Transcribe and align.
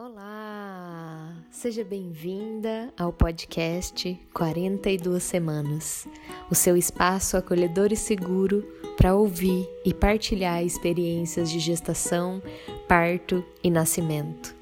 Olá! 0.00 1.34
Seja 1.50 1.82
bem-vinda 1.82 2.94
ao 2.96 3.12
podcast 3.12 4.16
42 4.32 5.20
Semanas, 5.20 6.06
o 6.48 6.54
seu 6.54 6.76
espaço 6.76 7.36
acolhedor 7.36 7.92
e 7.92 7.96
seguro 7.96 8.64
para 8.96 9.16
ouvir 9.16 9.68
e 9.84 9.92
partilhar 9.92 10.62
experiências 10.62 11.50
de 11.50 11.58
gestação, 11.58 12.40
parto 12.86 13.44
e 13.60 13.68
nascimento. 13.72 14.54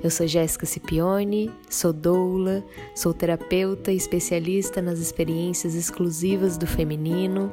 Eu 0.00 0.10
sou 0.10 0.28
Jéssica 0.28 0.64
Cipione, 0.64 1.50
sou 1.68 1.92
doula, 1.92 2.64
sou 2.94 3.12
terapeuta 3.12 3.90
e 3.90 3.96
especialista 3.96 4.80
nas 4.80 5.00
experiências 5.00 5.74
exclusivas 5.74 6.56
do 6.56 6.68
feminino 6.68 7.52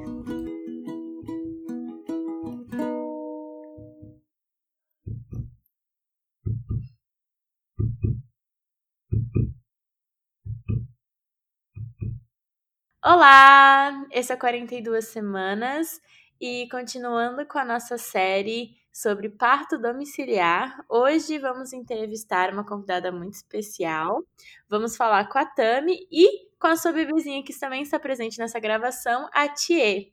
Olá! 13.03 14.05
Esse 14.11 14.31
é 14.31 14.35
42 14.35 15.07
semanas 15.07 15.99
e 16.39 16.69
continuando 16.69 17.43
com 17.47 17.57
a 17.57 17.65
nossa 17.65 17.97
série 17.97 18.77
sobre 18.93 19.27
parto 19.27 19.79
domiciliar, 19.79 20.85
hoje 20.87 21.39
vamos 21.39 21.73
entrevistar 21.73 22.53
uma 22.53 22.63
convidada 22.63 23.11
muito 23.11 23.33
especial. 23.33 24.23
Vamos 24.69 24.95
falar 24.95 25.27
com 25.29 25.39
a 25.39 25.45
Tami 25.47 25.97
e 26.11 26.51
com 26.59 26.67
a 26.67 26.75
sua 26.75 26.91
bebezinha 26.91 27.43
que 27.43 27.57
também 27.59 27.81
está 27.81 27.99
presente 27.99 28.37
nessa 28.37 28.59
gravação, 28.59 29.27
a 29.33 29.49
Thier. 29.49 30.11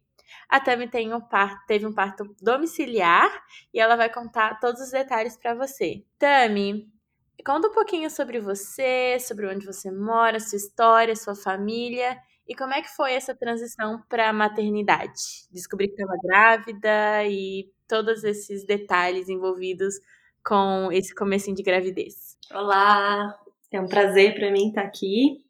A 0.49 0.59
Tami 0.59 0.89
tem 0.89 1.13
um 1.13 1.21
parto, 1.21 1.67
teve 1.67 1.85
um 1.85 1.93
parto 1.93 2.35
domiciliar 2.41 3.31
e 3.71 3.79
ela 3.79 3.97
vai 3.97 4.11
contar 4.11 4.59
todos 4.61 4.81
os 4.81 4.91
detalhes 4.93 5.37
para 5.37 5.55
você. 5.55 6.07
Tami, 6.19 6.91
conta 7.45 7.69
um 7.69 7.73
pouquinho 7.73 8.09
sobre 8.09 8.41
você, 8.41 9.19
sobre 9.21 9.47
onde 9.47 9.67
você 9.67 9.91
mora, 9.91 10.41
sua 10.41 10.57
história, 10.57 11.15
sua 11.15 11.37
família 11.37 12.19
e 12.49 12.55
como 12.55 12.73
é 12.73 12.81
que 12.81 12.89
foi 12.89 13.13
essa 13.13 13.35
transição 13.35 14.03
para 14.09 14.31
a 14.31 14.33
maternidade? 14.33 15.47
Descobrir 15.53 15.89
que 15.89 16.01
estava 16.01 16.19
grávida 16.25 17.25
e 17.25 17.71
todos 17.87 18.25
esses 18.25 18.65
detalhes 18.65 19.29
envolvidos 19.29 19.95
com 20.43 20.91
esse 20.91 21.15
começo 21.15 21.55
de 21.55 21.63
gravidez. 21.63 22.39
Olá, 22.51 23.39
é 23.71 23.79
um 23.79 23.87
prazer 23.87 24.35
para 24.35 24.51
mim 24.51 24.69
estar 24.69 24.81
aqui 24.81 25.45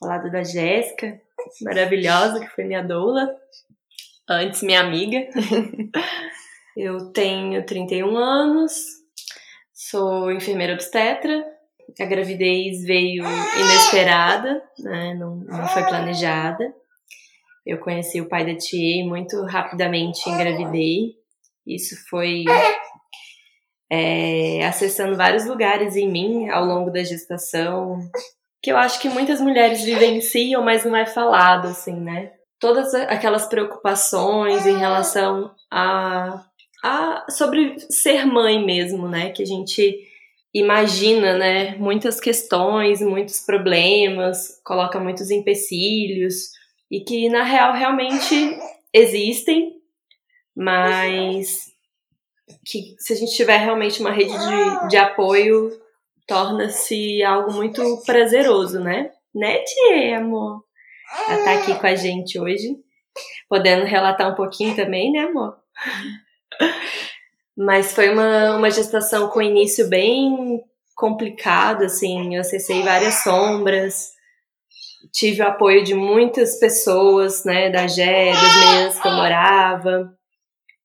ao 0.00 0.08
lado 0.08 0.30
da 0.30 0.42
Jéssica, 0.42 1.20
maravilhosa, 1.60 2.40
que 2.40 2.48
foi 2.48 2.64
minha 2.64 2.82
doula, 2.82 3.36
antes 4.26 4.62
minha 4.62 4.80
amiga. 4.80 5.18
Eu 6.74 7.12
tenho 7.12 7.66
31 7.66 8.16
anos, 8.16 8.72
sou 9.74 10.32
enfermeira 10.32 10.72
obstetra, 10.72 11.44
a 11.98 12.04
gravidez 12.04 12.84
veio 12.84 13.24
inesperada, 13.24 14.62
né? 14.78 15.14
não, 15.14 15.36
não 15.36 15.68
foi 15.68 15.82
planejada. 15.84 16.72
Eu 17.66 17.78
conheci 17.78 18.20
o 18.20 18.28
pai 18.28 18.44
da 18.44 18.56
Tia 18.56 19.02
e 19.02 19.06
muito 19.06 19.42
rapidamente 19.44 20.28
engravidei. 20.28 21.14
Isso 21.66 21.94
foi 22.08 22.44
é, 23.90 24.64
acessando 24.66 25.16
vários 25.16 25.46
lugares 25.46 25.96
em 25.96 26.08
mim 26.08 26.48
ao 26.48 26.64
longo 26.64 26.90
da 26.90 27.02
gestação, 27.02 27.98
que 28.62 28.70
eu 28.70 28.76
acho 28.76 29.00
que 29.00 29.08
muitas 29.08 29.40
mulheres 29.40 29.82
vivenciam, 29.82 30.62
mas 30.62 30.84
não 30.84 30.96
é 30.96 31.06
falado, 31.06 31.68
assim, 31.68 31.94
né? 31.94 32.32
Todas 32.58 32.94
aquelas 32.94 33.46
preocupações 33.46 34.66
em 34.66 34.76
relação 34.78 35.50
a, 35.70 36.44
a 36.84 37.26
sobre 37.30 37.78
ser 37.90 38.26
mãe 38.26 38.64
mesmo, 38.64 39.08
né? 39.08 39.30
Que 39.30 39.42
a 39.42 39.46
gente 39.46 40.09
imagina, 40.54 41.38
né, 41.38 41.76
muitas 41.76 42.20
questões, 42.20 43.00
muitos 43.00 43.40
problemas, 43.40 44.60
coloca 44.64 44.98
muitos 44.98 45.30
empecilhos 45.30 46.50
e 46.90 47.00
que 47.00 47.28
na 47.28 47.42
real 47.42 47.72
realmente 47.72 48.58
existem, 48.92 49.76
mas 50.56 51.70
que 52.66 52.94
se 52.98 53.12
a 53.12 53.16
gente 53.16 53.34
tiver 53.34 53.58
realmente 53.58 54.00
uma 54.00 54.10
rede 54.10 54.32
de, 54.32 54.88
de 54.88 54.96
apoio, 54.96 55.70
torna-se 56.26 57.22
algo 57.22 57.52
muito 57.52 58.02
prazeroso, 58.04 58.80
né? 58.80 59.10
Né, 59.32 59.58
Tia, 59.58 60.18
amor? 60.18 60.64
Ela 61.28 61.44
tá 61.44 61.52
aqui 61.54 61.74
com 61.78 61.86
a 61.86 61.94
gente 61.94 62.38
hoje, 62.38 62.76
podendo 63.48 63.84
relatar 63.84 64.30
um 64.30 64.34
pouquinho 64.34 64.74
também, 64.74 65.12
né, 65.12 65.20
amor? 65.20 65.56
Mas 67.56 67.92
foi 67.92 68.10
uma, 68.10 68.56
uma 68.56 68.70
gestação 68.70 69.28
com 69.28 69.42
início 69.42 69.88
bem 69.88 70.62
complicado, 70.94 71.84
assim, 71.84 72.34
eu 72.34 72.42
acessei 72.42 72.82
várias 72.82 73.22
sombras, 73.22 74.10
tive 75.12 75.42
o 75.42 75.46
apoio 75.46 75.82
de 75.82 75.94
muitas 75.94 76.58
pessoas, 76.58 77.44
né, 77.44 77.70
da 77.70 77.86
Gé, 77.86 78.32
das 78.32 78.56
meninas 78.56 79.00
que 79.00 79.08
eu 79.08 79.12
morava. 79.12 80.12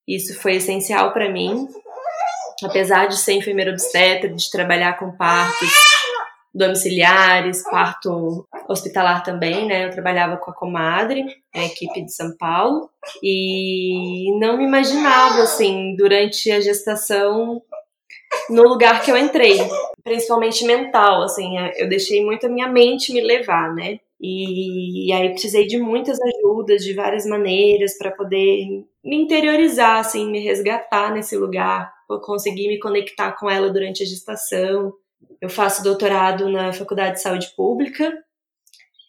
Isso 0.07 0.39
foi 0.39 0.55
essencial 0.55 1.11
para 1.11 1.29
mim. 1.29 1.67
Apesar 2.63 3.07
de 3.07 3.17
ser 3.17 3.33
enfermeira 3.33 3.71
obstetra, 3.71 4.29
de 4.29 4.49
trabalhar 4.49 4.97
com 4.97 5.11
partos 5.17 5.69
domiciliares, 6.55 7.61
parto 7.69 8.47
hospitalar 8.69 9.23
também, 9.23 9.67
né? 9.67 9.85
Eu 9.85 9.91
trabalhava 9.91 10.37
com 10.37 10.49
a 10.49 10.55
comadre, 10.55 11.25
a 11.53 11.65
equipe 11.65 12.01
de 12.01 12.13
São 12.13 12.35
Paulo, 12.37 12.89
e 13.21 14.31
não 14.39 14.57
me 14.57 14.63
imaginava, 14.63 15.41
assim, 15.41 15.95
durante 15.97 16.49
a 16.49 16.61
gestação, 16.61 17.61
no 18.49 18.63
lugar 18.63 19.03
que 19.03 19.11
eu 19.11 19.17
entrei, 19.17 19.57
principalmente 20.01 20.65
mental, 20.65 21.23
assim, 21.23 21.57
é, 21.57 21.83
eu 21.83 21.89
deixei 21.89 22.23
muito 22.23 22.47
a 22.47 22.49
minha 22.49 22.69
mente 22.69 23.13
me 23.13 23.21
levar, 23.21 23.73
né? 23.73 23.99
E, 24.19 25.07
e 25.09 25.13
aí 25.13 25.29
precisei 25.29 25.67
de 25.67 25.77
muitas 25.77 26.17
ajudas 26.21 26.83
de 26.83 26.93
várias 26.93 27.25
maneiras 27.25 27.97
para 27.97 28.11
poder 28.11 28.65
me 29.03 29.15
interiorizar, 29.17 29.99
assim, 29.99 30.31
me 30.31 30.39
resgatar 30.39 31.13
nesse 31.13 31.35
lugar, 31.35 31.91
conseguir 32.23 32.69
me 32.69 32.79
conectar 32.79 33.33
com 33.33 33.49
ela 33.49 33.69
durante 33.69 34.03
a 34.03 34.05
gestação. 34.05 34.93
Eu 35.41 35.49
faço 35.49 35.83
doutorado 35.83 36.49
na 36.49 36.73
Faculdade 36.73 37.15
de 37.15 37.21
Saúde 37.21 37.53
Pública 37.55 38.23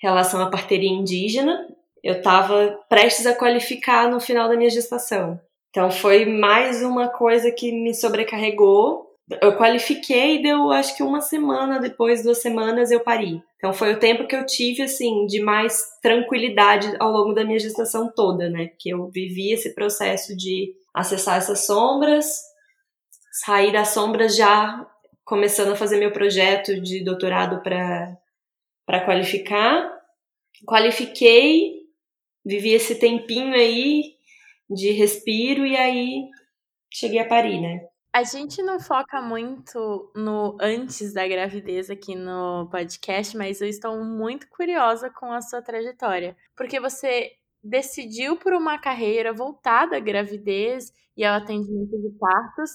relação 0.00 0.40
à 0.40 0.50
parteria 0.50 0.90
indígena. 0.90 1.66
Eu 2.02 2.14
estava 2.14 2.78
prestes 2.88 3.26
a 3.26 3.34
qualificar 3.34 4.08
no 4.10 4.20
final 4.20 4.48
da 4.48 4.56
minha 4.56 4.70
gestação. 4.70 5.40
Então 5.70 5.90
foi 5.90 6.24
mais 6.24 6.82
uma 6.82 7.08
coisa 7.08 7.50
que 7.50 7.72
me 7.72 7.94
sobrecarregou. 7.94 9.06
Eu 9.42 9.56
qualifiquei 9.56 10.36
e 10.36 10.42
deu 10.42 10.70
acho 10.70 10.96
que 10.96 11.02
uma 11.02 11.20
semana 11.20 11.80
depois, 11.80 12.22
duas 12.22 12.38
semanas, 12.38 12.90
eu 12.90 13.00
pari. 13.00 13.42
Então 13.56 13.72
foi 13.72 13.92
o 13.92 13.98
tempo 13.98 14.26
que 14.26 14.36
eu 14.36 14.46
tive, 14.46 14.82
assim, 14.82 15.26
de 15.26 15.40
mais 15.40 15.82
tranquilidade 16.00 16.94
ao 17.00 17.10
longo 17.10 17.32
da 17.32 17.44
minha 17.44 17.58
gestação 17.58 18.10
toda, 18.14 18.48
né? 18.48 18.68
Porque 18.68 18.90
eu 18.90 19.08
vivi 19.08 19.52
esse 19.52 19.74
processo 19.74 20.36
de 20.36 20.72
acessar 20.94 21.38
essas 21.38 21.66
sombras, 21.66 22.40
sair 23.44 23.72
das 23.72 23.88
sombras 23.88 24.36
já 24.36 24.86
começando 25.26 25.72
a 25.72 25.76
fazer 25.76 25.98
meu 25.98 26.10
projeto 26.10 26.80
de 26.80 27.04
doutorado 27.04 27.60
para 27.62 29.04
qualificar 29.04 29.94
qualifiquei, 30.64 31.82
vivi 32.44 32.72
esse 32.72 32.98
tempinho 32.98 33.54
aí 33.54 34.14
de 34.70 34.92
respiro 34.92 35.66
e 35.66 35.76
aí 35.76 36.28
cheguei 36.92 37.18
a 37.18 37.28
parir, 37.28 37.60
né? 37.60 37.86
A 38.12 38.22
gente 38.22 38.62
não 38.62 38.80
foca 38.80 39.20
muito 39.20 40.10
no 40.16 40.56
antes 40.58 41.12
da 41.12 41.28
gravidez 41.28 41.90
aqui 41.90 42.14
no 42.14 42.66
podcast, 42.70 43.36
mas 43.36 43.60
eu 43.60 43.68
estou 43.68 44.02
muito 44.02 44.48
curiosa 44.48 45.10
com 45.10 45.30
a 45.30 45.42
sua 45.42 45.60
trajetória, 45.60 46.34
porque 46.56 46.80
você 46.80 47.32
decidiu 47.62 48.36
por 48.36 48.54
uma 48.54 48.78
carreira 48.78 49.34
voltada 49.34 49.96
à 49.96 50.00
gravidez 50.00 50.92
e 51.14 51.24
ao 51.24 51.34
atendimento 51.34 52.00
de 52.00 52.10
partos, 52.18 52.70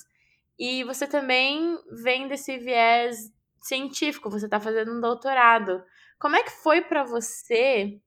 e 0.62 0.84
você 0.84 1.08
também 1.08 1.76
vem 2.04 2.28
desse 2.28 2.56
viés 2.60 3.32
científico, 3.60 4.30
você 4.30 4.46
está 4.46 4.60
fazendo 4.60 4.96
um 4.96 5.02
doutorado. 5.02 5.84
Como 6.20 6.36
é 6.36 6.44
que 6.44 6.52
foi 6.52 6.82
para 6.82 7.04
você 7.04 8.00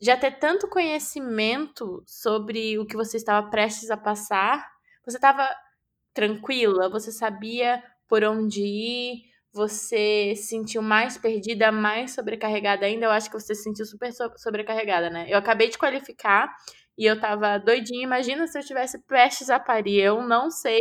já 0.00 0.16
ter 0.16 0.38
tanto 0.38 0.70
conhecimento 0.70 2.02
sobre 2.06 2.78
o 2.78 2.86
que 2.86 2.96
você 2.96 3.18
estava 3.18 3.50
prestes 3.50 3.90
a 3.90 3.96
passar? 3.98 4.66
Você 5.04 5.18
estava 5.18 5.46
tranquila? 6.14 6.88
Você 6.88 7.12
sabia 7.12 7.82
por 8.08 8.24
onde 8.24 8.62
ir? 8.62 9.24
Você 9.52 10.32
se 10.34 10.44
sentiu 10.44 10.80
mais 10.80 11.18
perdida, 11.18 11.70
mais 11.70 12.12
sobrecarregada 12.12 12.86
ainda? 12.86 13.04
Eu 13.04 13.10
acho 13.10 13.28
que 13.30 13.38
você 13.38 13.54
se 13.54 13.64
sentiu 13.64 13.84
super 13.84 14.10
sobrecarregada, 14.38 15.10
né? 15.10 15.26
Eu 15.28 15.36
acabei 15.36 15.68
de 15.68 15.76
qualificar 15.76 16.56
e 16.96 17.04
eu 17.04 17.20
tava 17.20 17.58
doidinha. 17.58 18.02
Imagina 18.02 18.46
se 18.46 18.58
eu 18.58 18.64
tivesse 18.64 18.98
prestes 19.00 19.50
a 19.50 19.60
parir. 19.60 20.00
Eu 20.00 20.22
não 20.22 20.50
sei 20.50 20.80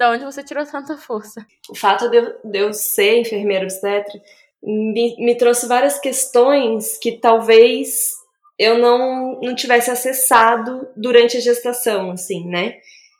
Da 0.00 0.10
onde 0.12 0.24
você 0.24 0.42
tirou 0.42 0.64
tanta 0.64 0.96
força? 0.96 1.46
O 1.68 1.76
fato 1.76 2.08
de 2.08 2.16
eu, 2.16 2.40
de 2.42 2.58
eu 2.58 2.72
ser 2.72 3.18
enfermeira 3.18 3.64
obstetra 3.64 4.18
me, 4.62 5.14
me 5.18 5.34
trouxe 5.34 5.68
várias 5.68 5.98
questões 5.98 6.96
que 6.96 7.18
talvez 7.18 8.14
eu 8.58 8.78
não, 8.78 9.38
não 9.42 9.54
tivesse 9.54 9.90
acessado 9.90 10.88
durante 10.96 11.36
a 11.36 11.40
gestação, 11.40 12.12
assim, 12.12 12.48
né? 12.48 12.78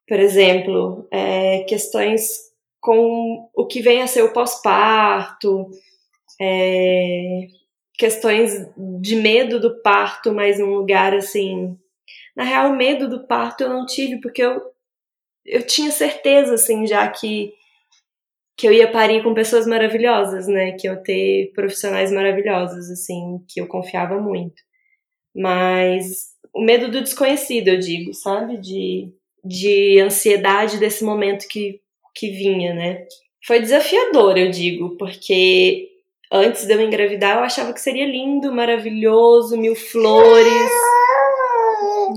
Por 0.09 0.19
exemplo, 0.19 1.07
é, 1.13 1.65
questões 1.65 2.51
com 2.81 3.51
o 3.55 3.67
que 3.67 3.83
vem 3.83 4.01
a 4.01 4.07
ser 4.07 4.23
o 4.23 4.33
pós-parto, 4.33 5.69
é, 6.41 7.43
questões 7.99 8.67
de 9.03 9.17
medo 9.17 9.61
do 9.61 9.83
parto, 9.83 10.33
mas 10.33 10.59
num 10.59 10.75
lugar 10.77 11.13
assim. 11.13 11.77
Na 12.35 12.45
real, 12.45 12.73
medo 12.73 13.07
do 13.07 13.27
parto 13.27 13.65
eu 13.65 13.69
não 13.69 13.85
tive, 13.85 14.19
porque 14.19 14.43
eu, 14.43 14.63
eu 15.51 15.67
tinha 15.67 15.91
certeza, 15.91 16.55
assim, 16.55 16.87
já 16.87 17.07
que, 17.09 17.53
que 18.57 18.67
eu 18.67 18.73
ia 18.73 18.91
parir 18.91 19.23
com 19.23 19.35
pessoas 19.35 19.67
maravilhosas, 19.67 20.47
né? 20.47 20.73
Que 20.73 20.89
eu 20.89 20.95
ia 20.95 21.03
ter 21.03 21.53
profissionais 21.55 22.13
maravilhosos, 22.13 22.89
assim, 22.91 23.45
que 23.49 23.61
eu 23.61 23.67
confiava 23.67 24.21
muito. 24.21 24.63
Mas 25.35 26.31
o 26.55 26.63
medo 26.63 26.91
do 26.91 27.01
desconhecido, 27.01 27.69
eu 27.69 27.79
digo, 27.79 28.15
sabe? 28.15 28.59
De, 28.59 29.13
de 29.45 30.01
ansiedade 30.01 30.79
desse 30.79 31.05
momento 31.05 31.49
que, 31.49 31.81
que 32.15 32.31
vinha, 32.31 32.73
né? 32.73 33.07
Foi 33.45 33.61
desafiador, 33.61 34.39
eu 34.39 34.51
digo, 34.51 34.97
porque 34.97 35.89
antes 36.31 36.67
de 36.67 36.73
eu 36.73 36.81
engravidar, 36.81 37.39
eu 37.39 37.43
achava 37.43 37.73
que 37.73 37.81
seria 37.81 38.07
lindo, 38.07 38.53
maravilhoso, 38.53 39.57
mil 39.57 39.75
flores. 39.75 40.71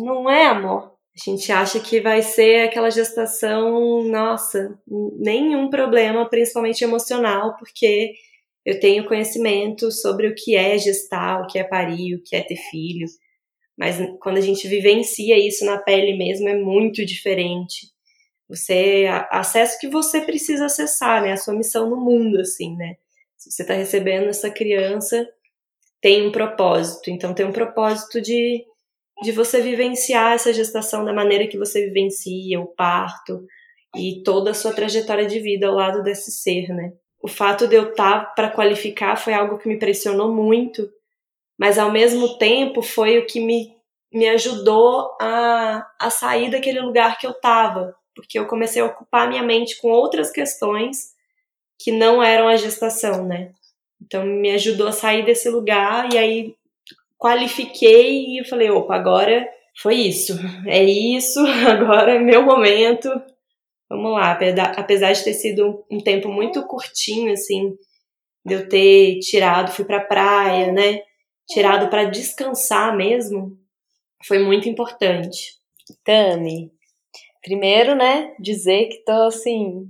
Não 0.01 0.29
é, 0.29 0.45
amor? 0.45 0.93
A 1.15 1.30
gente 1.30 1.51
acha 1.51 1.80
que 1.80 2.01
vai 2.01 2.24
ser 2.24 2.68
aquela 2.68 2.89
gestação, 2.89 4.04
nossa, 4.04 4.80
nenhum 5.18 5.69
problema, 5.69 6.27
principalmente 6.27 6.83
emocional, 6.83 7.56
porque 7.57 8.13
eu 8.65 8.80
tenho 8.80 9.06
conhecimento 9.06 9.92
sobre 9.92 10.27
o 10.27 10.36
que 10.36 10.56
é 10.56 10.77
gestar, 10.77 11.42
o 11.42 11.48
que 11.48 11.60
é 11.60 11.63
parir, 11.63 12.15
o 12.15 12.24
que 12.24 12.36
é 12.36 12.42
ter 12.42 12.56
filho. 12.56 13.06
Mas 13.77 13.98
quando 14.19 14.38
a 14.38 14.42
gente 14.42 14.68
vivencia 14.68 15.38
isso 15.38 15.65
na 15.65 15.77
pele 15.77 16.18
mesmo, 16.18 16.50
é 16.50 16.56
muito 16.56 17.06
diferente. 17.06 17.92
Você 18.48 19.06
acessa 19.31 19.77
o 19.77 19.80
que 19.80 19.88
você 19.88 20.21
precisa 20.21 20.65
acessar, 20.65 21.21
né? 21.21 21.33
A 21.33 21.38
sua 21.38 21.54
missão 21.54 21.89
no 21.89 21.98
mundo, 21.98 22.39
assim, 22.39 22.75
né? 22.75 22.95
Se 23.38 23.51
você 23.51 23.63
está 23.63 23.74
recebendo 23.74 24.27
essa 24.30 24.50
criança, 24.50 25.27
tem 26.01 26.27
um 26.27 26.31
propósito. 26.31 27.10
Então, 27.10 27.33
tem 27.33 27.45
um 27.45 27.51
propósito 27.51 28.21
de, 28.21 28.63
de 29.24 29.31
você 29.31 29.62
vivenciar 29.62 30.34
essa 30.34 30.54
gestação 30.54 31.06
da 31.06 31.14
maneira 31.14 31.48
que 31.48 31.58
você 31.58 31.86
vivencia 31.86 32.60
o 32.60 32.68
parto 32.68 33.48
e 33.96 34.22
toda 34.22 34.52
a 34.52 34.54
sua 34.54 34.74
trajetória 34.74 35.25
de 35.25 35.40
vida 35.40 35.68
ao 35.68 35.74
lado 35.74 36.04
desse 36.04 36.30
ser, 36.31 36.68
né? 36.70 36.92
O 37.22 37.28
fato 37.28 37.66
de 37.66 37.75
eu 37.75 37.92
estar 37.92 38.20
tá 38.20 38.25
para 38.25 38.50
qualificar 38.50 39.16
foi 39.16 39.34
algo 39.34 39.58
que 39.58 39.70
me 39.70 39.80
pressionou 39.80 40.34
muito, 40.34 40.90
mas 41.58 41.80
ao 41.80 41.90
mesmo 41.90 42.38
tempo 42.38 42.81
foi 42.81 43.18
o 43.18 43.25
que 43.25 43.40
me, 43.40 43.74
me 44.12 44.28
ajudou 44.28 45.16
a, 45.22 45.88
a 45.98 46.10
sair 46.10 46.52
daquele 46.52 46.81
lugar 46.81 47.18
que 47.18 47.25
eu 47.25 47.31
estava, 47.31 47.96
porque 48.14 48.38
eu 48.38 48.46
comecei 48.46 48.81
a 48.81 48.88
ocupar 48.88 49.30
minha 49.30 49.42
mente 49.42 49.80
com 49.80 49.88
outras 49.88 50.31
questões 50.31 51.14
que 51.80 51.94
não 51.94 52.22
eram 52.22 52.50
a 52.50 52.58
gestação, 52.58 53.25
né? 53.25 53.54
Então 54.02 54.25
me 54.25 54.52
ajudou 54.52 54.88
a 54.88 54.92
sair 54.92 55.24
desse 55.24 55.50
lugar 55.50 56.14
e 56.14 56.18
aí 56.18 56.56
qualifiquei 57.24 58.38
e 58.38 58.44
falei, 58.44 58.70
opa, 58.70 58.96
agora 58.96 59.48
foi 59.81 59.96
isso, 59.96 60.38
é 60.68 60.84
isso, 60.84 61.40
agora 61.66 62.16
é 62.16 62.20
meu 62.20 62.44
momento. 62.44 63.10
Vamos 63.90 64.12
lá, 64.12 64.38
apesar 64.75 65.14
de 65.14 65.24
ter 65.24 65.34
sido 65.34 65.86
um 65.90 66.00
tempo 66.00 66.28
muito 66.28 66.68
curtinho, 66.68 67.31
assim, 67.31 67.78
de 68.46 68.56
eu 68.56 68.68
ter 68.68 69.20
tirado, 69.20 69.72
fui 69.72 69.86
pra 69.86 70.02
praia, 70.02 70.72
né? 70.74 71.02
Tirado 71.48 71.90
para 71.90 72.06
descansar 72.06 72.96
mesmo, 72.96 73.58
foi 74.25 74.40
muito 74.40 74.68
importante. 74.68 75.54
Tami, 76.04 76.72
primeiro, 77.42 77.96
né, 77.96 78.36
dizer 78.40 78.88
que 78.88 79.04
tô 79.06 79.28
assim 79.28 79.88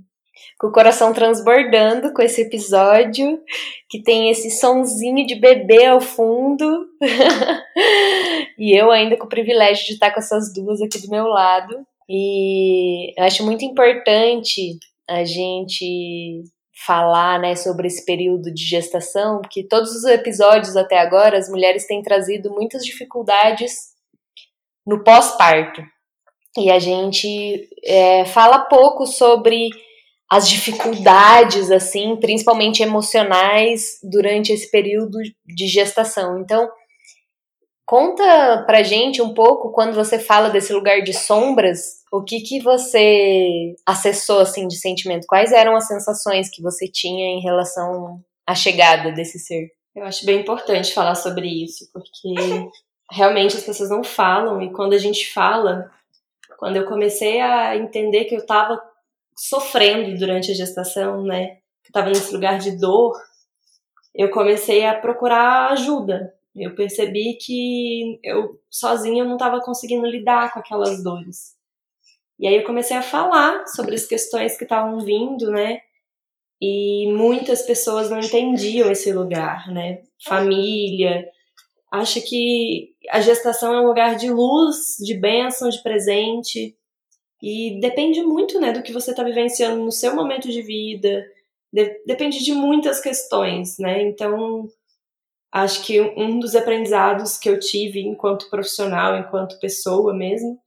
com 0.58 0.68
o 0.68 0.72
coração 0.72 1.12
transbordando 1.12 2.12
com 2.12 2.22
esse 2.22 2.42
episódio, 2.42 3.40
que 3.88 4.02
tem 4.02 4.30
esse 4.30 4.50
sonzinho 4.50 5.26
de 5.26 5.34
bebê 5.34 5.86
ao 5.86 6.00
fundo. 6.00 6.86
e 8.58 8.78
eu 8.78 8.90
ainda 8.90 9.16
com 9.16 9.26
o 9.26 9.28
privilégio 9.28 9.86
de 9.86 9.92
estar 9.94 10.12
com 10.12 10.20
essas 10.20 10.52
duas 10.52 10.80
aqui 10.80 11.00
do 11.00 11.10
meu 11.10 11.26
lado. 11.26 11.86
E 12.08 13.18
eu 13.18 13.24
acho 13.24 13.44
muito 13.44 13.64
importante 13.64 14.78
a 15.08 15.24
gente 15.24 16.44
falar, 16.86 17.38
né, 17.38 17.54
sobre 17.54 17.86
esse 17.86 18.04
período 18.04 18.52
de 18.52 18.64
gestação, 18.64 19.40
porque 19.40 19.66
todos 19.66 19.90
os 19.92 20.04
episódios 20.04 20.76
até 20.76 20.98
agora 20.98 21.38
as 21.38 21.48
mulheres 21.48 21.86
têm 21.86 22.02
trazido 22.02 22.50
muitas 22.50 22.84
dificuldades 22.84 23.94
no 24.86 25.02
pós-parto. 25.02 25.82
E 26.56 26.70
a 26.70 26.78
gente 26.78 27.68
é, 27.84 28.24
fala 28.26 28.60
pouco 28.60 29.06
sobre 29.06 29.70
as 30.34 30.48
dificuldades, 30.48 31.70
assim, 31.70 32.16
principalmente 32.16 32.82
emocionais, 32.82 34.00
durante 34.02 34.52
esse 34.52 34.68
período 34.68 35.16
de 35.46 35.68
gestação. 35.68 36.40
Então, 36.40 36.68
conta 37.86 38.64
pra 38.66 38.82
gente 38.82 39.22
um 39.22 39.32
pouco, 39.32 39.70
quando 39.70 39.94
você 39.94 40.18
fala 40.18 40.50
desse 40.50 40.72
lugar 40.72 41.02
de 41.02 41.12
sombras, 41.12 42.02
o 42.12 42.20
que 42.24 42.40
que 42.40 42.60
você 42.60 43.76
acessou, 43.86 44.40
assim, 44.40 44.66
de 44.66 44.76
sentimento? 44.76 45.24
Quais 45.28 45.52
eram 45.52 45.76
as 45.76 45.86
sensações 45.86 46.50
que 46.50 46.60
você 46.60 46.88
tinha 46.88 47.38
em 47.38 47.40
relação 47.40 48.18
à 48.44 48.56
chegada 48.56 49.12
desse 49.12 49.38
ser? 49.38 49.68
Eu 49.94 50.02
acho 50.02 50.26
bem 50.26 50.40
importante 50.40 50.92
falar 50.92 51.14
sobre 51.14 51.46
isso, 51.46 51.88
porque 51.92 52.34
realmente 53.08 53.56
as 53.56 53.62
pessoas 53.62 53.88
não 53.88 54.02
falam, 54.02 54.60
e 54.60 54.72
quando 54.72 54.94
a 54.94 54.98
gente 54.98 55.32
fala, 55.32 55.88
quando 56.58 56.74
eu 56.74 56.86
comecei 56.86 57.40
a 57.40 57.76
entender 57.76 58.24
que 58.24 58.34
eu 58.34 58.40
estava 58.40 58.82
sofrendo 59.36 60.16
durante 60.18 60.50
a 60.50 60.54
gestação, 60.54 61.22
né? 61.24 61.56
Que 61.82 61.90
estava 61.90 62.08
nesse 62.08 62.32
lugar 62.32 62.58
de 62.58 62.78
dor, 62.78 63.12
eu 64.14 64.30
comecei 64.30 64.84
a 64.86 64.94
procurar 64.94 65.72
ajuda. 65.72 66.32
Eu 66.54 66.74
percebi 66.74 67.36
que 67.40 68.20
eu 68.22 68.60
sozinha 68.70 69.24
não 69.24 69.34
estava 69.34 69.60
conseguindo 69.60 70.06
lidar 70.06 70.52
com 70.52 70.60
aquelas 70.60 71.02
dores. 71.02 71.56
E 72.38 72.46
aí 72.46 72.56
eu 72.56 72.64
comecei 72.64 72.96
a 72.96 73.02
falar 73.02 73.66
sobre 73.66 73.94
as 73.94 74.06
questões 74.06 74.56
que 74.56 74.64
estavam 74.64 75.00
vindo, 75.00 75.50
né? 75.50 75.80
E 76.60 77.12
muitas 77.12 77.62
pessoas 77.62 78.08
não 78.08 78.20
entendiam 78.20 78.90
esse 78.90 79.12
lugar, 79.12 79.68
né? 79.72 80.02
Família, 80.24 81.28
acha 81.90 82.20
que 82.20 82.94
a 83.10 83.20
gestação 83.20 83.74
é 83.74 83.80
um 83.80 83.86
lugar 83.86 84.16
de 84.16 84.30
luz, 84.30 84.96
de 84.98 85.14
bênção, 85.14 85.68
de 85.68 85.82
presente. 85.82 86.76
E 87.46 87.78
depende 87.78 88.22
muito, 88.22 88.58
né, 88.58 88.72
do 88.72 88.82
que 88.82 88.90
você 88.90 89.10
está 89.10 89.22
vivenciando 89.22 89.84
no 89.84 89.92
seu 89.92 90.16
momento 90.16 90.48
de 90.50 90.62
vida. 90.62 91.26
De 91.70 92.00
depende 92.06 92.42
de 92.42 92.54
muitas 92.54 93.00
questões, 93.00 93.76
né? 93.78 94.00
Então, 94.00 94.66
acho 95.52 95.84
que 95.84 96.00
um 96.00 96.38
dos 96.38 96.56
aprendizados 96.56 97.36
que 97.36 97.50
eu 97.50 97.60
tive 97.60 98.00
enquanto 98.00 98.48
profissional, 98.48 99.18
enquanto 99.18 99.60
pessoa 99.60 100.14
mesmo, 100.14 100.58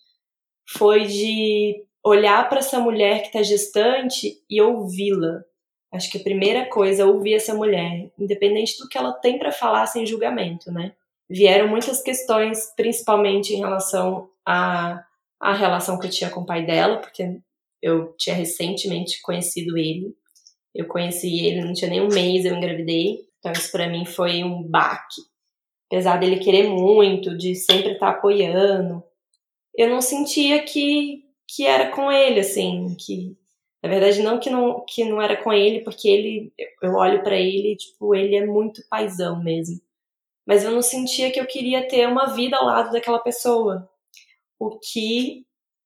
foi 0.69 1.05
de 1.07 1.83
olhar 2.03 2.47
para 2.47 2.59
essa 2.59 2.79
mulher 2.79 3.21
que 3.21 3.27
está 3.29 3.41
gestante 3.41 4.39
e 4.47 4.61
ouvi-la. 4.61 5.43
Acho 5.91 6.11
que 6.11 6.19
a 6.19 6.23
primeira 6.23 6.67
coisa 6.67 7.01
é 7.01 7.05
ouvir 7.05 7.33
essa 7.33 7.55
mulher, 7.55 8.11
independente 8.19 8.77
do 8.77 8.87
que 8.87 8.99
ela 8.99 9.13
tem 9.13 9.39
para 9.39 9.51
falar 9.51 9.87
sem 9.87 10.05
julgamento, 10.05 10.71
né? 10.71 10.93
Vieram 11.27 11.69
muitas 11.69 12.03
questões, 12.03 12.71
principalmente 12.75 13.55
em 13.55 13.57
relação 13.57 14.29
a 14.45 15.06
a 15.39 15.53
relação 15.53 15.99
que 15.99 16.07
eu 16.07 16.11
tinha 16.11 16.29
com 16.29 16.41
o 16.41 16.45
pai 16.45 16.65
dela, 16.65 16.97
porque 16.97 17.39
eu 17.81 18.13
tinha 18.17 18.35
recentemente 18.35 19.21
conhecido 19.21 19.77
ele. 19.77 20.15
Eu 20.73 20.87
conheci 20.87 21.45
ele, 21.45 21.61
não 21.61 21.73
tinha 21.73 21.89
nem 21.89 22.01
um 22.01 22.07
mês, 22.07 22.45
eu 22.45 22.55
engravidei. 22.55 23.27
Então 23.39 23.51
isso 23.51 23.71
para 23.71 23.89
mim 23.89 24.05
foi 24.05 24.43
um 24.43 24.63
baque. 24.63 25.21
Apesar 25.87 26.17
dele 26.17 26.39
querer 26.39 26.67
muito, 26.67 27.37
de 27.37 27.55
sempre 27.55 27.93
estar 27.93 28.11
tá 28.11 28.17
apoiando, 28.17 29.03
eu 29.75 29.89
não 29.89 30.01
sentia 30.01 30.61
que, 30.63 31.23
que 31.47 31.65
era 31.65 31.91
com 31.91 32.11
ele, 32.11 32.41
assim, 32.41 32.95
que 32.99 33.37
na 33.81 33.89
verdade 33.89 34.21
não 34.21 34.39
que 34.39 34.49
não 34.49 34.83
que 34.85 35.05
não 35.05 35.21
era 35.21 35.37
com 35.37 35.53
ele, 35.53 35.81
porque 35.81 36.09
ele 36.09 36.53
eu 36.81 36.93
olho 36.93 37.23
para 37.23 37.37
ele, 37.37 37.75
tipo, 37.77 38.13
ele 38.15 38.35
é 38.35 38.45
muito 38.45 38.81
paisão 38.89 39.41
mesmo. 39.41 39.79
Mas 40.45 40.63
eu 40.63 40.71
não 40.71 40.81
sentia 40.81 41.31
que 41.31 41.39
eu 41.39 41.45
queria 41.45 41.87
ter 41.87 42.07
uma 42.07 42.27
vida 42.27 42.57
ao 42.57 42.65
lado 42.65 42.91
daquela 42.91 43.19
pessoa 43.19 43.89
o 44.59 44.79
que 44.79 45.45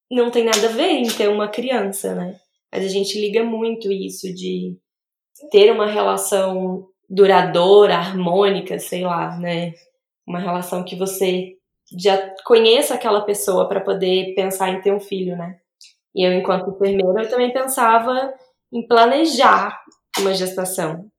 não 0.09 0.29
tem 0.29 0.43
nada 0.43 0.67
a 0.67 0.71
ver 0.71 0.89
em 0.89 1.07
ter 1.07 1.29
uma 1.29 1.47
criança, 1.47 2.13
né? 2.15 2.39
Mas 2.71 2.85
a 2.85 2.87
gente 2.87 3.19
liga 3.19 3.43
muito 3.43 3.91
isso 3.91 4.33
de 4.33 4.77
ter 5.51 5.71
uma 5.71 5.87
relação 5.87 6.87
duradoura, 7.09 7.95
harmônica, 7.95 8.79
sei 8.79 9.03
lá, 9.03 9.37
né? 9.37 9.73
Uma 10.25 10.39
relação 10.39 10.83
que 10.83 10.95
você 10.95 11.57
já 11.97 12.33
conheça 12.45 12.93
aquela 12.93 13.21
pessoa 13.21 13.67
para 13.67 13.81
poder 13.81 14.33
pensar 14.35 14.69
em 14.69 14.81
ter 14.81 14.93
um 14.93 14.99
filho, 14.99 15.35
né? 15.35 15.59
E 16.15 16.25
eu, 16.25 16.33
enquanto 16.33 16.71
enfermeira, 16.71 17.23
eu 17.23 17.29
também 17.29 17.51
pensava 17.51 18.33
em 18.71 18.87
planejar 18.87 19.81
uma 20.19 20.33
gestação. 20.33 21.09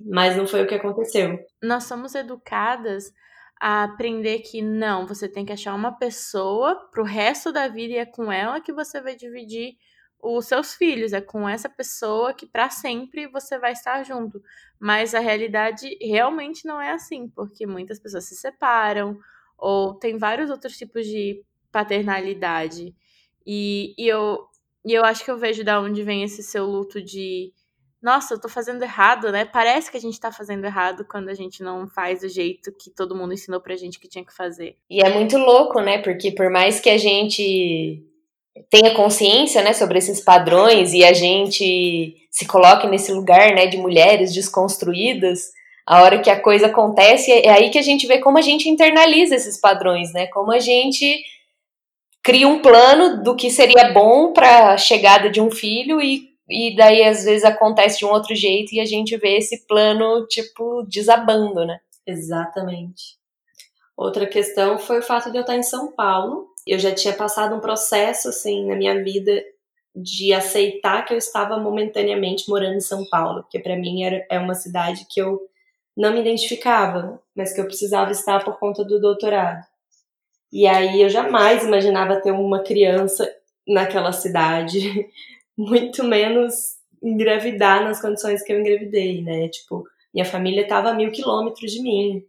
Mas 0.00 0.36
não 0.36 0.46
foi 0.46 0.62
o 0.62 0.66
que 0.66 0.74
aconteceu. 0.74 1.38
Nós 1.62 1.84
somos 1.84 2.14
educadas 2.14 3.12
a 3.60 3.84
aprender 3.84 4.40
que 4.40 4.60
não, 4.60 5.06
você 5.06 5.28
tem 5.28 5.44
que 5.44 5.52
achar 5.52 5.74
uma 5.74 5.92
pessoa 5.92 6.88
pro 6.90 7.04
resto 7.04 7.52
da 7.52 7.68
vida 7.68 7.94
e 7.94 7.98
é 7.98 8.06
com 8.06 8.30
ela 8.30 8.60
que 8.60 8.72
você 8.72 9.00
vai 9.00 9.14
dividir 9.16 9.76
os 10.20 10.46
seus 10.46 10.74
filhos, 10.74 11.12
é 11.12 11.20
com 11.20 11.48
essa 11.48 11.68
pessoa 11.68 12.32
que 12.32 12.46
para 12.46 12.70
sempre 12.70 13.26
você 13.26 13.58
vai 13.58 13.72
estar 13.72 14.02
junto. 14.04 14.42
Mas 14.78 15.14
a 15.14 15.20
realidade 15.20 15.96
realmente 16.00 16.66
não 16.66 16.80
é 16.80 16.92
assim, 16.92 17.28
porque 17.28 17.66
muitas 17.66 17.98
pessoas 17.98 18.24
se 18.24 18.34
separam 18.36 19.18
ou 19.58 19.94
tem 19.94 20.18
vários 20.18 20.50
outros 20.50 20.76
tipos 20.76 21.06
de 21.06 21.44
paternalidade. 21.70 22.94
E, 23.46 23.94
e 23.98 24.08
eu 24.08 24.48
e 24.84 24.92
eu 24.92 25.02
acho 25.02 25.24
que 25.24 25.30
eu 25.30 25.38
vejo 25.38 25.64
da 25.64 25.80
onde 25.80 26.02
vem 26.02 26.22
esse 26.22 26.42
seu 26.42 26.66
luto 26.66 27.02
de 27.02 27.52
nossa, 28.04 28.34
eu 28.34 28.40
tô 28.40 28.50
fazendo 28.50 28.82
errado, 28.82 29.32
né? 29.32 29.46
Parece 29.46 29.90
que 29.90 29.96
a 29.96 30.00
gente 30.00 30.20
tá 30.20 30.30
fazendo 30.30 30.62
errado 30.66 31.06
quando 31.10 31.30
a 31.30 31.34
gente 31.34 31.62
não 31.62 31.88
faz 31.88 32.20
do 32.20 32.28
jeito 32.28 32.70
que 32.78 32.90
todo 32.90 33.16
mundo 33.16 33.32
ensinou 33.32 33.62
pra 33.62 33.76
gente 33.76 33.98
que 33.98 34.06
tinha 34.06 34.22
que 34.22 34.36
fazer. 34.36 34.76
E 34.90 35.00
é 35.02 35.08
muito 35.08 35.38
louco, 35.38 35.80
né? 35.80 36.02
Porque 36.02 36.30
por 36.30 36.50
mais 36.50 36.78
que 36.80 36.90
a 36.90 36.98
gente 36.98 38.04
tenha 38.68 38.92
consciência, 38.92 39.62
né, 39.62 39.72
sobre 39.72 39.98
esses 39.98 40.20
padrões 40.20 40.92
e 40.92 41.02
a 41.02 41.14
gente 41.14 42.14
se 42.30 42.46
coloque 42.46 42.86
nesse 42.86 43.10
lugar, 43.10 43.54
né, 43.54 43.66
de 43.66 43.78
mulheres 43.78 44.34
desconstruídas, 44.34 45.50
a 45.86 46.02
hora 46.02 46.20
que 46.20 46.28
a 46.28 46.38
coisa 46.38 46.66
acontece 46.66 47.32
é 47.32 47.48
aí 47.48 47.70
que 47.70 47.78
a 47.78 47.82
gente 47.82 48.06
vê 48.06 48.18
como 48.18 48.36
a 48.36 48.42
gente 48.42 48.68
internaliza 48.68 49.34
esses 49.34 49.58
padrões, 49.58 50.12
né? 50.12 50.26
Como 50.26 50.52
a 50.52 50.58
gente 50.58 51.24
cria 52.22 52.46
um 52.46 52.58
plano 52.58 53.22
do 53.22 53.34
que 53.34 53.50
seria 53.50 53.92
bom 53.92 54.34
para 54.34 54.74
a 54.74 54.76
chegada 54.76 55.30
de 55.30 55.40
um 55.40 55.50
filho 55.50 56.02
e 56.02 56.33
e 56.48 56.74
daí 56.76 57.02
às 57.04 57.24
vezes 57.24 57.44
acontece 57.44 57.98
de 57.98 58.04
um 58.04 58.10
outro 58.10 58.34
jeito 58.34 58.74
e 58.74 58.80
a 58.80 58.84
gente 58.84 59.16
vê 59.16 59.38
esse 59.38 59.66
plano, 59.66 60.26
tipo, 60.26 60.82
desabando, 60.82 61.64
né? 61.64 61.80
Exatamente. 62.06 63.18
Outra 63.96 64.26
questão 64.26 64.78
foi 64.78 64.98
o 64.98 65.02
fato 65.02 65.30
de 65.30 65.38
eu 65.38 65.42
estar 65.42 65.56
em 65.56 65.62
São 65.62 65.92
Paulo. 65.92 66.48
Eu 66.66 66.78
já 66.78 66.94
tinha 66.94 67.14
passado 67.14 67.54
um 67.54 67.60
processo, 67.60 68.28
assim, 68.28 68.66
na 68.66 68.76
minha 68.76 69.02
vida 69.02 69.42
de 69.94 70.32
aceitar 70.32 71.04
que 71.04 71.14
eu 71.14 71.18
estava 71.18 71.56
momentaneamente 71.56 72.48
morando 72.48 72.74
em 72.76 72.80
São 72.80 73.04
Paulo, 73.08 73.42
porque 73.42 73.60
para 73.60 73.76
mim 73.76 74.02
era, 74.02 74.26
é 74.28 74.38
uma 74.38 74.54
cidade 74.54 75.06
que 75.08 75.20
eu 75.20 75.40
não 75.96 76.12
me 76.12 76.20
identificava, 76.20 77.22
mas 77.34 77.52
que 77.52 77.60
eu 77.60 77.66
precisava 77.66 78.10
estar 78.10 78.44
por 78.44 78.58
conta 78.58 78.84
do 78.84 79.00
doutorado. 79.00 79.64
E 80.52 80.66
aí 80.66 81.00
eu 81.00 81.08
jamais 81.08 81.64
imaginava 81.64 82.20
ter 82.20 82.32
uma 82.32 82.62
criança 82.62 83.32
naquela 83.66 84.12
cidade. 84.12 84.78
muito 85.56 86.04
menos 86.04 86.54
engravidar 87.02 87.84
nas 87.84 88.00
condições 88.00 88.42
que 88.42 88.52
eu 88.52 88.60
engravidei, 88.60 89.22
né? 89.22 89.48
Tipo, 89.48 89.84
minha 90.12 90.24
família 90.24 90.62
estava 90.62 90.90
a 90.90 90.94
mil 90.94 91.10
quilômetros 91.10 91.72
de 91.72 91.82
mim. 91.82 92.24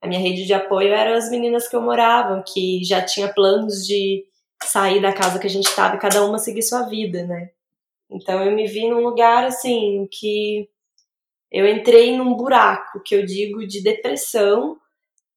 A 0.00 0.08
minha 0.08 0.20
rede 0.20 0.46
de 0.46 0.54
apoio 0.54 0.92
eram 0.92 1.14
as 1.14 1.30
meninas 1.30 1.68
que 1.68 1.76
eu 1.76 1.82
morava, 1.82 2.42
que 2.42 2.82
já 2.82 3.04
tinha 3.04 3.32
planos 3.32 3.86
de 3.86 4.24
sair 4.64 5.00
da 5.00 5.12
casa 5.12 5.38
que 5.38 5.46
a 5.46 5.50
gente 5.50 5.66
estava 5.66 5.96
e 5.96 5.98
cada 5.98 6.24
uma 6.24 6.38
seguir 6.38 6.62
sua 6.62 6.82
vida, 6.82 7.24
né? 7.26 7.50
Então 8.10 8.42
eu 8.42 8.52
me 8.52 8.66
vi 8.66 8.88
num 8.88 9.00
lugar 9.00 9.44
assim 9.44 10.08
que 10.10 10.68
eu 11.50 11.66
entrei 11.68 12.16
num 12.16 12.34
buraco 12.34 13.00
que 13.04 13.14
eu 13.14 13.24
digo 13.24 13.66
de 13.66 13.82
depressão 13.82 14.78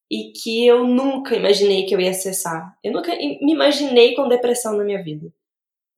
e 0.09 0.31
que 0.31 0.65
eu 0.65 0.85
nunca 0.85 1.35
imaginei 1.35 1.85
que 1.85 1.93
eu 1.93 1.99
ia 1.99 2.11
acessar. 2.11 2.77
Eu 2.83 2.91
nunca 2.91 3.15
me 3.15 3.51
imaginei 3.51 4.15
com 4.15 4.27
depressão 4.27 4.77
na 4.77 4.83
minha 4.83 5.03
vida. 5.03 5.31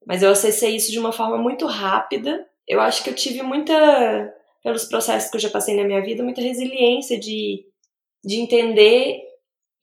Mas 0.05 0.21
eu 0.21 0.29
acessei 0.29 0.75
isso 0.75 0.91
de 0.91 0.99
uma 0.99 1.11
forma 1.11 1.37
muito 1.37 1.65
rápida. 1.65 2.45
Eu 2.67 2.79
acho 2.79 3.03
que 3.03 3.09
eu 3.09 3.15
tive 3.15 3.41
muita, 3.41 4.33
pelos 4.63 4.85
processos 4.85 5.29
que 5.29 5.37
eu 5.37 5.41
já 5.41 5.49
passei 5.49 5.75
na 5.75 5.83
minha 5.83 6.01
vida, 6.01 6.23
muita 6.23 6.41
resiliência 6.41 7.19
de, 7.19 7.65
de 8.23 8.39
entender 8.39 9.21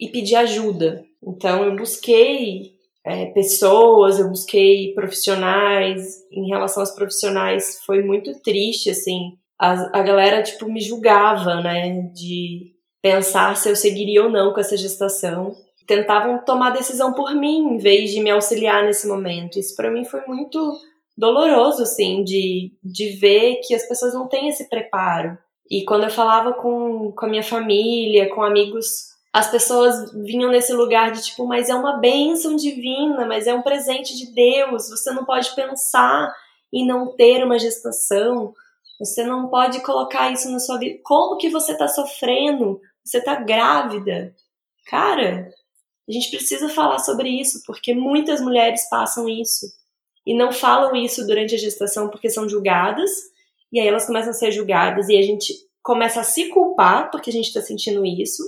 e 0.01 0.09
pedir 0.09 0.37
ajuda. 0.37 1.05
Então 1.25 1.65
eu 1.65 1.77
busquei 1.77 2.73
é, 3.05 3.27
pessoas, 3.27 4.19
eu 4.19 4.29
busquei 4.29 4.95
profissionais. 4.95 6.23
Em 6.31 6.49
relação 6.49 6.83
aos 6.83 6.93
profissionais, 6.93 7.81
foi 7.85 8.03
muito 8.03 8.41
triste, 8.43 8.91
assim. 8.91 9.33
A, 9.59 9.99
a 9.99 10.03
galera, 10.03 10.43
tipo, 10.43 10.71
me 10.71 10.81
julgava, 10.81 11.61
né? 11.61 12.11
De 12.15 12.73
pensar 13.01 13.57
se 13.57 13.69
eu 13.69 13.75
seguiria 13.75 14.23
ou 14.23 14.31
não 14.31 14.53
com 14.53 14.61
essa 14.61 14.77
gestação 14.77 15.55
tentavam 15.87 16.39
tomar 16.45 16.71
decisão 16.71 17.13
por 17.13 17.35
mim 17.35 17.75
em 17.75 17.79
vez 17.79 18.11
de 18.11 18.21
me 18.21 18.31
auxiliar 18.31 18.85
nesse 18.85 19.07
momento. 19.07 19.59
Isso 19.59 19.75
para 19.77 19.91
mim 19.91 20.05
foi 20.05 20.21
muito 20.27 20.79
doloroso, 21.17 21.83
assim, 21.83 22.25
de, 22.25 22.73
de 22.83 23.11
ver 23.11 23.61
que 23.67 23.75
as 23.75 23.87
pessoas 23.87 24.15
não 24.15 24.29
têm 24.29 24.49
esse 24.49 24.69
preparo. 24.69 25.37
E 25.71 25.85
quando 25.85 26.05
eu 26.05 26.11
falava 26.11 26.53
com, 26.55 27.13
com 27.13 27.27
a 27.27 27.29
minha 27.29 27.43
família, 27.43 28.29
com 28.35 28.43
amigos, 28.43 29.13
as 29.33 29.51
pessoas 29.51 30.13
vinham 30.13 30.51
nesse 30.51 30.73
lugar 30.73 31.13
de 31.13 31.23
tipo, 31.23 31.47
mas 31.47 31.69
é 31.69 31.75
uma 31.75 31.99
bênção 31.99 32.57
divina, 32.57 33.25
mas 33.27 33.47
é 33.47 33.55
um 33.55 33.63
presente 33.63 34.17
de 34.17 34.33
Deus, 34.35 34.91
você 34.91 35.11
não 35.13 35.25
pode 35.25 35.55
pensar 35.55 36.33
em 36.73 36.87
não 36.87 37.15
ter 37.17 37.45
uma 37.45 37.59
gestação, 37.59 38.53
você 38.99 39.25
não 39.25 39.49
pode 39.49 39.81
colocar 39.83 40.31
isso 40.31 40.51
na 40.51 40.59
sua 40.59 40.79
vida. 40.79 40.99
Como 41.03 41.37
que 41.37 41.49
você 41.49 41.77
tá 41.77 41.89
sofrendo? 41.89 42.81
Você 43.05 43.21
tá 43.21 43.35
grávida? 43.37 44.35
Cara, 44.87 45.51
a 46.09 46.13
gente 46.13 46.31
precisa 46.31 46.69
falar 46.69 46.99
sobre 46.99 47.29
isso, 47.29 47.63
porque 47.67 47.95
muitas 47.95 48.41
mulheres 48.41 48.89
passam 48.89 49.29
isso 49.29 49.67
e 50.27 50.35
não 50.35 50.53
falam 50.53 50.95
isso 50.97 51.27
durante 51.27 51.55
a 51.55 51.59
gestação 51.59 52.09
porque 52.09 52.31
são 52.31 52.49
julgadas, 52.49 53.11
e 53.73 53.81
aí 53.81 53.87
elas 53.87 54.07
começam 54.07 54.31
a 54.31 54.35
ser 54.35 54.51
julgadas 54.53 55.09
e 55.09 55.17
a 55.17 55.23
gente 55.23 55.53
começa 55.83 56.21
a 56.21 56.25
se 56.25 56.49
culpar 56.49 57.11
porque 57.11 57.31
a 57.31 57.33
gente 57.33 57.47
está 57.47 57.61
sentindo 57.61 58.05
isso, 58.05 58.43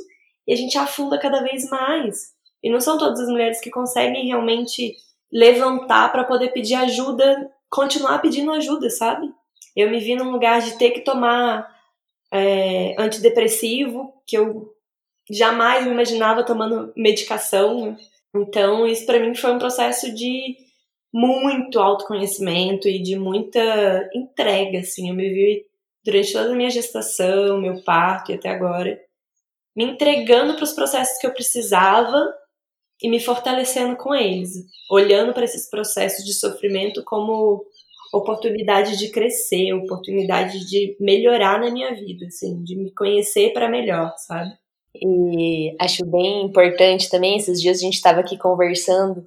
e 0.46 0.52
a 0.52 0.56
gente 0.56 0.76
afunda 0.76 1.18
cada 1.18 1.42
vez 1.42 1.68
mais. 1.68 2.34
E 2.62 2.70
não 2.70 2.80
são 2.80 2.98
todas 2.98 3.20
as 3.20 3.28
mulheres 3.28 3.60
que 3.60 3.70
conseguem 3.70 4.26
realmente 4.26 4.94
levantar 5.32 6.12
para 6.12 6.24
poder 6.24 6.52
pedir 6.52 6.74
ajuda, 6.74 7.50
continuar 7.68 8.20
pedindo 8.20 8.52
ajuda, 8.52 8.88
sabe? 8.90 9.30
Eu 9.76 9.90
me 9.90 9.98
vi 9.98 10.14
num 10.14 10.30
lugar 10.30 10.60
de 10.60 10.78
ter 10.78 10.90
que 10.90 11.00
tomar 11.00 11.68
é, 12.32 12.94
antidepressivo, 12.98 14.12
que 14.26 14.36
eu 14.36 14.73
jamais 15.30 15.84
me 15.84 15.92
imaginava 15.92 16.44
tomando 16.44 16.92
medicação. 16.96 17.96
Então, 18.34 18.86
isso 18.86 19.06
para 19.06 19.20
mim 19.20 19.34
foi 19.34 19.52
um 19.52 19.58
processo 19.58 20.12
de 20.14 20.56
muito 21.12 21.78
autoconhecimento 21.78 22.88
e 22.88 23.00
de 23.00 23.16
muita 23.16 24.08
entrega, 24.14 24.80
assim. 24.80 25.08
Eu 25.08 25.14
me 25.14 25.28
vi 25.28 25.64
durante 26.04 26.32
toda 26.32 26.52
a 26.52 26.56
minha 26.56 26.70
gestação, 26.70 27.60
meu 27.60 27.82
parto 27.82 28.32
e 28.32 28.34
até 28.34 28.50
agora, 28.50 29.00
me 29.76 29.84
entregando 29.84 30.54
para 30.54 30.64
os 30.64 30.72
processos 30.72 31.18
que 31.18 31.26
eu 31.26 31.32
precisava 31.32 32.32
e 33.02 33.08
me 33.08 33.20
fortalecendo 33.20 33.96
com 33.96 34.14
eles, 34.14 34.50
olhando 34.90 35.32
para 35.32 35.44
esses 35.44 35.68
processos 35.68 36.24
de 36.24 36.34
sofrimento 36.34 37.02
como 37.04 37.64
oportunidade 38.12 38.96
de 38.96 39.10
crescer, 39.10 39.72
oportunidade 39.72 40.64
de 40.66 40.96
melhorar 41.00 41.60
na 41.60 41.70
minha 41.70 41.92
vida, 41.94 42.26
assim, 42.26 42.62
de 42.62 42.76
me 42.76 42.92
conhecer 42.92 43.52
para 43.52 43.68
melhor, 43.68 44.14
sabe? 44.18 44.52
E 44.94 45.74
acho 45.80 46.04
bem 46.06 46.44
importante 46.44 47.10
também, 47.10 47.36
esses 47.36 47.60
dias 47.60 47.78
a 47.78 47.80
gente 47.80 47.94
estava 47.94 48.20
aqui 48.20 48.38
conversando 48.38 49.24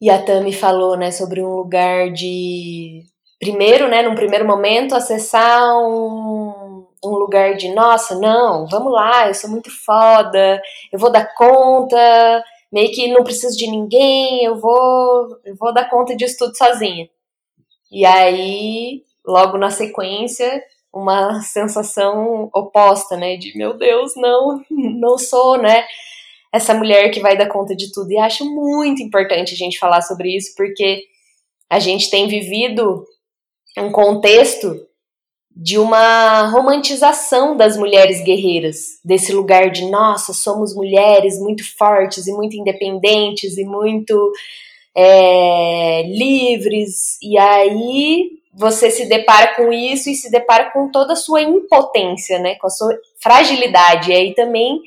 e 0.00 0.08
a 0.10 0.22
Tami 0.22 0.52
falou, 0.52 0.96
né, 0.96 1.10
sobre 1.10 1.42
um 1.42 1.56
lugar 1.56 2.12
de 2.12 3.02
primeiro, 3.40 3.88
né, 3.88 4.02
num 4.02 4.14
primeiro 4.14 4.46
momento 4.46 4.94
acessar 4.94 5.76
um, 5.76 6.86
um 7.04 7.10
lugar 7.10 7.56
de 7.56 7.74
nossa, 7.74 8.18
não, 8.18 8.66
vamos 8.68 8.92
lá, 8.92 9.26
eu 9.26 9.34
sou 9.34 9.50
muito 9.50 9.70
foda, 9.84 10.60
eu 10.92 10.98
vou 10.98 11.10
dar 11.10 11.34
conta, 11.34 12.44
meio 12.72 12.92
que 12.92 13.08
não 13.12 13.24
preciso 13.24 13.56
de 13.56 13.68
ninguém, 13.68 14.44
eu 14.44 14.56
vou, 14.56 15.36
eu 15.44 15.56
vou 15.56 15.74
dar 15.74 15.90
conta 15.90 16.14
disso 16.16 16.36
tudo 16.38 16.56
sozinha. 16.56 17.08
E 17.90 18.04
aí, 18.04 19.02
logo 19.26 19.58
na 19.58 19.70
sequência, 19.70 20.62
uma 20.92 21.40
sensação 21.42 22.50
oposta, 22.54 23.16
né? 23.16 23.36
De 23.36 23.56
meu 23.56 23.76
Deus, 23.76 24.12
não, 24.16 24.62
não 24.70 25.18
sou, 25.18 25.58
né? 25.58 25.84
Essa 26.52 26.74
mulher 26.74 27.10
que 27.10 27.20
vai 27.20 27.36
dar 27.36 27.48
conta 27.48 27.76
de 27.76 27.92
tudo. 27.92 28.10
E 28.10 28.18
acho 28.18 28.44
muito 28.44 29.02
importante 29.02 29.54
a 29.54 29.56
gente 29.56 29.78
falar 29.78 30.02
sobre 30.02 30.34
isso, 30.36 30.54
porque 30.56 31.04
a 31.70 31.78
gente 31.78 32.10
tem 32.10 32.26
vivido 32.26 33.04
um 33.76 33.92
contexto 33.92 34.88
de 35.60 35.76
uma 35.76 36.48
romantização 36.50 37.56
das 37.56 37.76
mulheres 37.76 38.22
guerreiras, 38.22 39.00
desse 39.04 39.32
lugar 39.32 39.70
de 39.70 39.90
nossa, 39.90 40.32
somos 40.32 40.72
mulheres 40.72 41.36
muito 41.40 41.64
fortes 41.76 42.28
e 42.28 42.32
muito 42.32 42.56
independentes 42.56 43.58
e 43.58 43.64
muito 43.64 44.32
é, 44.96 46.02
livres, 46.04 47.18
e 47.20 47.36
aí 47.36 48.30
você 48.58 48.90
se 48.90 49.06
depara 49.06 49.54
com 49.54 49.72
isso 49.72 50.10
e 50.10 50.16
se 50.16 50.28
depara 50.32 50.72
com 50.72 50.90
toda 50.90 51.12
a 51.12 51.16
sua 51.16 51.40
impotência, 51.40 52.40
né? 52.40 52.56
Com 52.56 52.66
a 52.66 52.70
sua 52.70 52.98
fragilidade. 53.22 54.10
E 54.10 54.14
aí 54.14 54.34
também 54.34 54.80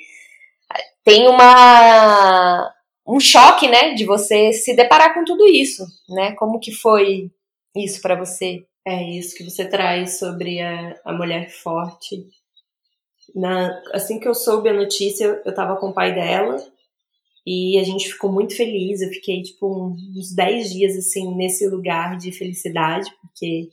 tem 1.05 1.25
uma 1.29 2.69
um 3.07 3.19
choque, 3.19 3.67
né, 3.67 3.93
de 3.93 4.05
você 4.05 4.53
se 4.53 4.75
deparar 4.75 5.13
com 5.13 5.25
tudo 5.25 5.47
isso, 5.47 5.83
né? 6.09 6.33
Como 6.33 6.59
que 6.59 6.71
foi 6.71 7.31
isso 7.75 8.01
para 8.01 8.15
você? 8.15 8.65
É 8.85 9.03
isso 9.03 9.35
que 9.35 9.43
você 9.43 9.65
traz 9.65 10.19
sobre 10.19 10.61
a, 10.61 10.99
a 11.03 11.13
mulher 11.13 11.49
forte. 11.49 12.27
Na, 13.33 13.81
assim 13.93 14.19
que 14.19 14.27
eu 14.27 14.33
soube 14.33 14.69
a 14.69 14.73
notícia, 14.73 15.41
eu 15.45 15.55
tava 15.55 15.77
com 15.77 15.89
o 15.89 15.93
pai 15.93 16.13
dela 16.13 16.61
e 17.45 17.79
a 17.79 17.83
gente 17.83 18.11
ficou 18.11 18.31
muito 18.31 18.55
feliz. 18.55 19.01
Eu 19.01 19.09
fiquei, 19.09 19.41
tipo, 19.41 19.95
uns 20.15 20.33
10 20.33 20.71
dias, 20.71 20.95
assim, 20.97 21.35
nesse 21.35 21.67
lugar 21.67 22.17
de 22.17 22.31
felicidade, 22.31 23.09
porque, 23.21 23.69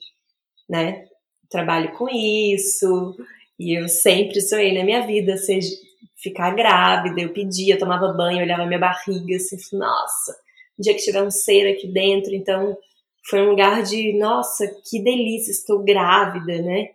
né, 0.69 1.07
trabalho 1.51 1.93
com 1.93 2.09
isso 2.09 3.17
e 3.59 3.79
eu 3.79 3.89
sempre 3.89 4.41
sonhei 4.41 4.77
na 4.77 4.85
minha 4.85 5.07
vida 5.07 5.37
seja, 5.37 5.69
ficar 6.17 6.55
grávida. 6.55 7.21
Eu 7.21 7.33
pedia, 7.33 7.75
eu 7.75 7.79
tomava 7.79 8.13
banho, 8.13 8.43
olhava 8.43 8.67
minha 8.67 8.79
barriga, 8.79 9.37
assim, 9.37 9.57
nossa, 9.77 10.33
um 10.79 10.83
dia 10.83 10.95
que 10.95 11.03
tiver 11.03 11.23
um 11.23 11.31
ser 11.31 11.69
aqui 11.69 11.89
dentro, 11.89 12.35
então 12.35 12.77
foi 13.29 13.43
um 13.43 13.51
lugar 13.51 13.83
de, 13.83 14.17
nossa, 14.17 14.67
que 14.89 15.03
delícia, 15.03 15.51
estou 15.51 15.83
grávida, 15.83 16.63
né? 16.63 16.91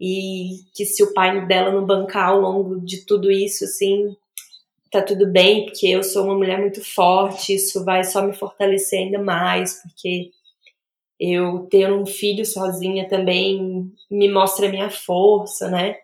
E 0.00 0.62
que 0.74 0.86
se 0.86 1.02
o 1.02 1.12
pai 1.12 1.46
dela 1.46 1.70
não 1.70 1.86
bancar 1.86 2.30
ao 2.30 2.40
longo 2.40 2.80
de 2.80 3.04
tudo 3.04 3.30
isso, 3.30 3.64
assim, 3.64 4.16
tá 4.90 5.00
tudo 5.02 5.26
bem, 5.26 5.66
porque 5.66 5.86
eu 5.86 6.02
sou 6.02 6.24
uma 6.24 6.34
mulher 6.36 6.58
muito 6.58 6.84
forte, 6.84 7.54
isso 7.54 7.84
vai 7.84 8.02
só 8.04 8.22
me 8.22 8.32
fortalecer 8.32 9.00
ainda 9.00 9.22
mais, 9.22 9.80
porque 9.82 10.30
eu 11.18 11.66
ter 11.70 11.92
um 11.92 12.06
filho 12.06 12.44
sozinha 12.44 13.08
também 13.08 13.92
me 14.10 14.28
mostra 14.28 14.66
a 14.66 14.70
minha 14.70 14.90
força, 14.90 15.70
né? 15.70 15.96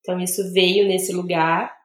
Então 0.00 0.20
isso 0.20 0.52
veio 0.52 0.86
nesse 0.86 1.12
lugar. 1.12 1.76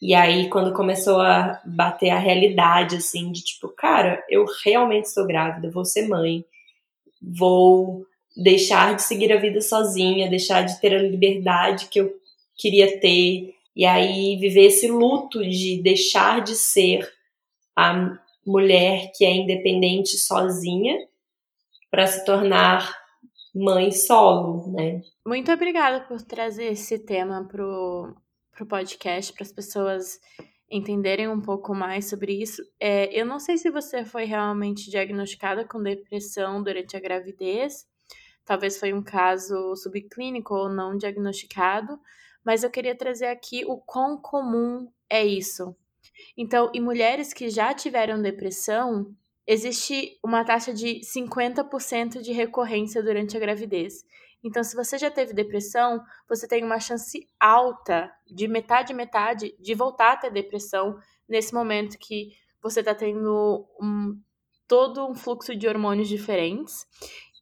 E 0.00 0.14
aí, 0.14 0.50
quando 0.50 0.74
começou 0.74 1.20
a 1.20 1.60
bater 1.64 2.10
a 2.10 2.18
realidade, 2.18 2.96
assim, 2.96 3.32
de 3.32 3.42
tipo, 3.42 3.68
cara, 3.68 4.22
eu 4.28 4.44
realmente 4.64 5.06
estou 5.06 5.26
grávida, 5.26 5.70
vou 5.70 5.84
ser 5.84 6.06
mãe, 6.06 6.44
vou 7.22 8.06
deixar 8.36 8.94
de 8.94 9.02
seguir 9.02 9.32
a 9.32 9.40
vida 9.40 9.60
sozinha, 9.60 10.28
deixar 10.28 10.62
de 10.62 10.78
ter 10.80 10.94
a 10.94 11.02
liberdade 11.02 11.88
que 11.88 12.00
eu 12.00 12.14
queria 12.56 13.00
ter, 13.00 13.55
e 13.76 13.84
aí 13.84 14.36
viver 14.40 14.66
esse 14.66 14.88
luto 14.88 15.42
de 15.42 15.82
deixar 15.82 16.42
de 16.42 16.56
ser 16.56 17.06
a 17.76 18.18
mulher 18.46 19.12
que 19.14 19.24
é 19.24 19.34
independente 19.34 20.16
sozinha 20.16 20.96
para 21.90 22.06
se 22.06 22.24
tornar 22.24 22.96
mãe 23.54 23.90
solo, 23.90 24.72
né? 24.72 25.02
Muito 25.26 25.52
obrigada 25.52 26.00
por 26.06 26.22
trazer 26.22 26.72
esse 26.72 26.98
tema 26.98 27.46
pro, 27.46 28.14
pro 28.52 28.66
podcast 28.66 29.32
para 29.32 29.42
as 29.42 29.52
pessoas 29.52 30.20
entenderem 30.70 31.28
um 31.28 31.40
pouco 31.40 31.74
mais 31.74 32.08
sobre 32.08 32.32
isso. 32.32 32.62
É, 32.80 33.08
eu 33.18 33.24
não 33.24 33.38
sei 33.38 33.56
se 33.56 33.70
você 33.70 34.04
foi 34.04 34.24
realmente 34.24 34.90
diagnosticada 34.90 35.66
com 35.66 35.82
depressão 35.82 36.62
durante 36.62 36.96
a 36.96 37.00
gravidez. 37.00 37.86
Talvez 38.44 38.78
foi 38.78 38.92
um 38.92 39.02
caso 39.02 39.74
subclínico 39.76 40.54
ou 40.54 40.68
não 40.68 40.96
diagnosticado, 40.96 41.98
mas 42.46 42.62
eu 42.62 42.70
queria 42.70 42.94
trazer 42.94 43.26
aqui 43.26 43.64
o 43.66 43.76
quão 43.76 44.16
comum 44.16 44.88
é 45.10 45.26
isso. 45.26 45.74
Então, 46.38 46.70
em 46.72 46.80
mulheres 46.80 47.32
que 47.32 47.50
já 47.50 47.74
tiveram 47.74 48.22
depressão, 48.22 49.12
existe 49.44 50.16
uma 50.24 50.44
taxa 50.44 50.72
de 50.72 51.00
50% 51.00 52.22
de 52.22 52.30
recorrência 52.30 53.02
durante 53.02 53.36
a 53.36 53.40
gravidez. 53.40 54.04
Então, 54.44 54.62
se 54.62 54.76
você 54.76 54.96
já 54.96 55.10
teve 55.10 55.34
depressão, 55.34 56.00
você 56.28 56.46
tem 56.46 56.62
uma 56.62 56.78
chance 56.78 57.26
alta, 57.40 58.12
de 58.24 58.46
metade 58.46 58.94
metade, 58.94 59.56
de 59.58 59.74
voltar 59.74 60.12
a 60.12 60.16
ter 60.16 60.30
depressão 60.30 60.96
nesse 61.28 61.52
momento 61.52 61.98
que 61.98 62.30
você 62.62 62.78
está 62.78 62.94
tendo 62.94 63.66
um, 63.82 64.16
todo 64.68 65.04
um 65.04 65.16
fluxo 65.16 65.56
de 65.56 65.66
hormônios 65.66 66.08
diferentes. 66.08 66.86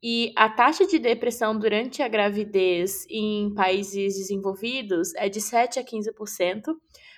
E 0.07 0.35
a 0.37 0.51
taxa 0.51 0.87
de 0.87 0.99
depressão 0.99 1.59
durante 1.59 2.03
a 2.03 2.09
gravidez 2.09 3.07
em 3.09 3.55
países 3.55 4.19
desenvolvidos 4.19 5.15
é 5.15 5.31
de 5.31 5.41
7 5.41 5.79
a 5.79 5.83
15%, 5.83 6.75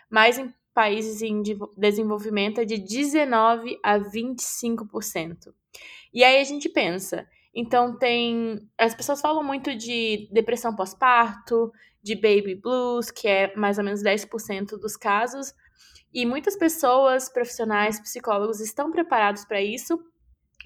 mas 0.09 0.39
em 0.39 0.55
países 0.73 1.21
em 1.21 1.43
desenvolvimento 1.77 2.61
é 2.61 2.65
de 2.65 2.79
19 2.79 3.77
a 3.83 3.99
25%. 3.99 5.53
E 6.15 6.23
aí 6.23 6.41
a 6.41 6.45
gente 6.45 6.69
pensa, 6.69 7.27
então 7.53 7.99
tem, 7.99 8.61
as 8.79 8.95
pessoas 8.95 9.21
falam 9.21 9.43
muito 9.43 9.75
de 9.75 10.29
depressão 10.31 10.77
pós-parto, 10.77 11.73
de 12.01 12.15
baby 12.15 12.55
blues, 12.55 13.11
que 13.11 13.27
é 13.27 13.53
mais 13.57 13.79
ou 13.79 13.85
menos 13.85 14.01
10% 14.01 14.79
dos 14.79 14.97
casos, 14.97 15.53
e 16.15 16.25
muitas 16.25 16.57
pessoas, 16.57 17.29
profissionais, 17.29 17.99
psicólogos 17.99 18.61
estão 18.61 18.93
preparados 18.93 19.45
para 19.45 19.61
isso, 19.61 19.99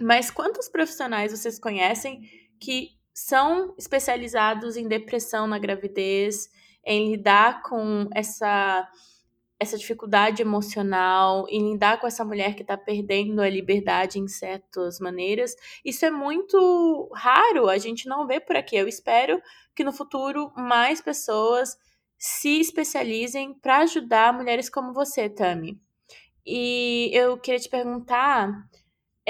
mas 0.00 0.30
quantos 0.30 0.68
profissionais 0.68 1.32
vocês 1.32 1.58
conhecem 1.58 2.22
que 2.58 2.90
são 3.12 3.74
especializados 3.78 4.76
em 4.76 4.88
depressão 4.88 5.46
na 5.46 5.58
gravidez, 5.58 6.48
em 6.84 7.12
lidar 7.12 7.62
com 7.62 8.08
essa 8.14 8.88
essa 9.62 9.76
dificuldade 9.76 10.40
emocional, 10.40 11.44
em 11.50 11.72
lidar 11.72 12.00
com 12.00 12.06
essa 12.06 12.24
mulher 12.24 12.54
que 12.54 12.62
está 12.62 12.78
perdendo 12.78 13.42
a 13.42 13.48
liberdade 13.50 14.18
em 14.18 14.26
certas 14.26 14.98
maneiras. 14.98 15.54
Isso 15.84 16.06
é 16.06 16.10
muito 16.10 17.10
raro, 17.14 17.68
a 17.68 17.76
gente 17.76 18.08
não 18.08 18.26
vê 18.26 18.40
por 18.40 18.56
aqui. 18.56 18.74
Eu 18.76 18.88
espero 18.88 19.38
que 19.76 19.84
no 19.84 19.92
futuro 19.92 20.50
mais 20.56 21.02
pessoas 21.02 21.76
se 22.18 22.58
especializem 22.58 23.52
para 23.52 23.80
ajudar 23.80 24.32
mulheres 24.32 24.70
como 24.70 24.94
você, 24.94 25.28
Tami. 25.28 25.78
E 26.46 27.10
eu 27.12 27.38
queria 27.38 27.60
te 27.60 27.68
perguntar 27.68 28.50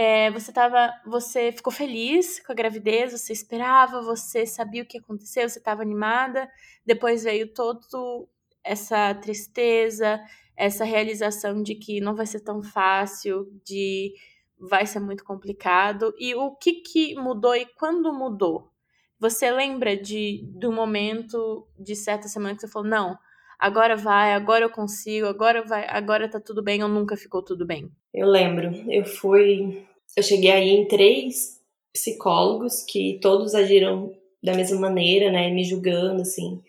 é, 0.02 0.30
você 0.30 0.50
tava, 0.50 0.90
você 1.04 1.52
ficou 1.52 1.70
feliz 1.70 2.40
com 2.40 2.52
a 2.52 2.54
gravidez, 2.54 3.12
você 3.12 3.34
esperava, 3.34 4.00
você 4.00 4.46
sabia 4.46 4.82
o 4.82 4.86
que 4.86 4.96
aconteceu, 4.96 5.46
você 5.46 5.58
estava 5.58 5.82
animada. 5.82 6.48
Depois 6.86 7.24
veio 7.24 7.52
todo 7.52 8.26
essa 8.64 9.14
tristeza, 9.16 10.18
essa 10.56 10.86
realização 10.86 11.62
de 11.62 11.74
que 11.74 12.00
não 12.00 12.14
vai 12.14 12.24
ser 12.24 12.40
tão 12.40 12.62
fácil, 12.62 13.46
de 13.62 14.14
vai 14.58 14.86
ser 14.86 15.00
muito 15.00 15.22
complicado. 15.22 16.14
E 16.18 16.34
o 16.34 16.56
que 16.56 16.80
que 16.80 17.14
mudou 17.16 17.54
e 17.54 17.66
quando 17.66 18.10
mudou? 18.10 18.70
Você 19.18 19.50
lembra 19.50 19.94
de 19.98 20.50
do 20.54 20.72
momento 20.72 21.68
de 21.78 21.94
certa 21.94 22.26
semana 22.26 22.54
que 22.54 22.62
você 22.62 22.68
falou: 22.68 22.88
"Não, 22.88 23.18
agora 23.58 23.96
vai, 23.96 24.32
agora 24.32 24.64
eu 24.64 24.70
consigo, 24.70 25.26
agora 25.26 25.62
vai, 25.62 25.86
agora 25.90 26.26
tá 26.26 26.40
tudo 26.40 26.62
bem 26.62 26.82
ou 26.82 26.88
nunca 26.88 27.18
ficou 27.18 27.44
tudo 27.44 27.66
bem?" 27.66 27.90
Eu 28.14 28.26
lembro, 28.26 28.72
eu 28.90 29.04
fui 29.04 29.89
eu 30.16 30.22
cheguei 30.22 30.50
aí 30.50 30.70
em 30.70 30.86
três 30.86 31.60
psicólogos 31.92 32.82
que 32.82 33.18
todos 33.20 33.54
agiram 33.54 34.12
da 34.42 34.54
mesma 34.54 34.80
maneira, 34.80 35.30
né, 35.30 35.50
me 35.50 35.64
julgando, 35.64 36.22
assim. 36.22 36.60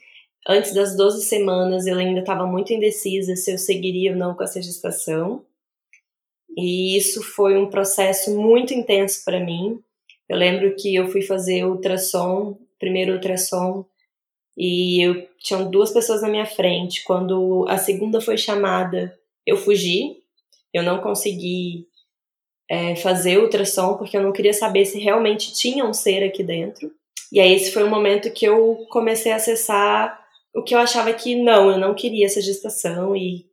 Antes 0.47 0.73
das 0.73 0.95
12 0.95 1.23
semanas 1.23 1.85
eu 1.85 1.97
ainda 1.97 2.19
estava 2.19 2.45
muito 2.45 2.73
indecisa 2.73 3.35
se 3.35 3.51
eu 3.51 3.57
seguiria 3.57 4.11
ou 4.11 4.17
não 4.17 4.33
com 4.33 4.43
essa 4.43 4.61
gestação. 4.61 5.45
E 6.57 6.97
isso 6.97 7.21
foi 7.21 7.57
um 7.57 7.69
processo 7.69 8.35
muito 8.35 8.73
intenso 8.73 9.23
para 9.23 9.39
mim. 9.39 9.79
Eu 10.27 10.37
lembro 10.37 10.75
que 10.75 10.93
eu 10.95 11.07
fui 11.07 11.21
fazer 11.21 11.65
ultrassom, 11.65 12.57
primeiro 12.79 13.13
ultrassom, 13.13 13.85
e 14.57 15.01
eu 15.01 15.27
tinham 15.37 15.69
duas 15.69 15.91
pessoas 15.91 16.21
na 16.21 16.29
minha 16.29 16.45
frente. 16.45 17.03
Quando 17.03 17.65
a 17.69 17.77
segunda 17.77 18.19
foi 18.19 18.37
chamada, 18.37 19.17
eu 19.45 19.57
fugi. 19.57 20.17
Eu 20.73 20.83
não 20.83 20.99
consegui 20.99 21.87
é, 22.71 22.95
fazer 22.95 23.37
ultrassom, 23.37 23.95
porque 23.97 24.15
eu 24.15 24.23
não 24.23 24.31
queria 24.31 24.53
saber 24.53 24.85
se 24.85 24.97
realmente 24.97 25.53
tinha 25.53 25.83
um 25.83 25.93
ser 25.93 26.23
aqui 26.23 26.41
dentro. 26.41 26.89
E 27.29 27.37
aí 27.37 27.53
esse 27.53 27.69
foi 27.69 27.83
o 27.83 27.89
momento 27.89 28.31
que 28.31 28.45
eu 28.45 28.87
comecei 28.89 29.33
a 29.33 29.35
acessar 29.35 30.17
o 30.55 30.63
que 30.63 30.73
eu 30.73 30.79
achava 30.79 31.11
que 31.13 31.35
não, 31.35 31.69
eu 31.69 31.77
não 31.77 31.93
queria 31.93 32.25
essa 32.25 32.41
gestação 32.41 33.13
e 33.13 33.45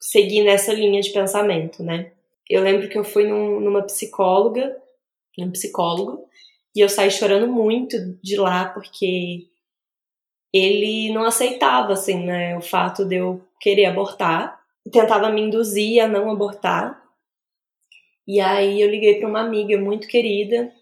seguir 0.00 0.42
nessa 0.42 0.72
linha 0.72 1.00
de 1.00 1.10
pensamento, 1.10 1.84
né? 1.84 2.10
Eu 2.50 2.60
lembro 2.60 2.88
que 2.88 2.98
eu 2.98 3.04
fui 3.04 3.24
num, 3.24 3.60
numa 3.60 3.82
psicóloga, 3.82 4.76
um 5.38 5.52
psicólogo, 5.52 6.24
e 6.74 6.80
eu 6.80 6.88
saí 6.88 7.12
chorando 7.12 7.46
muito 7.46 7.96
de 8.20 8.36
lá 8.36 8.64
porque 8.64 9.46
ele 10.52 11.12
não 11.12 11.22
aceitava, 11.22 11.92
assim, 11.92 12.24
né, 12.24 12.56
o 12.56 12.60
fato 12.60 13.04
de 13.04 13.16
eu 13.16 13.44
querer 13.60 13.86
abortar, 13.86 14.60
tentava 14.90 15.30
me 15.30 15.40
induzir 15.40 16.02
a 16.02 16.08
não 16.08 16.30
abortar, 16.30 17.03
e 18.26 18.40
aí 18.40 18.80
eu 18.80 18.88
liguei 18.88 19.18
para 19.18 19.28
uma 19.28 19.40
amiga 19.40 19.78
muito 19.78 20.08
querida 20.08 20.72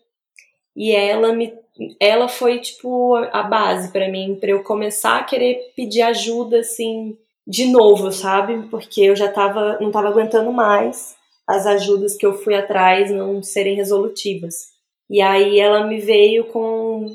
e 0.77 0.93
ela 0.93 1.33
me 1.33 1.53
ela 1.99 2.29
foi 2.29 2.59
tipo 2.61 3.15
a 3.15 3.43
base 3.43 3.91
para 3.91 4.09
mim 4.09 4.37
para 4.39 4.51
eu 4.51 4.63
começar 4.63 5.19
a 5.19 5.25
querer 5.25 5.73
pedir 5.75 6.03
ajuda 6.03 6.61
assim 6.61 7.17
de 7.47 7.67
novo, 7.67 8.13
sabe? 8.13 8.69
Porque 8.69 9.01
eu 9.01 9.17
já 9.17 9.31
tava 9.31 9.79
não 9.81 9.91
tava 9.91 10.09
aguentando 10.09 10.53
mais 10.53 11.17
as 11.47 11.67
ajudas 11.67 12.17
que 12.17 12.25
eu 12.25 12.35
fui 12.35 12.55
atrás 12.55 13.11
não 13.11 13.43
serem 13.43 13.75
resolutivas. 13.75 14.73
E 15.11 15.21
aí 15.21 15.59
ela 15.59 15.87
me 15.87 15.99
veio 15.99 16.45
com 16.47 17.07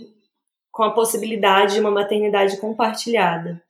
com 0.72 0.84
a 0.84 0.92
possibilidade 0.92 1.76
de 1.76 1.80
uma 1.80 1.90
maternidade 1.90 2.58
compartilhada. 2.58 3.62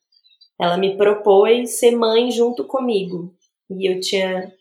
Ela 0.59 0.75
me 0.77 0.97
propôs 0.97 1.79
ser 1.79 1.95
mãe 1.95 2.31
junto 2.31 2.65
comigo. 2.65 3.33
E 3.69 3.89
eu 3.89 3.99
tinha 4.01 4.51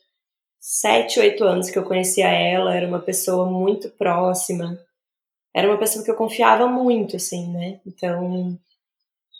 sete, 0.61 1.21
oito 1.21 1.45
anos 1.45 1.71
que 1.71 1.79
eu 1.79 1.85
conhecia 1.85 2.29
ela, 2.29 2.75
era 2.75 2.87
uma 2.87 2.99
pessoa 2.99 3.51
muito 3.51 3.89
próxima, 3.91 4.79
era 5.55 5.69
uma 5.69 5.79
pessoa 5.79 6.05
que 6.05 6.11
eu 6.11 6.17
confiava 6.17 6.67
muito, 6.67 7.17
assim, 7.17 7.51
né? 7.53 7.81
Então, 7.87 8.59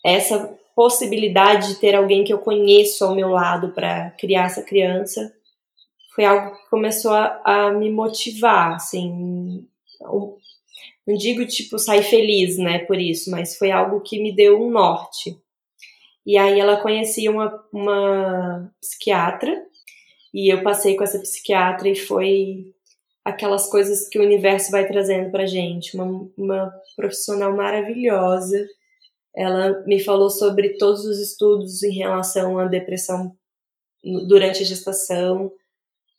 essa 0.05 0.57
possibilidade 0.75 1.69
de 1.69 1.75
ter 1.77 1.95
alguém 1.95 2.23
que 2.23 2.33
eu 2.33 2.39
conheço 2.39 3.05
ao 3.05 3.15
meu 3.15 3.31
lado 3.31 3.71
para 3.71 4.11
criar 4.13 4.45
essa 4.45 4.63
criança 4.63 5.33
foi 6.15 6.25
algo 6.25 6.57
que 6.57 6.71
começou 6.71 7.13
a, 7.13 7.41
a 7.45 7.71
me 7.73 7.91
motivar, 7.91 8.75
assim, 8.75 9.67
não 11.07 11.17
digo 11.17 11.47
tipo 11.47 11.79
sair 11.79 12.03
feliz, 12.03 12.57
né, 12.59 12.81
por 12.81 12.99
isso, 12.99 13.31
mas 13.31 13.57
foi 13.57 13.71
algo 13.71 14.01
que 14.01 14.21
me 14.21 14.35
deu 14.35 14.61
um 14.61 14.71
norte. 14.71 15.39
E 16.25 16.37
aí 16.37 16.59
ela 16.59 16.79
conhecia 16.79 17.31
uma, 17.31 17.65
uma 17.73 18.73
psiquiatra 18.81 19.65
e 20.37 20.53
eu 20.53 20.63
passei 20.63 20.95
com 20.95 21.03
essa 21.03 21.19
psiquiatra 21.19 21.89
e 21.89 21.97
foi 21.97 22.75
aquelas 23.25 23.71
coisas 23.71 24.07
que 24.07 24.19
o 24.19 24.23
universo 24.23 24.71
vai 24.71 24.87
trazendo 24.87 25.31
pra 25.31 25.47
gente, 25.47 25.97
uma, 25.97 26.31
uma 26.37 26.71
profissional 26.95 27.57
maravilhosa. 27.57 28.69
Ela 29.35 29.83
me 29.87 29.99
falou 29.99 30.29
sobre 30.29 30.77
todos 30.77 31.07
os 31.07 31.19
estudos 31.19 31.83
em 31.83 31.95
relação 31.95 32.59
à 32.59 32.67
depressão 32.67 33.35
durante 34.29 34.63
a 34.63 34.67
gestação, 34.67 35.51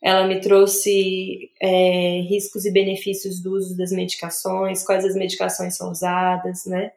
ela 0.01 0.25
me 0.27 0.41
trouxe 0.41 1.51
é, 1.61 2.21
riscos 2.21 2.65
e 2.65 2.71
benefícios 2.71 3.39
do 3.39 3.53
uso 3.53 3.77
das 3.77 3.91
medicações, 3.91 4.83
quais 4.83 5.05
as 5.05 5.15
medicações 5.15 5.77
são 5.77 5.91
usadas, 5.91 6.65
né? 6.65 6.91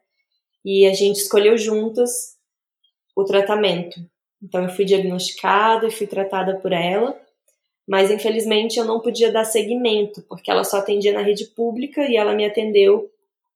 E 0.65 0.87
a 0.87 0.95
gente 0.95 1.17
escolheu 1.17 1.59
juntas 1.59 2.39
o 3.15 3.25
tratamento. 3.25 4.01
Então 4.43 4.65
eu 4.65 4.71
fui 4.71 4.85
diagnosticada 4.85 5.87
e 5.87 5.91
fui 5.91 6.07
tratada 6.07 6.57
por 6.59 6.73
ela, 6.73 7.21
mas 7.87 8.11
infelizmente 8.11 8.79
eu 8.79 8.85
não 8.85 9.01
podia 9.01 9.33
dar 9.33 9.45
seguimento, 9.45 10.23
porque 10.29 10.51
ela 10.51 10.65
só 10.65 10.79
atendia 10.79 11.13
na 11.13 11.23
rede 11.23 11.47
pública 11.47 12.03
e 12.03 12.17
ela 12.17 12.35
me 12.35 12.45
atendeu 12.45 13.11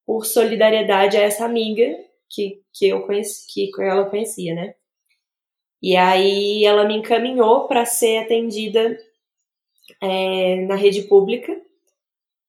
por 0.07 0.27
solidariedade 0.27 1.17
a 1.17 1.21
essa 1.21 1.45
amiga 1.45 1.97
que, 2.29 2.61
que 2.73 2.89
eu 2.89 3.07
conheci, 3.07 3.47
que 3.49 3.83
ela 3.83 4.09
conhecia, 4.11 4.55
né? 4.55 4.75
E 5.83 5.97
aí 5.97 6.65
ela 6.65 6.85
me 6.85 6.97
encaminhou 6.97 7.67
para 7.69 7.85
ser 7.85 8.19
atendida 8.19 8.99
é, 10.01 10.57
na 10.67 10.75
rede 10.75 11.03
pública 11.03 11.61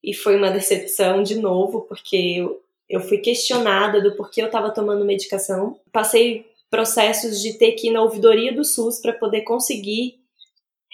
e 0.03 0.13
foi 0.13 0.37
uma 0.37 0.51
decepção 0.51 1.23
de 1.23 1.35
novo, 1.35 1.81
porque 1.81 2.15
eu, 2.15 2.63
eu 2.87 3.01
fui 3.01 3.17
questionada 3.17 4.01
do 4.01 4.15
porquê 4.15 4.41
eu 4.41 4.45
estava 4.45 4.73
tomando 4.73 5.03
medicação. 5.03 5.79
Passei 5.91 6.45
processos 6.75 7.41
de 7.41 7.57
ter 7.57 7.71
que 7.71 7.87
ir 7.87 7.91
na 7.91 8.01
ouvidoria 8.01 8.53
do 8.53 8.65
SUS 8.65 8.99
para 8.99 9.13
poder 9.13 9.43
conseguir 9.43 10.19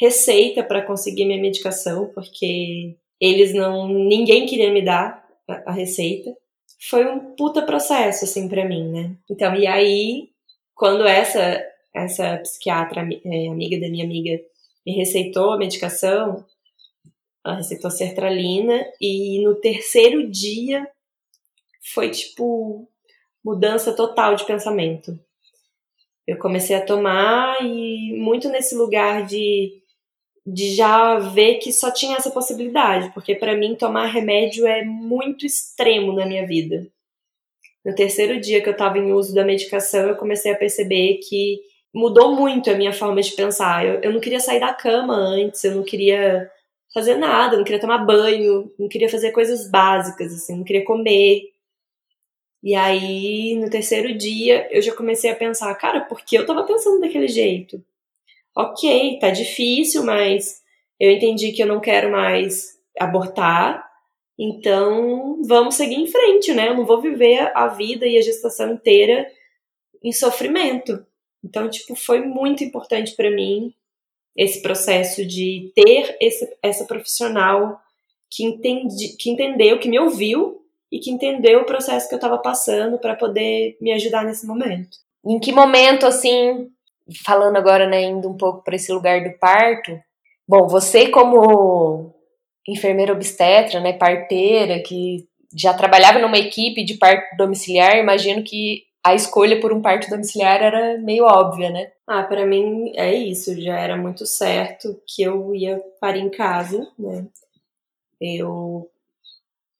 receita 0.02 0.64
para 0.64 0.82
conseguir 0.82 1.26
minha 1.26 1.42
medicação, 1.42 2.12
porque 2.14 2.98
eles 3.20 3.54
não. 3.54 3.88
ninguém 3.88 4.46
queria 4.46 4.72
me 4.72 4.84
dar 4.84 5.28
a, 5.48 5.72
a 5.72 5.72
receita. 5.72 6.36
Foi 6.90 7.06
um 7.06 7.36
puta 7.36 7.62
processo, 7.62 8.26
assim, 8.26 8.48
para 8.48 8.66
mim, 8.66 8.92
né? 8.92 9.16
Então, 9.30 9.56
e 9.56 9.68
aí, 9.68 10.30
quando 10.74 11.06
essa, 11.06 11.64
essa 11.96 12.38
psiquiatra, 12.38 13.08
é, 13.24 13.48
amiga 13.48 13.80
da 13.80 13.90
minha 13.90 14.06
amiga, 14.06 14.40
me 14.84 14.94
receitou 14.94 15.52
a 15.52 15.58
medicação, 15.58 16.44
ela 17.46 17.58
receitou 17.58 17.92
sertralina, 17.92 18.84
e 19.00 19.44
no 19.44 19.56
terceiro 19.56 20.28
dia 20.28 20.88
foi 21.94 22.10
tipo 22.10 22.88
mudança 23.44 23.94
total 23.94 24.36
de 24.36 24.46
pensamento. 24.46 25.20
Eu 26.28 26.38
comecei 26.38 26.76
a 26.76 26.86
tomar 26.86 27.58
e 27.62 28.14
muito 28.18 28.50
nesse 28.50 28.76
lugar 28.76 29.26
de, 29.26 29.72
de 30.46 30.76
já 30.76 31.18
ver 31.20 31.56
que 31.56 31.72
só 31.72 31.92
tinha 31.92 32.18
essa 32.18 32.32
possibilidade, 32.32 33.12
porque 33.14 33.36
para 33.36 33.56
mim 33.56 33.76
tomar 33.76 34.06
remédio 34.06 34.68
é 34.68 34.84
muito 34.84 35.46
extremo 35.46 36.14
na 36.14 36.26
minha 36.26 36.46
vida. 36.46 36.88
No 37.84 37.96
terceiro 37.96 38.40
dia 38.40 38.62
que 38.62 38.70
eu 38.70 38.74
estava 38.74 39.00
em 39.00 39.12
uso 39.12 39.34
da 39.34 39.44
medicação, 39.44 40.08
eu 40.08 40.16
comecei 40.16 40.52
a 40.52 40.58
perceber 40.58 41.20
que 41.28 41.60
mudou 41.94 42.36
muito 42.36 42.70
a 42.70 42.76
minha 42.76 42.94
forma 42.94 43.22
de 43.22 43.32
pensar. 43.32 43.86
Eu, 43.86 44.02
eu 44.02 44.14
não 44.14 44.20
queria 44.20 44.40
sair 44.40 44.60
da 44.60 44.74
cama 44.74 45.16
antes, 45.16 45.64
eu 45.64 45.76
não 45.76 45.84
queria 45.84 46.50
fazer 46.94 47.16
nada, 47.16 47.58
não 47.58 47.64
queria 47.64 47.82
tomar 47.82 48.06
banho, 48.06 48.72
não 48.78 48.88
queria 48.88 49.10
fazer 49.10 49.32
coisas 49.32 49.70
básicas, 49.70 50.34
assim, 50.34 50.58
não 50.58 50.64
queria 50.64 50.86
comer. 50.86 51.50
E 52.64 52.76
aí, 52.76 53.56
no 53.56 53.70
terceiro 53.70 54.16
dia, 54.16 54.68
eu 54.72 54.82
já 54.82 54.94
comecei 54.96 55.32
a 55.32 55.36
pensar, 55.36 55.74
cara, 55.76 56.02
por 56.02 56.24
que 56.24 56.38
eu 56.38 56.46
tava 56.46 56.64
pensando 56.64 57.00
daquele 57.00 57.28
jeito? 57.28 57.84
Ok, 58.56 59.18
tá 59.20 59.32
difícil, 59.32 60.04
mas 60.04 60.62
eu 61.00 61.10
entendi 61.12 61.52
que 61.52 61.64
eu 61.64 61.68
não 61.68 61.80
quero 61.80 62.12
mais 62.12 62.78
abortar, 63.00 63.90
então 64.38 65.42
vamos 65.44 65.76
seguir 65.76 65.96
em 65.96 66.08
frente, 66.08 66.54
né? 66.54 66.70
Eu 66.70 66.76
não 66.76 66.86
vou 66.86 67.02
viver 67.02 67.52
a 67.56 67.68
vida 67.68 68.06
e 68.06 68.18
a 68.18 68.22
gestação 68.22 68.74
inteira 68.74 69.28
em 70.04 70.12
sofrimento. 70.12 71.04
Então, 71.44 71.70
tipo, 71.70 71.96
foi 71.96 72.22
muito 72.22 72.64
importante 72.64 73.16
para 73.16 73.32
mim 73.32 73.74
esse 74.36 74.62
processo 74.62 75.26
de 75.26 75.72
ter 75.76 76.16
esse, 76.22 76.48
essa 76.62 76.86
profissional 76.86 77.82
que, 78.30 78.44
entendi, 78.44 79.16
que 79.18 79.30
entendeu, 79.30 79.80
que 79.80 79.90
me 79.90 80.00
ouviu 80.00 80.61
e 80.92 81.00
que 81.00 81.10
entendeu 81.10 81.62
o 81.62 81.66
processo 81.66 82.08
que 82.08 82.14
eu 82.14 82.18
estava 82.18 82.38
passando 82.38 82.98
para 83.00 83.16
poder 83.16 83.78
me 83.80 83.92
ajudar 83.94 84.26
nesse 84.26 84.46
momento. 84.46 84.98
Em 85.26 85.40
que 85.40 85.52
momento, 85.52 86.06
assim, 86.06 86.70
falando 87.24 87.58
agora, 87.58 87.88
né, 87.88 88.04
indo 88.04 88.30
um 88.30 88.38
pouco 88.38 88.64
para 88.64 88.76
esse 88.76 88.92
lugar 88.92 89.24
do 89.24 89.38
parto, 89.40 89.98
bom, 90.48 90.68
você 90.68 91.08
como 91.08 92.14
enfermeira 92.68 93.14
obstetra, 93.14 93.80
né, 93.80 93.94
parteira, 93.94 94.82
que 94.82 95.28
já 95.56 95.74
trabalhava 95.74 96.20
numa 96.20 96.38
equipe 96.38 96.84
de 96.84 96.96
parto 96.96 97.36
domiciliar, 97.38 97.98
imagino 97.98 98.44
que 98.44 98.84
a 99.04 99.16
escolha 99.16 99.60
por 99.60 99.74
um 99.74 99.82
parto 99.82 100.10
domiciliar 100.10 100.62
era 100.62 100.98
meio 101.00 101.26
óbvia, 101.26 101.70
né? 101.70 101.92
Ah, 102.08 102.24
para 102.24 102.46
mim 102.46 102.92
é 102.96 103.14
isso, 103.14 103.60
já 103.60 103.80
era 103.80 103.98
muito 103.98 104.26
certo 104.26 105.02
que 105.08 105.24
eu 105.24 105.56
ia 105.56 105.82
parir 106.00 106.22
em 106.22 106.30
casa, 106.30 106.88
né? 106.98 107.26
Eu 108.20 108.88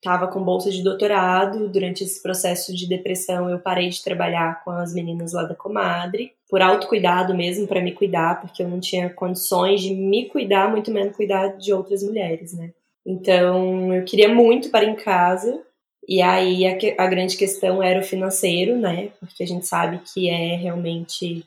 estava 0.02 0.26
com 0.26 0.42
bolsa 0.42 0.68
de 0.68 0.82
doutorado, 0.82 1.68
durante 1.68 2.02
esse 2.02 2.20
processo 2.20 2.74
de 2.74 2.88
depressão 2.88 3.48
eu 3.48 3.60
parei 3.60 3.88
de 3.88 4.02
trabalhar 4.02 4.62
com 4.64 4.72
as 4.72 4.92
meninas 4.92 5.32
lá 5.32 5.44
da 5.44 5.54
comadre, 5.54 6.32
por 6.50 6.60
autocuidado 6.60 7.32
mesmo, 7.32 7.68
para 7.68 7.80
me 7.80 7.92
cuidar, 7.92 8.40
porque 8.40 8.64
eu 8.64 8.68
não 8.68 8.80
tinha 8.80 9.08
condições 9.08 9.80
de 9.80 9.94
me 9.94 10.28
cuidar, 10.28 10.68
muito 10.68 10.90
menos 10.90 11.14
cuidar 11.14 11.56
de 11.56 11.72
outras 11.72 12.02
mulheres, 12.02 12.52
né? 12.52 12.72
Então, 13.06 13.94
eu 13.94 14.04
queria 14.04 14.28
muito 14.28 14.70
parar 14.70 14.86
em 14.86 14.96
casa, 14.96 15.62
e 16.06 16.20
aí 16.20 16.66
a, 16.66 17.04
a, 17.04 17.06
grande 17.06 17.36
questão 17.36 17.80
era 17.80 18.00
o 18.00 18.04
financeiro, 18.04 18.76
né? 18.76 19.10
Porque 19.20 19.44
a 19.44 19.46
gente 19.46 19.66
sabe 19.66 20.00
que 20.12 20.28
é 20.28 20.56
realmente 20.56 21.44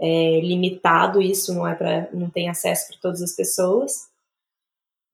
é, 0.00 0.40
limitado 0.40 1.22
isso, 1.22 1.54
não 1.54 1.66
é 1.66 1.74
para 1.74 2.08
não 2.12 2.28
tem 2.28 2.48
acesso 2.48 2.88
para 2.88 3.00
todas 3.00 3.22
as 3.22 3.34
pessoas. 3.34 4.09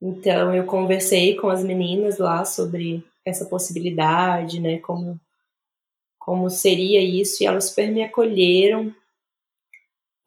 Então 0.01 0.55
eu 0.55 0.65
conversei 0.65 1.37
com 1.37 1.49
as 1.49 1.65
meninas 1.65 2.19
lá 2.19 2.45
sobre 2.45 3.05
essa 3.25 3.45
possibilidade, 3.45 4.61
né? 4.61 4.79
Como 4.79 5.19
como 6.19 6.51
seria 6.51 7.01
isso 7.01 7.43
e 7.43 7.47
elas 7.47 7.67
super 7.67 7.89
me 7.89 8.03
acolheram 8.03 8.93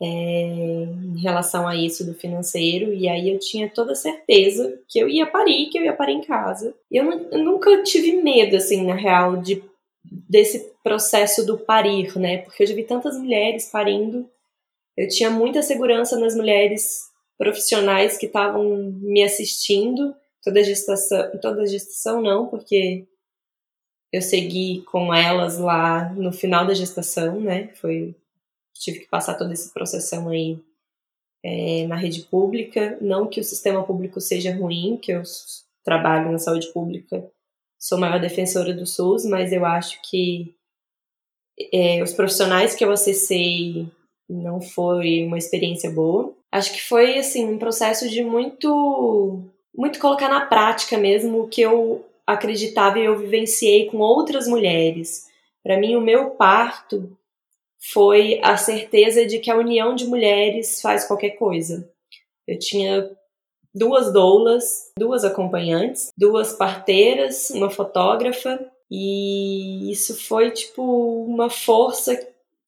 é, 0.01 0.05
em 0.05 1.19
relação 1.19 1.67
a 1.67 1.75
isso 1.75 2.05
do 2.05 2.13
financeiro, 2.13 2.93
e 2.93 3.07
aí 3.09 3.29
eu 3.29 3.37
tinha 3.37 3.69
toda 3.69 3.93
certeza 3.93 4.79
que 4.87 4.97
eu 4.97 5.09
ia 5.09 5.25
parir, 5.25 5.67
que 5.67 5.77
eu 5.77 5.83
ia 5.83 5.93
parir 5.93 6.13
em 6.13 6.21
casa. 6.21 6.73
Eu, 6.89 7.11
eu 7.11 7.43
nunca 7.43 7.83
tive 7.83 8.13
medo, 8.13 8.55
assim, 8.55 8.85
na 8.85 8.95
real, 8.95 9.37
de, 9.37 9.61
desse 10.03 10.71
processo 10.81 11.45
do 11.45 11.57
parir, 11.57 12.17
né? 12.17 12.37
Porque 12.39 12.63
eu 12.63 12.67
já 12.67 12.73
vi 12.73 12.83
tantas 12.83 13.17
mulheres 13.17 13.69
parindo, 13.69 14.29
eu 14.95 15.07
tinha 15.09 15.29
muita 15.29 15.61
segurança 15.61 16.17
nas 16.17 16.35
mulheres 16.35 17.08
profissionais 17.39 18.17
que 18.17 18.25
estavam 18.25 18.91
me 19.01 19.23
assistindo, 19.23 20.13
toda 20.43 20.59
a 20.59 20.63
gestação, 20.63 21.31
toda 21.41 21.65
gestação 21.65 22.21
não, 22.21 22.47
porque 22.47 23.07
eu 24.11 24.21
segui 24.21 24.81
com 24.81 25.13
elas 25.13 25.57
lá 25.57 26.13
no 26.13 26.33
final 26.33 26.67
da 26.67 26.73
gestação, 26.73 27.39
né? 27.39 27.69
Foi 27.75 28.13
tive 28.73 28.99
que 28.99 29.07
passar 29.07 29.35
todo 29.35 29.51
esse 29.51 29.73
processão 29.73 30.29
aí 30.29 30.59
é, 31.43 31.87
na 31.87 31.95
rede 31.95 32.23
pública. 32.23 32.97
Não 33.01 33.27
que 33.27 33.39
o 33.39 33.43
sistema 33.43 33.83
público 33.83 34.19
seja 34.19 34.53
ruim, 34.55 34.97
que 34.97 35.11
eu 35.11 35.23
trabalho 35.83 36.31
na 36.31 36.37
saúde 36.37 36.71
pública, 36.73 37.29
sou 37.79 37.97
maior 37.97 38.19
defensora 38.19 38.73
do 38.73 38.85
SUS, 38.85 39.25
mas 39.25 39.51
eu 39.51 39.65
acho 39.65 40.01
que 40.01 40.55
é, 41.73 42.03
os 42.03 42.13
profissionais 42.13 42.75
que 42.75 42.83
eu 42.83 42.91
acessei 42.91 43.87
não 44.29 44.61
foi 44.61 45.25
uma 45.25 45.37
experiência 45.37 45.89
boa. 45.89 46.35
Acho 46.51 46.73
que 46.73 46.81
foi 46.81 47.17
assim 47.17 47.45
um 47.45 47.59
processo 47.59 48.09
de 48.09 48.23
muito 48.23 49.43
muito 49.75 49.99
colocar 49.99 50.27
na 50.27 50.45
prática 50.45 50.97
mesmo 50.97 51.41
o 51.41 51.47
que 51.47 51.61
eu 51.61 52.05
acreditava 52.25 52.99
e 52.99 53.05
eu 53.05 53.17
vivenciei 53.17 53.85
com 53.85 53.97
outras 53.99 54.47
mulheres. 54.47 55.27
Para 55.63 55.79
mim 55.79 55.95
o 55.95 56.01
meu 56.01 56.31
parto 56.31 57.17
foi 57.91 58.39
a 58.43 58.57
certeza 58.57 59.25
de 59.25 59.39
que 59.39 59.49
a 59.49 59.57
união 59.57 59.95
de 59.95 60.05
mulheres 60.05 60.81
faz 60.81 61.05
qualquer 61.05 61.31
coisa. 61.31 61.89
Eu 62.47 62.59
tinha 62.59 63.09
duas 63.73 64.11
doulas, 64.11 64.91
duas 64.97 65.23
acompanhantes, 65.23 66.11
duas 66.17 66.53
parteiras, 66.53 67.49
uma 67.51 67.69
fotógrafa, 67.69 68.59
e 68.91 69.91
isso 69.91 70.19
foi 70.19 70.51
tipo 70.51 70.81
uma 71.25 71.49
força 71.49 72.19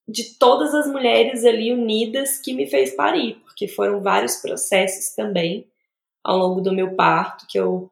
de 0.08 0.38
todas 0.38 0.74
as 0.74 0.88
mulheres 0.88 1.44
ali 1.46 1.74
unidas 1.74 2.38
que 2.38 2.54
me 2.54 2.68
fez 2.68 2.96
parir, 2.96 3.42
porque 3.62 3.68
foram 3.68 4.02
vários 4.02 4.38
processos 4.38 5.14
também 5.14 5.68
ao 6.24 6.38
longo 6.38 6.62
do 6.62 6.74
meu 6.74 6.96
parto 6.96 7.46
que 7.48 7.60
eu 7.60 7.92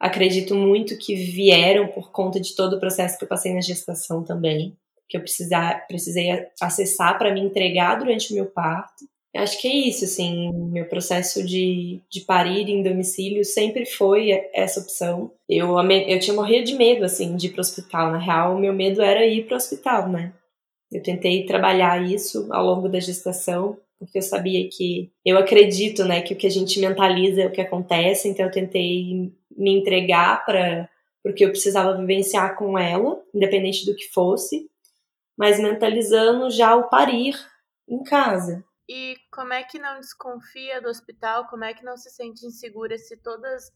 acredito 0.00 0.56
muito 0.56 0.98
que 0.98 1.14
vieram 1.14 1.86
por 1.86 2.10
conta 2.10 2.40
de 2.40 2.56
todo 2.56 2.74
o 2.74 2.80
processo 2.80 3.16
que 3.16 3.24
eu 3.24 3.28
passei 3.28 3.54
na 3.54 3.60
gestação 3.60 4.24
também, 4.24 4.76
que 5.08 5.16
eu 5.16 5.20
precisar, 5.20 5.86
precisei 5.86 6.48
acessar 6.60 7.16
para 7.16 7.32
me 7.32 7.40
entregar 7.40 7.96
durante 7.96 8.32
o 8.32 8.34
meu 8.34 8.46
parto. 8.46 9.04
Acho 9.36 9.60
que 9.60 9.68
é 9.68 9.88
isso, 9.88 10.04
assim, 10.04 10.52
meu 10.52 10.86
processo 10.86 11.44
de, 11.44 12.00
de 12.10 12.20
parir 12.22 12.68
em 12.68 12.82
domicílio 12.82 13.44
sempre 13.44 13.86
foi 13.86 14.30
essa 14.52 14.80
opção. 14.80 15.30
Eu, 15.48 15.76
eu 15.80 16.18
tinha 16.18 16.34
morrido 16.34 16.66
de 16.66 16.74
medo, 16.74 17.04
assim, 17.04 17.36
de 17.36 17.46
ir 17.46 17.50
para 17.50 17.58
o 17.58 17.60
hospital. 17.60 18.12
Na 18.12 18.18
real, 18.18 18.56
o 18.56 18.60
meu 18.60 18.72
medo 18.72 19.00
era 19.00 19.26
ir 19.26 19.46
para 19.46 19.54
o 19.54 19.56
hospital, 19.56 20.08
né? 20.08 20.32
Eu 20.92 21.02
tentei 21.02 21.46
trabalhar 21.46 22.00
isso 22.04 22.48
ao 22.52 22.64
longo 22.64 22.88
da 22.88 23.00
gestação, 23.00 23.76
porque 24.04 24.18
eu 24.18 24.22
sabia 24.22 24.68
que 24.68 25.12
eu 25.24 25.38
acredito, 25.38 26.04
né, 26.04 26.22
que 26.22 26.34
o 26.34 26.36
que 26.36 26.46
a 26.46 26.50
gente 26.50 26.78
mentaliza 26.80 27.42
é 27.42 27.46
o 27.46 27.52
que 27.52 27.60
acontece, 27.60 28.28
então 28.28 28.46
eu 28.46 28.52
tentei 28.52 29.32
me 29.56 29.70
entregar 29.70 30.44
para 30.44 30.88
porque 31.22 31.42
eu 31.42 31.48
precisava 31.48 31.96
vivenciar 31.96 32.54
com 32.54 32.78
ela, 32.78 33.18
independente 33.34 33.86
do 33.86 33.96
que 33.96 34.12
fosse, 34.12 34.70
mas 35.38 35.58
mentalizando 35.58 36.50
já 36.50 36.76
o 36.76 36.90
parir 36.90 37.34
em 37.88 38.02
casa. 38.02 38.62
E 38.86 39.16
como 39.32 39.54
é 39.54 39.62
que 39.62 39.78
não 39.78 39.98
desconfia 39.98 40.82
do 40.82 40.88
hospital? 40.88 41.46
Como 41.48 41.64
é 41.64 41.72
que 41.72 41.82
não 41.82 41.96
se 41.96 42.10
sente 42.10 42.44
insegura 42.44 42.98
se 42.98 43.16
todas 43.16 43.72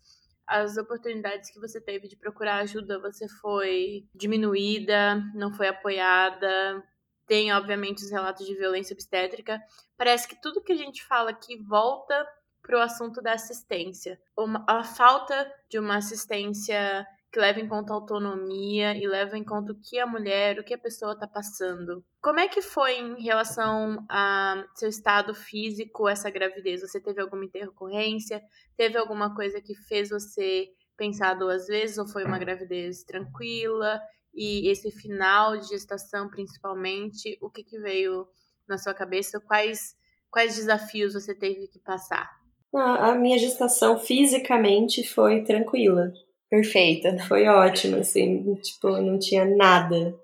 as 0.46 0.76
oportunidades 0.76 1.50
que 1.50 1.58
você 1.58 1.80
teve 1.80 2.06
de 2.06 2.16
procurar 2.16 2.58
ajuda 2.58 3.00
você 3.00 3.26
foi 3.40 4.06
diminuída, 4.14 5.16
não 5.34 5.52
foi 5.52 5.68
apoiada? 5.68 6.84
Tem, 7.28 7.52
obviamente, 7.52 8.02
os 8.02 8.10
relatos 8.10 8.46
de 8.46 8.54
violência 8.56 8.94
obstétrica. 8.94 9.60
Parece 9.96 10.26
que 10.26 10.40
tudo 10.40 10.62
que 10.62 10.72
a 10.72 10.76
gente 10.76 11.04
fala 11.04 11.30
aqui 11.30 11.56
volta 11.62 12.26
para 12.62 12.78
o 12.78 12.80
assunto 12.80 13.22
da 13.22 13.34
assistência. 13.34 14.18
Uma, 14.36 14.64
a 14.66 14.82
falta 14.82 15.50
de 15.70 15.78
uma 15.78 15.96
assistência 15.96 17.06
que 17.30 17.38
leva 17.38 17.60
em 17.60 17.68
conta 17.68 17.92
a 17.92 17.96
autonomia 17.96 18.96
e 18.96 19.06
leva 19.06 19.36
em 19.36 19.44
conta 19.44 19.72
o 19.72 19.78
que 19.78 19.98
a 19.98 20.06
mulher, 20.06 20.58
o 20.58 20.64
que 20.64 20.72
a 20.72 20.78
pessoa 20.78 21.12
está 21.12 21.26
passando. 21.26 22.02
Como 22.20 22.40
é 22.40 22.48
que 22.48 22.62
foi 22.62 22.98
em 22.98 23.22
relação 23.22 24.04
a 24.08 24.64
seu 24.74 24.88
estado 24.88 25.34
físico 25.34 26.08
essa 26.08 26.30
gravidez? 26.30 26.80
Você 26.80 27.00
teve 27.00 27.20
alguma 27.20 27.44
intercorrência? 27.44 28.42
Teve 28.76 28.96
alguma 28.96 29.34
coisa 29.34 29.60
que 29.60 29.74
fez 29.74 30.08
você 30.08 30.68
pensar 30.96 31.34
duas 31.34 31.66
vezes 31.66 31.98
ou 31.98 32.08
foi 32.08 32.24
uma 32.24 32.38
gravidez 32.38 33.04
tranquila? 33.04 34.00
E 34.38 34.70
esse 34.70 34.88
final 34.92 35.58
de 35.58 35.66
gestação, 35.66 36.30
principalmente, 36.30 37.36
o 37.42 37.50
que, 37.50 37.64
que 37.64 37.76
veio 37.80 38.24
na 38.68 38.78
sua 38.78 38.94
cabeça? 38.94 39.40
Quais, 39.40 39.96
quais 40.30 40.54
desafios 40.54 41.14
você 41.14 41.34
teve 41.34 41.66
que 41.66 41.80
passar? 41.80 42.30
A 42.72 43.16
minha 43.16 43.36
gestação 43.36 43.98
fisicamente 43.98 45.02
foi 45.02 45.42
tranquila. 45.42 46.12
Perfeita. 46.48 47.18
Foi 47.26 47.48
ótima, 47.48 47.98
assim, 47.98 48.54
tipo, 48.62 48.88
não 49.00 49.18
tinha 49.18 49.44
nada 49.44 50.16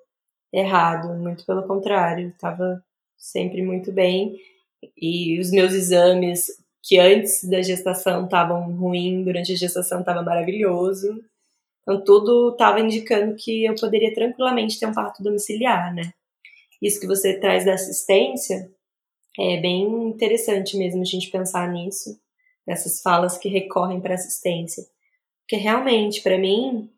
errado, 0.52 1.12
muito 1.14 1.44
pelo 1.44 1.66
contrário, 1.66 2.28
estava 2.28 2.80
sempre 3.18 3.62
muito 3.62 3.90
bem. 3.90 4.36
E 4.96 5.40
os 5.40 5.50
meus 5.50 5.72
exames, 5.72 6.46
que 6.84 7.00
antes 7.00 7.42
da 7.42 7.60
gestação 7.60 8.26
estavam 8.26 8.76
ruins, 8.76 9.24
durante 9.24 9.52
a 9.52 9.56
gestação 9.56 10.00
estava 10.00 10.22
maravilhoso. 10.22 11.20
Então 11.84 12.02
tudo 12.02 12.50
estava 12.50 12.80
indicando 12.80 13.36
que 13.36 13.64
eu 13.64 13.74
poderia 13.76 14.12
tranquilamente 14.12 14.80
ter 14.80 14.86
um 14.86 14.92
parto 14.92 15.22
domiciliar, 15.22 15.94
né? 15.94 16.12
Isso 16.80 16.98
que 16.98 17.06
você 17.06 17.38
traz 17.38 17.64
da 17.64 17.74
assistência 17.74 18.70
é 19.38 19.60
bem 19.60 19.84
interessante 20.08 20.76
mesmo 20.76 21.02
a 21.02 21.04
gente 21.04 21.30
pensar 21.30 21.70
nisso 21.70 22.18
nessas 22.66 23.02
falas 23.02 23.36
que 23.36 23.48
recorrem 23.48 24.00
para 24.00 24.14
assistência. 24.14 24.84
Porque 25.42 25.56
realmente, 25.56 26.22
para 26.22 26.38
mim, 26.38 26.90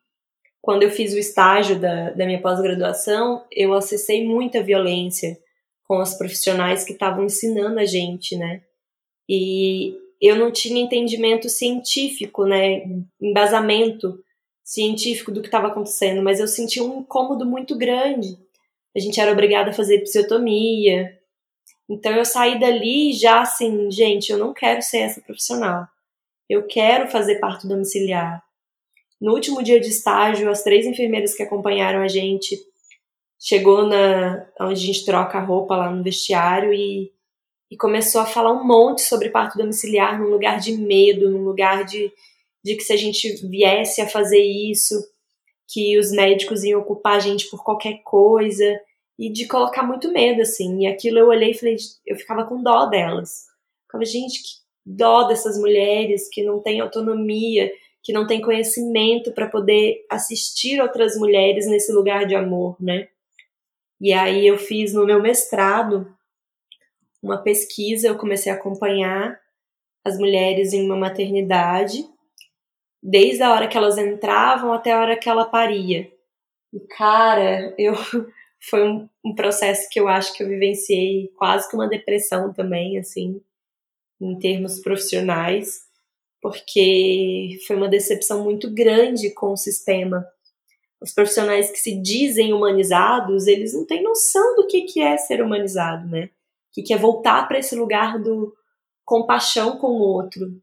quando 0.63 0.85
eu 0.85 0.91
fiz 0.91 1.13
o 1.13 1.19
estágio 1.19 1.79
da, 1.79 2.11
da 2.11 2.25
minha 2.27 2.41
pós-graduação, 2.41 3.45
eu 3.51 3.75
acessei 3.75 4.27
muita 4.27 4.63
violência 4.63 5.37
com 5.85 5.99
as 5.99 6.17
profissionais 6.17 6.85
que 6.85 6.93
estavam 6.93 7.25
ensinando 7.25 7.79
a 7.79 7.85
gente, 7.85 8.37
né? 8.37 8.63
E 9.29 9.97
eu 10.21 10.37
não 10.37 10.51
tinha 10.51 10.81
entendimento 10.81 11.49
científico, 11.49 12.45
né? 12.45 12.85
Embasamento 13.21 14.23
científico 14.67 15.31
do 15.31 15.41
que 15.41 15.47
estava 15.47 15.69
acontecendo, 15.69 16.21
mas 16.21 16.41
eu 16.41 16.49
senti 16.49 16.81
um 16.81 16.99
incômodo 16.99 17.47
muito 17.47 17.79
grande. 17.79 18.37
A 18.97 18.99
gente 18.99 19.21
era 19.21 19.31
obrigada 19.31 19.71
a 19.71 19.73
fazer 19.73 19.95
episiotomia, 19.95 21.17
então 21.89 22.11
eu 22.13 22.25
saí 22.25 22.59
dali 22.59 23.13
já 23.13 23.43
assim, 23.43 23.89
gente, 23.93 24.33
eu 24.33 24.39
não 24.39 24.53
quero 24.53 24.83
ser 24.83 24.99
essa 24.99 25.21
profissional. 25.21 25.87
Eu 26.49 26.67
quero 26.67 27.09
fazer 27.09 27.37
parto 27.37 27.69
domiciliar. 27.69 28.43
No 29.21 29.33
último 29.35 29.63
dia 29.63 29.79
de 29.79 29.89
estágio, 29.89 30.51
as 30.51 30.65
três 30.65 30.85
enfermeiras 30.85 31.35
que 31.35 31.45
acompanharam 31.45 32.03
a 32.03 32.09
gente 32.09 32.59
chegou 33.39 33.87
na 33.87 34.47
onde 34.61 34.73
a 34.73 34.87
gente 34.87 35.05
troca 35.05 35.39
a 35.39 35.45
roupa 35.45 35.77
lá 35.77 35.91
no 35.91 36.03
vestiário 36.03 36.73
e, 36.75 37.13
e 37.71 37.77
começou 37.77 38.21
a 38.21 38.27
falar 38.27 38.53
um 38.53 38.65
monte 38.65 39.03
sobre 39.03 39.31
parto 39.31 39.57
domiciliar 39.57 40.19
num 40.19 40.31
lugar 40.31 40.59
de 40.59 40.73
medo, 40.73 41.31
num 41.31 41.45
lugar 41.45 41.85
de, 41.85 42.13
de 42.67 42.75
que 42.75 42.83
se 42.83 42.93
a 42.93 42.97
gente 42.97 43.47
viesse 43.47 44.01
a 44.01 44.09
fazer 44.09 44.43
isso, 44.43 44.95
que 45.69 45.97
os 45.97 46.11
médicos 46.11 46.65
iam 46.65 46.81
ocupar 46.81 47.15
a 47.15 47.21
gente 47.21 47.49
por 47.49 47.63
qualquer 47.63 48.03
coisa 48.03 48.81
e 49.17 49.31
de 49.31 49.47
colocar 49.47 49.85
muito 49.85 50.13
medo, 50.13 50.43
assim. 50.43 50.83
E 50.83 50.89
aquilo 50.89 51.17
eu 51.21 51.29
olhei 51.29 51.53
e 51.53 51.55
falei, 51.55 51.77
eu 52.05 52.17
ficava 52.17 52.45
com 52.45 52.61
dó 52.61 52.87
delas. 52.87 53.45
Ficava, 53.85 54.05
gente, 54.05 54.43
que 54.43 54.49
dó 54.85 55.29
dessas 55.29 55.57
mulheres 55.57 56.29
que 56.29 56.43
não 56.43 56.61
têm 56.61 56.81
autonomia, 56.81 57.71
que 58.03 58.13
não 58.13 58.27
têm 58.27 58.41
conhecimento 58.43 59.31
para 59.31 59.47
poder 59.47 60.05
assistir 60.11 60.81
outras 60.81 61.17
mulheres 61.17 61.69
nesse 61.69 61.93
lugar 61.93 62.27
de 62.27 62.35
amor, 62.35 62.77
né? 62.81 63.07
E 64.01 64.13
aí 64.13 64.45
eu 64.45 64.59
fiz 64.59 64.93
no 64.93 65.07
meu 65.07 65.23
mestrado 65.23 66.13
uma 67.23 67.39
pesquisa, 67.39 68.09
eu 68.09 68.19
comecei 68.19 68.51
a 68.51 68.57
acompanhar 68.57 69.41
as 70.05 70.19
mulheres 70.19 70.73
em 70.73 70.85
uma 70.85 70.97
maternidade, 70.97 72.05
desde 73.07 73.41
a 73.45 73.53
hora 73.53 73.69
que 73.69 73.77
elas 73.77 73.97
entravam 73.97 74.73
até 74.73 74.93
a 74.93 75.01
hora 75.01 75.17
que 75.17 75.29
ela 75.29 75.45
paria. 75.45 76.11
E 76.73 76.81
cara, 76.81 77.73
eu 77.79 77.95
foi 78.69 78.83
um, 78.83 79.09
um, 79.25 79.33
processo 79.33 79.89
que 79.89 80.01
eu 80.01 80.09
acho 80.09 80.35
que 80.35 80.43
eu 80.43 80.49
vivenciei 80.49 81.29
quase 81.37 81.69
que 81.71 81.77
uma 81.77 81.89
depressão 81.89 82.53
também, 82.53 82.99
assim, 82.99 83.41
em 84.21 84.37
termos 84.41 84.81
profissionais, 84.81 85.83
porque 86.43 87.59
foi 87.67 87.77
uma 87.77 87.89
decepção 87.89 88.43
muito 88.43 88.69
grande 88.75 89.31
com 89.31 89.53
o 89.53 89.57
sistema. 89.57 90.27
Os 91.01 91.13
profissionais 91.13 91.71
que 91.71 91.79
se 91.79 92.01
dizem 92.03 92.53
humanizados, 92.53 93.47
eles 93.47 93.73
não 93.73 93.87
têm 93.87 94.03
noção 94.03 94.57
do 94.57 94.67
que, 94.67 94.83
que 94.83 95.01
é 95.01 95.17
ser 95.17 95.41
humanizado, 95.41 96.09
né? 96.09 96.25
O 96.25 96.31
que, 96.73 96.83
que 96.83 96.93
é 96.93 96.99
voltar 96.99 97.47
para 97.47 97.59
esse 97.59 97.77
lugar 97.77 98.19
do 98.21 98.53
compaixão 99.05 99.79
com 99.79 99.93
o 99.93 100.01
outro. 100.01 100.61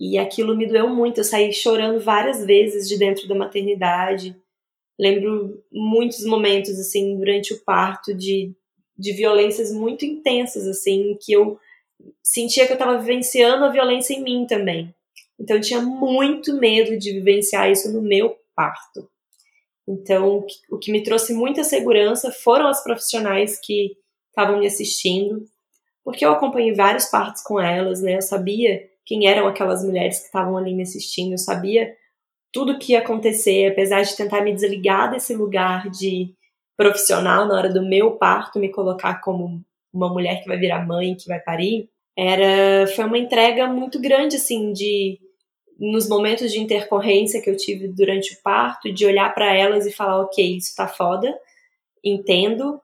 E 0.00 0.16
aquilo 0.16 0.56
me 0.56 0.66
doeu 0.66 0.88
muito. 0.88 1.18
Eu 1.18 1.24
saí 1.24 1.52
chorando 1.52 2.00
várias 2.00 2.42
vezes 2.46 2.88
de 2.88 2.98
dentro 2.98 3.28
da 3.28 3.34
maternidade. 3.34 4.34
Lembro 4.98 5.62
muitos 5.70 6.24
momentos 6.24 6.80
assim 6.80 7.18
durante 7.18 7.52
o 7.52 7.62
parto 7.62 8.14
de, 8.14 8.54
de 8.96 9.12
violências 9.12 9.70
muito 9.70 10.06
intensas 10.06 10.66
assim 10.66 11.18
que 11.20 11.34
eu 11.34 11.58
sentia 12.22 12.64
que 12.64 12.72
eu 12.72 12.76
estava 12.76 12.96
vivenciando 12.96 13.62
a 13.62 13.68
violência 13.68 14.14
em 14.14 14.22
mim 14.22 14.46
também. 14.46 14.94
Então 15.38 15.56
eu 15.56 15.62
tinha 15.62 15.82
muito 15.82 16.54
medo 16.58 16.98
de 16.98 17.12
vivenciar 17.12 17.70
isso 17.70 17.92
no 17.92 18.00
meu 18.00 18.38
parto. 18.56 19.06
Então 19.86 20.46
o 20.70 20.78
que 20.78 20.90
me 20.90 21.02
trouxe 21.02 21.34
muita 21.34 21.62
segurança 21.62 22.32
foram 22.32 22.68
as 22.68 22.82
profissionais 22.82 23.60
que 23.62 23.98
estavam 24.30 24.60
me 24.60 24.66
assistindo 24.66 25.44
porque 26.02 26.24
eu 26.24 26.32
acompanhei 26.32 26.72
vários 26.72 27.04
partos 27.06 27.42
com 27.42 27.60
elas 27.60 28.00
né? 28.00 28.16
Eu 28.16 28.22
sabia 28.22 28.89
quem 29.10 29.26
eram 29.26 29.48
aquelas 29.48 29.84
mulheres 29.84 30.20
que 30.20 30.26
estavam 30.26 30.56
ali 30.56 30.72
me 30.72 30.84
assistindo 30.84 31.32
eu 31.32 31.38
sabia 31.38 31.96
tudo 32.52 32.78
que 32.78 32.92
ia 32.92 33.00
acontecer, 33.00 33.72
apesar 33.72 34.02
de 34.02 34.16
tentar 34.16 34.40
me 34.40 34.54
desligar 34.54 35.10
desse 35.10 35.34
lugar 35.34 35.90
de 35.90 36.32
profissional 36.76 37.44
na 37.44 37.54
hora 37.54 37.68
do 37.68 37.82
meu 37.82 38.12
parto, 38.12 38.60
me 38.60 38.68
colocar 38.68 39.20
como 39.20 39.60
uma 39.92 40.08
mulher 40.08 40.40
que 40.40 40.46
vai 40.46 40.56
virar 40.56 40.86
mãe, 40.86 41.16
que 41.16 41.26
vai 41.26 41.40
parir, 41.40 41.88
era 42.16 42.86
foi 42.86 43.04
uma 43.04 43.18
entrega 43.18 43.66
muito 43.66 44.00
grande 44.00 44.36
assim 44.36 44.72
de 44.72 45.18
nos 45.76 46.08
momentos 46.08 46.52
de 46.52 46.60
intercorrência 46.60 47.42
que 47.42 47.50
eu 47.50 47.56
tive 47.56 47.88
durante 47.88 48.34
o 48.34 48.42
parto, 48.44 48.92
de 48.92 49.04
olhar 49.06 49.34
para 49.34 49.52
elas 49.52 49.86
e 49.86 49.92
falar, 49.92 50.20
ok, 50.20 50.56
isso 50.56 50.76
tá 50.76 50.86
foda, 50.86 51.36
entendo, 52.04 52.80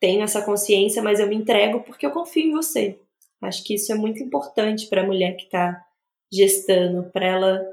tenho 0.00 0.22
essa 0.22 0.42
consciência, 0.42 1.00
mas 1.00 1.20
eu 1.20 1.28
me 1.28 1.36
entrego 1.36 1.80
porque 1.80 2.04
eu 2.04 2.10
confio 2.10 2.48
em 2.48 2.52
você. 2.52 2.98
Acho 3.44 3.64
que 3.64 3.74
isso 3.74 3.92
é 3.92 3.94
muito 3.94 4.22
importante 4.22 4.86
para 4.86 5.02
a 5.02 5.06
mulher 5.06 5.36
que 5.36 5.44
está 5.44 5.82
gestando, 6.32 7.10
para 7.10 7.26
ela 7.26 7.66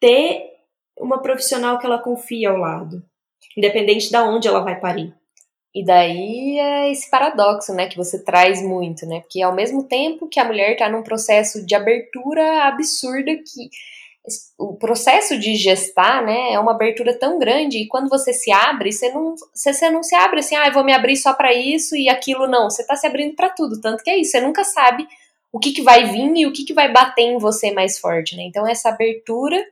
ter 0.00 0.56
uma 0.98 1.20
profissional 1.20 1.78
que 1.78 1.86
ela 1.86 1.98
confia 1.98 2.50
ao 2.50 2.56
lado, 2.56 3.02
independente 3.56 4.10
de 4.10 4.16
onde 4.16 4.48
ela 4.48 4.60
vai 4.60 4.78
parir. 4.78 5.14
E 5.74 5.84
daí 5.84 6.58
é 6.58 6.90
esse 6.90 7.10
paradoxo, 7.10 7.74
né, 7.74 7.86
que 7.86 7.98
você 7.98 8.24
traz 8.24 8.62
muito, 8.62 9.04
né? 9.04 9.20
Porque 9.20 9.42
ao 9.42 9.54
mesmo 9.54 9.84
tempo 9.84 10.26
que 10.26 10.40
a 10.40 10.44
mulher 10.44 10.72
está 10.72 10.88
num 10.88 11.02
processo 11.02 11.64
de 11.66 11.74
abertura 11.74 12.64
absurda 12.64 13.36
que 13.36 13.68
o 14.58 14.74
processo 14.76 15.38
de 15.38 15.54
gestar, 15.54 16.24
né, 16.24 16.52
é 16.52 16.58
uma 16.58 16.72
abertura 16.72 17.16
tão 17.16 17.38
grande 17.38 17.78
e 17.78 17.86
quando 17.86 18.08
você 18.08 18.32
se 18.32 18.50
abre, 18.50 18.92
você 18.92 19.08
não, 19.10 19.34
você, 19.54 19.72
você 19.72 19.90
não 19.90 20.02
se 20.02 20.14
abre 20.14 20.40
assim, 20.40 20.56
ah, 20.56 20.66
eu 20.66 20.72
vou 20.72 20.84
me 20.84 20.92
abrir 20.92 21.16
só 21.16 21.32
para 21.32 21.54
isso 21.54 21.96
e 21.96 22.08
aquilo 22.08 22.46
não. 22.46 22.68
Você 22.68 22.82
está 22.82 22.96
se 22.96 23.06
abrindo 23.06 23.34
para 23.34 23.50
tudo, 23.50 23.80
tanto 23.80 24.02
que 24.02 24.10
é 24.10 24.18
isso. 24.18 24.32
Você 24.32 24.40
nunca 24.40 24.64
sabe 24.64 25.06
o 25.52 25.58
que, 25.58 25.72
que 25.72 25.82
vai 25.82 26.04
vir 26.04 26.32
e 26.36 26.46
o 26.46 26.52
que, 26.52 26.64
que 26.64 26.74
vai 26.74 26.92
bater 26.92 27.22
em 27.22 27.38
você 27.38 27.70
mais 27.70 27.98
forte, 27.98 28.36
né? 28.36 28.42
Então 28.42 28.66
essa 28.66 28.88
abertura 28.88 29.64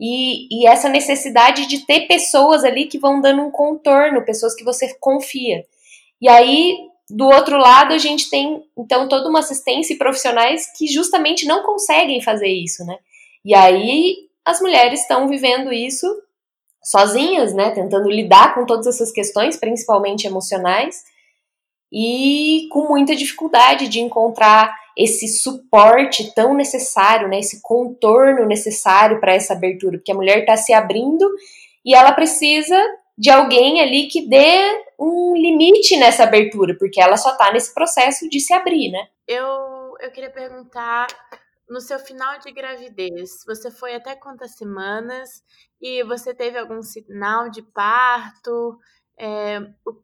e, 0.00 0.48
e 0.50 0.66
essa 0.66 0.88
necessidade 0.88 1.66
de 1.66 1.86
ter 1.86 2.06
pessoas 2.06 2.64
ali 2.64 2.86
que 2.86 2.98
vão 2.98 3.20
dando 3.20 3.42
um 3.42 3.50
contorno, 3.50 4.24
pessoas 4.24 4.54
que 4.54 4.64
você 4.64 4.94
confia. 4.98 5.64
E 6.20 6.28
aí, 6.28 6.78
do 7.08 7.26
outro 7.26 7.56
lado, 7.58 7.92
a 7.92 7.98
gente 7.98 8.28
tem, 8.30 8.62
então, 8.76 9.08
toda 9.08 9.28
uma 9.28 9.40
assistência 9.40 9.94
e 9.94 9.98
profissionais 9.98 10.66
que 10.76 10.86
justamente 10.86 11.46
não 11.46 11.62
conseguem 11.62 12.20
fazer 12.22 12.48
isso, 12.48 12.84
né? 12.84 12.98
E 13.44 13.54
aí, 13.54 14.28
as 14.44 14.60
mulheres 14.60 15.00
estão 15.00 15.28
vivendo 15.28 15.72
isso 15.72 16.06
sozinhas, 16.82 17.54
né? 17.54 17.70
Tentando 17.70 18.10
lidar 18.10 18.54
com 18.54 18.66
todas 18.66 18.86
essas 18.86 19.10
questões, 19.10 19.56
principalmente 19.56 20.26
emocionais, 20.26 21.02
e 21.92 22.68
com 22.72 22.88
muita 22.88 23.14
dificuldade 23.14 23.88
de 23.88 24.00
encontrar 24.00 24.74
esse 24.96 25.28
suporte 25.28 26.32
tão 26.34 26.54
necessário, 26.54 27.28
né, 27.28 27.38
esse 27.38 27.60
contorno 27.60 28.46
necessário 28.46 29.20
para 29.20 29.34
essa 29.34 29.54
abertura, 29.54 29.98
porque 29.98 30.12
a 30.12 30.14
mulher 30.14 30.40
está 30.40 30.56
se 30.56 30.72
abrindo 30.72 31.28
e 31.84 31.94
ela 31.94 32.12
precisa 32.12 32.76
de 33.16 33.30
alguém 33.30 33.80
ali 33.80 34.08
que 34.08 34.28
dê 34.28 34.82
um 34.98 35.34
limite 35.36 35.96
nessa 35.96 36.24
abertura, 36.24 36.76
porque 36.78 37.00
ela 37.00 37.16
só 37.16 37.30
está 37.30 37.52
nesse 37.52 37.72
processo 37.72 38.28
de 38.28 38.40
se 38.40 38.52
abrir, 38.52 38.90
né? 38.90 39.06
Eu, 39.26 39.44
eu 40.00 40.10
queria 40.12 40.30
perguntar, 40.30 41.06
no 41.68 41.80
seu 41.80 41.98
final 41.98 42.38
de 42.38 42.52
gravidez, 42.52 43.42
você 43.46 43.70
foi 43.70 43.94
até 43.94 44.14
quantas 44.14 44.56
semanas 44.56 45.42
e 45.80 46.02
você 46.04 46.34
teve 46.34 46.58
algum 46.58 46.82
sinal 46.82 47.48
de 47.48 47.62
parto? 47.62 48.78
É, 49.18 49.60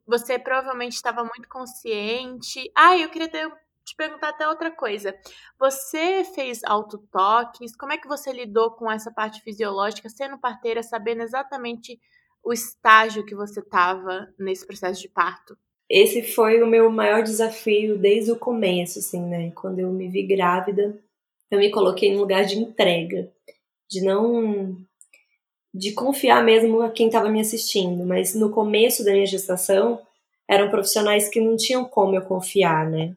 você 0.06 0.38
provavelmente 0.38 0.94
estava 0.94 1.22
muito 1.22 1.48
consciente. 1.48 2.70
Ah, 2.76 2.96
eu 2.96 3.10
queria 3.10 3.28
ter 3.28 3.50
te 3.84 3.96
perguntar 3.96 4.30
até 4.30 4.46
outra 4.46 4.70
coisa. 4.70 5.14
Você 5.58 6.24
fez 6.34 6.60
autotoques? 6.64 7.76
Como 7.76 7.92
é 7.92 7.98
que 7.98 8.08
você 8.08 8.32
lidou 8.32 8.70
com 8.72 8.90
essa 8.90 9.10
parte 9.10 9.42
fisiológica, 9.42 10.08
sendo 10.08 10.38
parteira, 10.38 10.82
sabendo 10.82 11.22
exatamente 11.22 11.98
o 12.42 12.52
estágio 12.52 13.24
que 13.24 13.34
você 13.34 13.60
estava 13.60 14.28
nesse 14.38 14.66
processo 14.66 15.00
de 15.00 15.08
parto? 15.08 15.56
Esse 15.88 16.22
foi 16.22 16.62
o 16.62 16.66
meu 16.66 16.88
maior 16.88 17.22
desafio 17.22 17.98
desde 17.98 18.30
o 18.30 18.38
começo, 18.38 19.00
assim, 19.00 19.26
né? 19.26 19.50
Quando 19.50 19.80
eu 19.80 19.90
me 19.90 20.08
vi 20.08 20.22
grávida, 20.22 20.96
eu 21.50 21.58
me 21.58 21.70
coloquei 21.70 22.12
num 22.12 22.20
lugar 22.20 22.44
de 22.44 22.58
entrega, 22.58 23.30
de 23.90 24.02
não 24.02 24.76
de 25.72 25.92
confiar 25.92 26.44
mesmo 26.44 26.82
a 26.82 26.90
quem 26.90 27.06
estava 27.06 27.28
me 27.28 27.40
assistindo, 27.40 28.04
mas 28.04 28.34
no 28.34 28.50
começo 28.50 29.04
da 29.04 29.12
minha 29.12 29.26
gestação 29.26 30.00
eram 30.48 30.68
profissionais 30.68 31.28
que 31.28 31.40
não 31.40 31.56
tinham 31.56 31.84
como 31.84 32.16
eu 32.16 32.22
confiar, 32.22 32.90
né? 32.90 33.14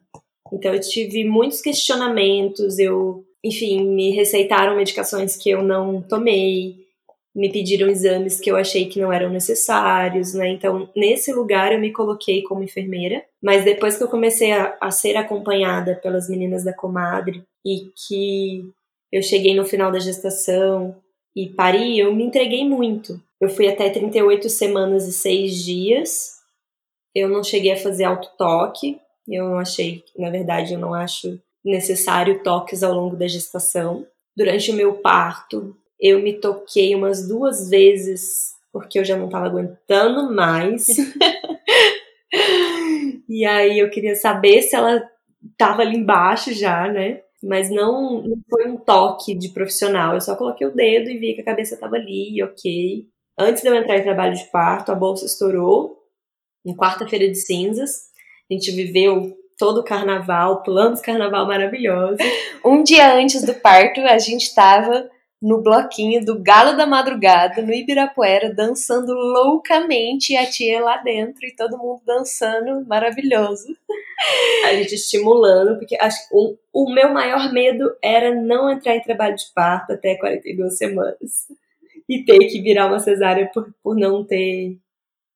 Então 0.52 0.72
eu 0.72 0.80
tive 0.80 1.24
muitos 1.24 1.60
questionamentos, 1.60 2.78
eu, 2.78 3.24
enfim, 3.42 3.84
me 3.88 4.10
receitaram 4.12 4.76
medicações 4.76 5.36
que 5.36 5.50
eu 5.50 5.62
não 5.62 6.00
tomei, 6.00 6.84
me 7.34 7.50
pediram 7.50 7.88
exames 7.88 8.38
que 8.38 8.48
eu 8.48 8.56
achei 8.56 8.86
que 8.86 9.00
não 9.00 9.12
eram 9.12 9.30
necessários, 9.30 10.32
né? 10.34 10.48
Então, 10.48 10.88
nesse 10.94 11.32
lugar 11.32 11.72
eu 11.72 11.80
me 11.80 11.92
coloquei 11.92 12.42
como 12.42 12.62
enfermeira, 12.62 13.24
mas 13.42 13.64
depois 13.64 13.96
que 13.96 14.04
eu 14.04 14.08
comecei 14.08 14.52
a, 14.52 14.76
a 14.80 14.92
ser 14.92 15.16
acompanhada 15.16 15.96
pelas 15.96 16.28
meninas 16.28 16.62
da 16.62 16.72
comadre 16.72 17.42
e 17.64 17.90
que 18.06 18.70
eu 19.12 19.22
cheguei 19.22 19.54
no 19.54 19.64
final 19.64 19.90
da 19.90 19.98
gestação 19.98 20.96
e 21.36 21.48
pari, 21.48 21.98
eu 21.98 22.14
me 22.14 22.24
entreguei 22.24 22.68
muito. 22.68 23.20
Eu 23.40 23.48
fui 23.48 23.68
até 23.68 23.90
38 23.90 24.48
semanas 24.48 25.08
e 25.08 25.12
6 25.12 25.64
dias. 25.64 26.34
Eu 27.14 27.28
não 27.28 27.42
cheguei 27.42 27.72
a 27.72 27.76
fazer 27.76 28.04
autotoque, 28.04 28.98
eu 29.28 29.56
achei, 29.56 30.02
na 30.18 30.30
verdade, 30.30 30.74
eu 30.74 30.80
não 30.80 30.92
acho 30.92 31.40
necessário 31.64 32.42
toques 32.42 32.82
ao 32.82 32.92
longo 32.92 33.16
da 33.16 33.26
gestação. 33.26 34.06
Durante 34.36 34.70
o 34.70 34.74
meu 34.74 34.94
parto, 34.94 35.76
eu 35.98 36.20
me 36.20 36.34
toquei 36.34 36.94
umas 36.94 37.26
duas 37.26 37.70
vezes 37.70 38.52
porque 38.72 38.98
eu 38.98 39.04
já 39.04 39.16
não 39.16 39.26
estava 39.26 39.46
aguentando 39.46 40.34
mais. 40.34 40.88
e 43.28 43.44
aí 43.44 43.78
eu 43.78 43.88
queria 43.88 44.16
saber 44.16 44.62
se 44.62 44.74
ela 44.74 45.08
estava 45.52 45.82
ali 45.82 45.96
embaixo 45.96 46.52
já, 46.52 46.88
né? 46.88 47.22
Mas 47.46 47.70
não, 47.70 48.22
não 48.22 48.38
foi 48.48 48.66
um 48.66 48.76
toque 48.76 49.34
de 49.34 49.50
profissional. 49.50 50.14
Eu 50.14 50.20
só 50.20 50.34
coloquei 50.34 50.66
o 50.66 50.74
dedo 50.74 51.10
e 51.10 51.18
vi 51.18 51.34
que 51.34 51.42
a 51.42 51.44
cabeça 51.44 51.74
estava 51.74 51.96
ali, 51.96 52.42
ok. 52.42 53.06
Antes 53.38 53.62
de 53.62 53.68
eu 53.68 53.74
entrar 53.74 53.98
em 53.98 54.02
trabalho 54.02 54.34
de 54.34 54.44
parto, 54.50 54.90
a 54.90 54.94
bolsa 54.94 55.26
estourou 55.26 55.98
em 56.64 56.74
quarta-feira 56.74 57.28
de 57.28 57.36
cinzas. 57.36 58.08
A 58.50 58.54
gente 58.54 58.70
viveu 58.70 59.36
todo 59.58 59.78
o 59.78 59.84
carnaval, 59.84 60.62
planos 60.62 61.00
carnaval 61.00 61.46
maravilhosos. 61.46 62.18
Um 62.64 62.82
dia 62.82 63.14
antes 63.14 63.42
do 63.42 63.52
parto, 63.52 64.00
a 64.00 64.16
gente 64.16 64.44
estava 64.44 65.10
no 65.44 65.60
bloquinho 65.60 66.24
do 66.24 66.42
Galo 66.42 66.74
da 66.74 66.86
Madrugada, 66.86 67.60
no 67.60 67.70
Ibirapuera, 67.70 68.50
dançando 68.54 69.12
loucamente 69.12 70.32
e 70.32 70.36
a 70.38 70.50
tia 70.50 70.82
lá 70.82 70.96
dentro 70.96 71.44
e 71.44 71.54
todo 71.54 71.76
mundo 71.76 72.00
dançando, 72.06 72.82
maravilhoso. 72.86 73.76
A 74.64 74.72
gente 74.74 74.94
estimulando, 74.94 75.78
porque 75.78 75.98
acho 76.00 76.16
o, 76.32 76.56
o 76.72 76.90
meu 76.90 77.12
maior 77.12 77.52
medo 77.52 77.94
era 78.02 78.34
não 78.34 78.70
entrar 78.70 78.96
em 78.96 79.02
trabalho 79.02 79.36
de 79.36 79.44
parto 79.54 79.92
até 79.92 80.16
42 80.16 80.78
semanas 80.78 81.46
e 82.08 82.24
ter 82.24 82.38
que 82.46 82.62
virar 82.62 82.86
uma 82.86 82.98
cesárea 82.98 83.50
por, 83.52 83.70
por 83.82 83.94
não 83.94 84.24
ter 84.24 84.78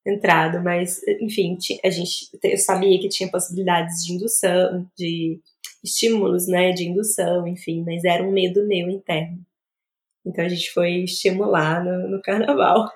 entrado, 0.03 0.59
mas 0.63 1.03
enfim, 1.21 1.55
a 1.85 1.89
gente 1.91 2.31
eu 2.43 2.57
sabia 2.57 2.99
que 2.99 3.09
tinha 3.09 3.29
possibilidades 3.29 4.03
de 4.03 4.13
indução, 4.13 4.89
de 4.97 5.39
estímulos, 5.83 6.47
né, 6.47 6.71
de 6.71 6.87
indução, 6.87 7.47
enfim, 7.47 7.83
mas 7.85 8.03
era 8.03 8.23
um 8.23 8.31
medo 8.31 8.65
meu 8.65 8.89
interno. 8.89 9.45
Então 10.25 10.45
a 10.45 10.49
gente 10.49 10.71
foi 10.71 11.03
estimular 11.03 11.83
no, 11.83 12.09
no 12.09 12.21
carnaval. 12.21 12.89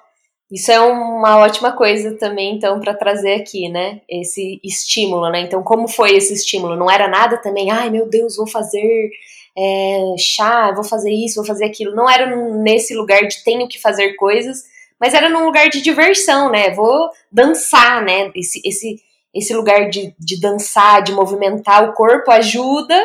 Isso 0.51 0.71
é 0.71 0.79
uma 0.79 1.39
ótima 1.39 1.71
coisa 1.71 2.15
também, 2.15 2.55
então, 2.55 2.79
para 2.79 2.93
trazer 2.93 3.33
aqui, 3.33 3.69
né? 3.69 4.01
Esse 4.07 4.59
estímulo, 4.63 5.27
né? 5.31 5.39
Então, 5.41 5.63
como 5.63 5.87
foi 5.87 6.15
esse 6.15 6.31
estímulo? 6.31 6.75
Não 6.75 6.91
era 6.91 7.07
nada 7.07 7.37
também, 7.37 7.71
ai 7.71 7.89
meu 7.89 8.07
Deus, 8.07 8.35
vou 8.35 8.45
fazer 8.45 9.09
é, 9.57 10.15
chá, 10.17 10.71
vou 10.71 10.83
fazer 10.83 11.11
isso, 11.11 11.37
vou 11.37 11.45
fazer 11.45 11.65
aquilo. 11.65 11.95
Não 11.95 12.07
era 12.09 12.35
nesse 12.61 12.93
lugar 12.93 13.25
de 13.27 13.43
tenho 13.43 13.67
que 13.67 13.79
fazer 13.79 14.13
coisas, 14.13 14.63
mas 14.99 15.15
era 15.15 15.27
num 15.27 15.43
lugar 15.43 15.69
de 15.69 15.81
diversão, 15.81 16.51
né? 16.51 16.69
Vou 16.71 17.09
dançar, 17.31 18.03
né? 18.03 18.31
Esse, 18.35 18.61
esse, 18.63 19.01
esse 19.33 19.53
lugar 19.55 19.89
de, 19.89 20.13
de 20.19 20.39
dançar, 20.39 21.01
de 21.01 21.13
movimentar 21.13 21.89
o 21.89 21.93
corpo 21.93 22.29
ajuda 22.29 23.03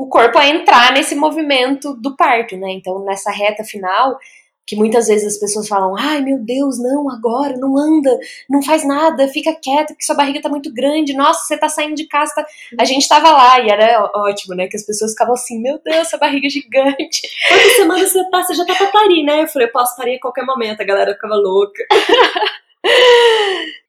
o 0.00 0.08
corpo 0.08 0.38
a 0.38 0.48
entrar 0.48 0.94
nesse 0.94 1.14
movimento 1.14 1.92
do 1.92 2.16
parto, 2.16 2.56
né? 2.56 2.70
Então, 2.70 3.04
nessa 3.04 3.30
reta 3.30 3.62
final, 3.62 4.18
que 4.66 4.74
muitas 4.74 5.08
vezes 5.08 5.34
as 5.34 5.38
pessoas 5.38 5.68
falam: 5.68 5.94
ai 5.94 6.22
meu 6.22 6.38
Deus, 6.38 6.82
não, 6.82 7.10
agora, 7.10 7.54
não 7.58 7.76
anda, 7.76 8.18
não 8.48 8.62
faz 8.62 8.82
nada, 8.82 9.28
fica 9.28 9.54
quieta, 9.54 9.88
porque 9.92 10.04
sua 10.04 10.14
barriga 10.14 10.40
tá 10.40 10.48
muito 10.48 10.72
grande, 10.72 11.12
nossa, 11.12 11.44
você 11.44 11.58
tá 11.58 11.68
saindo 11.68 11.94
de 11.96 12.06
casa. 12.06 12.32
Tá... 12.34 12.46
A 12.78 12.86
gente 12.86 13.06
tava 13.06 13.30
lá 13.30 13.60
e 13.60 13.68
era 13.68 14.10
ótimo, 14.14 14.54
né? 14.54 14.68
Que 14.68 14.76
as 14.78 14.86
pessoas 14.86 15.10
ficavam 15.10 15.34
assim: 15.34 15.60
meu 15.60 15.78
Deus, 15.84 15.98
essa 15.98 16.16
barriga 16.16 16.46
é 16.46 16.50
gigante. 16.50 17.20
Quantas 17.48 17.76
semanas 17.76 18.10
você 18.10 18.30
tá? 18.30 18.42
Você 18.42 18.54
já 18.54 18.64
tá 18.64 18.74
pra 18.74 18.86
parir, 18.86 19.22
né? 19.22 19.42
Eu 19.42 19.48
falei: 19.48 19.68
eu 19.68 19.72
posso 19.72 19.94
parir 19.98 20.16
a 20.16 20.20
qualquer 20.20 20.46
momento, 20.46 20.80
a 20.80 20.84
galera 20.84 21.12
ficava 21.12 21.34
louca. 21.34 21.84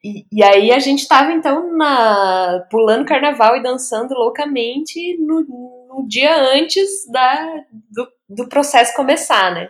E, 0.04 0.26
e, 0.32 0.44
aí 0.44 0.72
a 0.72 0.80
gente 0.80 1.08
tava 1.08 1.32
então 1.32 1.78
na, 1.78 2.66
pulando 2.72 3.06
carnaval 3.06 3.56
e 3.56 3.62
dançando 3.62 4.16
loucamente 4.16 5.16
no, 5.20 5.42
no 5.42 6.08
dia 6.08 6.36
antes 6.54 7.08
da, 7.12 7.64
do, 7.72 8.08
do 8.28 8.50
processo 8.50 8.96
começar, 8.96 9.54
né? 9.54 9.70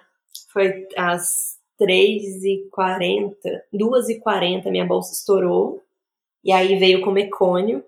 Foi 0.54 0.88
às 0.98 1.58
3h40, 1.82 3.34
2h40 3.74 4.70
minha 4.70 4.86
bolsa 4.86 5.14
estourou. 5.14 5.82
E 6.44 6.52
aí 6.52 6.78
veio 6.78 7.02
com 7.02 7.12
mecônio. 7.12 7.84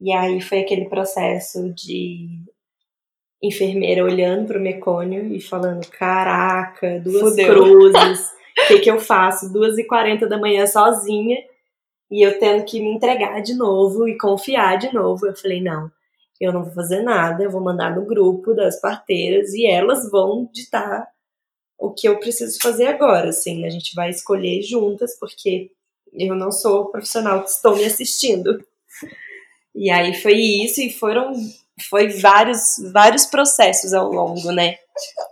E 0.00 0.12
aí 0.12 0.40
foi 0.40 0.60
aquele 0.60 0.88
processo 0.88 1.72
de 1.74 2.28
enfermeira 3.42 4.04
olhando 4.04 4.48
pro 4.48 4.60
mecônio 4.60 5.34
e 5.34 5.40
falando: 5.40 5.86
Caraca, 5.88 7.00
duas 7.00 7.30
Fudeu. 7.30 7.54
cruzes, 7.54 8.30
o 8.64 8.68
que, 8.68 8.80
que 8.80 8.90
eu 8.90 8.98
faço? 8.98 9.52
2h40 9.52 10.26
da 10.26 10.38
manhã 10.38 10.66
sozinha 10.66 11.38
e 12.10 12.22
eu 12.26 12.38
tendo 12.38 12.64
que 12.64 12.80
me 12.80 12.92
entregar 12.94 13.40
de 13.40 13.54
novo 13.54 14.08
e 14.08 14.18
confiar 14.18 14.78
de 14.78 14.92
novo. 14.92 15.26
Eu 15.26 15.36
falei: 15.36 15.62
Não, 15.62 15.90
eu 16.40 16.52
não 16.52 16.64
vou 16.64 16.72
fazer 16.72 17.02
nada, 17.02 17.42
eu 17.42 17.50
vou 17.50 17.60
mandar 17.60 17.94
no 17.94 18.04
grupo 18.04 18.54
das 18.54 18.80
parteiras 18.80 19.52
e 19.52 19.66
elas 19.66 20.10
vão 20.10 20.48
ditar 20.52 21.06
o 21.78 21.92
que 21.92 22.06
eu 22.08 22.18
preciso 22.18 22.58
fazer 22.60 22.86
agora, 22.86 23.30
assim, 23.30 23.64
a 23.64 23.70
gente 23.70 23.94
vai 23.94 24.10
escolher 24.10 24.60
juntas, 24.60 25.18
porque 25.18 25.70
eu 26.12 26.34
não 26.34 26.52
sou 26.52 26.90
profissional 26.90 27.42
que 27.42 27.48
estou 27.48 27.74
me 27.74 27.84
assistindo. 27.84 28.62
E 29.74 29.90
aí 29.90 30.12
foi 30.14 30.34
isso, 30.34 30.80
e 30.82 30.92
foram 30.92 31.32
foi 31.88 32.08
vários, 32.08 32.76
vários 32.92 33.24
processos 33.24 33.94
ao 33.94 34.10
longo, 34.12 34.52
né? 34.52 34.76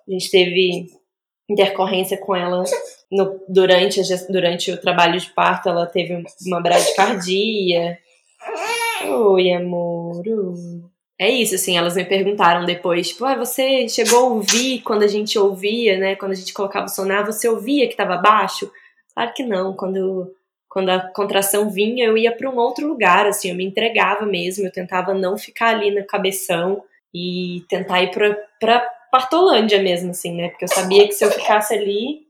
A 0.07 0.11
gente 0.11 0.31
teve 0.31 0.87
intercorrência 1.51 2.17
com 2.17 2.35
ela 2.35 2.63
no, 3.11 3.41
durante, 3.49 4.01
a, 4.01 4.05
durante 4.31 4.71
o 4.71 4.81
trabalho 4.81 5.19
de 5.19 5.31
parto, 5.31 5.69
ela 5.69 5.87
teve 5.87 6.23
uma 6.47 6.61
bradicardia. 6.61 7.99
Oi, 9.07 9.53
amor. 9.53 10.23
É 11.21 11.29
isso, 11.29 11.57
assim, 11.57 11.77
elas 11.77 11.97
me 11.97 12.05
perguntaram 12.05 12.65
depois, 12.65 13.09
tipo, 13.09 13.25
ah, 13.25 13.35
você 13.35 13.89
chegou 13.89 14.19
a 14.19 14.29
ouvir 14.29 14.83
quando 14.83 15.03
a 15.03 15.09
gente 15.09 15.37
ouvia, 15.39 15.99
né? 15.99 16.15
Quando 16.15 16.33
a 16.33 16.37
gente 16.37 16.53
colocava 16.53 16.87
o 16.87 16.89
sonar, 16.89 17.27
você 17.27 17.49
ouvia 17.49 17.87
que 17.87 17.95
estava 17.95 18.17
baixo? 18.19 18.71
Claro 19.13 19.33
que 19.35 19.43
não, 19.43 19.75
quando, 19.75 20.33
quando 20.69 20.91
a 20.91 21.01
contração 21.01 21.71
vinha, 21.71 22.07
eu 22.07 22.17
ia 22.17 22.31
para 22.31 22.49
um 22.49 22.57
outro 22.57 22.87
lugar, 22.87 23.27
assim, 23.27 23.51
eu 23.51 23.57
me 23.57 23.65
entregava 23.65 24.25
mesmo, 24.25 24.65
eu 24.65 24.71
tentava 24.71 25.13
não 25.13 25.37
ficar 25.37 25.75
ali 25.75 25.91
no 25.91 26.07
cabeção 26.07 26.85
e 27.13 27.65
tentar 27.69 28.01
ir 28.01 28.13
pra, 28.13 28.37
pra 28.61 28.81
Partolândia 29.11 29.83
mesmo, 29.83 30.11
assim, 30.11 30.35
né? 30.37 30.51
Porque 30.51 30.65
eu 30.65 30.69
sabia 30.69 31.09
que 31.09 31.15
se 31.15 31.25
eu 31.25 31.31
ficasse 31.33 31.75
ali, 31.75 32.28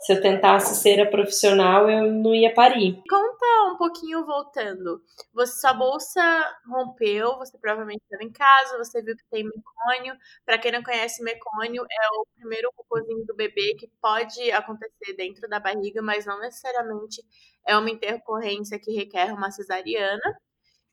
se 0.00 0.12
eu 0.12 0.20
tentasse 0.20 0.74
ser 0.76 1.00
a 1.00 1.10
profissional, 1.10 1.88
eu 1.88 2.10
não 2.10 2.34
ia 2.34 2.52
parir. 2.52 3.02
Conta 3.08 3.46
um 3.72 3.76
pouquinho 3.76 4.24
voltando. 4.24 5.02
Você, 5.34 5.60
sua 5.60 5.74
bolsa 5.74 6.20
rompeu, 6.66 7.36
você 7.38 7.56
provavelmente 7.58 8.02
estava 8.02 8.22
em 8.22 8.32
casa, 8.32 8.78
você 8.78 9.02
viu 9.02 9.16
que 9.16 9.24
tem 9.30 9.44
mecônio. 9.44 10.16
Para 10.44 10.58
quem 10.58 10.72
não 10.72 10.82
conhece, 10.82 11.22
mecônio 11.22 11.82
é 11.82 12.20
o 12.20 12.26
primeiro 12.36 12.70
cocôzinho 12.74 13.24
do 13.26 13.34
bebê 13.34 13.74
que 13.78 13.88
pode 14.00 14.50
acontecer 14.52 15.14
dentro 15.16 15.48
da 15.48 15.60
barriga, 15.60 16.02
mas 16.02 16.26
não 16.26 16.40
necessariamente 16.40 17.22
é 17.66 17.76
uma 17.76 17.90
intercorrência 17.90 18.78
que 18.78 18.92
requer 18.92 19.32
uma 19.32 19.50
cesariana. 19.50 20.22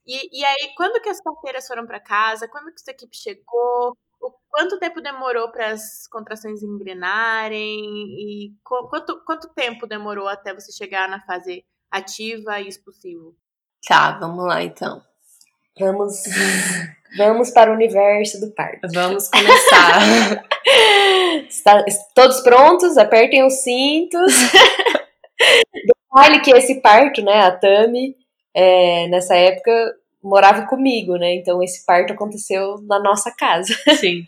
E, 0.06 0.40
e 0.40 0.44
aí, 0.44 0.74
quando 0.76 1.00
que 1.02 1.08
as 1.08 1.22
parteiras 1.22 1.66
foram 1.66 1.86
para 1.86 2.00
casa? 2.00 2.48
Quando 2.48 2.72
que 2.72 2.80
sua 2.80 2.92
equipe 2.92 3.16
chegou? 3.16 3.96
O 4.20 4.32
quanto 4.50 4.78
tempo 4.78 5.00
demorou 5.00 5.50
para 5.50 5.70
as 5.70 6.06
contrações 6.08 6.62
engrenarem 6.62 7.80
e 7.80 8.52
quanto, 8.62 9.24
quanto 9.24 9.48
tempo 9.54 9.86
demorou 9.86 10.28
até 10.28 10.54
você 10.54 10.70
chegar 10.72 11.08
na 11.08 11.20
fase 11.22 11.64
ativa 11.90 12.60
e 12.60 12.68
expulsivo? 12.68 13.34
Tá, 13.86 14.18
vamos 14.18 14.44
lá 14.44 14.62
então. 14.62 15.02
Vamos, 15.78 16.22
vamos 17.16 17.50
para 17.50 17.70
o 17.70 17.74
universo 17.74 18.40
do 18.40 18.52
parto. 18.52 18.86
Vamos 18.92 19.28
começar. 19.28 20.44
Está, 21.48 21.84
todos 22.14 22.40
prontos? 22.40 22.98
Apertem 22.98 23.44
os 23.44 23.62
cintos. 23.62 24.32
Detalhe 26.12 26.40
que 26.42 26.50
esse 26.50 26.80
parto, 26.80 27.22
né, 27.22 27.40
a 27.40 27.56
Tami, 27.56 28.14
é, 28.54 29.08
nessa 29.08 29.34
época 29.36 29.94
morava 30.22 30.66
comigo, 30.66 31.16
né? 31.16 31.34
Então 31.34 31.62
esse 31.62 31.84
parto 31.84 32.12
aconteceu 32.12 32.80
na 32.82 32.98
nossa 33.00 33.30
casa. 33.30 33.74
Sim. 33.98 34.24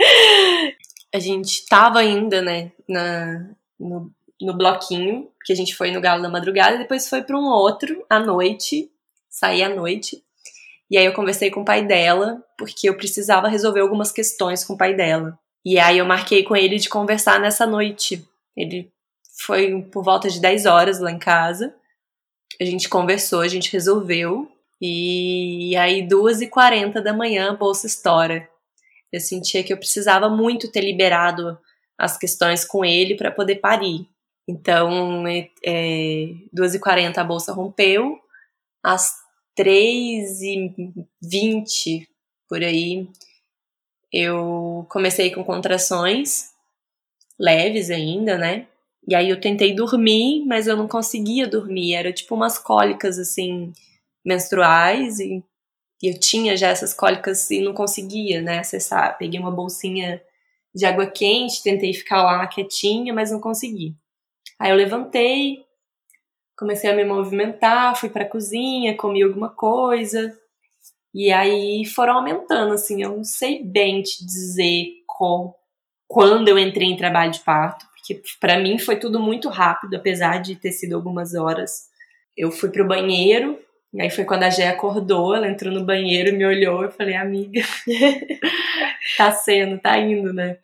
A 1.15 1.19
gente 1.19 1.67
tava 1.67 1.99
ainda, 1.99 2.41
né, 2.41 2.73
na, 2.89 3.51
no, 3.79 4.11
no 4.41 4.57
bloquinho, 4.57 5.29
que 5.45 5.53
a 5.53 5.57
gente 5.57 5.75
foi 5.75 5.91
no 5.91 6.01
Galo 6.01 6.23
da 6.23 6.29
Madrugada, 6.29 6.77
e 6.77 6.79
depois 6.79 7.09
foi 7.09 7.23
para 7.23 7.37
um 7.37 7.45
outro 7.45 8.05
à 8.09 8.19
noite, 8.19 8.91
saí 9.29 9.63
à 9.63 9.69
noite. 9.69 10.23
E 10.91 10.97
aí 10.99 11.05
eu 11.05 11.13
conversei 11.13 11.51
com 11.51 11.63
o 11.63 11.65
pai 11.65 11.87
dela, 11.87 12.43
porque 12.59 12.89
eu 12.89 12.97
precisava 12.97 13.49
resolver 13.49 13.81
algumas 13.81 14.13
questões 14.13 14.65
com 14.65 14.75
o 14.75 14.79
pai 14.79 14.95
dela. 14.95 15.39
E 15.65 15.79
aí 15.79 15.99
eu 15.99 16.05
marquei 16.05 16.43
com 16.43 16.57
ele 16.57 16.79
de 16.79 16.89
conversar 16.89 17.41
nessa 17.41 17.67
noite. 17.67 18.27
Ele 18.57 18.93
foi 19.39 19.83
por 19.91 20.05
volta 20.05 20.29
de 20.29 20.41
10 20.41 20.67
horas 20.67 21.01
lá 21.01 21.11
em 21.11 21.19
casa. 21.19 21.75
A 22.61 22.65
gente 22.65 22.89
conversou, 22.89 23.41
a 23.41 23.49
gente 23.49 23.73
resolveu. 23.73 24.51
E 24.85 25.77
aí, 25.77 26.03
2h40 26.03 27.01
da 27.01 27.13
manhã, 27.13 27.51
a 27.51 27.57
bolsa 27.57 27.87
estoura. 27.87 28.49
Eu 29.13 29.21
sentia 29.21 29.63
que 29.63 29.73
eu 29.73 29.77
precisava 29.77 30.29
muito 30.29 30.73
ter 30.73 30.81
liberado 30.81 31.57
as 31.97 32.19
questões 32.19 32.65
com 32.65 32.85
ele 32.85 33.15
para 33.15 33.31
poder 33.31 33.61
parir. 33.61 34.09
Então, 34.49 35.25
é, 35.65 36.35
2h40 36.53 37.19
a 37.19 37.23
bolsa 37.23 37.53
rompeu, 37.53 38.19
às 38.83 39.15
3h20 39.57 42.09
por 42.49 42.65
aí, 42.65 43.07
eu 44.13 44.85
comecei 44.91 45.31
com 45.31 45.45
contrações 45.45 46.51
leves 47.39 47.89
ainda, 47.89 48.37
né? 48.37 48.67
E 49.07 49.15
aí 49.15 49.31
eu 49.31 49.41
tentei 49.41 49.73
dormir, 49.75 50.45
mas 50.45 50.67
eu 50.67 50.77
não 50.77 50.89
conseguia 50.89 51.47
dormir. 51.47 51.95
Era 51.95 52.13
tipo 52.13 52.35
umas 52.35 52.59
cólicas 52.59 53.17
assim 53.19 53.73
menstruais 54.25 55.19
e, 55.21 55.45
e 56.03 56.09
eu 56.09 56.19
tinha 56.19 56.57
já 56.57 56.69
essas 56.69 56.95
cólicas 56.95 57.51
e 57.51 57.61
não 57.61 57.73
conseguia, 57.73 58.41
né, 58.41 58.59
acessar. 58.59 59.17
Peguei 59.19 59.39
uma 59.39 59.51
bolsinha 59.51 60.23
de 60.75 60.87
água 60.87 61.07
quente, 61.07 61.63
tentei 61.63 61.93
ficar 61.93 62.23
lá 62.23 62.47
quietinha, 62.47 63.13
mas 63.13 63.31
não 63.31 63.41
consegui. 63.41 63.95
Aí 64.59 64.71
eu 64.71 64.77
levantei, 64.77 65.65
comecei 66.57 66.91
a 66.91 66.95
me 66.95 67.05
movimentar, 67.05 67.97
fui 67.97 68.09
para 68.09 68.25
a 68.25 68.29
cozinha, 68.29 68.97
comi 68.97 69.23
alguma 69.23 69.51
coisa. 69.51 70.39
E 71.15 71.31
aí 71.31 71.85
foram 71.85 72.15
aumentando, 72.15 72.73
assim, 72.73 73.03
eu 73.03 73.17
não 73.17 73.25
sei 73.25 73.63
bem 73.63 74.03
te 74.03 74.25
dizer 74.25 74.87
com, 75.07 75.55
quando 76.09 76.49
eu 76.49 76.59
entrei 76.59 76.89
em 76.89 76.97
trabalho 76.97 77.33
de 77.33 77.41
parto, 77.41 77.87
porque 77.95 78.23
para 78.41 78.59
mim 78.59 78.79
foi 78.79 78.97
tudo 78.97 79.21
muito 79.21 79.49
rápido, 79.49 79.95
apesar 79.95 80.41
de 80.41 80.57
ter 80.57 80.73
sido 80.73 80.95
algumas 80.95 81.35
horas. 81.35 81.91
Eu 82.35 82.51
fui 82.51 82.71
pro 82.71 82.87
banheiro, 82.87 83.59
e 83.93 84.01
aí 84.01 84.11
foi 84.11 84.25
quando 84.25 84.45
a 84.45 84.51
Gé 84.51 84.69
acordou, 84.69 85.35
ela 85.35 85.49
entrou 85.49 85.73
no 85.73 85.85
banheiro 85.85 86.31
e 86.31 86.33
me 86.33 86.47
olhou, 86.47 86.83
eu 86.83 86.91
falei, 86.91 87.15
amiga, 87.15 87.61
tá 89.19 89.31
sendo, 89.33 89.79
tá 89.79 89.99
indo, 89.99 90.33
né? 90.33 90.57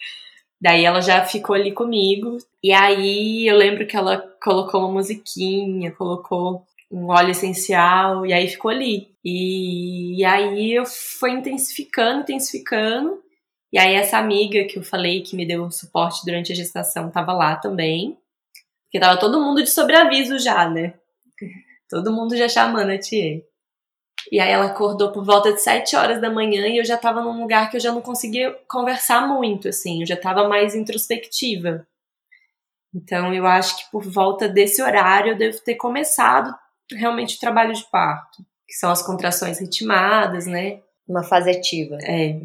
Daí 0.60 0.84
ela 0.84 1.00
já 1.00 1.24
ficou 1.24 1.54
ali 1.54 1.72
comigo. 1.72 2.38
E 2.62 2.72
aí 2.72 3.46
eu 3.46 3.56
lembro 3.56 3.86
que 3.86 3.96
ela 3.96 4.18
colocou 4.42 4.80
uma 4.80 4.92
musiquinha, 4.92 5.92
colocou 5.92 6.64
um 6.90 7.08
óleo 7.10 7.30
essencial, 7.30 8.26
e 8.26 8.32
aí 8.32 8.48
ficou 8.48 8.70
ali. 8.70 9.08
E, 9.24 10.20
e 10.20 10.24
aí 10.24 10.72
eu 10.72 10.84
fui 10.86 11.30
intensificando, 11.30 12.22
intensificando. 12.22 13.22
E 13.72 13.78
aí 13.78 13.94
essa 13.94 14.18
amiga 14.18 14.64
que 14.64 14.78
eu 14.78 14.82
falei 14.82 15.22
que 15.22 15.36
me 15.36 15.46
deu 15.46 15.70
suporte 15.70 16.24
durante 16.24 16.52
a 16.52 16.56
gestação 16.56 17.10
tava 17.10 17.32
lá 17.32 17.56
também. 17.56 18.16
Porque 18.86 18.98
tava 18.98 19.20
todo 19.20 19.40
mundo 19.40 19.62
de 19.62 19.70
sobreaviso 19.70 20.38
já, 20.38 20.68
né? 20.68 20.94
Todo 21.88 22.12
mundo 22.12 22.36
já 22.36 22.48
chamando 22.48 22.90
a 22.90 22.98
tia. 22.98 23.42
E 24.30 24.40
aí 24.40 24.50
ela 24.50 24.66
acordou 24.66 25.10
por 25.10 25.24
volta 25.24 25.52
de 25.52 25.60
7 25.60 25.96
horas 25.96 26.20
da 26.20 26.30
manhã 26.30 26.66
e 26.66 26.78
eu 26.78 26.84
já 26.84 26.96
tava 26.96 27.22
num 27.22 27.40
lugar 27.40 27.70
que 27.70 27.76
eu 27.76 27.80
já 27.80 27.92
não 27.92 28.02
conseguia 28.02 28.52
conversar 28.68 29.26
muito, 29.26 29.68
assim, 29.68 30.00
eu 30.00 30.06
já 30.06 30.16
tava 30.16 30.48
mais 30.48 30.74
introspectiva. 30.74 31.86
Então 32.94 33.32
eu 33.32 33.46
acho 33.46 33.78
que 33.78 33.90
por 33.90 34.02
volta 34.02 34.48
desse 34.48 34.82
horário 34.82 35.32
eu 35.32 35.38
devo 35.38 35.58
ter 35.60 35.76
começado 35.76 36.54
realmente 36.90 37.36
o 37.36 37.40
trabalho 37.40 37.72
de 37.72 37.84
parto, 37.84 38.44
que 38.66 38.74
são 38.74 38.90
as 38.90 39.02
contrações 39.02 39.60
ritmadas, 39.60 40.46
né? 40.46 40.80
Uma 41.06 41.22
fase 41.22 41.50
ativa. 41.50 41.96
É. 42.02 42.40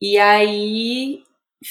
E 0.00 0.18
aí 0.18 1.22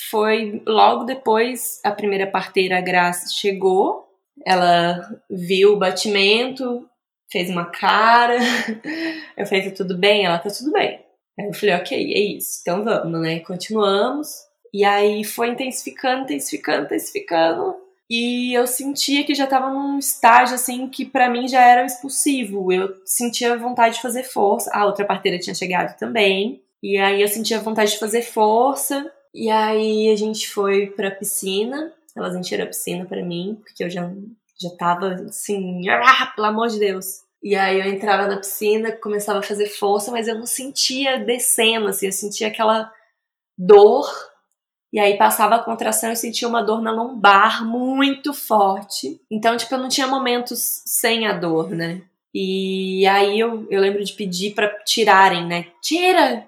foi 0.10 0.62
logo 0.66 1.06
depois 1.06 1.80
a 1.84 1.92
primeira 1.92 2.28
parteira, 2.28 2.78
a 2.78 2.82
Graça, 2.82 3.34
chegou. 3.34 4.06
Ela 4.46 5.02
viu 5.30 5.74
o 5.74 5.80
batimento, 5.80 6.87
fez 7.32 7.50
uma 7.50 7.66
cara. 7.66 8.38
Eu 9.36 9.46
falei, 9.46 9.70
tá 9.70 9.76
tudo 9.76 9.98
bem? 9.98 10.26
Ela, 10.26 10.40
tá 10.40 10.50
tudo 10.50 10.72
bem. 10.72 11.06
Aí 11.40 11.46
eu 11.46 11.54
falei, 11.54 11.76
ok, 11.76 12.14
é 12.14 12.20
isso. 12.20 12.60
Então 12.62 12.84
vamos, 12.84 13.22
né? 13.22 13.40
Continuamos. 13.42 14.30
E 14.74 14.84
aí 14.84 15.24
foi 15.24 15.50
intensificando, 15.50 16.24
intensificando, 16.24 16.86
intensificando. 16.86 17.76
E 18.10 18.54
eu 18.54 18.66
sentia 18.66 19.24
que 19.24 19.36
já 19.36 19.46
tava 19.46 19.70
num 19.70 20.00
estágio, 20.00 20.56
assim, 20.56 20.88
que 20.88 21.06
para 21.06 21.30
mim 21.30 21.48
já 21.48 21.62
era 21.62 21.86
expulsivo. 21.86 22.72
Eu 22.72 22.96
sentia 23.06 23.58
vontade 23.58 23.96
de 23.96 24.02
fazer 24.02 24.24
força. 24.24 24.72
A 24.74 24.86
outra 24.86 25.06
parteira 25.06 25.38
tinha 25.38 25.54
chegado 25.54 25.98
também. 25.98 26.62
E 26.82 26.98
aí 26.98 27.22
eu 27.22 27.28
sentia 27.28 27.60
vontade 27.60 27.92
de 27.92 28.00
fazer 28.00 28.24
força. 28.24 29.12
E 29.34 29.50
aí 29.50 30.10
a 30.10 30.16
gente 30.16 30.50
foi 30.50 30.88
pra 30.88 31.12
piscina. 31.12 31.94
Elas 32.16 32.36
encheram 32.36 32.64
a 32.64 32.68
piscina 32.68 33.06
para 33.06 33.24
mim, 33.24 33.60
porque 33.64 33.84
eu 33.84 33.90
já 33.90 34.12
já 34.60 34.70
tava 34.78 35.14
assim, 35.28 35.88
ah, 35.90 36.32
pelo 36.36 36.48
amor 36.48 36.68
de 36.68 36.80
Deus. 36.80 37.22
E 37.44 37.56
aí 37.56 37.80
eu 37.80 37.86
entrava 37.86 38.28
na 38.28 38.38
piscina, 38.38 38.92
começava 38.92 39.40
a 39.40 39.44
fazer 39.44 39.68
força, 39.68 40.12
mas 40.12 40.28
eu 40.28 40.36
não 40.36 40.46
sentia 40.46 41.20
descendo, 41.20 41.88
assim, 41.88 42.08
eu 42.08 42.12
sentia 42.12 42.48
aquela 42.48 42.92
dor. 43.58 44.08
E 44.92 45.00
aí 45.00 45.18
passava 45.18 45.56
a 45.56 45.64
contração, 45.64 46.10
eu 46.10 46.16
sentia 46.16 46.48
uma 46.48 46.64
dor 46.64 46.82
na 46.82 46.92
lombar 46.92 47.66
muito 47.66 48.34
forte. 48.34 49.22
Então, 49.30 49.56
tipo, 49.58 49.74
eu 49.76 49.80
não 49.80 49.90
tinha 49.90 50.08
momentos 50.08 50.60
sem 50.86 51.28
a 51.28 51.34
dor, 51.34 51.70
né? 51.70 52.02
E 52.34 53.06
aí 53.08 53.40
eu, 53.40 53.68
eu 53.70 53.82
lembro 53.82 54.04
de 54.04 54.14
pedir 54.14 54.54
para 54.54 54.70
tirarem, 54.84 55.46
né? 55.46 55.68
Tira! 55.82 56.48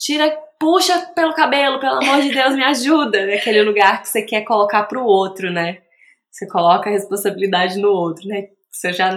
tira, 0.00 0.34
puxa 0.58 0.98
pelo 1.14 1.34
cabelo, 1.34 1.78
pelo 1.78 1.96
amor 1.96 2.22
de 2.22 2.30
Deus, 2.32 2.56
me 2.56 2.64
ajuda. 2.64 3.22
Aquele 3.34 3.62
lugar 3.62 4.00
que 4.00 4.08
você 4.08 4.22
quer 4.22 4.42
colocar 4.42 4.84
pro 4.84 5.04
outro, 5.04 5.50
né? 5.52 5.78
Você 6.30 6.46
coloca 6.46 6.88
a 6.88 6.92
responsabilidade 6.92 7.78
no 7.78 7.88
outro, 7.90 8.26
né? 8.28 8.48
Você 8.70 8.92
já 8.92 9.10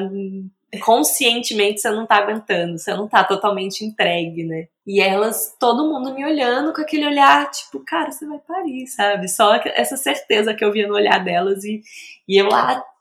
conscientemente 0.80 1.80
você 1.80 1.92
não 1.92 2.06
tá 2.06 2.18
aguentando, 2.18 2.78
você 2.78 2.94
não 2.94 3.08
tá 3.08 3.24
totalmente 3.24 3.86
entregue, 3.86 4.44
né? 4.44 4.68
E 4.86 5.00
elas, 5.00 5.56
todo 5.60 5.88
mundo 5.88 6.14
me 6.14 6.26
olhando 6.26 6.74
com 6.74 6.82
aquele 6.82 7.06
olhar, 7.06 7.50
tipo, 7.52 7.80
cara, 7.86 8.12
você 8.12 8.26
vai 8.26 8.40
parir, 8.40 8.88
sabe? 8.88 9.28
Só 9.28 9.56
essa 9.76 9.96
certeza 9.96 10.54
que 10.54 10.64
eu 10.64 10.72
via 10.72 10.88
no 10.88 10.96
olhar 10.96 11.24
delas 11.24 11.64
e, 11.64 11.82
e 12.28 12.38
eu 12.38 12.48
lá, 12.48 12.76
tá! 12.76 12.93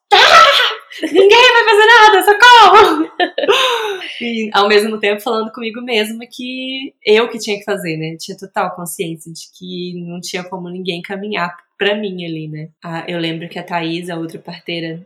Ninguém 1.00 1.52
vai 1.52 1.64
fazer 1.64 1.86
nada, 1.86 2.22
socorro! 2.22 3.10
e 4.20 4.50
ao 4.52 4.68
mesmo 4.68 4.98
tempo 4.98 5.22
falando 5.22 5.50
comigo 5.52 5.80
mesma 5.80 6.24
que 6.30 6.94
eu 7.04 7.28
que 7.28 7.38
tinha 7.38 7.58
que 7.58 7.64
fazer, 7.64 7.96
né? 7.96 8.16
tinha 8.18 8.36
total 8.36 8.74
consciência 8.74 9.32
de 9.32 9.42
que 9.56 9.94
não 10.06 10.20
tinha 10.20 10.44
como 10.44 10.68
ninguém 10.68 11.00
caminhar 11.00 11.56
pra 11.78 11.94
mim 11.94 12.24
ali, 12.24 12.48
né? 12.48 12.68
Ah, 12.84 13.04
eu 13.08 13.18
lembro 13.18 13.48
que 13.48 13.58
a 13.58 13.62
Thaís, 13.62 14.10
a 14.10 14.16
outra 14.16 14.38
parteira, 14.38 15.04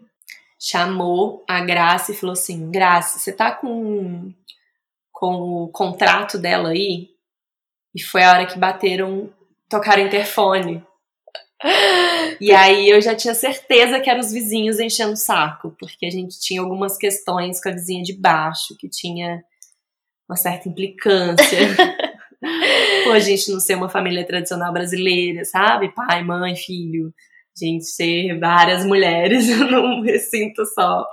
chamou 0.59 1.45
a 1.49 1.61
Graça 1.61 2.12
e 2.12 2.16
falou 2.16 2.32
assim: 2.32 2.70
Graça, 2.70 3.18
você 3.18 3.32
tá 3.32 3.53
com, 3.53 4.32
com 5.12 5.34
o 5.64 5.68
contrato 5.68 6.39
dela 6.39 6.70
aí? 6.70 7.11
E 7.95 8.03
foi 8.03 8.24
a 8.24 8.32
hora 8.32 8.47
que 8.47 8.59
bateram, 8.59 9.32
tocaram 9.68 10.03
interfone. 10.03 10.84
E 12.41 12.53
aí 12.53 12.91
eu 12.91 13.01
já 13.01 13.15
tinha 13.15 13.35
certeza 13.35 13.99
que 14.01 14.11
eram 14.11 14.21
os 14.21 14.33
vizinhos 14.33 14.79
enchendo 14.79 15.13
o 15.13 15.17
saco, 15.17 15.75
porque 15.79 16.07
a 16.07 16.11
gente 16.11 16.39
tinha 16.39 16.61
algumas 16.61 16.97
questões 16.99 17.63
com 17.63 17.69
a 17.69 17.73
vizinha 17.73 18.03
de 18.03 18.13
baixo, 18.13 18.77
que 18.79 18.89
tinha 18.89 19.43
uma 20.29 20.37
certa 20.37 20.69
implicância. 20.69 21.59
Por 23.05 23.17
a 23.17 23.21
gente 23.21 23.51
não 23.51 23.59
ser 23.59 23.75
uma 23.77 23.89
família 23.89 24.27
tradicional 24.27 24.73
brasileira, 24.73 25.45
sabe? 25.45 25.95
Pai, 25.95 26.23
mãe, 26.23 26.55
filho 26.55 27.13
gente 27.59 27.87
ser 27.87 28.39
várias 28.39 28.85
mulheres 28.85 29.49
num 29.71 30.03
recinto 30.03 30.65
só. 30.67 31.07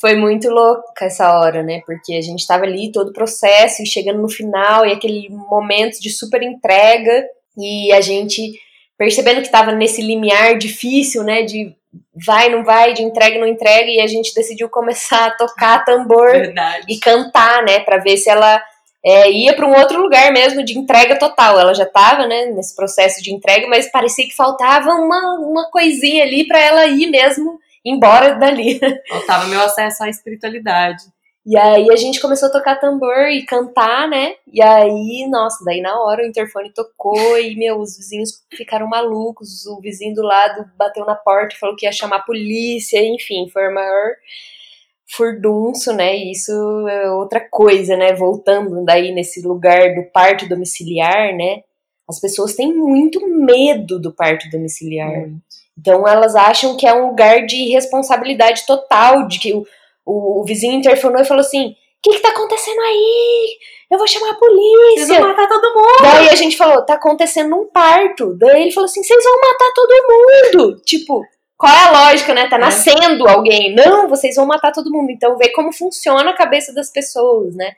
Foi 0.00 0.16
muito 0.16 0.48
louca 0.48 1.04
essa 1.04 1.38
hora, 1.38 1.62
né? 1.62 1.80
Porque 1.86 2.14
a 2.14 2.20
gente 2.20 2.46
tava 2.46 2.64
ali 2.64 2.90
todo 2.90 3.10
o 3.10 3.12
processo 3.12 3.82
e 3.82 3.86
chegando 3.86 4.20
no 4.20 4.28
final 4.28 4.84
e 4.84 4.92
aquele 4.92 5.28
momento 5.30 6.00
de 6.00 6.10
super 6.10 6.42
entrega 6.42 7.24
e 7.56 7.92
a 7.92 8.00
gente 8.00 8.58
percebendo 8.96 9.42
que 9.42 9.50
tava 9.50 9.72
nesse 9.72 10.02
limiar 10.02 10.56
difícil, 10.56 11.22
né? 11.22 11.42
De 11.42 11.74
vai, 12.14 12.48
não 12.48 12.64
vai, 12.64 12.92
de 12.92 13.02
entrega, 13.02 13.38
não 13.38 13.46
entrega, 13.46 13.88
e 13.90 14.00
a 14.00 14.06
gente 14.06 14.34
decidiu 14.34 14.68
começar 14.68 15.26
a 15.26 15.30
tocar 15.30 15.84
tambor 15.84 16.30
Verdade. 16.30 16.86
e 16.88 16.98
cantar, 16.98 17.62
né? 17.62 17.80
Pra 17.80 17.98
ver 17.98 18.16
se 18.16 18.30
ela 18.30 18.62
é, 19.04 19.30
ia 19.30 19.54
para 19.54 19.66
um 19.66 19.76
outro 19.76 20.00
lugar 20.00 20.32
mesmo 20.32 20.64
de 20.64 20.78
entrega 20.78 21.18
total. 21.18 21.58
Ela 21.58 21.74
já 21.74 21.84
estava 21.84 22.26
né, 22.26 22.46
nesse 22.46 22.74
processo 22.74 23.22
de 23.22 23.32
entrega, 23.32 23.66
mas 23.68 23.90
parecia 23.90 24.26
que 24.26 24.34
faltava 24.34 24.90
uma, 24.90 25.34
uma 25.40 25.70
coisinha 25.70 26.24
ali 26.24 26.46
para 26.46 26.60
ela 26.60 26.86
ir 26.86 27.10
mesmo 27.10 27.58
embora 27.84 28.34
dali. 28.36 28.78
Faltava 29.08 29.46
meu 29.46 29.60
acesso 29.60 30.04
à 30.04 30.08
espiritualidade. 30.08 31.02
E 31.44 31.56
aí 31.56 31.90
a 31.90 31.96
gente 31.96 32.20
começou 32.20 32.48
a 32.48 32.52
tocar 32.52 32.76
tambor 32.76 33.28
e 33.28 33.44
cantar, 33.44 34.08
né? 34.08 34.36
E 34.46 34.62
aí, 34.62 35.26
nossa, 35.28 35.64
daí 35.64 35.80
na 35.80 36.00
hora 36.00 36.22
o 36.22 36.26
interfone 36.26 36.72
tocou 36.72 37.36
e, 37.36 37.56
meu, 37.56 37.80
os 37.80 37.96
vizinhos 37.96 38.44
ficaram 38.52 38.86
malucos. 38.86 39.66
O 39.66 39.80
vizinho 39.80 40.14
do 40.14 40.22
lado 40.22 40.64
bateu 40.76 41.04
na 41.04 41.16
porta 41.16 41.54
e 41.54 41.58
falou 41.58 41.74
que 41.74 41.84
ia 41.84 41.90
chamar 41.90 42.16
a 42.16 42.22
polícia, 42.22 43.04
enfim, 43.04 43.48
foi 43.52 43.66
a 43.66 43.70
maior 43.72 44.12
furdunço, 45.16 45.92
né? 45.92 46.14
Isso 46.14 46.52
é 46.88 47.10
outra 47.10 47.40
coisa, 47.40 47.96
né? 47.96 48.12
Voltando 48.14 48.84
daí 48.84 49.12
nesse 49.12 49.42
lugar 49.42 49.96
do 49.96 50.04
parto 50.12 50.48
domiciliar, 50.48 51.34
né? 51.34 51.62
As 52.08 52.20
pessoas 52.20 52.54
têm 52.54 52.72
muito 52.72 53.26
medo 53.28 53.98
do 53.98 54.12
parto 54.12 54.48
domiciliar. 54.48 55.28
Então 55.78 56.06
elas 56.06 56.36
acham 56.36 56.76
que 56.76 56.86
é 56.86 56.94
um 56.94 57.08
lugar 57.08 57.46
de 57.46 57.70
responsabilidade 57.70 58.64
total, 58.64 59.26
de 59.26 59.38
que 59.38 59.54
o, 59.54 59.66
o, 60.04 60.40
o 60.40 60.44
vizinho 60.44 60.74
interfonou 60.74 61.20
e 61.20 61.24
falou 61.24 61.40
assim: 61.40 61.70
o 61.70 61.74
que, 62.02 62.16
que 62.16 62.22
tá 62.22 62.30
acontecendo 62.30 62.80
aí? 62.80 63.58
Eu 63.90 63.98
vou 63.98 64.08
chamar 64.08 64.30
a 64.30 64.34
polícia. 64.34 65.06
Vocês 65.06 65.08
vão 65.08 65.28
matar 65.28 65.46
todo 65.46 65.74
mundo. 65.74 66.02
Daí 66.02 66.28
a 66.30 66.34
gente 66.34 66.56
falou, 66.56 66.84
tá 66.84 66.94
acontecendo 66.94 67.54
um 67.54 67.68
parto. 67.68 68.34
Daí 68.38 68.62
ele 68.62 68.72
falou 68.72 68.86
assim, 68.86 69.02
vocês 69.02 69.22
vão 69.22 69.38
matar 69.40 69.72
todo 69.74 70.06
mundo. 70.08 70.82
Tipo, 70.84 71.22
qual 71.56 71.72
é 71.72 71.84
a 71.84 71.90
lógica, 71.90 72.34
né? 72.34 72.48
Tá 72.48 72.56
é. 72.56 72.58
nascendo 72.58 73.28
alguém. 73.28 73.74
Não, 73.74 74.08
vocês 74.08 74.34
vão 74.34 74.46
matar 74.46 74.72
todo 74.72 74.90
mundo. 74.90 75.10
Então, 75.10 75.36
ver 75.36 75.50
como 75.50 75.72
funciona 75.72 76.30
a 76.30 76.36
cabeça 76.36 76.74
das 76.74 76.90
pessoas, 76.90 77.54
né? 77.54 77.72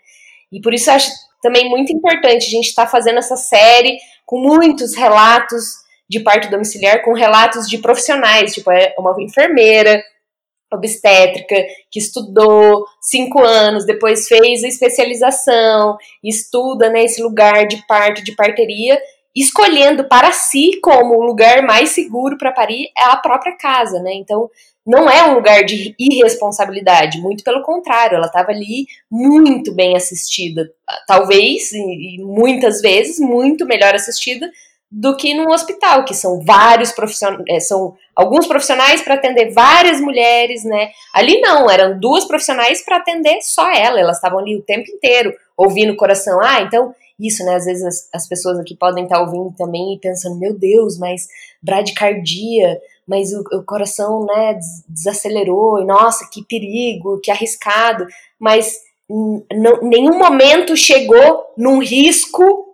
E 0.50 0.60
por 0.60 0.72
isso 0.72 0.88
eu 0.88 0.94
acho 0.94 1.10
também 1.42 1.68
muito 1.68 1.92
importante 1.92 2.46
a 2.46 2.50
gente 2.50 2.68
estar 2.68 2.86
tá 2.86 2.90
fazendo 2.90 3.18
essa 3.18 3.36
série 3.36 3.98
com 4.24 4.38
muitos 4.38 4.94
relatos 4.94 5.74
de 6.08 6.20
parto 6.20 6.48
domiciliar, 6.48 7.02
com 7.02 7.12
relatos 7.12 7.68
de 7.68 7.76
profissionais, 7.78 8.54
tipo, 8.54 8.70
é 8.70 8.94
uma 8.98 9.14
enfermeira 9.20 10.02
obstétrica 10.74 11.56
que 11.90 11.98
estudou 11.98 12.84
cinco 13.00 13.40
anos, 13.40 13.86
depois 13.86 14.26
fez 14.26 14.64
a 14.64 14.68
especialização, 14.68 15.96
estuda 16.22 16.90
nesse 16.90 17.20
né, 17.20 17.26
lugar 17.26 17.66
de 17.66 17.84
parto, 17.86 18.22
de 18.22 18.34
parteria, 18.34 19.00
escolhendo 19.34 20.04
para 20.04 20.32
si 20.32 20.78
como 20.80 21.16
o 21.16 21.24
lugar 21.24 21.62
mais 21.62 21.90
seguro 21.90 22.38
para 22.38 22.52
parir 22.52 22.88
é 22.96 23.04
a 23.06 23.16
própria 23.16 23.56
casa, 23.56 24.00
né? 24.00 24.12
Então, 24.14 24.48
não 24.86 25.08
é 25.08 25.24
um 25.24 25.34
lugar 25.34 25.64
de 25.64 25.94
irresponsabilidade, 25.98 27.20
muito 27.20 27.42
pelo 27.42 27.62
contrário, 27.62 28.16
ela 28.16 28.26
estava 28.26 28.50
ali 28.50 28.86
muito 29.10 29.74
bem 29.74 29.96
assistida, 29.96 30.70
talvez 31.06 31.72
e 31.72 32.18
muitas 32.20 32.82
vezes 32.82 33.18
muito 33.18 33.64
melhor 33.64 33.94
assistida 33.94 34.50
do 34.96 35.16
que 35.16 35.34
num 35.34 35.50
hospital, 35.50 36.04
que 36.04 36.14
são 36.14 36.40
vários 36.40 36.92
profissionais, 36.92 37.42
é, 37.48 37.58
são 37.58 37.96
alguns 38.14 38.46
profissionais 38.46 39.02
para 39.02 39.14
atender 39.14 39.52
várias 39.52 40.00
mulheres, 40.00 40.62
né? 40.62 40.90
Ali 41.12 41.40
não, 41.40 41.68
eram 41.68 41.98
duas 41.98 42.24
profissionais 42.24 42.84
para 42.84 42.98
atender 42.98 43.42
só 43.42 43.68
ela, 43.72 43.98
elas 43.98 44.18
estavam 44.18 44.38
ali 44.38 44.56
o 44.56 44.62
tempo 44.62 44.88
inteiro 44.88 45.34
ouvindo 45.56 45.92
o 45.92 45.96
coração. 45.96 46.38
Ah, 46.40 46.60
então 46.60 46.94
isso, 47.18 47.44
né? 47.44 47.56
Às 47.56 47.64
vezes 47.64 47.84
as, 47.84 48.08
as 48.14 48.28
pessoas 48.28 48.56
aqui 48.60 48.76
podem 48.76 49.02
estar 49.02 49.16
tá 49.16 49.22
ouvindo 49.22 49.52
também 49.58 49.94
e 49.94 49.98
pensando, 49.98 50.38
meu 50.38 50.56
Deus, 50.56 50.96
mas 50.96 51.26
bradicardia, 51.60 52.80
mas 53.04 53.32
o, 53.32 53.40
o 53.58 53.64
coração, 53.64 54.24
né, 54.24 54.56
desacelerou, 54.88 55.80
e 55.80 55.84
nossa, 55.84 56.28
que 56.32 56.44
perigo, 56.44 57.18
que 57.20 57.32
arriscado, 57.32 58.06
mas 58.38 58.78
nenhum 59.82 60.16
momento 60.16 60.76
chegou 60.76 61.46
num 61.58 61.82
risco 61.82 62.64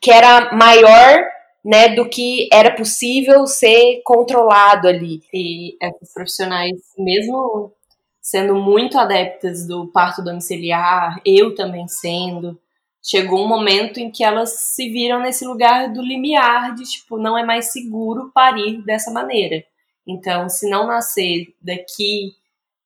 que 0.00 0.10
era 0.10 0.52
maior 0.54 1.33
né, 1.64 1.94
do 1.94 2.08
que 2.08 2.48
era 2.52 2.74
possível 2.74 3.46
ser 3.46 4.02
controlado 4.04 4.86
ali. 4.86 5.22
E 5.32 5.76
essas 5.80 6.12
profissionais, 6.12 6.72
mesmo 6.98 7.72
sendo 8.20 8.54
muito 8.54 8.98
adeptas 8.98 9.66
do 9.66 9.86
parto 9.92 10.22
domiciliar, 10.22 11.20
eu 11.24 11.54
também 11.54 11.86
sendo, 11.88 12.58
chegou 13.02 13.44
um 13.44 13.48
momento 13.48 13.98
em 13.98 14.10
que 14.10 14.24
elas 14.24 14.50
se 14.74 14.88
viram 14.90 15.20
nesse 15.20 15.44
lugar 15.46 15.92
do 15.92 16.02
limiar 16.02 16.74
de 16.74 16.84
tipo, 16.84 17.18
não 17.18 17.36
é 17.36 17.44
mais 17.44 17.72
seguro 17.72 18.30
parir 18.34 18.82
dessa 18.82 19.10
maneira. 19.10 19.64
Então, 20.06 20.48
se 20.48 20.68
não 20.68 20.86
nascer 20.86 21.54
daqui 21.62 22.32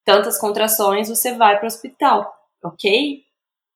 tantas 0.04 0.38
contrações, 0.38 1.08
você 1.08 1.34
vai 1.34 1.56
para 1.56 1.64
o 1.64 1.66
hospital, 1.66 2.32
ok? 2.64 3.22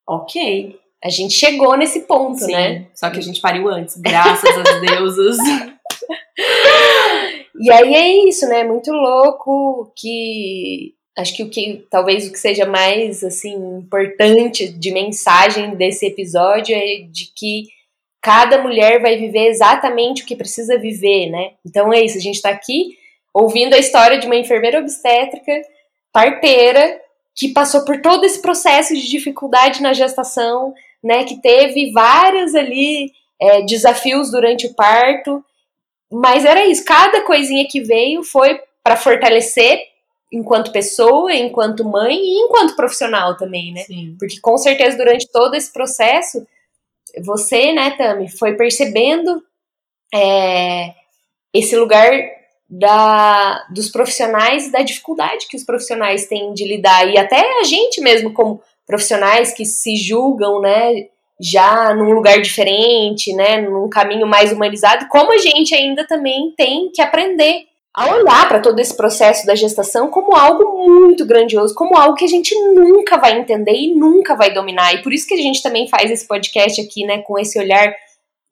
Ok. 0.06 0.81
A 1.02 1.08
gente 1.08 1.34
chegou 1.34 1.76
nesse 1.76 2.00
ponto, 2.00 2.38
Sim, 2.38 2.52
né? 2.52 2.86
Só 2.94 3.10
que 3.10 3.18
a 3.18 3.22
gente 3.22 3.40
pariu 3.40 3.68
antes, 3.68 3.96
graças 3.96 4.56
aos 4.56 4.80
deuses. 4.80 5.36
E 7.62 7.70
aí 7.70 7.94
é 7.94 8.28
isso, 8.28 8.48
né? 8.48 8.64
Muito 8.64 8.90
louco 8.90 9.92
que 9.94 10.94
acho 11.16 11.36
que 11.36 11.42
o 11.42 11.50
que 11.50 11.86
talvez 11.90 12.26
o 12.26 12.32
que 12.32 12.38
seja 12.38 12.66
mais 12.66 13.22
assim 13.22 13.54
importante 13.78 14.68
de 14.68 14.90
mensagem 14.90 15.76
desse 15.76 16.06
episódio 16.06 16.74
é 16.74 17.02
de 17.08 17.26
que 17.36 17.68
cada 18.20 18.62
mulher 18.62 19.00
vai 19.00 19.16
viver 19.16 19.48
exatamente 19.48 20.22
o 20.22 20.26
que 20.26 20.34
precisa 20.34 20.78
viver, 20.78 21.30
né? 21.30 21.52
Então 21.64 21.92
é 21.92 22.02
isso, 22.02 22.18
a 22.18 22.20
gente 22.20 22.36
está 22.36 22.50
aqui 22.50 22.96
ouvindo 23.34 23.74
a 23.74 23.78
história 23.78 24.18
de 24.18 24.26
uma 24.26 24.36
enfermeira 24.36 24.78
obstétrica, 24.78 25.62
parteira, 26.12 27.00
que 27.34 27.48
passou 27.48 27.84
por 27.84 28.00
todo 28.00 28.24
esse 28.24 28.40
processo 28.40 28.94
de 28.94 29.08
dificuldade 29.08 29.80
na 29.82 29.92
gestação, 29.92 30.74
né? 31.02 31.24
Que 31.24 31.40
teve 31.40 31.92
vários 31.92 32.54
ali 32.54 33.12
é, 33.40 33.62
desafios 33.62 34.30
durante 34.30 34.66
o 34.66 34.74
parto, 34.74 35.44
mas 36.10 36.44
era 36.44 36.66
isso, 36.66 36.84
cada 36.84 37.22
coisinha 37.22 37.66
que 37.68 37.80
veio 37.80 38.22
foi 38.22 38.60
para 38.84 38.96
fortalecer 38.96 39.80
enquanto 40.30 40.72
pessoa, 40.72 41.34
enquanto 41.34 41.84
mãe 41.84 42.16
e 42.16 42.44
enquanto 42.44 42.76
profissional 42.76 43.36
também, 43.36 43.72
né? 43.72 43.82
Sim. 43.82 44.16
Porque 44.18 44.40
com 44.40 44.56
certeza 44.56 44.96
durante 44.96 45.30
todo 45.30 45.54
esse 45.54 45.72
processo, 45.72 46.46
você, 47.22 47.72
né, 47.72 47.90
Tami, 47.92 48.30
foi 48.30 48.54
percebendo 48.54 49.42
é, 50.14 50.94
esse 51.52 51.76
lugar 51.76 52.10
da, 52.68 53.66
dos 53.70 53.90
profissionais, 53.90 54.72
da 54.72 54.80
dificuldade 54.80 55.46
que 55.46 55.56
os 55.56 55.64
profissionais 55.64 56.26
têm 56.26 56.54
de 56.54 56.66
lidar, 56.66 57.06
e 57.10 57.18
até 57.18 57.60
a 57.60 57.64
gente 57.64 58.00
mesmo, 58.00 58.32
como 58.32 58.62
profissionais 58.86 59.52
que 59.52 59.64
se 59.64 59.96
julgam, 59.96 60.60
né, 60.60 61.06
já 61.40 61.94
num 61.94 62.12
lugar 62.12 62.40
diferente, 62.40 63.34
né, 63.34 63.60
num 63.60 63.88
caminho 63.88 64.26
mais 64.26 64.52
humanizado, 64.52 65.08
como 65.08 65.32
a 65.32 65.38
gente 65.38 65.74
ainda 65.74 66.06
também 66.06 66.52
tem 66.56 66.90
que 66.90 67.02
aprender 67.02 67.66
a 67.94 68.14
olhar 68.14 68.48
para 68.48 68.60
todo 68.60 68.78
esse 68.78 68.96
processo 68.96 69.46
da 69.46 69.54
gestação 69.54 70.08
como 70.08 70.34
algo 70.34 70.88
muito 70.88 71.26
grandioso, 71.26 71.74
como 71.74 71.96
algo 71.96 72.14
que 72.14 72.24
a 72.24 72.28
gente 72.28 72.54
nunca 72.74 73.18
vai 73.18 73.38
entender 73.38 73.74
e 73.74 73.94
nunca 73.94 74.34
vai 74.34 74.52
dominar. 74.52 74.94
E 74.94 75.02
por 75.02 75.12
isso 75.12 75.26
que 75.26 75.34
a 75.34 75.38
gente 75.38 75.62
também 75.62 75.88
faz 75.88 76.10
esse 76.10 76.26
podcast 76.26 76.80
aqui, 76.80 77.04
né, 77.04 77.18
com 77.18 77.38
esse 77.38 77.58
olhar 77.58 77.94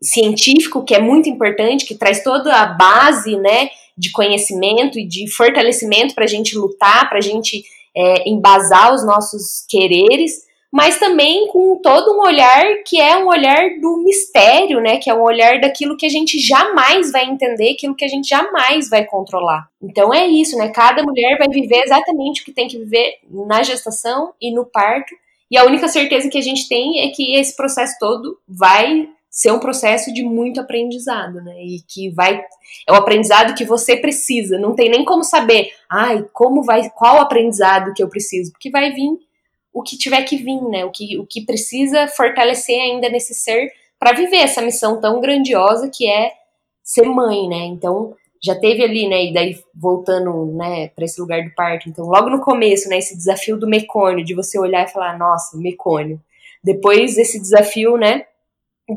científico 0.03 0.85
que 0.85 0.95
é 0.95 1.01
muito 1.01 1.29
importante, 1.29 1.87
que 1.87 1.95
traz 1.95 2.23
toda 2.23 2.55
a 2.55 2.67
base, 2.67 3.37
né, 3.37 3.71
de 3.97 4.11
conhecimento 4.13 4.99
e 4.99 5.07
de 5.07 5.31
fortalecimento 5.31 6.15
para 6.15 6.25
a 6.25 6.29
gente 6.29 6.57
lutar, 6.57 7.09
para 7.09 7.19
a 7.19 7.23
gente 7.23 7.63
é, 7.97 8.29
embasar 8.29 8.95
os 8.95 9.05
nossos 9.05 9.65
quereres 9.69 10.51
mas 10.73 11.01
também 11.01 11.49
com 11.49 11.81
todo 11.83 12.17
um 12.17 12.21
olhar 12.21 12.83
que 12.87 13.01
é 13.01 13.17
um 13.17 13.27
olhar 13.27 13.81
do 13.81 14.05
mistério, 14.05 14.81
né? 14.81 14.99
Que 14.99 15.11
é 15.11 15.15
um 15.15 15.23
olhar 15.23 15.61
daquilo 15.61 15.97
que 15.97 16.07
a 16.07 16.09
gente 16.09 16.39
jamais 16.39 17.11
vai 17.11 17.25
entender, 17.25 17.73
aquilo 17.73 17.97
que 17.97 18.05
a 18.05 18.09
gente 18.09 18.29
jamais 18.29 18.89
vai 18.89 19.05
controlar. 19.05 19.69
Então 19.83 20.15
é 20.15 20.27
isso, 20.29 20.57
né? 20.57 20.69
Cada 20.69 21.03
mulher 21.03 21.37
vai 21.39 21.49
viver 21.49 21.83
exatamente 21.83 22.43
o 22.43 22.45
que 22.45 22.53
tem 22.53 22.69
que 22.69 22.79
viver 22.79 23.15
na 23.29 23.63
gestação 23.65 24.33
e 24.41 24.55
no 24.55 24.65
parto. 24.65 25.13
E 25.51 25.59
a 25.59 25.65
única 25.65 25.89
certeza 25.89 26.29
que 26.29 26.39
a 26.39 26.43
gente 26.43 26.69
tem 26.69 27.01
é 27.01 27.09
que 27.09 27.35
esse 27.35 27.57
processo 27.57 27.97
todo 27.99 28.39
vai 28.49 29.09
ser 29.31 29.53
um 29.53 29.61
processo 29.61 30.13
de 30.13 30.23
muito 30.25 30.61
aprendizado, 30.61 31.41
né? 31.41 31.55
E 31.63 31.81
que 31.83 32.11
vai 32.11 32.43
é 32.87 32.93
o 32.93 32.97
aprendizado 32.97 33.55
que 33.55 33.65
você 33.65 33.97
precisa. 33.97 34.59
Não 34.59 34.75
tem 34.75 34.91
nem 34.91 35.05
como 35.05 35.23
saber, 35.23 35.71
ai, 35.89 36.27
como 36.33 36.63
vai, 36.63 36.91
qual 36.91 37.19
aprendizado 37.19 37.95
que 37.95 38.03
eu 38.03 38.09
preciso, 38.09 38.51
porque 38.53 38.71
vai 38.71 38.91
vir 38.91 39.11
o 39.73 39.83
que 39.83 39.97
tiver 39.97 40.23
que 40.25 40.37
vir, 40.37 40.61
né? 40.69 40.85
O 40.85 40.91
que, 40.91 41.17
o 41.19 41.25
que 41.25 41.47
precisa 41.47 42.09
fortalecer 42.09 42.81
ainda 42.81 43.09
nesse 43.09 43.35
ser 43.35 43.71
para 43.99 44.13
viver 44.13 44.39
essa 44.39 44.61
missão 44.61 45.01
tão 45.01 45.21
grandiosa 45.21 45.89
que 45.89 46.09
é 46.09 46.33
ser 46.83 47.05
mãe, 47.05 47.49
né? 47.49 47.67
Então, 47.67 48.17
já 48.43 48.59
teve 48.59 48.83
ali, 48.83 49.07
né, 49.07 49.27
e 49.27 49.35
daí 49.35 49.61
voltando, 49.75 50.47
né, 50.57 50.89
para 50.89 51.05
esse 51.05 51.21
lugar 51.21 51.45
do 51.45 51.55
parto. 51.55 51.89
Então, 51.89 52.07
logo 52.07 52.31
no 52.31 52.41
começo, 52.41 52.89
né, 52.89 52.97
esse 52.97 53.15
desafio 53.15 53.59
do 53.59 53.69
mecônio, 53.69 54.25
de 54.25 54.35
você 54.35 54.59
olhar 54.59 54.87
e 54.87 54.91
falar, 54.91 55.19
nossa, 55.19 55.59
mecônio. 55.59 56.19
Depois 56.65 57.19
esse 57.19 57.39
desafio, 57.39 57.99
né, 57.99 58.25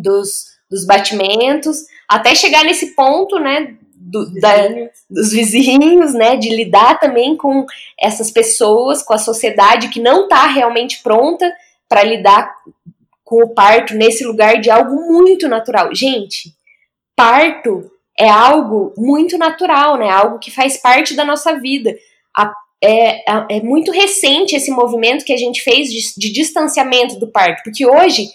dos, 0.01 0.45
dos 0.69 0.85
batimentos, 0.85 1.77
até 2.07 2.35
chegar 2.35 2.63
nesse 2.63 2.95
ponto, 2.95 3.39
né, 3.39 3.75
do, 3.95 4.31
da, 4.39 4.67
dos 5.09 5.31
vizinhos, 5.31 6.13
né, 6.13 6.35
de 6.35 6.49
lidar 6.49 6.99
também 6.99 7.37
com 7.37 7.65
essas 7.99 8.29
pessoas, 8.29 9.01
com 9.01 9.13
a 9.13 9.17
sociedade 9.17 9.89
que 9.89 9.99
não 9.99 10.23
está 10.23 10.45
realmente 10.47 11.01
pronta 11.01 11.51
para 11.87 12.03
lidar 12.03 12.53
com 13.23 13.43
o 13.43 13.53
parto 13.53 13.93
nesse 13.95 14.25
lugar 14.25 14.59
de 14.59 14.69
algo 14.69 15.07
muito 15.07 15.47
natural. 15.47 15.93
Gente, 15.95 16.53
parto 17.15 17.89
é 18.17 18.29
algo 18.29 18.93
muito 18.97 19.37
natural, 19.37 19.97
né? 19.97 20.09
Algo 20.09 20.39
que 20.39 20.51
faz 20.51 20.77
parte 20.77 21.15
da 21.15 21.25
nossa 21.25 21.59
vida. 21.59 21.95
A, 22.35 22.53
é, 22.83 23.55
é, 23.57 23.61
muito 23.61 23.91
recente 23.91 24.55
esse 24.55 24.69
movimento 24.69 25.23
que 25.23 25.33
a 25.33 25.37
gente 25.37 25.61
fez 25.61 25.89
de, 25.89 25.99
de 26.17 26.33
distanciamento 26.33 27.17
do 27.17 27.31
parto, 27.31 27.63
porque 27.63 27.85
hoje 27.85 28.27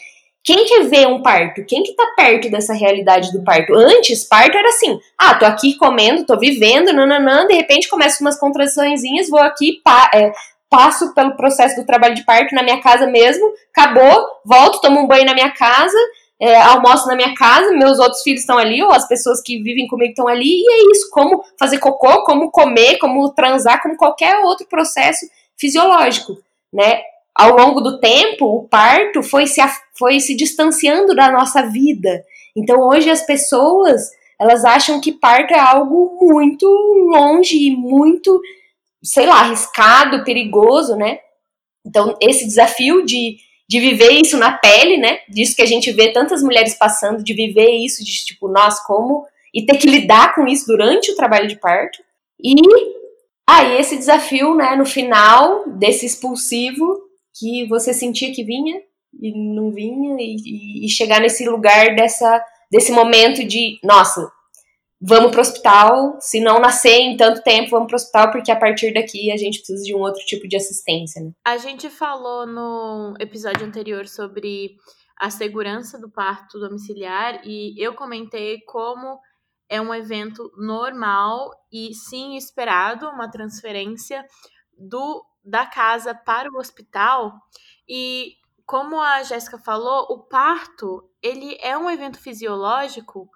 quem 0.49 0.65
quer 0.65 0.85
ver 0.89 1.07
um 1.07 1.21
parto? 1.21 1.63
Quem 1.67 1.83
que 1.83 1.93
tá 1.93 2.07
perto 2.17 2.51
dessa 2.51 2.73
realidade 2.73 3.31
do 3.33 3.45
parto? 3.45 3.75
Antes, 3.75 4.25
parto 4.25 4.57
era 4.57 4.71
assim, 4.71 4.99
ah, 5.19 5.35
tô 5.35 5.45
aqui 5.45 5.75
comendo, 5.75 6.25
tô 6.25 6.39
vivendo, 6.39 6.91
nananã, 6.91 7.47
de 7.47 7.53
repente 7.53 7.87
começam 7.87 8.27
umas 8.27 8.41
contraçõezinhas, 8.41 9.29
vou 9.29 9.41
aqui, 9.41 9.83
pa, 9.85 10.11
é, 10.15 10.33
passo 10.71 11.13
pelo 11.13 11.37
processo 11.37 11.77
do 11.77 11.85
trabalho 11.85 12.15
de 12.15 12.25
parto 12.25 12.55
na 12.55 12.63
minha 12.63 12.81
casa 12.81 13.07
mesmo, 13.07 13.45
acabou, 13.77 14.27
volto, 14.43 14.81
tomo 14.81 15.01
um 15.01 15.07
banho 15.07 15.27
na 15.27 15.35
minha 15.35 15.51
casa, 15.51 15.99
é, 16.41 16.57
almoço 16.63 17.07
na 17.09 17.15
minha 17.15 17.35
casa, 17.35 17.71
meus 17.73 17.99
outros 17.99 18.23
filhos 18.23 18.41
estão 18.41 18.57
ali, 18.57 18.83
ou 18.83 18.91
as 18.91 19.07
pessoas 19.07 19.43
que 19.43 19.63
vivem 19.63 19.87
comigo 19.87 20.13
estão 20.13 20.27
ali, 20.27 20.63
e 20.63 20.73
é 20.73 20.93
isso, 20.93 21.11
como 21.11 21.45
fazer 21.59 21.77
cocô, 21.77 22.25
como 22.25 22.51
comer, 22.51 22.97
como 22.97 23.29
transar, 23.35 23.83
como 23.83 23.99
qualquer 23.99 24.39
outro 24.39 24.67
processo 24.67 25.27
fisiológico, 25.59 26.39
né? 26.73 27.03
ao 27.39 27.57
longo 27.57 27.81
do 27.81 28.01
tempo, 28.01 28.47
o 28.47 28.69
parto 28.69 29.23
foi 29.23 29.47
se, 29.47 29.61
foi 29.99 30.21
se 30.21 30.37
distanciando 30.37 31.15
da 31.15 31.31
nossa 31.31 31.63
vida. 31.63 32.25
Então, 32.57 32.81
hoje 32.81 33.11
as 33.11 33.25
pessoas 33.27 34.01
elas 34.41 34.65
acham 34.65 35.01
que 35.01 35.13
parto 35.13 35.53
é 35.53 35.59
algo 35.59 36.17
muito 36.21 36.67
longe 37.11 37.57
e 37.57 37.77
muito, 37.77 38.41
sei 39.03 39.27
lá, 39.27 39.41
arriscado, 39.41 40.25
perigoso, 40.25 40.95
né? 40.95 41.19
Então, 41.85 42.17
esse 42.21 42.47
desafio 42.47 43.05
de, 43.05 43.39
de 43.69 43.81
viver 43.81 44.13
isso 44.13 44.37
na 44.37 44.53
pele, 44.53 44.97
né? 44.97 45.19
Disso 45.29 45.57
que 45.57 45.63
a 45.63 45.67
gente 45.67 45.91
vê 45.91 46.13
tantas 46.13 46.41
mulheres 46.41 46.75
passando, 46.75 47.25
de 47.25 47.35
viver 47.35 47.71
isso, 47.71 48.05
de 48.05 48.13
tipo, 48.25 48.49
nós 48.49 48.79
como. 48.85 49.27
E 49.53 49.67
ter 49.67 49.77
que 49.79 49.89
lidar 49.89 50.35
com 50.35 50.47
isso 50.47 50.67
durante 50.67 51.11
o 51.11 51.17
trabalho 51.17 51.49
de 51.49 51.57
parto. 51.57 51.99
E 52.41 52.51
aí, 52.51 52.95
ah, 53.49 53.75
esse 53.81 53.97
desafio, 53.97 54.55
né, 54.55 54.77
no 54.77 54.87
final 54.87 55.69
desse 55.71 56.07
expulsivo, 56.07 57.01
que 57.37 57.67
você 57.67 57.93
sentia 57.93 58.33
que 58.33 58.45
vinha 58.45 58.81
e 59.19 59.33
não 59.55 59.71
vinha 59.71 60.17
e, 60.19 60.87
e 60.87 60.89
chegar 60.89 61.21
nesse 61.21 61.49
lugar 61.49 61.95
dessa 61.95 62.45
desse 62.71 62.93
momento 62.93 63.45
de 63.45 63.79
nossa 63.83 64.31
vamos 65.01 65.31
pro 65.31 65.41
hospital 65.41 66.17
se 66.21 66.41
não 66.41 66.61
nascer 66.61 67.01
em 67.01 67.17
tanto 67.17 67.43
tempo 67.43 67.71
vamos 67.71 67.89
pro 67.89 67.97
hospital 67.97 68.31
porque 68.31 68.51
a 68.51 68.57
partir 68.57 68.93
daqui 68.93 69.31
a 69.31 69.37
gente 69.37 69.59
precisa 69.59 69.83
de 69.83 69.95
um 69.95 69.99
outro 69.99 70.25
tipo 70.25 70.47
de 70.49 70.57
assistência 70.57 71.23
né? 71.23 71.33
a 71.45 71.57
gente 71.57 71.89
falou 71.89 72.47
no 72.47 73.15
episódio 73.19 73.67
anterior 73.67 74.07
sobre 74.07 74.77
a 75.17 75.31
segurança 75.31 75.99
do 75.99 76.11
parto 76.11 76.61
domiciliar 76.61 77.41
e 77.45 77.75
eu 77.83 77.95
comentei 77.95 78.61
como 78.67 79.19
é 79.69 79.81
um 79.81 79.95
evento 79.95 80.51
normal 80.57 81.51
e 81.71 81.93
sim 81.95 82.37
esperado 82.37 83.09
uma 83.09 83.31
transferência 83.31 84.25
do 84.77 85.25
da 85.45 85.65
casa 85.65 86.15
para 86.15 86.51
o 86.51 86.59
hospital 86.59 87.33
e 87.89 88.35
como 88.69 89.01
a 89.01 89.23
Jéssica 89.23 89.57
falou, 89.57 90.09
o 90.11 90.19
parto, 90.19 91.03
ele 91.23 91.57
é 91.63 91.79
um 91.79 91.91
evento 91.91 92.21
fisiológico, 92.21 93.27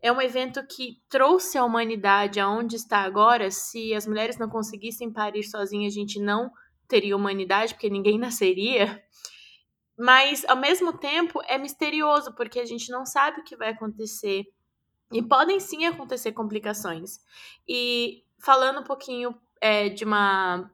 é 0.00 0.10
um 0.10 0.18
evento 0.18 0.66
que 0.66 0.98
trouxe 1.10 1.58
a 1.58 1.64
humanidade 1.64 2.40
aonde 2.40 2.76
está 2.76 3.00
agora. 3.00 3.50
Se 3.50 3.92
as 3.92 4.06
mulheres 4.06 4.38
não 4.38 4.48
conseguissem 4.48 5.12
parir 5.12 5.42
sozinhas, 5.42 5.92
a 5.92 5.94
gente 5.94 6.18
não 6.18 6.50
teria 6.88 7.14
humanidade, 7.14 7.74
porque 7.74 7.90
ninguém 7.90 8.16
nasceria. 8.18 9.04
Mas, 9.94 10.42
ao 10.46 10.56
mesmo 10.56 10.96
tempo, 10.96 11.38
é 11.46 11.58
misterioso, 11.58 12.34
porque 12.34 12.58
a 12.58 12.64
gente 12.64 12.90
não 12.90 13.04
sabe 13.04 13.42
o 13.42 13.44
que 13.44 13.56
vai 13.56 13.72
acontecer. 13.72 14.46
E 15.12 15.22
podem 15.22 15.60
sim 15.60 15.84
acontecer 15.84 16.32
complicações. 16.32 17.20
E 17.68 18.24
falando 18.38 18.80
um 18.80 18.84
pouquinho 18.84 19.38
é, 19.60 19.90
de 19.90 20.06
uma 20.06 20.70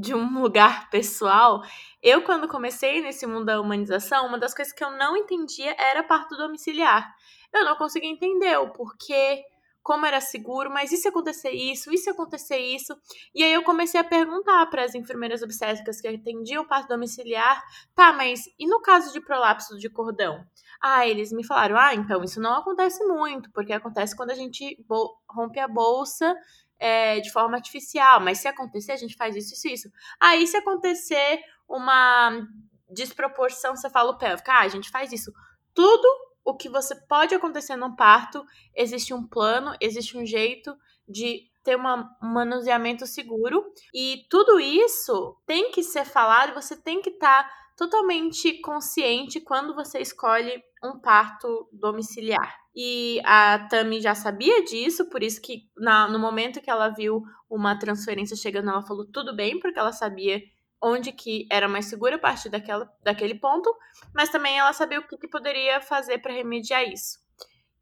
de 0.00 0.14
um 0.14 0.40
lugar 0.40 0.88
pessoal, 0.88 1.62
eu 2.02 2.22
quando 2.22 2.48
comecei 2.48 3.02
nesse 3.02 3.26
mundo 3.26 3.44
da 3.44 3.60
humanização, 3.60 4.26
uma 4.26 4.38
das 4.38 4.54
coisas 4.54 4.72
que 4.72 4.82
eu 4.82 4.90
não 4.92 5.14
entendia 5.14 5.76
era 5.78 6.02
parto 6.02 6.36
domiciliar. 6.36 7.14
Eu 7.52 7.66
não 7.66 7.76
conseguia 7.76 8.08
entender 8.08 8.56
o 8.58 8.70
porquê, 8.70 9.44
como 9.82 10.06
era 10.06 10.18
seguro, 10.20 10.70
mas 10.70 10.90
e 10.90 10.96
se 10.96 11.08
acontecer 11.08 11.50
isso, 11.50 11.92
e 11.92 11.98
se 11.98 12.08
acontecer 12.08 12.56
isso? 12.56 12.96
E 13.34 13.42
aí 13.42 13.52
eu 13.52 13.62
comecei 13.62 14.00
a 14.00 14.04
perguntar 14.04 14.64
para 14.66 14.84
as 14.84 14.94
enfermeiras 14.94 15.42
obstétricas 15.42 16.00
que 16.00 16.08
atendiam 16.08 16.66
parto 16.66 16.88
domiciliar, 16.88 17.62
tá, 17.94 18.10
mas 18.10 18.44
e 18.58 18.66
no 18.66 18.80
caso 18.80 19.12
de 19.12 19.20
prolapso 19.20 19.76
de 19.76 19.90
cordão? 19.90 20.42
Ah, 20.80 21.06
eles 21.06 21.30
me 21.30 21.44
falaram, 21.44 21.76
ah, 21.76 21.94
então 21.94 22.24
isso 22.24 22.40
não 22.40 22.54
acontece 22.54 23.04
muito, 23.04 23.50
porque 23.52 23.72
acontece 23.72 24.16
quando 24.16 24.30
a 24.30 24.34
gente 24.34 24.82
rompe 25.28 25.60
a 25.60 25.68
bolsa 25.68 26.34
é, 26.80 27.20
de 27.20 27.30
forma 27.30 27.56
artificial, 27.56 28.20
mas 28.20 28.38
se 28.38 28.48
acontecer, 28.48 28.92
a 28.92 28.96
gente 28.96 29.14
faz 29.14 29.36
isso, 29.36 29.52
isso, 29.52 29.68
isso. 29.68 29.92
Aí, 30.18 30.46
se 30.46 30.56
acontecer 30.56 31.40
uma 31.68 32.46
desproporção 32.88 33.76
cefalopélvica, 33.76 34.52
ah, 34.52 34.62
a 34.62 34.68
gente 34.68 34.90
faz 34.90 35.12
isso. 35.12 35.30
Tudo 35.74 36.08
o 36.42 36.56
que 36.56 36.68
você 36.68 36.94
pode 37.06 37.34
acontecer 37.34 37.76
no 37.76 37.94
parto, 37.94 38.44
existe 38.74 39.12
um 39.12 39.26
plano, 39.26 39.76
existe 39.80 40.16
um 40.16 40.24
jeito 40.24 40.74
de 41.06 41.48
ter 41.62 41.76
um 41.76 41.82
manuseamento 42.22 43.06
seguro. 43.06 43.64
E 43.94 44.26
tudo 44.30 44.58
isso 44.58 45.36
tem 45.46 45.70
que 45.70 45.82
ser 45.82 46.06
falado, 46.06 46.54
você 46.54 46.74
tem 46.74 47.02
que 47.02 47.10
estar 47.10 47.44
tá 47.44 47.59
totalmente 47.80 48.60
consciente 48.60 49.40
quando 49.40 49.74
você 49.74 50.00
escolhe 50.00 50.62
um 50.84 51.00
parto 51.00 51.66
domiciliar. 51.72 52.54
E 52.76 53.22
a 53.24 53.66
Tami 53.70 54.02
já 54.02 54.14
sabia 54.14 54.62
disso, 54.62 55.08
por 55.08 55.22
isso 55.22 55.40
que 55.40 55.62
na, 55.78 56.06
no 56.06 56.18
momento 56.18 56.60
que 56.60 56.68
ela 56.68 56.90
viu 56.90 57.22
uma 57.48 57.78
transferência 57.78 58.36
chegando, 58.36 58.68
ela 58.68 58.82
falou 58.82 59.06
tudo 59.10 59.34
bem, 59.34 59.58
porque 59.58 59.78
ela 59.78 59.92
sabia 59.92 60.42
onde 60.82 61.10
que 61.10 61.46
era 61.50 61.66
mais 61.66 61.86
segura 61.86 62.16
a 62.16 62.18
partir 62.18 62.50
daquela, 62.50 62.86
daquele 63.02 63.34
ponto, 63.34 63.74
mas 64.14 64.28
também 64.28 64.58
ela 64.58 64.74
sabia 64.74 65.00
o 65.00 65.08
que, 65.08 65.16
que 65.16 65.28
poderia 65.28 65.80
fazer 65.80 66.18
para 66.18 66.34
remediar 66.34 66.86
isso. 66.86 67.18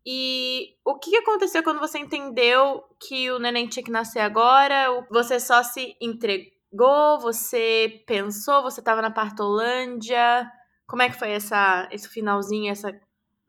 E 0.06 0.76
o 0.84 0.96
que 0.96 1.16
aconteceu 1.16 1.60
quando 1.64 1.80
você 1.80 1.98
entendeu 1.98 2.84
que 3.00 3.32
o 3.32 3.40
neném 3.40 3.66
tinha 3.66 3.84
que 3.84 3.90
nascer 3.90 4.20
agora? 4.20 5.04
Você 5.10 5.40
só 5.40 5.60
se 5.64 5.96
entregou? 6.00 6.57
Você 6.72 8.02
pensou? 8.06 8.62
Você 8.62 8.80
estava 8.80 9.00
na 9.00 9.10
Partolândia? 9.10 10.50
Como 10.86 11.02
é 11.02 11.08
que 11.08 11.18
foi 11.18 11.30
essa, 11.30 11.88
esse 11.90 12.08
finalzinho, 12.08 12.70
essa, 12.70 12.98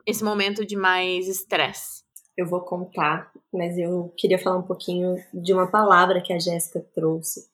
esse 0.06 0.24
momento 0.24 0.66
de 0.66 0.76
mais 0.76 1.28
estresse? 1.28 2.04
Eu 2.38 2.48
vou 2.48 2.62
contar, 2.62 3.32
mas 3.54 3.78
eu 3.78 4.14
queria 4.16 4.40
falar 4.40 4.58
um 4.58 4.64
pouquinho 4.64 5.22
de 5.34 5.54
uma 5.54 5.68
palavra 5.68 6.22
que 6.22 6.32
a 6.32 6.40
Jéssica 6.40 6.80
trouxe, 6.96 7.50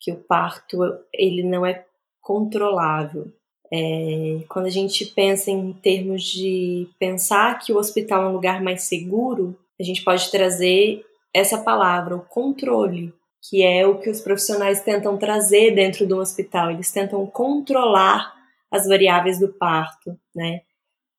que 0.00 0.10
o 0.10 0.16
parto 0.16 0.78
ele 1.12 1.44
não 1.44 1.64
é 1.64 1.84
controlável. 2.20 3.32
É, 3.72 4.40
quando 4.48 4.66
a 4.66 4.70
gente 4.70 5.06
pensa 5.06 5.50
em 5.50 5.72
termos 5.72 6.24
de 6.24 6.88
pensar 6.98 7.58
que 7.58 7.72
o 7.72 7.76
hospital 7.76 8.24
é 8.24 8.28
um 8.28 8.32
lugar 8.32 8.60
mais 8.60 8.82
seguro, 8.82 9.56
a 9.78 9.84
gente 9.84 10.02
pode 10.02 10.30
trazer 10.30 11.04
essa 11.32 11.58
palavra, 11.58 12.16
o 12.16 12.24
controle, 12.24 13.14
que 13.42 13.62
é 13.62 13.86
o 13.86 13.98
que 13.98 14.10
os 14.10 14.20
profissionais 14.20 14.82
tentam 14.82 15.16
trazer 15.16 15.74
dentro 15.74 16.06
do 16.06 16.18
hospital. 16.18 16.70
Eles 16.70 16.90
tentam 16.90 17.24
controlar 17.26 18.34
as 18.70 18.86
variáveis 18.86 19.38
do 19.38 19.48
parto, 19.48 20.18
né? 20.34 20.62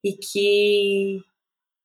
E 0.03 0.13
que, 0.13 1.19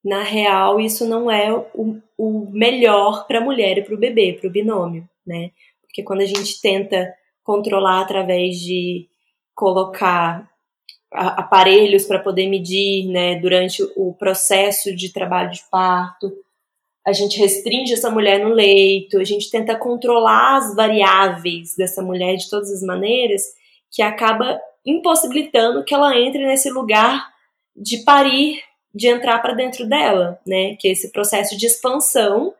na 0.05 0.22
real, 0.22 0.80
isso 0.80 1.07
não 1.07 1.30
é 1.30 1.53
o, 1.53 2.01
o 2.18 2.51
melhor 2.51 3.26
para 3.26 3.39
a 3.39 3.45
mulher 3.45 3.78
e 3.78 3.82
para 3.82 3.95
o 3.95 3.99
bebê, 3.99 4.32
para 4.32 4.49
o 4.49 4.53
binômio, 4.53 5.09
né? 5.26 5.51
Porque 5.82 6.03
quando 6.03 6.20
a 6.20 6.26
gente 6.26 6.61
tenta 6.61 7.14
controlar 7.43 8.01
através 8.01 8.59
de 8.59 9.09
colocar 9.55 10.51
aparelhos 11.14 12.05
para 12.05 12.18
poder 12.18 12.49
medir, 12.49 13.07
né, 13.07 13.37
durante 13.37 13.82
o 13.97 14.12
processo 14.14 14.95
de 14.95 15.12
trabalho 15.12 15.51
de 15.51 15.62
parto. 15.70 16.32
A 17.07 17.13
gente 17.13 17.39
restringe 17.39 17.93
essa 17.93 18.11
mulher 18.11 18.41
no 18.41 18.49
leito, 18.49 19.19
a 19.19 19.25
gente 19.25 19.51
tenta 19.51 19.77
controlar 19.77 20.57
as 20.57 20.75
variáveis 20.75 21.75
dessa 21.77 22.03
mulher 22.03 22.37
de 22.37 22.49
todas 22.49 22.71
as 22.71 22.83
maneiras, 22.83 23.43
que 23.91 24.03
acaba 24.03 24.59
impossibilitando 24.85 25.85
que 25.85 25.95
ela 25.95 26.19
entre 26.19 26.47
nesse 26.47 26.71
lugar 26.71 27.29
de 27.77 27.99
parir, 28.05 28.61
de 28.95 29.09
entrar 29.09 29.41
para 29.41 29.55
dentro 29.55 29.87
dela, 29.87 30.41
né? 30.47 30.77
Que 30.77 30.89
é 30.89 30.93
esse 30.93 31.11
processo 31.13 31.57
de 31.57 31.67
expansão 31.67 32.55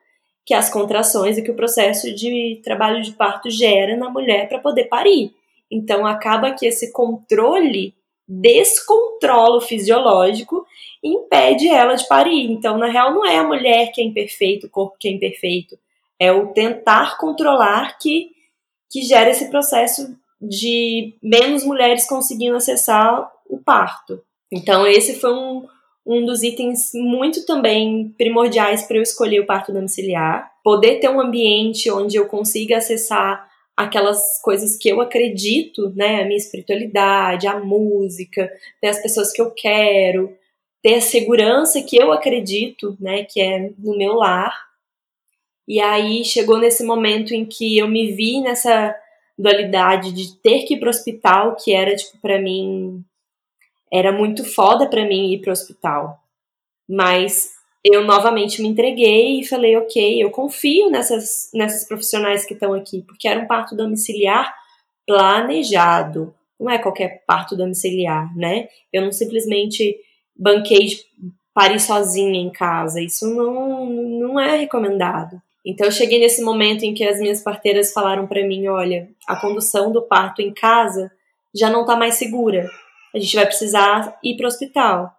que 0.45 0.53
as 0.53 0.69
contrações 0.69 1.39
e 1.39 1.43
que 1.43 1.51
o 1.51 1.57
processo 1.57 2.15
de 2.15 2.61
trabalho 2.63 3.03
de 3.03 3.13
parto 3.13 3.51
gera 3.51 3.97
na 3.97 4.11
mulher 4.11 4.49
para 4.49 4.59
poder 4.59 4.85
parir. 4.85 5.33
Então 5.71 6.07
acaba 6.07 6.53
que 6.53 6.67
esse 6.67 6.93
controle 6.93 7.95
descontrola 8.27 9.59
o 9.59 9.61
fisiológico 9.61 10.67
impede 11.03 11.69
ela 11.69 11.95
de 11.95 12.07
parir. 12.09 12.51
Então, 12.51 12.79
na 12.79 12.87
real, 12.87 13.13
não 13.13 13.25
é 13.25 13.39
a 13.39 13.47
mulher 13.47 13.93
que 13.93 14.01
é 14.01 14.05
imperfeita, 14.05 14.67
o 14.67 14.71
corpo 14.71 14.97
que 14.99 15.09
é 15.09 15.11
imperfeito. 15.11 15.79
É 16.19 16.33
o 16.33 16.49
tentar 16.49 17.19
controlar 17.19 17.99
que, 17.99 18.31
que 18.91 19.03
gera 19.03 19.31
esse 19.31 19.51
processo 19.51 20.17
de 20.41 21.15
menos 21.23 21.65
mulheres 21.65 22.07
conseguindo 22.07 22.57
acessar 22.57 23.31
o 23.49 23.59
parto. 23.59 24.23
Então, 24.51 24.87
esse 24.87 25.15
foi 25.21 25.33
um, 25.33 25.67
um 26.07 26.25
dos 26.25 26.43
itens 26.43 26.91
muito 26.95 27.45
também 27.45 28.15
primordiais 28.17 28.83
para 28.83 28.97
eu 28.97 29.03
escolher 29.03 29.41
o 29.41 29.47
parto 29.47 29.73
domiciliar. 29.73 30.51
Poder 30.63 31.01
ter 31.01 31.09
um 31.09 31.21
ambiente 31.21 31.91
onde 31.91 32.17
eu 32.17 32.27
consiga 32.27 32.79
acessar 32.79 33.49
aquelas 33.77 34.41
coisas 34.41 34.77
que 34.77 34.89
eu 34.89 35.01
acredito, 35.01 35.93
né, 35.97 36.23
a 36.23 36.25
minha 36.25 36.37
espiritualidade, 36.37 37.47
a 37.47 37.59
música, 37.59 38.51
ter 38.81 38.89
as 38.89 39.03
pessoas 39.03 39.33
que 39.33 39.43
eu 39.43 39.51
quero, 39.51 40.37
ter 40.83 40.95
a 40.95 41.01
segurança 41.01 41.83
que 41.83 41.97
eu 41.97 42.13
acredito, 42.13 42.97
né, 43.01 43.25
que 43.25 43.41
é 43.41 43.71
no 43.79 43.97
meu 43.97 44.15
lar. 44.15 44.55
E 45.67 45.81
aí 45.81 46.25
chegou 46.25 46.59
nesse 46.59 46.85
momento 46.85 47.35
em 47.35 47.45
que 47.45 47.79
eu 47.79 47.89
me 47.89 48.13
vi 48.13 48.41
nessa 48.41 48.95
dualidade 49.37 50.13
de 50.13 50.37
ter 50.37 50.65
que 50.65 50.75
ir 50.75 50.81
pro 50.81 50.91
hospital, 50.91 51.57
que 51.57 51.73
era 51.73 51.97
tipo 51.97 52.19
para 52.19 52.41
mim 52.41 53.05
era 53.93 54.13
muito 54.13 54.45
foda 54.45 54.89
para 54.89 55.07
mim 55.07 55.33
ir 55.33 55.41
pro 55.41 55.53
hospital. 55.53 56.21
Mas 56.89 57.54
eu 57.85 58.03
novamente 58.03 58.63
me 58.63 58.69
entreguei 58.69 59.41
e 59.41 59.47
falei, 59.47 59.77
ok, 59.77 60.23
eu 60.23 60.31
confio 60.31 60.89
nessas, 60.89 61.51
nessas 61.53 61.87
profissionais 61.87 62.47
que 62.47 62.55
estão 62.55 62.73
aqui, 62.73 63.03
porque 63.03 63.29
era 63.29 63.39
um 63.39 63.47
parto 63.47 63.77
domiciliar 63.77 64.55
planejado. 65.07 66.35
Não 66.59 66.71
é 66.71 66.79
qualquer 66.79 67.23
parto 67.27 67.55
domiciliar, 67.55 68.35
né? 68.35 68.69
Eu 68.91 69.03
não 69.03 69.13
simplesmente 69.13 69.99
banquei 70.35 70.87
de 70.87 71.05
parir 71.53 71.79
sozinha 71.79 72.41
em 72.41 72.51
casa. 72.51 73.03
Isso 73.03 73.29
não, 73.35 73.85
não 73.85 74.41
é 74.41 74.57
recomendado. 74.57 75.41
Então 75.65 75.87
eu 75.87 75.93
cheguei 75.93 76.19
nesse 76.19 76.43
momento 76.43 76.85
em 76.85 76.95
que 76.95 77.05
as 77.05 77.19
minhas 77.19 77.43
parteiras 77.43 77.93
falaram 77.93 78.27
para 78.27 78.47
mim, 78.47 78.67
olha, 78.67 79.11
a 79.27 79.37
condução 79.37 79.93
do 79.93 80.01
parto 80.03 80.41
em 80.41 80.55
casa 80.55 81.13
já 81.55 81.69
não 81.69 81.85
tá 81.85 81.97
mais 81.97 82.15
segura. 82.15 82.67
A 83.15 83.19
gente 83.19 83.37
vai 83.37 83.45
precisar 83.45 84.19
ir 84.23 84.37
para 84.37 84.45
o 84.45 84.49
hospital. 84.49 85.15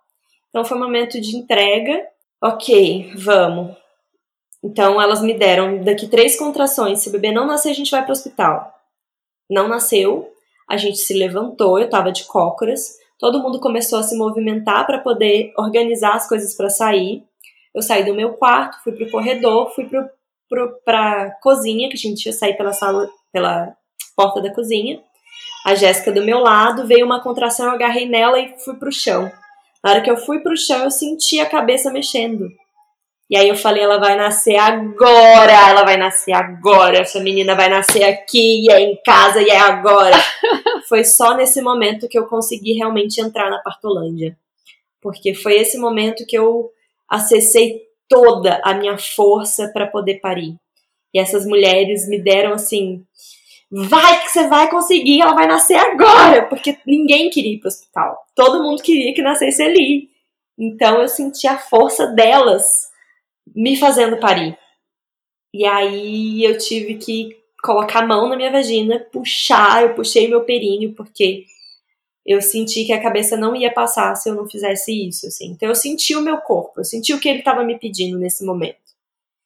Então 0.49 0.65
foi 0.65 0.77
um 0.77 0.81
momento 0.81 1.21
de 1.21 1.35
entrega 1.35 2.03
Ok, 2.45 3.11
vamos. 3.15 3.75
Então 4.63 5.01
elas 5.01 5.19
me 5.19 5.33
deram 5.33 5.83
daqui 5.83 6.07
três 6.07 6.37
contrações. 6.37 6.99
Se 6.99 7.09
o 7.09 7.11
bebê 7.11 7.31
não 7.31 7.47
nascer, 7.47 7.71
a 7.71 7.73
gente 7.73 7.89
vai 7.89 8.03
para 8.03 8.09
o 8.09 8.11
hospital. 8.11 8.71
Não 9.49 9.67
nasceu, 9.67 10.31
a 10.69 10.77
gente 10.77 10.99
se 10.99 11.15
levantou, 11.15 11.79
eu 11.79 11.89
tava 11.89 12.11
de 12.11 12.23
cócoras. 12.25 12.99
Todo 13.17 13.41
mundo 13.41 13.59
começou 13.59 13.97
a 13.97 14.03
se 14.03 14.15
movimentar 14.15 14.85
para 14.85 14.99
poder 14.99 15.53
organizar 15.57 16.13
as 16.13 16.29
coisas 16.29 16.55
para 16.55 16.69
sair. 16.69 17.23
Eu 17.73 17.81
saí 17.81 18.05
do 18.05 18.13
meu 18.13 18.33
quarto, 18.33 18.77
fui 18.83 18.93
pro 18.93 19.09
corredor, 19.09 19.73
fui 19.73 19.85
pro, 19.85 20.07
pro, 20.47 20.79
pra 20.85 21.31
cozinha, 21.41 21.89
que 21.89 21.95
a 21.95 21.99
gente 21.99 22.27
ia 22.27 22.31
sair 22.31 22.55
pela 22.55 22.73
sala, 22.73 23.09
pela 23.33 23.75
porta 24.15 24.39
da 24.39 24.53
cozinha. 24.53 25.01
A 25.65 25.73
Jéssica 25.73 26.11
do 26.11 26.23
meu 26.23 26.37
lado, 26.41 26.85
veio 26.85 27.07
uma 27.07 27.23
contração, 27.23 27.65
eu 27.65 27.71
agarrei 27.71 28.07
nela 28.07 28.39
e 28.39 28.53
fui 28.59 28.75
pro 28.75 28.91
chão. 28.91 29.31
Na 29.85 29.91
hora 29.91 30.01
que 30.01 30.09
eu 30.09 30.17
fui 30.17 30.39
pro 30.39 30.57
chão, 30.57 30.83
eu 30.83 30.89
senti 30.89 31.39
a 31.39 31.45
cabeça 31.45 31.91
mexendo. 31.91 32.49
E 33.29 33.37
aí 33.37 33.47
eu 33.47 33.55
falei, 33.55 33.83
ela 33.83 33.99
vai 33.99 34.15
nascer 34.15 34.55
agora, 34.55 35.51
ela 35.51 35.83
vai 35.83 35.95
nascer 35.95 36.31
agora, 36.31 37.01
essa 37.01 37.19
menina 37.19 37.53
vai 37.53 37.69
nascer 37.69 38.03
aqui, 38.03 38.65
e 38.65 38.71
é 38.71 38.79
em 38.79 38.99
casa, 39.05 39.43
e 39.43 39.47
é 39.47 39.59
agora. 39.59 40.17
foi 40.89 41.03
só 41.03 41.35
nesse 41.37 41.61
momento 41.61 42.07
que 42.07 42.17
eu 42.17 42.25
consegui 42.25 42.73
realmente 42.73 43.21
entrar 43.21 43.47
na 43.51 43.59
Partolândia. 43.59 44.35
Porque 44.99 45.35
foi 45.35 45.53
esse 45.53 45.77
momento 45.77 46.25
que 46.25 46.35
eu 46.35 46.71
acessei 47.07 47.83
toda 48.09 48.59
a 48.63 48.73
minha 48.73 48.97
força 48.97 49.69
para 49.71 49.85
poder 49.85 50.15
parir. 50.15 50.55
E 51.13 51.19
essas 51.19 51.45
mulheres 51.45 52.09
me 52.09 52.19
deram 52.19 52.53
assim 52.53 53.05
vai 53.83 54.23
que 54.23 54.29
você 54.29 54.47
vai 54.47 54.69
conseguir, 54.69 55.21
ela 55.21 55.33
vai 55.33 55.47
nascer 55.47 55.75
agora, 55.75 56.45
porque 56.47 56.77
ninguém 56.85 57.29
queria 57.29 57.53
ir 57.53 57.59
pro 57.59 57.67
hospital. 57.67 58.25
Todo 58.33 58.63
mundo 58.63 58.81
queria 58.81 59.13
que 59.13 59.21
nascesse 59.21 59.61
ali. 59.61 60.09
Então 60.57 61.01
eu 61.01 61.07
senti 61.09 61.45
a 61.45 61.57
força 61.57 62.07
delas 62.07 62.63
me 63.53 63.75
fazendo 63.75 64.17
parir. 64.17 64.57
E 65.53 65.65
aí 65.65 66.43
eu 66.43 66.57
tive 66.57 66.95
que 66.95 67.37
colocar 67.61 68.03
a 68.03 68.07
mão 68.07 68.29
na 68.29 68.37
minha 68.37 68.51
vagina, 68.51 68.99
puxar, 69.11 69.83
eu 69.83 69.93
puxei 69.93 70.27
meu 70.27 70.45
períneo, 70.45 70.93
porque 70.93 71.45
eu 72.25 72.41
senti 72.41 72.85
que 72.85 72.93
a 72.93 73.01
cabeça 73.01 73.35
não 73.35 73.55
ia 73.55 73.73
passar 73.73 74.15
se 74.15 74.29
eu 74.29 74.35
não 74.35 74.47
fizesse 74.47 74.91
isso, 75.07 75.27
assim. 75.27 75.51
Então 75.51 75.67
eu 75.67 75.75
senti 75.75 76.15
o 76.15 76.21
meu 76.21 76.37
corpo, 76.37 76.79
eu 76.79 76.85
senti 76.85 77.13
o 77.13 77.19
que 77.19 77.27
ele 77.27 77.39
estava 77.39 77.63
me 77.63 77.77
pedindo 77.77 78.17
nesse 78.17 78.45
momento. 78.45 78.77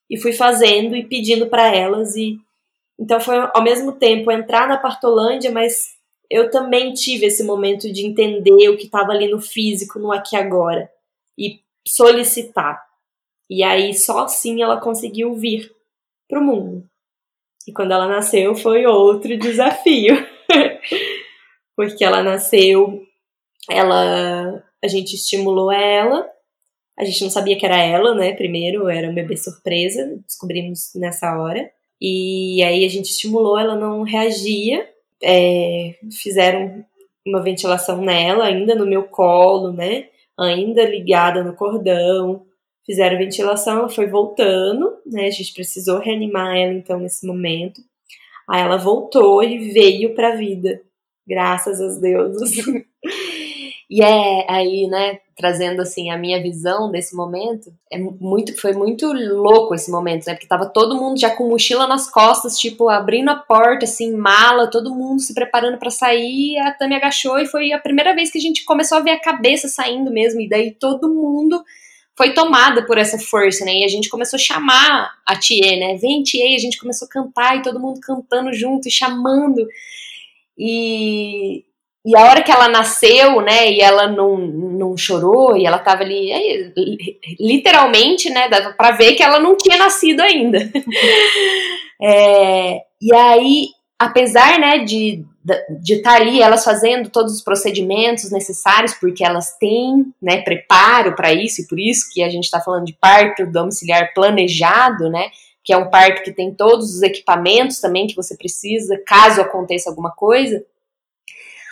E 0.09 0.19
fui 0.19 0.33
fazendo 0.33 0.95
e 0.95 1.03
pedindo 1.03 1.47
para 1.47 1.75
elas 1.75 2.15
e 2.15 2.39
então 2.99 3.19
foi 3.19 3.37
ao 3.53 3.63
mesmo 3.63 3.93
tempo 3.93 4.31
entrar 4.31 4.67
na 4.67 4.77
Partolândia, 4.77 5.51
mas 5.51 5.97
eu 6.29 6.51
também 6.51 6.93
tive 6.93 7.25
esse 7.25 7.43
momento 7.43 7.91
de 7.91 8.05
entender 8.05 8.69
o 8.69 8.77
que 8.77 8.85
estava 8.85 9.11
ali 9.11 9.27
no 9.29 9.41
físico, 9.41 9.97
no 9.97 10.11
aqui 10.11 10.35
agora, 10.35 10.91
e 11.37 11.61
solicitar. 11.87 12.83
E 13.49 13.63
aí 13.63 13.93
só 13.93 14.25
assim 14.25 14.61
ela 14.61 14.79
conseguiu 14.79 15.33
vir 15.33 15.71
para 16.27 16.39
o 16.39 16.43
mundo. 16.43 16.87
E 17.67 17.71
quando 17.71 17.91
ela 17.91 18.07
nasceu 18.07 18.53
foi 18.53 18.85
outro 18.85 19.37
desafio. 19.37 20.15
Porque 21.75 22.03
ela 22.03 22.21
nasceu, 22.21 23.01
ela 23.69 24.63
a 24.83 24.87
gente 24.87 25.15
estimulou 25.15 25.71
ela. 25.71 26.29
A 26.97 27.05
gente 27.05 27.23
não 27.23 27.29
sabia 27.29 27.57
que 27.57 27.65
era 27.65 27.77
ela, 27.77 28.13
né? 28.13 28.33
Primeiro, 28.33 28.89
era 28.89 29.09
um 29.09 29.13
bebê 29.13 29.37
surpresa, 29.37 30.19
descobrimos 30.25 30.91
nessa 30.95 31.37
hora. 31.39 31.71
E 32.01 32.63
aí 32.63 32.85
a 32.85 32.89
gente 32.89 33.09
estimulou, 33.09 33.57
ela 33.57 33.75
não 33.75 34.03
reagia. 34.03 34.87
É, 35.21 35.95
fizeram 36.21 36.85
uma 37.25 37.41
ventilação 37.41 38.01
nela, 38.01 38.45
ainda 38.45 38.75
no 38.75 38.85
meu 38.85 39.03
colo, 39.03 39.71
né? 39.71 40.09
Ainda 40.37 40.85
ligada 40.85 41.43
no 41.43 41.55
cordão. 41.55 42.45
Fizeram 42.85 43.17
ventilação, 43.17 43.79
ela 43.79 43.89
foi 43.89 44.07
voltando, 44.07 44.97
né? 45.05 45.27
A 45.27 45.31
gente 45.31 45.53
precisou 45.53 45.99
reanimar 45.99 46.55
ela 46.57 46.73
então 46.73 46.99
nesse 46.99 47.27
momento. 47.27 47.81
Aí 48.49 48.61
ela 48.61 48.77
voltou 48.77 49.43
e 49.43 49.71
veio 49.71 50.15
para 50.15 50.33
a 50.33 50.35
vida, 50.35 50.81
graças 51.27 51.79
aos 51.79 51.99
deuses. 51.99 52.65
E 53.89 54.03
é 54.03 54.45
aí, 54.47 54.87
né, 54.87 55.17
trazendo 55.35 55.81
assim 55.81 56.11
a 56.11 56.17
minha 56.17 56.39
visão 56.43 56.91
desse 56.91 57.15
momento, 57.15 57.73
é 57.91 57.97
muito, 57.97 58.55
foi 58.59 58.73
muito 58.73 59.11
louco 59.11 59.73
esse 59.73 59.89
momento, 59.89 60.27
né? 60.27 60.33
Porque 60.33 60.47
tava 60.47 60.67
todo 60.67 60.95
mundo 60.95 61.19
já 61.19 61.31
com 61.31 61.49
mochila 61.49 61.87
nas 61.87 62.07
costas, 62.11 62.59
tipo, 62.59 62.87
abrindo 62.87 63.29
a 63.29 63.35
porta, 63.35 63.85
assim, 63.85 64.15
mala, 64.15 64.69
todo 64.69 64.93
mundo 64.93 65.21
se 65.21 65.33
preparando 65.33 65.79
para 65.79 65.89
sair. 65.89 66.57
A 66.59 66.71
Tami 66.71 66.93
agachou 66.93 67.39
e 67.39 67.47
foi 67.47 67.71
a 67.71 67.79
primeira 67.79 68.13
vez 68.13 68.29
que 68.31 68.37
a 68.37 68.41
gente 68.41 68.63
começou 68.63 68.99
a 68.99 69.01
ver 69.01 69.11
a 69.11 69.21
cabeça 69.21 69.67
saindo 69.67 70.11
mesmo. 70.11 70.39
E 70.39 70.47
daí 70.47 70.71
todo 70.71 71.11
mundo 71.11 71.63
foi 72.15 72.33
tomada 72.33 72.85
por 72.85 72.97
essa 72.97 73.17
força, 73.17 73.65
né? 73.65 73.73
E 73.75 73.85
a 73.85 73.87
gente 73.87 74.09
começou 74.09 74.37
a 74.37 74.41
chamar 74.41 75.13
a 75.25 75.39
Tia, 75.39 75.77
né? 75.79 75.95
Vem, 75.95 76.21
e 76.35 76.55
a 76.55 76.59
gente 76.59 76.77
começou 76.77 77.07
a 77.07 77.09
cantar 77.09 77.57
e 77.57 77.61
todo 77.63 77.79
mundo 77.79 77.99
cantando 78.01 78.53
junto 78.53 78.87
e 78.87 78.91
chamando. 78.91 79.65
E, 80.57 81.63
e 82.05 82.15
a 82.15 82.23
hora 82.23 82.41
que 82.41 82.51
ela 82.51 82.69
nasceu, 82.69 83.41
né, 83.41 83.71
e 83.71 83.81
ela 83.81 84.07
não, 84.07 84.37
não 84.37 84.97
chorou, 84.97 85.57
e 85.57 85.65
ela 85.65 85.79
tava 85.79 86.03
ali, 86.03 86.31
é, 86.31 86.71
literalmente, 87.39 88.29
né, 88.29 88.47
dava 88.47 88.71
pra 88.71 88.91
ver 88.91 89.15
que 89.15 89.23
ela 89.23 89.39
não 89.39 89.57
tinha 89.57 89.77
nascido 89.77 90.21
ainda. 90.21 90.59
é, 92.01 92.81
e 93.01 93.13
aí, 93.13 93.67
apesar, 93.97 94.59
né, 94.59 94.79
de 94.79 95.25
de 95.81 95.95
estar 95.95 96.11
tá 96.11 96.15
ali 96.17 96.41
elas 96.41 96.63
fazendo 96.63 97.09
todos 97.09 97.33
os 97.33 97.41
procedimentos 97.41 98.29
necessários 98.29 98.93
porque 98.93 99.23
elas 99.23 99.57
têm 99.57 100.13
né 100.21 100.41
preparo 100.41 101.15
para 101.15 101.33
isso 101.33 101.61
e 101.61 101.67
por 101.67 101.79
isso 101.79 102.09
que 102.13 102.21
a 102.21 102.29
gente 102.29 102.43
está 102.43 102.59
falando 102.59 102.85
de 102.85 102.93
parto 102.93 103.47
domiciliar 103.47 104.13
planejado 104.13 105.09
né 105.09 105.31
que 105.63 105.73
é 105.73 105.77
um 105.77 105.89
parto 105.89 106.23
que 106.23 106.31
tem 106.31 106.53
todos 106.53 106.93
os 106.93 107.01
equipamentos 107.01 107.79
também 107.79 108.05
que 108.05 108.15
você 108.15 108.35
precisa 108.35 109.01
caso 109.07 109.41
aconteça 109.41 109.89
alguma 109.89 110.11
coisa 110.11 110.63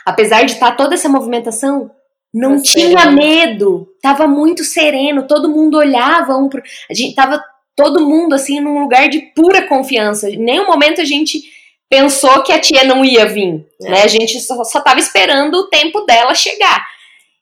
apesar 0.07 0.45
de 0.45 0.53
estar 0.53 0.71
tá 0.71 0.77
toda 0.77 0.95
essa 0.95 1.09
movimentação, 1.09 1.91
não 2.33 2.55
tá 2.55 2.63
tinha 2.63 2.99
sereno. 3.01 3.17
medo, 3.17 3.87
tava 4.01 4.25
muito 4.25 4.63
sereno, 4.63 5.27
todo 5.27 5.49
mundo 5.49 5.77
olhava 5.77 6.37
um 6.37 6.47
pro. 6.47 6.63
A 6.89 6.93
gente 6.93 7.13
tava 7.13 7.43
todo 7.75 8.07
mundo 8.07 8.33
assim 8.33 8.61
num 8.61 8.79
lugar 8.79 9.09
de 9.09 9.19
pura 9.35 9.67
confiança. 9.67 10.29
Em 10.29 10.37
nenhum 10.37 10.65
momento 10.65 11.01
a 11.01 11.03
gente 11.03 11.43
pensou 11.89 12.41
que 12.41 12.53
a 12.53 12.59
tia 12.59 12.85
não 12.85 13.03
ia 13.03 13.25
vir, 13.25 13.65
é. 13.81 13.89
né? 13.89 14.03
A 14.03 14.07
gente 14.07 14.39
só, 14.39 14.63
só 14.63 14.79
tava 14.79 14.99
esperando 14.99 15.55
o 15.55 15.67
tempo 15.67 15.99
dela 16.05 16.33
chegar. 16.33 16.87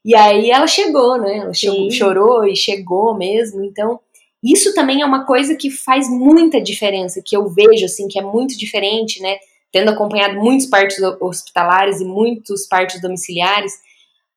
E 0.03 0.15
aí 0.15 0.49
ela 0.49 0.65
chegou, 0.65 1.19
né? 1.19 1.37
Ela 1.37 1.53
chegou, 1.53 1.91
chorou 1.91 2.45
e 2.47 2.55
chegou 2.55 3.15
mesmo. 3.15 3.63
Então, 3.63 3.99
isso 4.43 4.73
também 4.73 5.01
é 5.01 5.05
uma 5.05 5.23
coisa 5.23 5.55
que 5.55 5.69
faz 5.69 6.09
muita 6.09 6.59
diferença, 6.59 7.21
que 7.23 7.37
eu 7.37 7.47
vejo 7.47 7.85
assim, 7.85 8.07
que 8.07 8.17
é 8.17 8.23
muito 8.23 8.57
diferente, 8.57 9.21
né? 9.21 9.37
Tendo 9.75 9.91
acompanhado 9.91 10.39
muitos 10.39 10.67
partos 10.67 10.97
hospitalares 11.19 11.99
e 11.99 12.05
muitos 12.05 12.65
partos 12.65 13.01
domiciliares, 13.01 13.73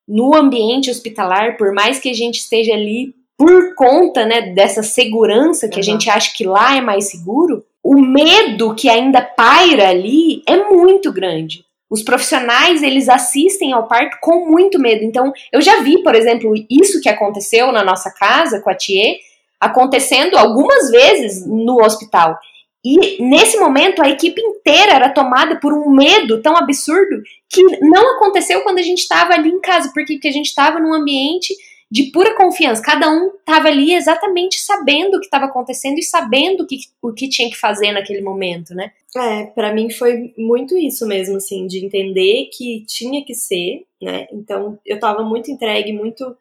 no 0.06 0.34
ambiente 0.34 0.90
hospitalar, 0.90 1.56
por 1.56 1.72
mais 1.72 2.00
que 2.00 2.10
a 2.10 2.12
gente 2.12 2.40
esteja 2.40 2.72
ali 2.72 3.14
por 3.36 3.76
conta 3.76 4.26
né, 4.26 4.52
dessa 4.52 4.82
segurança 4.82 5.68
que 5.68 5.76
uhum. 5.76 5.80
a 5.80 5.84
gente 5.84 6.10
acha 6.10 6.32
que 6.36 6.42
lá 6.42 6.76
é 6.76 6.80
mais 6.80 7.08
seguro, 7.08 7.64
o 7.84 8.00
medo 8.00 8.74
que 8.74 8.88
ainda 8.88 9.22
paira 9.22 9.90
ali 9.90 10.42
é 10.44 10.56
muito 10.56 11.12
grande. 11.12 11.64
Os 11.88 12.02
profissionais, 12.02 12.82
eles 12.82 13.08
assistem 13.08 13.72
ao 13.72 13.86
parto 13.86 14.18
com 14.20 14.44
muito 14.44 14.76
medo. 14.76 15.04
Então, 15.04 15.32
eu 15.52 15.62
já 15.62 15.82
vi, 15.82 16.02
por 16.02 16.16
exemplo, 16.16 16.52
isso 16.68 17.00
que 17.00 17.08
aconteceu 17.08 17.70
na 17.70 17.84
nossa 17.84 18.10
casa 18.10 18.60
com 18.60 18.70
a 18.70 18.74
Thier, 18.74 19.18
acontecendo 19.60 20.36
algumas 20.36 20.90
vezes 20.90 21.46
no 21.46 21.80
hospital. 21.80 22.36
E 22.84 23.22
nesse 23.22 23.58
momento 23.58 24.00
a 24.00 24.08
equipe 24.08 24.40
inteira 24.40 24.92
era 24.92 25.10
tomada 25.10 25.56
por 25.56 25.72
um 25.72 25.90
medo 25.90 26.40
tão 26.40 26.56
absurdo 26.56 27.22
que 27.48 27.62
não 27.80 28.16
aconteceu 28.16 28.62
quando 28.62 28.78
a 28.78 28.82
gente 28.82 29.00
estava 29.00 29.34
ali 29.34 29.50
em 29.50 29.60
casa, 29.60 29.90
porque, 29.92 30.18
a 30.28 30.30
gente 30.30 30.46
estava 30.46 30.78
num 30.78 30.94
ambiente 30.94 31.54
de 31.90 32.04
pura 32.12 32.36
confiança. 32.36 32.82
Cada 32.82 33.10
um 33.10 33.30
estava 33.38 33.68
ali 33.68 33.94
exatamente 33.94 34.60
sabendo 34.60 35.16
o 35.16 35.20
que 35.20 35.26
estava 35.26 35.46
acontecendo 35.46 35.98
e 35.98 36.02
sabendo 36.02 36.62
o 36.62 36.66
que, 36.66 36.76
o 37.02 37.12
que 37.12 37.28
tinha 37.28 37.48
que 37.48 37.56
fazer 37.56 37.92
naquele 37.92 38.20
momento, 38.20 38.74
né? 38.74 38.92
É, 39.16 39.46
para 39.46 39.72
mim 39.72 39.90
foi 39.90 40.34
muito 40.36 40.76
isso 40.76 41.06
mesmo, 41.06 41.36
assim, 41.36 41.66
de 41.66 41.84
entender 41.84 42.50
que 42.52 42.84
tinha 42.86 43.24
que 43.24 43.34
ser, 43.34 43.86
né? 44.00 44.28
Então 44.32 44.78
eu 44.84 44.96
estava 44.96 45.22
muito 45.22 45.50
entregue, 45.50 45.92
muito 45.92 46.36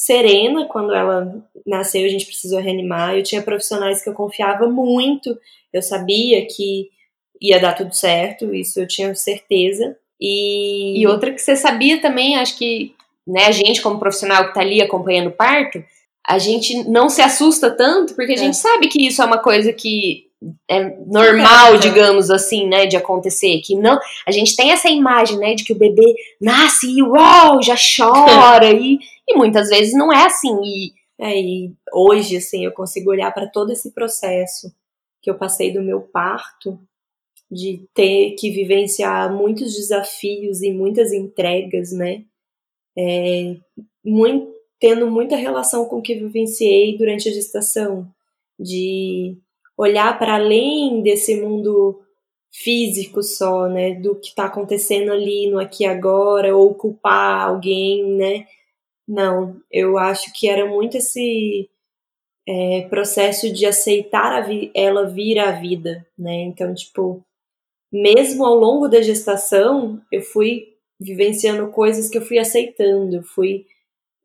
serena 0.00 0.64
quando 0.64 0.94
ela 0.94 1.44
nasceu, 1.66 2.06
a 2.06 2.08
gente 2.08 2.24
precisou 2.24 2.58
reanimar. 2.58 3.14
Eu 3.14 3.22
tinha 3.22 3.42
profissionais 3.42 4.02
que 4.02 4.08
eu 4.08 4.14
confiava 4.14 4.66
muito, 4.66 5.38
eu 5.72 5.82
sabia 5.82 6.46
que 6.46 6.88
ia 7.40 7.60
dar 7.60 7.74
tudo 7.74 7.94
certo, 7.94 8.54
isso 8.54 8.80
eu 8.80 8.88
tinha 8.88 9.14
certeza. 9.14 9.94
E, 10.18 11.00
e 11.00 11.06
outra 11.06 11.32
que 11.32 11.38
você 11.38 11.54
sabia 11.54 12.00
também, 12.00 12.36
acho 12.36 12.56
que 12.56 12.94
né, 13.26 13.44
a 13.44 13.50
gente, 13.50 13.82
como 13.82 13.98
profissional 13.98 14.44
que 14.44 14.48
está 14.50 14.60
ali 14.62 14.80
acompanhando 14.80 15.28
o 15.28 15.36
parto, 15.36 15.84
a 16.26 16.38
gente 16.38 16.88
não 16.88 17.10
se 17.10 17.20
assusta 17.20 17.70
tanto, 17.70 18.14
porque 18.14 18.32
a 18.32 18.36
é. 18.36 18.38
gente 18.38 18.56
sabe 18.56 18.88
que 18.88 19.06
isso 19.06 19.20
é 19.20 19.24
uma 19.24 19.38
coisa 19.38 19.70
que 19.70 20.29
é 20.68 20.96
normal, 21.06 21.78
digamos 21.78 22.30
assim, 22.30 22.66
né, 22.66 22.86
de 22.86 22.96
acontecer, 22.96 23.60
que 23.60 23.76
não, 23.76 23.98
a 24.26 24.30
gente 24.30 24.56
tem 24.56 24.72
essa 24.72 24.88
imagem, 24.88 25.38
né, 25.38 25.54
de 25.54 25.64
que 25.64 25.72
o 25.72 25.78
bebê 25.78 26.14
nasce 26.40 26.86
e 26.90 27.02
uau, 27.02 27.62
já 27.62 27.74
chora 27.76 28.70
e, 28.72 28.98
e 29.28 29.36
muitas 29.36 29.68
vezes 29.68 29.92
não 29.92 30.12
é 30.12 30.24
assim. 30.26 30.56
E, 30.62 30.92
é, 31.18 31.38
e 31.38 31.72
hoje 31.92 32.38
assim 32.38 32.64
eu 32.64 32.72
consigo 32.72 33.10
olhar 33.10 33.32
para 33.32 33.48
todo 33.48 33.72
esse 33.72 33.92
processo 33.92 34.72
que 35.22 35.30
eu 35.30 35.36
passei 35.36 35.72
do 35.72 35.82
meu 35.82 36.00
parto, 36.00 36.78
de 37.50 37.84
ter 37.92 38.36
que 38.38 38.50
vivenciar 38.50 39.30
muitos 39.34 39.74
desafios 39.74 40.62
e 40.62 40.70
muitas 40.72 41.12
entregas, 41.12 41.92
né, 41.92 42.24
é, 42.96 43.56
muito, 44.04 44.54
tendo 44.78 45.10
muita 45.10 45.36
relação 45.36 45.84
com 45.84 45.98
o 45.98 46.02
que 46.02 46.14
vivenciei 46.14 46.96
durante 46.96 47.28
a 47.28 47.32
gestação, 47.32 48.10
de 48.58 49.36
olhar 49.80 50.18
para 50.18 50.34
além 50.34 51.02
desse 51.02 51.40
mundo 51.40 52.02
físico 52.52 53.22
só, 53.22 53.66
né, 53.68 53.94
do 53.94 54.14
que 54.16 54.28
está 54.28 54.44
acontecendo 54.46 55.10
ali 55.12 55.50
no 55.50 55.58
aqui 55.58 55.84
e 55.84 55.86
agora, 55.86 56.54
ou 56.54 56.74
culpar 56.74 57.48
alguém, 57.48 58.04
né? 58.16 58.46
Não, 59.08 59.60
eu 59.70 59.98
acho 59.98 60.32
que 60.34 60.48
era 60.48 60.66
muito 60.66 60.96
esse 60.98 61.70
é, 62.46 62.82
processo 62.90 63.52
de 63.52 63.66
aceitar 63.66 64.46
vi 64.46 64.70
ela 64.74 65.06
vir 65.06 65.38
à 65.38 65.52
vida, 65.52 66.06
né? 66.18 66.42
Então, 66.42 66.74
tipo, 66.74 67.24
mesmo 67.92 68.44
ao 68.44 68.54
longo 68.56 68.88
da 68.88 69.00
gestação, 69.02 70.00
eu 70.12 70.22
fui 70.22 70.74
vivenciando 71.00 71.70
coisas 71.72 72.08
que 72.08 72.18
eu 72.18 72.22
fui 72.22 72.38
aceitando, 72.38 73.16
eu 73.16 73.22
fui 73.22 73.66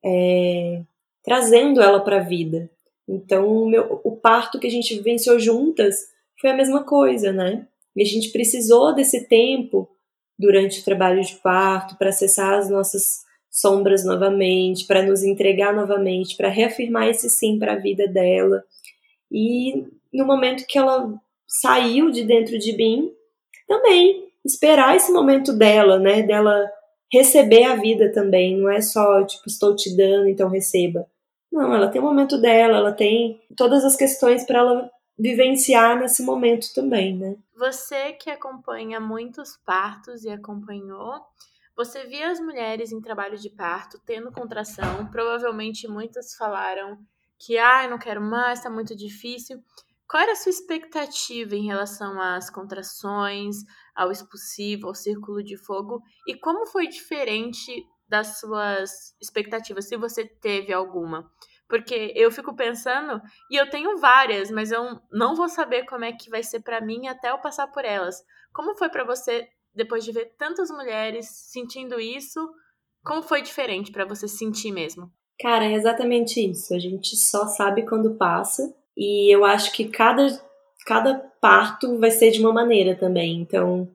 é, 0.03 0.81
trazendo 1.23 1.81
ela 1.81 2.01
para 2.01 2.17
a 2.17 2.23
vida. 2.23 2.69
Então, 3.07 3.47
o, 3.47 3.69
meu, 3.69 4.01
o 4.03 4.15
parto 4.15 4.59
que 4.59 4.67
a 4.67 4.71
gente 4.71 4.95
vivenciou 4.95 5.39
juntas 5.39 5.95
foi 6.39 6.49
a 6.49 6.55
mesma 6.55 6.83
coisa, 6.83 7.31
né? 7.31 7.67
E 7.95 8.01
a 8.01 8.05
gente 8.05 8.31
precisou 8.31 8.93
desse 8.93 9.27
tempo 9.27 9.89
durante 10.37 10.81
o 10.81 10.83
trabalho 10.83 11.21
de 11.21 11.35
parto 11.35 11.97
para 11.97 12.09
acessar 12.09 12.55
as 12.55 12.69
nossas 12.69 13.23
sombras 13.49 14.03
novamente, 14.03 14.85
para 14.85 15.01
nos 15.01 15.23
entregar 15.23 15.73
novamente, 15.73 16.35
para 16.35 16.49
reafirmar 16.49 17.07
esse 17.07 17.29
sim 17.29 17.57
para 17.57 17.73
a 17.73 17.79
vida 17.79 18.05
dela. 18.07 18.63
E 19.31 19.85
no 20.13 20.25
momento 20.25 20.65
que 20.67 20.77
ela 20.77 21.13
saiu 21.47 22.11
de 22.11 22.23
dentro 22.23 22.59
de 22.59 22.75
mim, 22.75 23.11
também 23.67 24.25
esperar 24.43 24.95
esse 24.95 25.11
momento 25.11 25.53
dela, 25.53 25.97
né? 25.97 26.21
Dela 26.21 26.69
receber 27.11 27.63
a 27.63 27.75
vida 27.75 28.11
também, 28.11 28.57
não 28.57 28.69
é 28.69 28.81
só 28.81 29.23
tipo 29.25 29.47
estou 29.47 29.75
te 29.75 29.95
dando, 29.95 30.27
então 30.27 30.49
receba. 30.49 31.07
Não, 31.55 31.73
ela 31.73 31.87
tem 31.87 32.01
o 32.01 32.03
momento 32.03 32.37
dela, 32.37 32.79
ela 32.79 32.91
tem 32.91 33.41
todas 33.55 33.85
as 33.85 33.95
questões 33.95 34.45
para 34.45 34.59
ela 34.59 34.91
vivenciar 35.17 35.97
nesse 35.97 36.21
momento 36.21 36.67
também, 36.75 37.17
né? 37.17 37.37
Você 37.55 38.11
que 38.11 38.29
acompanha 38.29 38.99
muitos 38.99 39.55
partos 39.65 40.25
e 40.25 40.29
acompanhou, 40.29 41.13
você 41.73 42.03
via 42.07 42.29
as 42.29 42.41
mulheres 42.41 42.91
em 42.91 42.99
trabalho 42.99 43.37
de 43.37 43.49
parto 43.49 43.97
tendo 44.05 44.33
contração, 44.33 45.07
provavelmente 45.07 45.87
muitas 45.87 46.35
falaram 46.35 46.99
que 47.39 47.57
ah, 47.57 47.87
não 47.87 47.97
quero 47.97 48.19
mais, 48.19 48.59
está 48.59 48.69
muito 48.69 48.93
difícil. 48.93 49.63
Qual 50.05 50.21
era 50.21 50.33
a 50.33 50.35
sua 50.35 50.49
expectativa 50.49 51.55
em 51.55 51.67
relação 51.67 52.19
às 52.19 52.49
contrações, 52.49 53.55
ao 53.95 54.11
expulsivo, 54.11 54.87
ao 54.87 54.93
círculo 54.93 55.41
de 55.41 55.55
fogo? 55.55 56.01
E 56.27 56.35
como 56.35 56.67
foi 56.67 56.85
diferente 56.89 57.71
das 58.07 58.39
suas 58.39 59.15
expectativas, 59.21 59.87
se 59.87 59.97
você 59.97 60.25
teve 60.25 60.73
alguma. 60.73 61.29
Porque 61.67 62.13
eu 62.15 62.31
fico 62.31 62.55
pensando, 62.55 63.19
e 63.49 63.55
eu 63.55 63.69
tenho 63.69 63.97
várias, 63.97 64.51
mas 64.51 64.71
eu 64.71 64.99
não 65.11 65.35
vou 65.35 65.49
saber 65.49 65.85
como 65.85 66.05
é 66.05 66.11
que 66.11 66.29
vai 66.29 66.43
ser 66.43 66.59
para 66.59 66.79
mim 66.79 67.07
até 67.07 67.31
eu 67.31 67.39
passar 67.39 67.67
por 67.67 67.83
elas. 67.83 68.23
Como 68.53 68.75
foi 68.75 68.89
para 68.89 69.03
você 69.03 69.47
depois 69.73 70.05
de 70.05 70.11
ver 70.11 70.35
tantas 70.37 70.69
mulheres 70.69 71.27
sentindo 71.51 71.99
isso? 71.99 72.39
Como 73.03 73.23
foi 73.23 73.41
diferente 73.41 73.91
para 73.91 74.05
você 74.05 74.27
sentir 74.27 74.71
mesmo? 74.71 75.11
Cara, 75.39 75.65
é 75.65 75.73
exatamente 75.73 76.39
isso. 76.39 76.73
A 76.73 76.79
gente 76.79 77.15
só 77.15 77.47
sabe 77.47 77.85
quando 77.85 78.15
passa, 78.15 78.73
e 78.95 79.33
eu 79.33 79.43
acho 79.43 79.71
que 79.71 79.89
cada 79.89 80.27
cada 80.85 81.15
parto 81.41 81.97
vai 81.97 82.11
ser 82.11 82.31
de 82.31 82.39
uma 82.39 82.53
maneira 82.53 82.95
também. 82.95 83.41
Então, 83.41 83.89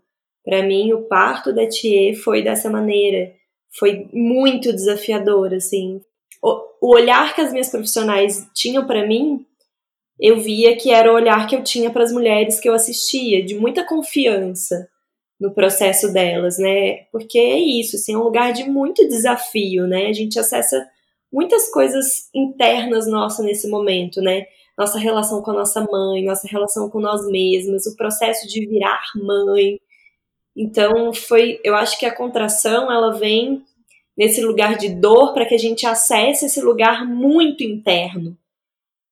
para 0.44 0.62
mim 0.62 0.92
o 0.92 1.02
parto 1.02 1.52
da 1.52 1.66
Thier 1.68 2.16
foi 2.16 2.42
dessa 2.42 2.68
maneira 2.68 3.32
foi 3.78 4.08
muito 4.12 4.72
desafiador, 4.72 5.54
assim. 5.54 6.00
O, 6.42 6.60
o 6.80 6.94
olhar 6.94 7.34
que 7.34 7.40
as 7.40 7.52
minhas 7.52 7.68
profissionais 7.68 8.46
tinham 8.54 8.86
para 8.86 9.06
mim, 9.06 9.44
eu 10.18 10.38
via 10.38 10.76
que 10.76 10.90
era 10.90 11.10
o 11.10 11.14
olhar 11.14 11.46
que 11.46 11.56
eu 11.56 11.62
tinha 11.62 11.90
para 11.90 12.02
as 12.02 12.12
mulheres 12.12 12.60
que 12.60 12.68
eu 12.68 12.74
assistia, 12.74 13.44
de 13.44 13.54
muita 13.54 13.86
confiança 13.86 14.88
no 15.40 15.54
processo 15.54 16.12
delas, 16.12 16.58
né? 16.58 17.04
Porque 17.10 17.38
é 17.38 17.58
isso, 17.58 17.96
assim, 17.96 18.12
é 18.12 18.18
um 18.18 18.22
lugar 18.22 18.52
de 18.52 18.68
muito 18.68 19.08
desafio, 19.08 19.86
né? 19.86 20.08
A 20.08 20.12
gente 20.12 20.38
acessa 20.38 20.86
muitas 21.32 21.70
coisas 21.70 22.28
internas 22.34 23.06
nossas 23.06 23.46
nesse 23.46 23.68
momento, 23.68 24.20
né? 24.20 24.44
Nossa 24.76 24.98
relação 24.98 25.40
com 25.42 25.50
a 25.52 25.54
nossa 25.54 25.80
mãe, 25.90 26.24
nossa 26.24 26.46
relação 26.46 26.90
com 26.90 27.00
nós 27.00 27.26
mesmas, 27.26 27.86
o 27.86 27.96
processo 27.96 28.46
de 28.46 28.66
virar 28.66 29.00
mãe. 29.14 29.80
Então, 30.56 31.12
foi, 31.12 31.60
eu 31.64 31.74
acho 31.74 31.98
que 31.98 32.06
a 32.06 32.14
contração, 32.14 32.90
ela 32.90 33.12
vem 33.12 33.64
nesse 34.16 34.42
lugar 34.42 34.76
de 34.76 34.88
dor 34.88 35.32
para 35.32 35.46
que 35.46 35.54
a 35.54 35.58
gente 35.58 35.86
acesse 35.86 36.46
esse 36.46 36.60
lugar 36.60 37.06
muito 37.06 37.62
interno. 37.62 38.36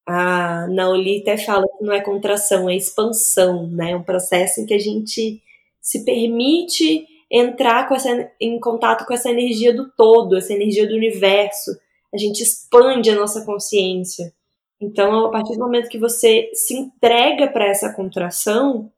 A 0.06 0.66
Naoli 0.68 1.20
até 1.20 1.36
fala 1.36 1.64
que 1.78 1.84
não 1.84 1.92
é 1.92 2.00
contração, 2.00 2.68
é 2.68 2.76
expansão, 2.76 3.66
né? 3.68 3.94
Um 3.94 4.02
processo 4.02 4.60
em 4.60 4.66
que 4.66 4.74
a 4.74 4.78
gente 4.78 5.42
se 5.80 6.04
permite 6.04 7.06
entrar 7.30 7.88
com 7.88 7.94
essa, 7.94 8.30
em 8.40 8.58
contato 8.58 9.06
com 9.06 9.12
essa 9.12 9.30
energia 9.30 9.72
do 9.72 9.90
todo, 9.90 10.36
essa 10.36 10.52
energia 10.52 10.86
do 10.86 10.94
universo. 10.94 11.78
A 12.12 12.16
gente 12.16 12.42
expande 12.42 13.10
a 13.10 13.14
nossa 13.14 13.44
consciência. 13.44 14.32
Então, 14.80 15.26
a 15.26 15.30
partir 15.30 15.54
do 15.54 15.60
momento 15.60 15.88
que 15.88 15.98
você 15.98 16.50
se 16.54 16.74
entrega 16.74 17.48
para 17.48 17.66
essa 17.66 17.92
contração, 17.92 18.90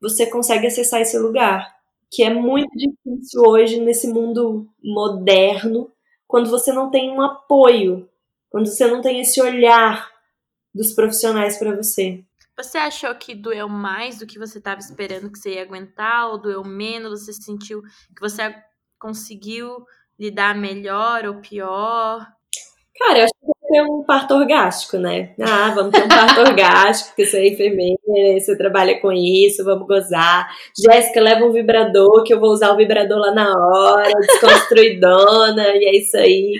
você 0.00 0.26
consegue 0.26 0.66
acessar 0.66 1.00
esse 1.00 1.18
lugar, 1.18 1.75
que 2.16 2.22
é 2.22 2.32
muito 2.32 2.70
difícil 2.70 3.42
hoje 3.42 3.78
nesse 3.78 4.08
mundo 4.08 4.66
moderno, 4.82 5.92
quando 6.26 6.48
você 6.48 6.72
não 6.72 6.90
tem 6.90 7.10
um 7.10 7.20
apoio, 7.20 8.08
quando 8.48 8.68
você 8.68 8.86
não 8.86 9.02
tem 9.02 9.20
esse 9.20 9.38
olhar 9.38 10.10
dos 10.74 10.94
profissionais 10.94 11.58
para 11.58 11.76
você. 11.76 12.24
Você 12.56 12.78
achou 12.78 13.14
que 13.16 13.34
doeu 13.34 13.68
mais 13.68 14.18
do 14.18 14.26
que 14.26 14.38
você 14.38 14.56
estava 14.56 14.80
esperando 14.80 15.30
que 15.30 15.38
você 15.38 15.56
ia 15.56 15.62
aguentar, 15.62 16.30
ou 16.30 16.40
doeu 16.40 16.64
menos? 16.64 17.26
Você 17.26 17.34
sentiu 17.34 17.82
que 17.82 18.20
você 18.20 18.54
conseguiu 18.98 19.84
lidar 20.18 20.56
melhor 20.56 21.26
ou 21.26 21.42
pior? 21.42 22.26
Cara, 22.98 23.18
eu 23.18 23.24
acho 23.24 23.34
que 23.38 23.55
ter 23.66 23.82
um 23.82 24.02
parto 24.02 24.34
orgástico, 24.34 24.96
né? 24.98 25.30
Ah, 25.40 25.72
vamos 25.74 25.92
ter 25.92 26.04
um 26.04 26.08
parto 26.08 26.40
orgástico, 26.42 27.10
porque 27.10 27.26
você 27.26 27.38
é 27.38 27.48
enfermeira, 27.48 27.98
você 28.38 28.56
trabalha 28.56 29.00
com 29.00 29.12
isso, 29.12 29.64
vamos 29.64 29.86
gozar. 29.86 30.48
Jéssica, 30.76 31.20
leva 31.20 31.44
um 31.44 31.52
vibrador, 31.52 32.22
que 32.24 32.32
eu 32.32 32.40
vou 32.40 32.50
usar 32.50 32.72
o 32.72 32.76
vibrador 32.76 33.18
lá 33.18 33.32
na 33.32 33.52
hora, 33.52 34.10
desconstruidona, 34.20 35.68
e 35.76 35.84
é 35.84 35.96
isso 35.96 36.16
aí. 36.16 36.54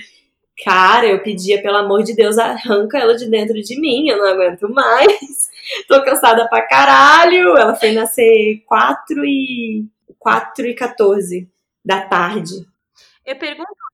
Cara, 0.64 1.06
eu 1.06 1.22
pedia, 1.22 1.60
pelo 1.60 1.76
amor 1.76 2.02
de 2.02 2.14
Deus, 2.14 2.38
arranca 2.38 2.98
ela 2.98 3.14
de 3.14 3.28
dentro 3.28 3.54
de 3.60 3.78
mim, 3.78 4.08
eu 4.08 4.18
não 4.18 4.26
aguento 4.26 4.68
mais. 4.70 5.50
Tô 5.88 6.02
cansada 6.02 6.48
pra 6.48 6.66
caralho. 6.66 7.56
Ela 7.56 7.74
foi 7.74 7.92
nascer 7.92 8.62
4 8.66 9.24
e 9.24 9.84
4 10.18 10.66
e 10.66 10.74
14 10.74 11.48
da 11.84 12.00
tarde. 12.02 12.66
Eu 13.24 13.36
pergunto 13.36 13.85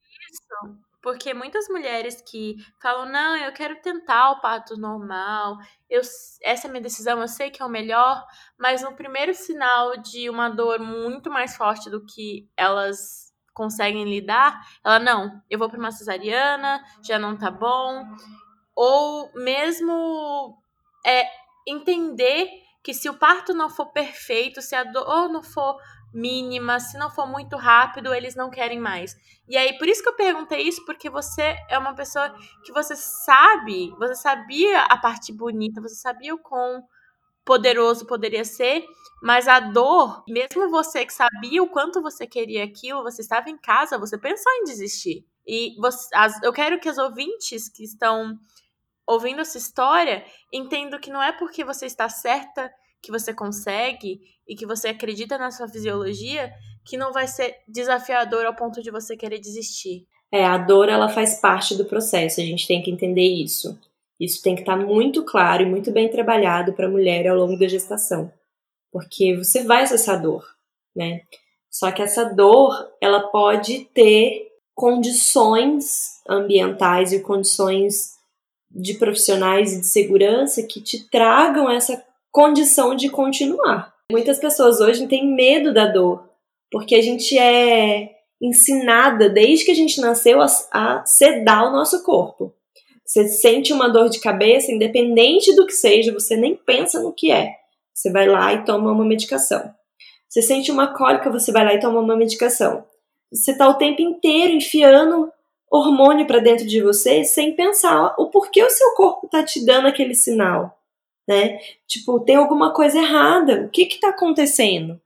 porque 1.02 1.34
muitas 1.34 1.68
mulheres 1.68 2.22
que 2.22 2.56
falam, 2.80 3.06
não, 3.06 3.36
eu 3.36 3.52
quero 3.52 3.82
tentar 3.82 4.30
o 4.30 4.40
parto 4.40 4.76
normal, 4.76 5.58
eu, 5.90 6.00
essa 6.42 6.68
é 6.68 6.70
minha 6.70 6.82
decisão, 6.82 7.20
eu 7.20 7.28
sei 7.28 7.50
que 7.50 7.60
é 7.60 7.66
o 7.66 7.68
melhor, 7.68 8.24
mas 8.56 8.82
no 8.82 8.94
primeiro 8.94 9.34
sinal 9.34 9.96
de 9.96 10.30
uma 10.30 10.48
dor 10.48 10.78
muito 10.78 11.28
mais 11.28 11.56
forte 11.56 11.90
do 11.90 12.06
que 12.06 12.48
elas 12.56 13.32
conseguem 13.52 14.04
lidar, 14.04 14.60
ela, 14.84 15.00
não, 15.00 15.42
eu 15.50 15.58
vou 15.58 15.68
para 15.68 15.78
uma 15.78 15.90
cesariana, 15.90 16.82
já 17.02 17.18
não 17.18 17.36
tá 17.36 17.50
bom, 17.50 18.04
ou 18.74 19.30
mesmo 19.34 20.56
é, 21.04 21.26
entender 21.66 22.48
que 22.82 22.94
se 22.94 23.08
o 23.08 23.14
parto 23.14 23.52
não 23.52 23.68
for 23.68 23.86
perfeito, 23.86 24.62
se 24.62 24.74
a 24.74 24.84
dor 24.84 25.28
não 25.28 25.42
for 25.42 25.76
mínima, 26.12 26.78
se 26.78 26.98
não 26.98 27.10
for 27.10 27.26
muito 27.26 27.56
rápido, 27.56 28.14
eles 28.14 28.34
não 28.34 28.50
querem 28.50 28.78
mais. 28.78 29.16
E 29.48 29.56
aí, 29.56 29.76
por 29.78 29.88
isso 29.88 30.02
que 30.02 30.08
eu 30.08 30.16
perguntei 30.16 30.62
isso, 30.62 30.84
porque 30.84 31.08
você 31.08 31.56
é 31.68 31.78
uma 31.78 31.94
pessoa 31.94 32.34
que 32.64 32.72
você 32.72 32.94
sabe, 32.96 33.90
você 33.98 34.14
sabia 34.14 34.82
a 34.82 34.96
parte 34.96 35.32
bonita, 35.32 35.80
você 35.80 35.94
sabia 35.94 36.34
o 36.34 36.38
quão 36.38 36.82
poderoso 37.44 38.06
poderia 38.06 38.44
ser, 38.44 38.84
mas 39.22 39.48
a 39.48 39.58
dor, 39.60 40.22
mesmo 40.28 40.70
você 40.70 41.04
que 41.04 41.12
sabia 41.12 41.62
o 41.62 41.68
quanto 41.68 42.02
você 42.02 42.26
queria 42.26 42.64
aquilo, 42.64 43.02
você 43.02 43.20
estava 43.22 43.50
em 43.50 43.58
casa, 43.58 43.98
você 43.98 44.16
pensou 44.18 44.52
em 44.52 44.64
desistir. 44.64 45.24
E 45.46 45.74
você, 45.80 46.08
as, 46.14 46.40
eu 46.42 46.52
quero 46.52 46.78
que 46.78 46.88
as 46.88 46.98
ouvintes 46.98 47.68
que 47.68 47.82
estão 47.82 48.38
ouvindo 49.06 49.40
essa 49.40 49.58
história, 49.58 50.24
entendo 50.52 51.00
que 51.00 51.10
não 51.10 51.22
é 51.22 51.32
porque 51.32 51.64
você 51.64 51.86
está 51.86 52.08
certa 52.08 52.72
que 53.02 53.10
você 53.10 53.34
consegue 53.34 54.20
e 54.46 54.54
que 54.54 54.64
você 54.64 54.88
acredita 54.88 55.36
na 55.36 55.50
sua 55.50 55.68
fisiologia 55.68 56.52
que 56.84 56.96
não 56.96 57.12
vai 57.12 57.26
ser 57.26 57.56
desafiador 57.66 58.44
ao 58.46 58.54
ponto 58.54 58.82
de 58.82 58.90
você 58.90 59.16
querer 59.16 59.38
desistir. 59.38 60.06
É, 60.30 60.44
a 60.44 60.56
dor 60.56 60.88
ela 60.88 61.08
faz 61.08 61.40
parte 61.40 61.74
do 61.74 61.84
processo, 61.84 62.40
a 62.40 62.44
gente 62.44 62.66
tem 62.66 62.82
que 62.82 62.90
entender 62.90 63.26
isso. 63.26 63.78
Isso 64.18 64.42
tem 64.42 64.54
que 64.54 64.62
estar 64.62 64.76
muito 64.76 65.24
claro 65.24 65.62
e 65.62 65.66
muito 65.66 65.90
bem 65.90 66.08
trabalhado 66.08 66.72
para 66.72 66.86
a 66.86 66.90
mulher 66.90 67.26
ao 67.26 67.36
longo 67.36 67.58
da 67.58 67.66
gestação, 67.66 68.32
porque 68.90 69.36
você 69.36 69.64
vai 69.64 69.82
acessar 69.82 70.22
dor, 70.22 70.46
né? 70.94 71.22
Só 71.70 71.90
que 71.90 72.02
essa 72.02 72.24
dor, 72.24 72.72
ela 73.00 73.28
pode 73.28 73.86
ter 73.86 74.48
condições 74.74 76.20
ambientais 76.28 77.12
e 77.12 77.20
condições 77.20 78.12
de 78.70 78.94
profissionais 78.94 79.72
e 79.72 79.80
de 79.80 79.86
segurança 79.86 80.62
que 80.62 80.80
te 80.80 81.08
tragam 81.10 81.70
essa 81.70 82.02
condição 82.32 82.96
de 82.96 83.10
continuar. 83.10 83.92
Muitas 84.10 84.38
pessoas 84.38 84.80
hoje 84.80 85.06
têm 85.06 85.32
medo 85.34 85.72
da 85.72 85.86
dor, 85.86 86.28
porque 86.70 86.94
a 86.96 87.02
gente 87.02 87.38
é 87.38 88.10
ensinada 88.40 89.28
desde 89.28 89.66
que 89.66 89.70
a 89.70 89.74
gente 89.74 90.00
nasceu 90.00 90.40
a, 90.40 90.46
a 90.72 91.06
sedar 91.06 91.68
o 91.68 91.72
nosso 91.72 92.02
corpo. 92.02 92.52
Você 93.04 93.28
sente 93.28 93.72
uma 93.72 93.88
dor 93.88 94.08
de 94.08 94.20
cabeça, 94.20 94.72
independente 94.72 95.54
do 95.54 95.66
que 95.66 95.72
seja, 95.72 96.12
você 96.12 96.36
nem 96.36 96.56
pensa 96.56 97.00
no 97.00 97.12
que 97.12 97.30
é. 97.30 97.54
Você 97.94 98.10
vai 98.10 98.26
lá 98.26 98.54
e 98.54 98.64
toma 98.64 98.90
uma 98.90 99.04
medicação. 99.04 99.72
Você 100.28 100.40
sente 100.40 100.72
uma 100.72 100.94
cólica, 100.94 101.30
você 101.30 101.52
vai 101.52 101.64
lá 101.64 101.74
e 101.74 101.80
toma 101.80 102.00
uma 102.00 102.16
medicação. 102.16 102.84
Você 103.30 103.52
está 103.52 103.68
o 103.68 103.74
tempo 103.74 104.00
inteiro 104.00 104.54
enfiando 104.54 105.30
hormônio 105.70 106.26
para 106.26 106.38
dentro 106.38 106.66
de 106.66 106.82
você 106.82 107.22
sem 107.24 107.54
pensar 107.54 108.14
o 108.18 108.30
porquê 108.30 108.62
o 108.62 108.70
seu 108.70 108.94
corpo 108.94 109.28
tá 109.28 109.42
te 109.42 109.64
dando 109.64 109.88
aquele 109.88 110.14
sinal, 110.14 110.78
né? 111.28 111.58
Tipo, 111.86 112.20
tem 112.20 112.36
alguma 112.36 112.72
coisa 112.72 112.98
errada, 112.98 113.62
o 113.62 113.68
que 113.68 113.86
que 113.86 114.00
tá 114.00 114.08
acontecendo? 114.08 115.00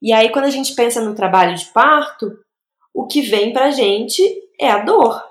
E 0.00 0.12
aí 0.12 0.30
quando 0.30 0.46
a 0.46 0.50
gente 0.50 0.74
pensa 0.74 1.00
no 1.00 1.14
trabalho 1.14 1.56
de 1.56 1.66
parto, 1.66 2.38
o 2.92 3.06
que 3.06 3.20
vem 3.22 3.52
pra 3.52 3.70
gente 3.70 4.22
é 4.58 4.70
a 4.70 4.78
dor. 4.78 5.22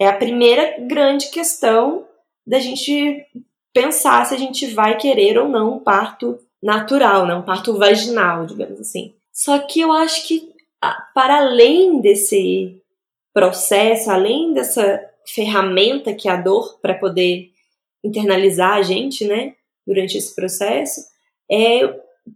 É 0.00 0.06
a 0.06 0.16
primeira 0.16 0.78
grande 0.80 1.28
questão 1.28 2.06
da 2.46 2.58
gente 2.58 3.26
pensar 3.72 4.24
se 4.24 4.34
a 4.34 4.38
gente 4.38 4.66
vai 4.66 4.96
querer 4.96 5.38
ou 5.38 5.48
não 5.48 5.74
um 5.74 5.78
parto 5.78 6.38
natural, 6.62 7.26
né? 7.26 7.34
um 7.34 7.42
parto 7.42 7.76
vaginal, 7.76 8.46
digamos 8.46 8.80
assim. 8.80 9.14
Só 9.32 9.58
que 9.58 9.80
eu 9.80 9.92
acho 9.92 10.26
que 10.26 10.52
para 11.14 11.36
além 11.38 12.00
desse 12.00 12.80
processo, 13.32 14.10
além 14.10 14.52
dessa 14.52 15.00
ferramenta 15.26 16.14
que 16.14 16.28
é 16.28 16.32
a 16.32 16.36
dor 16.36 16.78
para 16.80 16.94
poder 16.94 17.50
internalizar 18.04 18.74
a 18.74 18.82
gente, 18.82 19.26
né, 19.26 19.54
durante 19.86 20.16
esse 20.16 20.34
processo, 20.34 21.00
é 21.50 21.80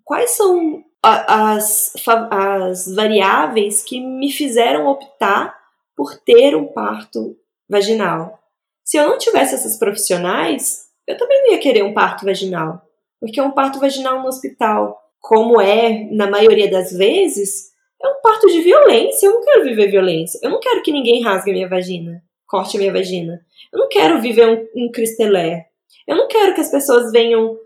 quais 0.05 0.31
são 0.31 0.85
as, 1.03 1.93
as 2.31 2.95
variáveis 2.95 3.83
que 3.83 4.01
me 4.01 4.31
fizeram 4.33 4.87
optar 4.87 5.55
por 5.97 6.19
ter 6.19 6.57
um 6.57 6.67
parto 6.67 7.37
vaginal. 7.69 8.39
Se 8.85 8.97
eu 8.97 9.09
não 9.09 9.19
tivesse 9.19 9.55
essas 9.55 9.79
profissionais, 9.79 10.87
eu 11.07 11.17
também 11.17 11.43
não 11.43 11.53
ia 11.53 11.59
querer 11.59 11.83
um 11.83 11.95
parto 11.95 12.25
vaginal, 12.25 12.83
porque 13.21 13.41
um 13.41 13.51
parto 13.51 13.79
vaginal 13.79 14.21
no 14.21 14.29
hospital, 14.29 14.99
como 15.21 15.61
é 15.61 16.09
na 16.11 16.29
maioria 16.29 16.71
das 16.71 16.93
vezes, 16.93 17.73
é 18.03 18.09
um 18.09 18.21
parto 18.21 18.47
de 18.49 18.61
violência. 18.61 19.27
Eu 19.27 19.35
não 19.35 19.41
quero 19.43 19.65
viver 19.65 19.91
violência. 19.91 20.39
Eu 20.43 20.51
não 20.51 20.61
quero 20.61 20.83
que 20.83 20.93
ninguém 20.93 21.23
rasgue 21.23 21.51
a 21.51 21.55
minha 21.55 21.69
vagina, 21.69 22.23
corte 22.47 22.77
a 22.77 22.81
minha 22.81 22.93
vagina. 22.93 23.45
Eu 23.73 23.79
não 23.81 23.89
quero 23.89 24.21
viver 24.21 24.49
um, 24.49 24.85
um 24.85 24.91
cristelé. 24.91 25.69
Eu 26.07 26.17
não 26.17 26.29
quero 26.29 26.55
que 26.55 26.61
as 26.61 26.71
pessoas 26.71 27.11
venham 27.11 27.59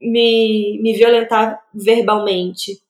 me, 0.00 0.80
me 0.82 0.92
violentar 0.94 1.62
verbalmente. 1.74 2.80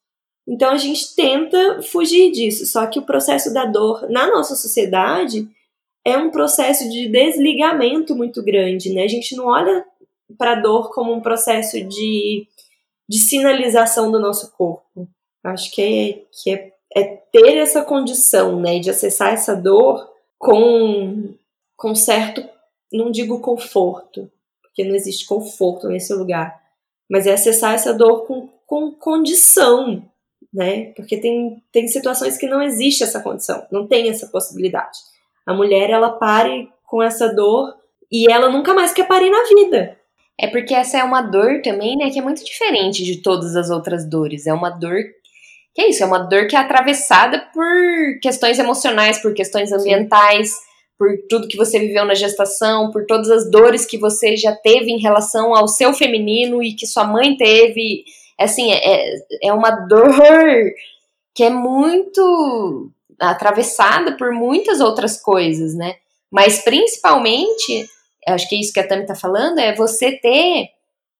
Então 0.47 0.70
a 0.70 0.76
gente 0.76 1.14
tenta 1.14 1.82
fugir 1.82 2.30
disso. 2.30 2.66
Só 2.66 2.87
que 2.87 2.99
o 2.99 3.07
processo 3.07 3.53
da 3.53 3.64
dor 3.64 4.09
na 4.11 4.26
nossa 4.26 4.55
sociedade 4.55 5.49
é 6.05 6.16
um 6.18 6.30
processo 6.30 6.89
de 6.91 7.09
desligamento 7.09 8.14
muito 8.14 8.43
grande, 8.43 8.93
né? 8.93 9.05
A 9.05 9.09
gente 9.09 9.35
não 9.35 9.47
olha 9.47 9.85
para 10.37 10.53
a 10.53 10.61
dor 10.61 10.91
como 10.91 11.12
um 11.12 11.20
processo 11.20 11.82
de, 11.82 12.47
de 13.09 13.18
sinalização 13.18 14.12
do 14.12 14.20
nosso 14.20 14.53
corpo. 14.53 15.09
Acho 15.43 15.70
que 15.70 15.82
é, 15.82 16.22
que 16.30 16.51
é 16.51 16.74
é 16.95 17.03
ter 17.32 17.57
essa 17.57 17.82
condição, 17.82 18.61
né, 18.61 18.78
de 18.78 18.89
acessar 18.89 19.32
essa 19.32 19.55
dor 19.55 20.09
com, 20.45 21.34
com 21.74 21.95
certo, 21.95 22.47
não 22.92 23.11
digo 23.11 23.40
conforto, 23.40 24.30
porque 24.61 24.84
não 24.84 24.95
existe 24.95 25.24
conforto 25.24 25.88
nesse 25.88 26.12
lugar, 26.12 26.61
mas 27.11 27.26
é 27.26 27.32
acessar 27.32 27.72
essa 27.72 27.95
dor 27.95 28.26
com, 28.26 28.51
com 28.66 28.92
condição, 28.92 30.05
né? 30.53 30.92
Porque 30.92 31.16
tem, 31.16 31.62
tem 31.72 31.88
situações 31.88 32.36
que 32.36 32.47
não 32.47 32.61
existe 32.61 33.03
essa 33.03 33.22
condição, 33.22 33.66
não 33.72 33.86
tem 33.86 34.11
essa 34.11 34.26
possibilidade. 34.26 34.99
A 35.47 35.55
mulher, 35.55 35.88
ela 35.88 36.11
pare 36.11 36.68
com 36.86 37.03
essa 37.03 37.32
dor 37.32 37.74
e 38.12 38.30
ela 38.30 38.51
nunca 38.51 38.74
mais 38.74 38.92
quer 38.92 39.09
parir 39.09 39.30
na 39.30 39.45
vida. 39.45 39.99
É 40.38 40.47
porque 40.49 40.74
essa 40.74 40.99
é 40.99 41.05
uma 41.05 41.22
dor 41.22 41.62
também, 41.62 41.97
né, 41.97 42.11
que 42.11 42.18
é 42.18 42.22
muito 42.22 42.45
diferente 42.45 43.03
de 43.03 43.22
todas 43.22 43.57
as 43.57 43.70
outras 43.70 44.05
dores. 44.07 44.47
É 44.47 44.53
uma 44.53 44.68
dor 44.68 44.99
que 45.74 45.82
é 45.82 45.88
isso, 45.88 46.02
é 46.02 46.06
uma 46.06 46.20
dor 46.20 46.46
que 46.46 46.54
é 46.54 46.58
atravessada 46.58 47.48
por 47.52 48.20
questões 48.22 48.58
emocionais, 48.58 49.20
por 49.20 49.34
questões 49.34 49.72
ambientais, 49.72 50.50
Sim. 50.50 50.56
por 50.96 51.08
tudo 51.28 51.48
que 51.48 51.56
você 51.56 51.78
viveu 51.78 52.04
na 52.04 52.14
gestação, 52.14 52.90
por 52.90 53.04
todas 53.06 53.28
as 53.30 53.50
dores 53.50 53.84
que 53.84 53.98
você 53.98 54.36
já 54.36 54.54
teve 54.54 54.90
em 54.92 55.00
relação 55.00 55.54
ao 55.54 55.66
seu 55.66 55.92
feminino 55.92 56.62
e 56.62 56.74
que 56.74 56.86
sua 56.86 57.04
mãe 57.04 57.36
teve. 57.36 58.04
Assim, 58.38 58.72
é, 58.72 59.14
é 59.42 59.52
uma 59.52 59.70
dor 59.70 60.72
que 61.34 61.42
é 61.42 61.50
muito 61.50 62.90
atravessada 63.18 64.16
por 64.16 64.32
muitas 64.32 64.80
outras 64.80 65.20
coisas, 65.20 65.74
né? 65.74 65.96
Mas 66.30 66.62
principalmente 66.62 67.88
acho 68.26 68.48
que 68.48 68.56
é 68.56 68.60
isso 68.60 68.72
que 68.72 68.80
a 68.80 68.86
Tami 68.86 69.02
está 69.02 69.14
falando, 69.14 69.58
é 69.58 69.74
você 69.74 70.12
ter 70.12 70.68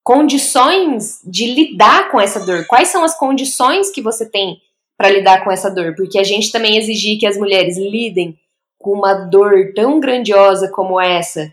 condições 0.05 1.21
de 1.25 1.47
lidar 1.47 2.11
com 2.11 2.21
essa 2.21 2.45
dor. 2.45 2.67
Quais 2.67 2.89
são 2.89 3.03
as 3.03 3.17
condições 3.17 3.91
que 3.91 4.03
você 4.03 4.29
tem 4.29 4.61
para 4.97 5.09
lidar 5.09 5.43
com 5.43 5.51
essa 5.51 5.71
dor? 5.71 5.95
Porque 5.97 6.19
a 6.19 6.23
gente 6.23 6.53
também 6.53 6.77
exigir 6.77 7.19
que 7.19 7.27
as 7.27 7.39
mulheres 7.39 7.79
lidem 7.79 8.39
com 8.79 8.93
uma 8.93 9.15
dor 9.15 9.73
tão 9.75 9.99
grandiosa 9.99 10.71
como 10.71 11.01
essa, 11.01 11.51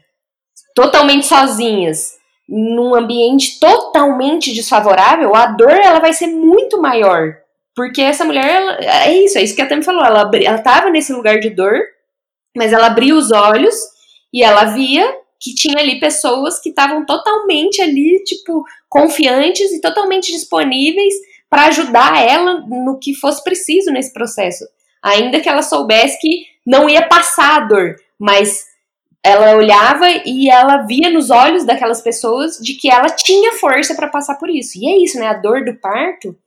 totalmente 0.75 1.25
sozinhas, 1.25 2.17
num 2.47 2.93
ambiente 2.93 3.57
totalmente 3.57 4.53
desfavorável, 4.53 5.33
a 5.33 5.45
dor 5.45 5.71
ela 5.71 5.99
vai 6.01 6.11
ser 6.11 6.27
muito 6.27 6.81
maior. 6.81 7.37
Porque 7.73 8.01
essa 8.01 8.25
mulher, 8.25 8.45
ela, 8.45 8.77
é 9.05 9.13
isso, 9.13 9.37
é 9.37 9.43
isso 9.43 9.55
que 9.55 9.61
a 9.61 9.65
Tami 9.65 9.81
falou, 9.81 10.03
ela, 10.03 10.29
ela 10.43 10.89
nesse 10.89 11.13
lugar 11.13 11.39
de 11.39 11.49
dor, 11.49 11.79
mas 12.55 12.73
ela 12.73 12.87
abriu 12.87 13.15
os 13.15 13.31
olhos 13.31 13.75
e 14.33 14.43
ela 14.43 14.65
via 14.65 15.20
que 15.41 15.55
tinha 15.55 15.79
ali 15.79 15.99
pessoas 15.99 16.59
que 16.59 16.69
estavam 16.69 17.03
totalmente 17.03 17.81
ali, 17.81 18.23
tipo, 18.23 18.63
confiantes 18.87 19.71
e 19.71 19.81
totalmente 19.81 20.31
disponíveis 20.31 21.15
para 21.49 21.65
ajudar 21.65 22.23
ela 22.23 22.61
no 22.61 22.99
que 22.99 23.15
fosse 23.15 23.43
preciso 23.43 23.91
nesse 23.91 24.13
processo. 24.13 24.63
Ainda 25.01 25.39
que 25.39 25.49
ela 25.49 25.63
soubesse 25.63 26.19
que 26.21 26.45
não 26.63 26.87
ia 26.87 27.07
passar 27.07 27.57
a 27.57 27.65
dor, 27.65 27.95
mas 28.19 28.67
ela 29.23 29.55
olhava 29.55 30.07
e 30.25 30.47
ela 30.47 30.77
via 30.83 31.09
nos 31.09 31.31
olhos 31.31 31.65
daquelas 31.65 32.01
pessoas 32.01 32.57
de 32.57 32.75
que 32.75 32.89
ela 32.89 33.09
tinha 33.09 33.53
força 33.53 33.95
para 33.95 34.09
passar 34.09 34.35
por 34.35 34.49
isso. 34.49 34.77
E 34.77 34.87
é 34.87 35.03
isso, 35.03 35.17
né? 35.17 35.27
A 35.27 35.33
dor 35.33 35.65
do 35.65 35.73
parto 35.73 36.37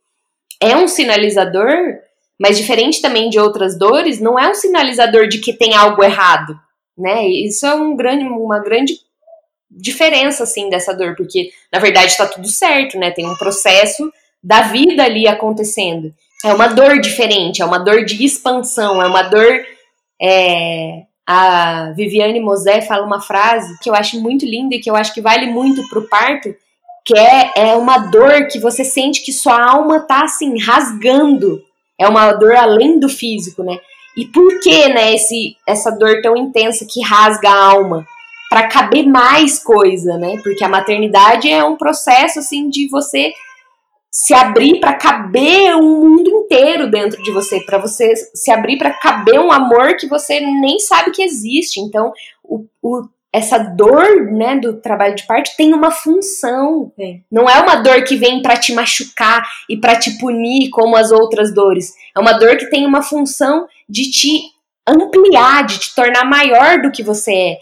é 0.61 0.75
um 0.75 0.87
sinalizador, 0.87 1.99
mas 2.39 2.57
diferente 2.57 3.01
também 3.01 3.29
de 3.29 3.37
outras 3.37 3.77
dores, 3.77 4.21
não 4.21 4.39
é 4.39 4.49
um 4.49 4.55
sinalizador 4.55 5.27
de 5.27 5.39
que 5.39 5.51
tem 5.51 5.75
algo 5.75 6.01
errado 6.01 6.57
né? 6.97 7.27
Isso 7.27 7.65
é 7.65 7.73
um 7.75 7.95
grande, 7.95 8.25
uma 8.25 8.59
grande 8.59 8.99
diferença, 9.69 10.43
assim, 10.43 10.69
dessa 10.69 10.93
dor, 10.93 11.15
porque, 11.15 11.51
na 11.71 11.79
verdade, 11.79 12.07
está 12.07 12.25
tudo 12.25 12.47
certo, 12.47 12.97
né? 12.97 13.11
Tem 13.11 13.25
um 13.25 13.35
processo 13.35 14.11
da 14.43 14.61
vida 14.61 15.03
ali 15.03 15.27
acontecendo. 15.27 16.13
É 16.43 16.53
uma 16.53 16.67
dor 16.67 16.99
diferente, 16.99 17.61
é 17.61 17.65
uma 17.65 17.79
dor 17.79 18.05
de 18.05 18.23
expansão, 18.23 19.01
é 19.01 19.07
uma 19.07 19.23
dor... 19.23 19.65
É... 20.21 21.03
A 21.27 21.91
Viviane 21.95 22.39
Mosé 22.39 22.81
fala 22.81 23.03
uma 23.03 23.19
frase 23.19 23.75
que 23.81 23.89
eu 23.89 23.95
acho 23.95 24.21
muito 24.21 24.45
linda 24.45 24.75
e 24.75 24.79
que 24.79 24.87
eu 24.87 24.95
acho 24.95 25.11
que 25.11 25.21
vale 25.21 25.47
muito 25.47 25.89
pro 25.89 26.07
parto, 26.07 26.55
que 27.03 27.17
é, 27.17 27.51
é 27.55 27.75
uma 27.75 27.97
dor 27.97 28.47
que 28.47 28.59
você 28.59 28.83
sente 28.83 29.23
que 29.23 29.33
sua 29.33 29.59
alma 29.59 30.01
tá, 30.01 30.23
assim, 30.23 30.59
rasgando. 30.61 31.63
É 31.99 32.07
uma 32.07 32.31
dor 32.33 32.55
além 32.55 32.99
do 32.99 33.09
físico, 33.09 33.63
né? 33.63 33.79
E 34.17 34.25
por 34.25 34.59
que, 34.61 34.87
né, 34.89 35.13
esse, 35.13 35.57
essa 35.67 35.91
dor 35.91 36.21
tão 36.21 36.35
intensa 36.37 36.85
que 36.89 37.01
rasga 37.03 37.49
a 37.49 37.65
alma? 37.71 38.05
Para 38.49 38.67
caber 38.67 39.05
mais 39.05 39.59
coisa, 39.61 40.17
né? 40.17 40.37
Porque 40.43 40.63
a 40.63 40.69
maternidade 40.69 41.49
é 41.49 41.63
um 41.63 41.75
processo 41.75 42.39
assim 42.39 42.69
de 42.69 42.87
você 42.89 43.33
se 44.09 44.33
abrir 44.33 44.79
para 44.79 44.93
caber 44.93 45.75
um 45.75 45.99
mundo 45.99 46.29
inteiro 46.29 46.89
dentro 46.89 47.21
de 47.21 47.31
você, 47.31 47.59
para 47.59 47.77
você 47.77 48.13
se 48.33 48.49
abrir 48.49 48.77
para 48.77 48.93
caber 48.93 49.41
um 49.41 49.51
amor 49.51 49.97
que 49.97 50.07
você 50.07 50.39
nem 50.39 50.79
sabe 50.79 51.11
que 51.11 51.21
existe. 51.21 51.81
Então, 51.81 52.13
o, 52.41 52.65
o 52.81 53.09
essa 53.35 53.57
dor, 53.57 54.31
né, 54.31 54.55
do 54.55 54.79
trabalho 54.79 55.13
de 55.13 55.27
parto 55.27 55.51
tem 55.57 55.73
uma 55.73 55.91
função. 55.91 56.93
É. 56.97 57.17
Não 57.29 57.49
é 57.49 57.59
uma 57.59 57.75
dor 57.75 58.01
que 58.05 58.15
vem 58.15 58.41
para 58.41 58.55
te 58.55 58.73
machucar 58.73 59.45
e 59.69 59.75
para 59.75 59.99
te 59.99 60.17
punir 60.17 60.69
como 60.69 60.95
as 60.95 61.11
outras 61.11 61.53
dores. 61.53 61.93
É 62.15 62.19
uma 62.21 62.31
dor 62.31 62.55
que 62.55 62.69
tem 62.69 62.85
uma 62.85 63.01
função 63.01 63.67
de 63.89 64.09
te 64.09 64.41
ampliar, 64.87 65.65
de 65.65 65.79
te 65.79 65.93
tornar 65.93 66.23
maior 66.23 66.81
do 66.81 66.89
que 66.89 67.03
você 67.03 67.33
é. 67.33 67.57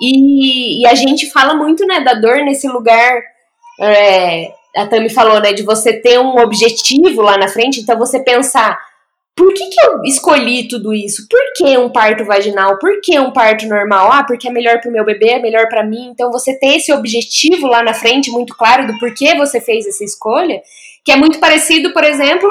E, 0.00 0.80
e 0.80 0.86
a 0.86 0.94
gente 0.94 1.28
fala 1.32 1.54
muito, 1.54 1.84
né, 1.86 1.98
da 2.02 2.14
dor 2.14 2.36
nesse 2.44 2.68
lugar. 2.68 3.20
É, 3.80 4.52
a 4.76 4.86
Tami 4.86 5.10
falou, 5.10 5.40
né, 5.40 5.52
de 5.52 5.64
você 5.64 5.92
ter 5.92 6.20
um 6.20 6.38
objetivo 6.38 7.20
lá 7.20 7.36
na 7.36 7.48
frente. 7.48 7.80
Então 7.80 7.98
você 7.98 8.20
pensar 8.20 8.78
por 9.40 9.54
que, 9.54 9.70
que 9.70 9.80
eu 9.86 10.02
escolhi 10.04 10.68
tudo 10.68 10.92
isso? 10.92 11.26
Por 11.26 11.40
que 11.56 11.78
um 11.78 11.88
parto 11.88 12.26
vaginal? 12.26 12.78
Por 12.78 13.00
que 13.00 13.18
um 13.18 13.32
parto 13.32 13.66
normal? 13.66 14.12
Ah, 14.12 14.22
porque 14.22 14.46
é 14.46 14.52
melhor 14.52 14.78
para 14.82 14.90
o 14.90 14.92
meu 14.92 15.02
bebê, 15.02 15.30
é 15.30 15.38
melhor 15.38 15.66
para 15.66 15.82
mim. 15.82 16.10
Então 16.12 16.30
você 16.30 16.58
ter 16.58 16.76
esse 16.76 16.92
objetivo 16.92 17.66
lá 17.66 17.82
na 17.82 17.94
frente 17.94 18.30
muito 18.30 18.54
claro 18.54 18.86
do 18.86 18.98
porquê 18.98 19.34
você 19.34 19.58
fez 19.58 19.86
essa 19.86 20.04
escolha, 20.04 20.60
que 21.02 21.10
é 21.10 21.16
muito 21.16 21.38
parecido, 21.38 21.90
por 21.94 22.04
exemplo, 22.04 22.50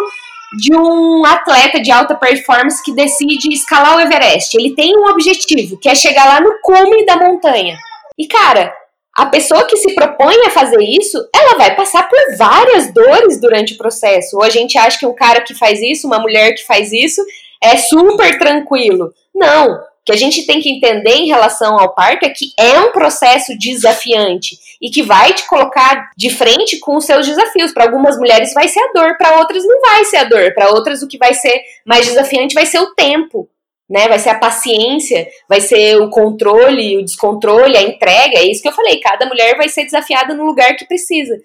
de 0.58 0.76
um 0.76 1.24
atleta 1.28 1.80
de 1.80 1.92
alta 1.92 2.16
performance 2.16 2.84
que 2.84 2.92
decide 2.92 3.54
escalar 3.54 3.96
o 3.96 4.00
Everest. 4.00 4.58
Ele 4.58 4.74
tem 4.74 4.98
um 4.98 5.06
objetivo, 5.12 5.78
que 5.78 5.90
é 5.90 5.94
chegar 5.94 6.26
lá 6.26 6.42
no 6.42 6.60
cume 6.64 7.06
da 7.06 7.18
montanha. 7.18 7.78
E 8.18 8.28
cara, 8.28 8.74
a 9.20 9.26
pessoa 9.26 9.66
que 9.66 9.76
se 9.76 9.94
propõe 9.94 10.34
a 10.46 10.50
fazer 10.50 10.82
isso, 10.82 11.18
ela 11.36 11.58
vai 11.58 11.76
passar 11.76 12.08
por 12.08 12.18
várias 12.38 12.94
dores 12.94 13.42
durante 13.42 13.74
o 13.74 13.78
processo. 13.78 14.38
Ou 14.38 14.44
a 14.44 14.50
gente 14.50 14.78
acha 14.78 14.98
que 14.98 15.06
um 15.06 15.14
cara 15.14 15.42
que 15.42 15.54
faz 15.54 15.82
isso, 15.82 16.08
uma 16.08 16.20
mulher 16.20 16.54
que 16.54 16.66
faz 16.66 16.94
isso, 16.94 17.22
é 17.62 17.76
super 17.76 18.40
tranquilo. 18.40 19.14
Não. 19.36 19.74
O 19.74 19.80
que 20.06 20.14
a 20.14 20.16
gente 20.16 20.46
tem 20.46 20.62
que 20.62 20.70
entender 20.70 21.16
em 21.16 21.28
relação 21.28 21.78
ao 21.78 21.94
parto 21.94 22.26
é 22.26 22.30
que 22.30 22.54
é 22.58 22.80
um 22.80 22.94
processo 22.94 23.58
desafiante 23.60 24.58
e 24.82 24.90
que 24.90 25.04
vai 25.04 25.34
te 25.34 25.46
colocar 25.48 26.12
de 26.16 26.30
frente 26.30 26.80
com 26.80 26.96
os 26.96 27.04
seus 27.04 27.28
desafios. 27.28 27.74
Para 27.74 27.84
algumas 27.84 28.18
mulheres 28.18 28.54
vai 28.54 28.70
ser 28.70 28.80
a 28.80 28.94
dor, 28.94 29.18
para 29.18 29.38
outras 29.38 29.66
não 29.66 29.82
vai 29.82 30.06
ser 30.06 30.18
a 30.18 30.24
dor. 30.24 30.54
Para 30.54 30.70
outras 30.70 31.02
o 31.02 31.10
que 31.10 31.18
vai 31.18 31.34
ser 31.34 31.62
mais 31.86 32.06
desafiante 32.06 32.56
vai 32.56 32.66
ser 32.66 32.80
o 32.80 32.96
tempo 32.96 33.50
né? 33.90 34.08
Vai 34.08 34.20
ser 34.20 34.30
a 34.30 34.38
paciência, 34.38 35.28
vai 35.48 35.60
ser 35.60 35.98
o 35.98 36.10
controle, 36.10 36.98
o 36.98 37.04
descontrole, 37.04 37.76
a 37.76 37.82
entrega. 37.82 38.38
É 38.38 38.44
isso 38.44 38.62
que 38.62 38.70
eu 38.70 38.74
falei. 38.74 39.00
Cada 39.00 39.26
mulher 39.26 39.58
vai 39.58 39.68
ser 39.68 39.86
desafiada 39.86 40.36
no 40.36 40.46
lugar 40.46 40.76
que 40.76 40.86
precisa. 40.86 41.36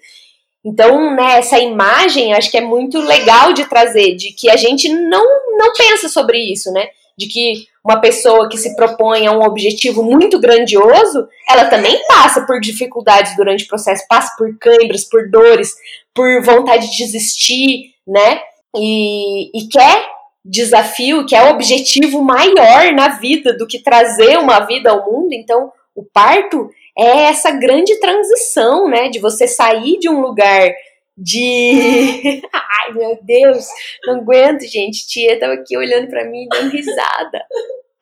Então, 0.63 1.15
né, 1.15 1.37
essa 1.37 1.59
imagem 1.59 2.33
acho 2.33 2.49
que 2.49 2.57
é 2.57 2.61
muito 2.61 2.99
legal 2.99 3.53
de 3.53 3.65
trazer, 3.65 4.15
de 4.15 4.31
que 4.31 4.49
a 4.49 4.55
gente 4.55 4.89
não, 4.89 5.23
não 5.57 5.73
pensa 5.73 6.09
sobre 6.09 6.39
isso, 6.39 6.71
né? 6.71 6.87
De 7.17 7.27
que 7.27 7.67
uma 7.83 8.01
pessoa 8.01 8.49
que 8.49 8.57
se 8.57 8.75
propõe 8.75 9.27
a 9.27 9.31
um 9.31 9.43
objetivo 9.43 10.03
muito 10.03 10.39
grandioso, 10.39 11.27
ela 11.47 11.65
também 11.65 11.99
passa 12.07 12.45
por 12.45 12.59
dificuldades 12.59 13.35
durante 13.35 13.63
o 13.63 13.67
processo, 13.67 14.05
passa 14.09 14.35
por 14.37 14.57
câimbras, 14.57 15.03
por 15.05 15.29
dores, 15.29 15.71
por 16.13 16.41
vontade 16.43 16.89
de 16.89 16.97
desistir, 16.97 17.93
né? 18.07 18.41
E, 18.75 19.51
e 19.57 19.67
quer 19.67 20.14
desafio, 20.45 21.25
que 21.25 21.35
é 21.35 21.43
o 21.43 21.49
objetivo 21.49 22.21
maior 22.21 22.93
na 22.93 23.17
vida 23.17 23.51
do 23.57 23.65
que 23.65 23.81
trazer 23.81 24.37
uma 24.37 24.59
vida 24.59 24.91
ao 24.91 25.03
mundo. 25.11 25.33
Então, 25.33 25.71
o 25.95 26.03
parto 26.03 26.69
é 26.97 27.23
essa 27.23 27.49
grande 27.51 27.99
transição, 27.99 28.87
né? 28.87 29.09
De 29.09 29.19
você 29.19 29.47
sair 29.47 29.97
de 29.97 30.07
um 30.07 30.21
lugar 30.21 30.71
de. 31.17 32.41
Ai, 32.53 32.93
meu 32.93 33.17
Deus, 33.23 33.65
não 34.05 34.17
aguento, 34.17 34.61
gente. 34.67 35.07
Tia 35.07 35.39
tava 35.39 35.53
aqui 35.53 35.75
olhando 35.75 36.07
para 36.07 36.25
mim 36.25 36.47
dando 36.51 36.69
risada. 36.69 37.43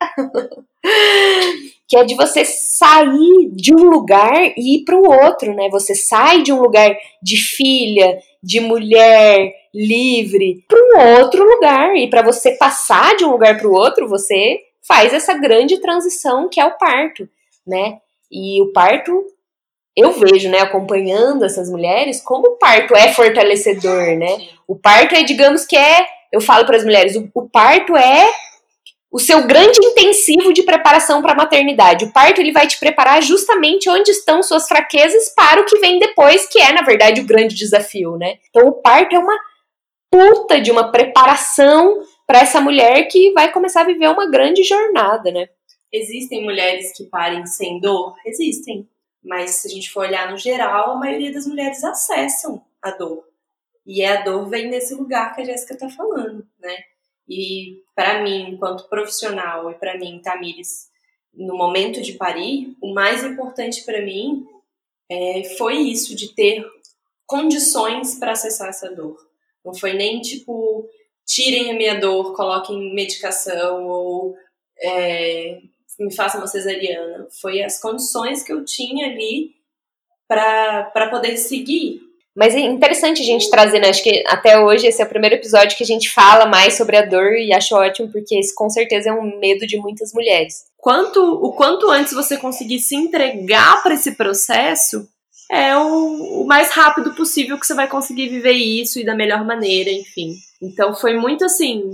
que 1.88 1.98
é 1.98 2.04
de 2.04 2.16
você 2.16 2.44
sair 2.46 3.52
de 3.54 3.74
um 3.74 3.90
lugar 3.90 4.54
e 4.58 4.78
ir 4.78 4.84
para 4.84 4.96
o 4.96 5.10
outro, 5.10 5.54
né? 5.54 5.70
Você 5.70 5.94
sai 5.96 6.42
de 6.42 6.52
um 6.52 6.62
lugar 6.62 6.96
de 7.22 7.38
filha, 7.38 8.18
de 8.42 8.60
mulher, 8.60 9.54
livre 9.74 10.64
para 10.68 10.80
um 10.80 11.20
outro 11.20 11.44
lugar. 11.44 11.96
E 11.96 12.10
para 12.10 12.22
você 12.22 12.52
passar 12.52 13.16
de 13.16 13.26
um 13.26 13.32
lugar 13.32 13.58
para 13.58 13.68
o 13.68 13.74
outro, 13.74 14.08
você 14.08 14.60
faz 14.86 15.14
essa 15.14 15.34
grande 15.34 15.80
transição 15.80 16.50
que 16.50 16.60
é 16.60 16.66
o 16.66 16.78
parto, 16.78 17.28
né? 17.66 18.00
E 18.32 18.62
o 18.62 18.72
parto, 18.74 19.26
eu 19.96 20.12
vejo, 20.12 20.50
né, 20.50 20.60
acompanhando 20.60 21.46
essas 21.46 21.70
mulheres, 21.70 22.22
como 22.22 22.48
o 22.48 22.58
parto 22.58 22.96
é 22.96 23.14
fortalecedor, 23.14 24.18
né? 24.18 24.48
O 24.68 24.76
parto 24.76 25.16
é, 25.16 25.24
digamos 25.24 25.66
que 25.66 25.78
é 25.78 26.06
eu 26.32 26.42
falo 26.42 26.66
para 26.66 26.78
as 26.78 26.84
mulheres, 26.84 27.16
o, 27.16 27.30
o 27.36 27.48
parto 27.48 27.96
é 27.96 28.28
o 29.14 29.20
seu 29.20 29.46
grande 29.46 29.78
intensivo 29.80 30.52
de 30.52 30.64
preparação 30.64 31.22
para 31.22 31.34
a 31.34 31.36
maternidade. 31.36 32.04
O 32.04 32.12
parto 32.12 32.42
ele 32.42 32.52
vai 32.52 32.66
te 32.66 32.80
preparar 32.80 33.22
justamente 33.22 33.88
onde 33.88 34.10
estão 34.10 34.42
suas 34.42 34.68
fraquezas 34.68 35.32
para 35.36 35.62
o 35.62 35.66
que 35.66 35.78
vem 35.78 36.00
depois, 36.00 36.48
que 36.48 36.60
é 36.60 36.74
na 36.74 36.82
verdade 36.82 37.22
o 37.22 37.26
grande 37.26 37.54
desafio, 37.54 38.18
né? 38.18 38.40
Então 38.50 38.68
o 38.68 38.82
parto 38.82 39.16
é 39.16 39.20
uma 39.20 39.40
puta 40.10 40.60
de 40.60 40.72
uma 40.72 40.92
preparação 40.92 42.02
para 42.26 42.40
essa 42.40 42.60
mulher 42.60 43.08
que 43.08 43.32
vai 43.34 43.52
começar 43.52 43.82
a 43.82 43.86
viver 43.86 44.08
uma 44.08 44.32
grande 44.32 44.64
jornada, 44.64 45.32
né? 45.32 45.48
Existem 45.92 46.44
mulheres 46.44 46.92
que 46.98 47.04
parem 47.04 47.46
sem 47.46 47.80
dor? 47.80 48.16
Existem. 48.26 48.90
Mas 49.24 49.52
se 49.52 49.68
a 49.68 49.70
gente 49.70 49.92
for 49.92 50.08
olhar 50.08 50.32
no 50.32 50.38
geral, 50.40 50.94
a 50.94 51.00
maioria 51.00 51.32
das 51.32 51.46
mulheres 51.46 51.84
acessam 51.84 52.64
a 52.82 52.90
dor. 52.90 53.24
E 53.86 54.04
a 54.04 54.24
dor 54.24 54.50
vem 54.50 54.72
nesse 54.72 54.96
lugar 54.96 55.36
que 55.36 55.42
a 55.42 55.46
Jéssica 55.46 55.76
está 55.76 55.88
falando, 55.88 56.48
né? 56.60 56.78
E 57.28 57.82
para 57.96 58.22
mim, 58.22 58.52
enquanto 58.52 58.90
profissional, 58.90 59.72
e 59.72 59.76
para 59.76 59.98
mim, 59.98 60.22
Tamires, 60.24 60.90
no 61.34 61.58
momento 61.58 62.02
de 62.02 62.14
parir, 62.14 62.76
o 62.82 62.94
mais 62.94 63.24
importante 63.24 63.84
para 63.84 64.02
mim 64.02 64.46
é, 65.10 65.44
foi 65.58 65.78
isso, 65.78 66.16
de 66.16 66.34
ter 66.34 66.66
condições 67.26 68.16
para 68.16 68.32
acessar 68.32 68.70
essa 68.70 68.92
dor. 68.92 69.18
Não 69.64 69.74
foi 69.74 69.94
nem 69.94 70.22
tipo, 70.22 70.88
tirem 71.26 71.72
a 71.72 71.74
minha 71.74 72.00
dor, 72.00 72.36
coloquem 72.36 72.94
medicação 72.94 73.88
ou 73.88 74.36
é, 74.80 75.62
me 76.00 76.14
façam 76.14 76.42
uma 76.42 76.48
cesariana. 76.48 77.28
Foi 77.42 77.62
as 77.62 77.80
condições 77.80 78.44
que 78.44 78.52
eu 78.52 78.66
tinha 78.66 79.08
ali 79.08 79.56
para 80.28 81.10
poder 81.10 81.38
seguir. 81.38 82.02
Mas 82.36 82.56
é 82.56 82.60
interessante 82.60 83.22
a 83.22 83.26
gente 83.26 83.50
trazer, 83.50 83.80
né? 83.80 83.90
Acho 83.90 84.04
que 84.04 84.24
até 84.26 84.60
hoje 84.60 84.88
esse 84.88 85.02
é 85.02 85.06
o 85.06 85.10
primeiro 85.10 85.36
episódio 85.36 85.78
que 85.78 85.84
a 85.84 85.88
gente 85.88 86.10
fala 86.10 86.48
mais 86.48 86.76
sobre 86.76 86.98
a 86.98 87.06
dor 87.06 87.34
e 87.34 87.54
acho 87.54 87.76
ótimo, 87.76 88.12
porque 88.12 88.36
esse 88.36 88.56
com 88.56 88.70
certeza 88.70 89.10
é 89.10 89.14
um 89.14 89.40
medo 89.40 89.68
de 89.68 89.78
muitas 89.78 90.12
mulheres. 90.14 90.64
Quanto, 90.78 91.22
o 91.22 91.54
quanto 91.54 91.90
antes 91.90 92.14
você 92.14 92.36
conseguir 92.36 92.80
se 92.80 92.96
entregar 92.96 93.84
para 93.84 93.94
esse 93.94 94.14
processo, 94.14 95.08
é 95.52 95.78
o, 95.78 96.42
o, 96.42 96.46
mais 96.48 96.72
rápido 96.72 97.14
possível 97.14 97.60
que 97.60 97.68
você 97.68 97.76
vai 97.76 97.88
conseguir 97.88 98.30
viver 98.30 98.54
isso 98.54 99.00
e 99.00 99.06
da 99.06 99.16
melhor 99.16 99.46
maneira, 99.46 99.92
enfim. 99.92 100.34
Então 100.62 100.96
foi 100.96 101.16
muito 101.16 101.46
assim 101.46 101.92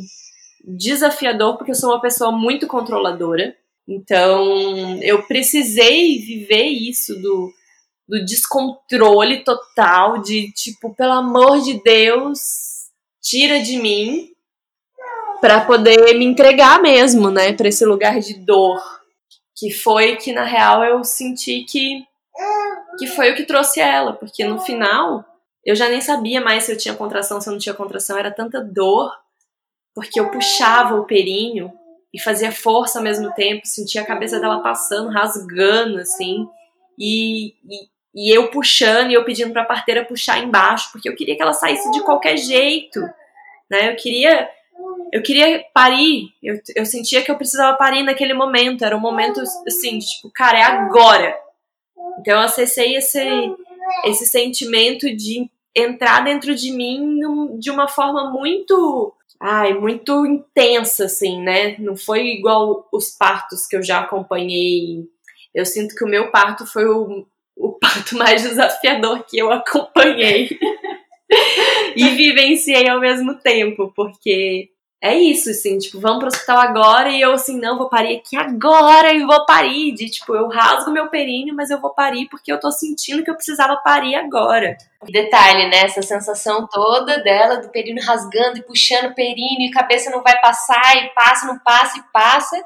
desafiador 0.63 1.57
porque 1.57 1.71
eu 1.71 1.75
sou 1.75 1.89
uma 1.89 2.01
pessoa 2.01 2.31
muito 2.31 2.67
controladora. 2.67 3.53
Então 3.87 4.97
eu 5.01 5.23
precisei 5.23 6.19
viver 6.19 6.65
isso 6.65 7.19
do 7.21 7.51
do 8.09 8.25
descontrole 8.25 9.43
total, 9.43 10.17
de 10.17 10.51
tipo, 10.53 10.95
pelo 10.95 11.13
amor 11.13 11.61
de 11.61 11.79
Deus, 11.83 12.39
tira 13.21 13.61
de 13.61 13.77
mim, 13.77 14.31
para 15.39 15.61
poder 15.61 16.17
me 16.17 16.25
entregar 16.25 16.81
mesmo, 16.81 17.29
né, 17.29 17.53
para 17.53 17.69
esse 17.69 17.85
lugar 17.85 18.19
de 18.19 18.33
dor, 18.33 18.81
que 19.55 19.71
foi 19.71 20.15
que 20.15 20.33
na 20.33 20.43
real 20.43 20.83
eu 20.83 21.03
senti 21.03 21.63
que 21.63 22.03
que 22.97 23.05
foi 23.07 23.31
o 23.31 23.35
que 23.35 23.43
trouxe 23.43 23.79
ela, 23.79 24.13
porque 24.13 24.43
no 24.45 24.59
final 24.59 25.23
eu 25.63 25.75
já 25.75 25.87
nem 25.87 26.01
sabia 26.01 26.41
mais 26.41 26.63
se 26.63 26.71
eu 26.71 26.77
tinha 26.77 26.95
contração, 26.95 27.39
se 27.39 27.47
eu 27.47 27.51
não 27.51 27.59
tinha 27.59 27.75
contração, 27.75 28.17
era 28.17 28.31
tanta 28.31 28.61
dor, 28.61 29.13
porque 29.93 30.19
eu 30.19 30.31
puxava 30.31 30.95
o 30.95 31.05
períneo 31.05 31.71
e 32.13 32.19
fazia 32.19 32.51
força 32.51 32.97
ao 32.97 33.03
mesmo 33.03 33.31
tempo, 33.33 33.61
sentia 33.65 34.01
a 34.01 34.05
cabeça 34.05 34.39
dela 34.39 34.61
passando, 34.61 35.09
rasgando 35.09 35.99
assim. 35.99 36.47
E, 36.97 37.49
e, 37.69 37.87
e 38.13 38.35
eu 38.35 38.49
puxando 38.49 39.11
e 39.11 39.13
eu 39.13 39.23
pedindo 39.23 39.51
para 39.51 39.61
a 39.61 39.65
parteira 39.65 40.05
puxar 40.05 40.39
embaixo, 40.39 40.89
porque 40.91 41.07
eu 41.07 41.15
queria 41.15 41.35
que 41.35 41.41
ela 41.41 41.53
saísse 41.53 41.89
de 41.91 42.03
qualquer 42.03 42.37
jeito, 42.37 42.99
né? 43.69 43.91
Eu 43.91 43.95
queria 43.95 44.49
eu 45.11 45.21
queria 45.21 45.65
parir, 45.73 46.29
eu, 46.41 46.59
eu 46.75 46.85
sentia 46.85 47.21
que 47.21 47.31
eu 47.31 47.35
precisava 47.35 47.75
parir 47.77 48.03
naquele 48.03 48.33
momento, 48.33 48.85
era 48.85 48.95
um 48.95 48.99
momento 48.99 49.41
assim, 49.67 49.99
tipo, 49.99 50.31
cara, 50.33 50.59
é 50.59 50.63
agora. 50.63 51.35
Então 52.19 52.35
eu 52.35 52.39
acessei 52.39 52.95
esse 52.95 53.19
esse 54.05 54.27
sentimento 54.27 55.13
de 55.15 55.49
entrar 55.75 56.23
dentro 56.23 56.53
de 56.53 56.71
mim 56.71 57.19
de 57.59 57.71
uma 57.71 57.87
forma 57.87 58.31
muito 58.31 59.13
ai, 59.39 59.73
muito 59.73 60.25
intensa 60.25 61.05
assim, 61.05 61.41
né? 61.41 61.77
Não 61.79 61.95
foi 61.95 62.27
igual 62.27 62.87
os 62.91 63.09
partos 63.11 63.65
que 63.65 63.75
eu 63.75 63.83
já 63.83 63.99
acompanhei. 64.01 65.05
Eu 65.53 65.65
sinto 65.65 65.95
que 65.95 66.03
o 66.03 66.09
meu 66.09 66.29
parto 66.29 66.65
foi 66.65 66.85
o 66.85 67.25
o 67.59 67.73
parto 67.73 68.17
mais 68.17 68.41
desafiador 68.41 69.25
que 69.27 69.37
eu 69.37 69.51
acompanhei 69.51 70.49
e 71.95 72.09
vivenciei 72.09 72.87
ao 72.87 72.99
mesmo 72.99 73.35
tempo, 73.35 73.91
porque 73.93 74.69
é 75.01 75.17
isso, 75.17 75.49
assim, 75.49 75.77
tipo, 75.77 75.97
vamos 75.99 76.19
pro 76.19 76.27
hospital 76.27 76.57
agora 76.57 77.09
e 77.09 77.21
eu, 77.21 77.31
assim, 77.31 77.57
não, 77.57 77.77
vou 77.77 77.89
parir 77.89 78.17
aqui 78.17 78.35
agora 78.35 79.13
e 79.13 79.25
vou 79.25 79.45
parir. 79.45 79.93
De, 79.93 80.09
tipo, 80.09 80.35
eu 80.35 80.49
rasgo 80.49 80.91
meu 80.91 81.07
períneo, 81.09 81.55
mas 81.55 81.69
eu 81.69 81.79
vou 81.79 81.93
parir 81.93 82.27
porque 82.29 82.51
eu 82.51 82.59
tô 82.59 82.69
sentindo 82.69 83.23
que 83.23 83.31
eu 83.31 83.35
precisava 83.35 83.77
parir 83.77 84.15
agora. 84.15 84.75
Detalhe, 85.09 85.69
né? 85.69 85.83
Essa 85.85 86.01
sensação 86.01 86.67
toda 86.67 87.23
dela, 87.23 87.61
do 87.61 87.69
períneo 87.69 88.03
rasgando 88.03 88.57
e 88.57 88.63
puxando 88.63 89.11
o 89.11 89.15
períneo 89.15 89.69
e 89.69 89.71
cabeça 89.71 90.09
não 90.09 90.21
vai 90.21 90.37
passar 90.41 90.97
e 90.97 91.13
passa, 91.13 91.47
não 91.47 91.59
passa 91.59 91.97
e 91.97 92.03
passa. 92.11 92.61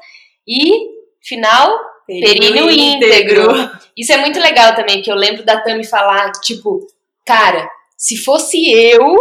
E, 0.46 0.88
final, 1.22 1.78
períneo 2.06 2.70
íntegro. 2.70 3.70
Isso 3.96 4.12
é 4.12 4.16
muito 4.18 4.40
legal 4.40 4.74
também, 4.74 5.02
que 5.02 5.10
eu 5.10 5.16
lembro 5.16 5.44
da 5.44 5.60
Tami 5.60 5.84
falar, 5.84 6.32
tipo, 6.32 6.86
cara, 7.24 7.68
se 7.96 8.16
fosse 8.16 8.70
eu 8.70 9.20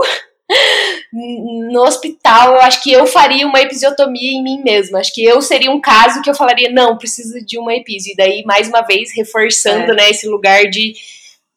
no 1.72 1.84
hospital, 1.84 2.56
eu 2.56 2.62
acho 2.62 2.82
que 2.82 2.92
eu 2.92 3.06
faria 3.06 3.48
uma 3.48 3.62
episiotomia 3.62 4.32
em 4.32 4.44
mim 4.44 4.62
mesma. 4.64 5.00
Acho 5.00 5.14
que 5.14 5.24
eu 5.24 5.42
seria 5.42 5.72
um 5.72 5.80
caso 5.80 6.22
que 6.22 6.30
eu 6.30 6.36
falaria, 6.36 6.72
não, 6.72 6.98
preciso 6.98 7.44
de 7.46 7.58
uma 7.58 7.74
episio. 7.74 8.14
E 8.14 8.16
daí, 8.16 8.44
mais 8.44 8.68
uma 8.68 8.82
vez, 8.82 9.10
reforçando, 9.16 9.92
é. 9.92 9.96
né, 9.96 10.10
esse 10.10 10.28
lugar 10.28 10.66
de 10.70 10.94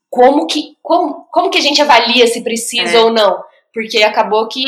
como 0.09 0.47
que, 0.47 0.77
como, 0.83 1.27
como 1.31 1.51
que 1.51 1.59
a 1.59 1.63
gente 1.63 1.81
avalia 1.81 2.27
se 2.27 2.43
precisa 2.43 2.97
é. 2.97 3.01
ou 3.01 3.11
não. 3.11 3.43
Porque 3.73 4.03
acabou 4.03 4.49
que 4.49 4.65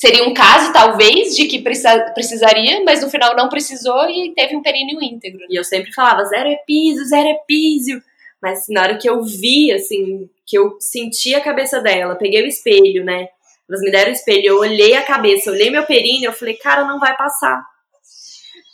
seria 0.00 0.24
um 0.24 0.32
caso, 0.32 0.72
talvez, 0.72 1.36
de 1.36 1.44
que 1.44 1.60
precisa, 1.60 2.10
precisaria, 2.14 2.82
mas 2.84 3.02
no 3.02 3.10
final 3.10 3.36
não 3.36 3.50
precisou 3.50 4.08
e 4.08 4.32
teve 4.34 4.56
um 4.56 4.62
períneo 4.62 5.02
íntegro. 5.02 5.44
E 5.50 5.54
eu 5.54 5.62
sempre 5.62 5.92
falava, 5.92 6.24
zero 6.24 6.48
epísio, 6.48 7.04
zero 7.04 7.28
epísio. 7.28 8.02
Mas 8.40 8.64
na 8.70 8.80
hora 8.80 8.96
que 8.96 9.06
eu 9.06 9.22
vi, 9.22 9.70
assim, 9.70 10.30
que 10.46 10.56
eu 10.56 10.78
senti 10.80 11.34
a 11.34 11.42
cabeça 11.42 11.82
dela, 11.82 12.16
peguei 12.16 12.42
o 12.42 12.46
espelho, 12.46 13.04
né? 13.04 13.28
Elas 13.68 13.82
me 13.82 13.90
deram 13.90 14.10
o 14.10 14.14
espelho, 14.14 14.46
eu 14.46 14.58
olhei 14.60 14.94
a 14.94 15.02
cabeça, 15.02 15.50
olhei 15.50 15.68
meu 15.68 15.84
períneo, 15.84 16.28
eu 16.28 16.32
falei, 16.32 16.54
cara, 16.54 16.86
não 16.86 16.98
vai 16.98 17.14
passar. 17.14 17.62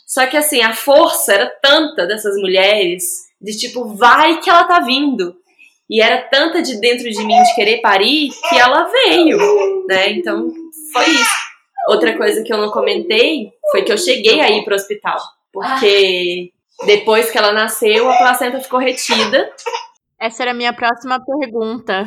Só 0.07 0.25
que 0.27 0.37
assim, 0.37 0.61
a 0.61 0.73
força 0.73 1.33
era 1.33 1.49
tanta 1.61 2.07
dessas 2.07 2.37
mulheres, 2.37 3.03
de 3.41 3.51
tipo, 3.57 3.83
vai 3.95 4.39
que 4.39 4.49
ela 4.49 4.63
tá 4.63 4.79
vindo. 4.79 5.35
E 5.89 6.01
era 6.01 6.21
tanta 6.21 6.61
de 6.61 6.79
dentro 6.79 7.09
de 7.09 7.23
mim 7.25 7.43
de 7.43 7.55
querer 7.55 7.81
parir 7.81 8.29
que 8.49 8.57
ela 8.57 8.85
veio, 8.85 9.37
né? 9.87 10.11
Então, 10.11 10.53
foi 10.91 11.09
isso. 11.09 11.47
Outra 11.89 12.17
coisa 12.17 12.43
que 12.43 12.51
eu 12.51 12.57
não 12.57 12.69
comentei 12.69 13.51
foi 13.71 13.83
que 13.83 13.91
eu 13.91 13.97
cheguei 13.97 14.41
aí 14.41 14.63
pro 14.63 14.75
hospital. 14.75 15.17
Porque 15.51 16.51
depois 16.85 17.31
que 17.31 17.37
ela 17.37 17.51
nasceu, 17.51 18.09
a 18.09 18.17
placenta 18.17 18.59
ficou 18.59 18.79
retida. 18.79 19.49
Essa 20.19 20.43
era 20.43 20.51
a 20.51 20.55
minha 20.55 20.73
próxima 20.73 21.23
pergunta. 21.23 22.05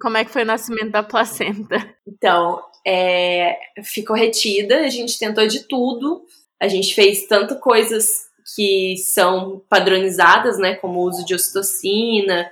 Como 0.00 0.16
é 0.16 0.24
que 0.24 0.30
foi 0.30 0.42
o 0.42 0.46
nascimento 0.46 0.90
da 0.90 1.02
placenta? 1.02 1.76
Então, 2.06 2.62
é, 2.86 3.58
ficou 3.82 4.14
retida, 4.14 4.80
a 4.80 4.88
gente 4.88 5.18
tentou 5.18 5.46
de 5.46 5.64
tudo. 5.64 6.22
A 6.60 6.68
gente 6.68 6.94
fez 6.94 7.26
tanto 7.26 7.58
coisas 7.58 8.28
que 8.54 8.96
são 8.96 9.62
padronizadas, 9.68 10.58
né, 10.58 10.74
como 10.74 11.00
o 11.00 11.04
uso 11.04 11.24
de 11.24 11.34
ocitocina, 11.34 12.50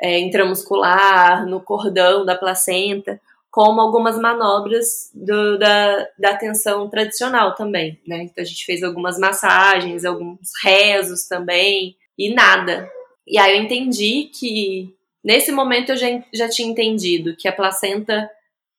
é, 0.00 0.18
intramuscular, 0.18 1.46
no 1.46 1.60
cordão 1.60 2.24
da 2.24 2.36
placenta, 2.36 3.20
como 3.58 3.80
algumas 3.80 4.16
manobras 4.16 5.10
do, 5.12 5.58
da, 5.58 6.06
da 6.16 6.30
atenção 6.30 6.88
tradicional 6.88 7.56
também, 7.56 8.00
né? 8.06 8.22
Então 8.22 8.40
a 8.40 8.46
gente 8.46 8.64
fez 8.64 8.84
algumas 8.84 9.18
massagens, 9.18 10.04
alguns 10.04 10.50
rezos 10.62 11.26
também, 11.26 11.96
e 12.16 12.32
nada. 12.32 12.88
E 13.26 13.36
aí 13.36 13.56
eu 13.56 13.64
entendi 13.64 14.30
que, 14.32 14.94
nesse 15.24 15.50
momento 15.50 15.90
eu 15.90 15.96
já, 15.96 16.06
já 16.32 16.48
tinha 16.48 16.68
entendido 16.68 17.34
que 17.34 17.48
a 17.48 17.52
placenta 17.52 18.30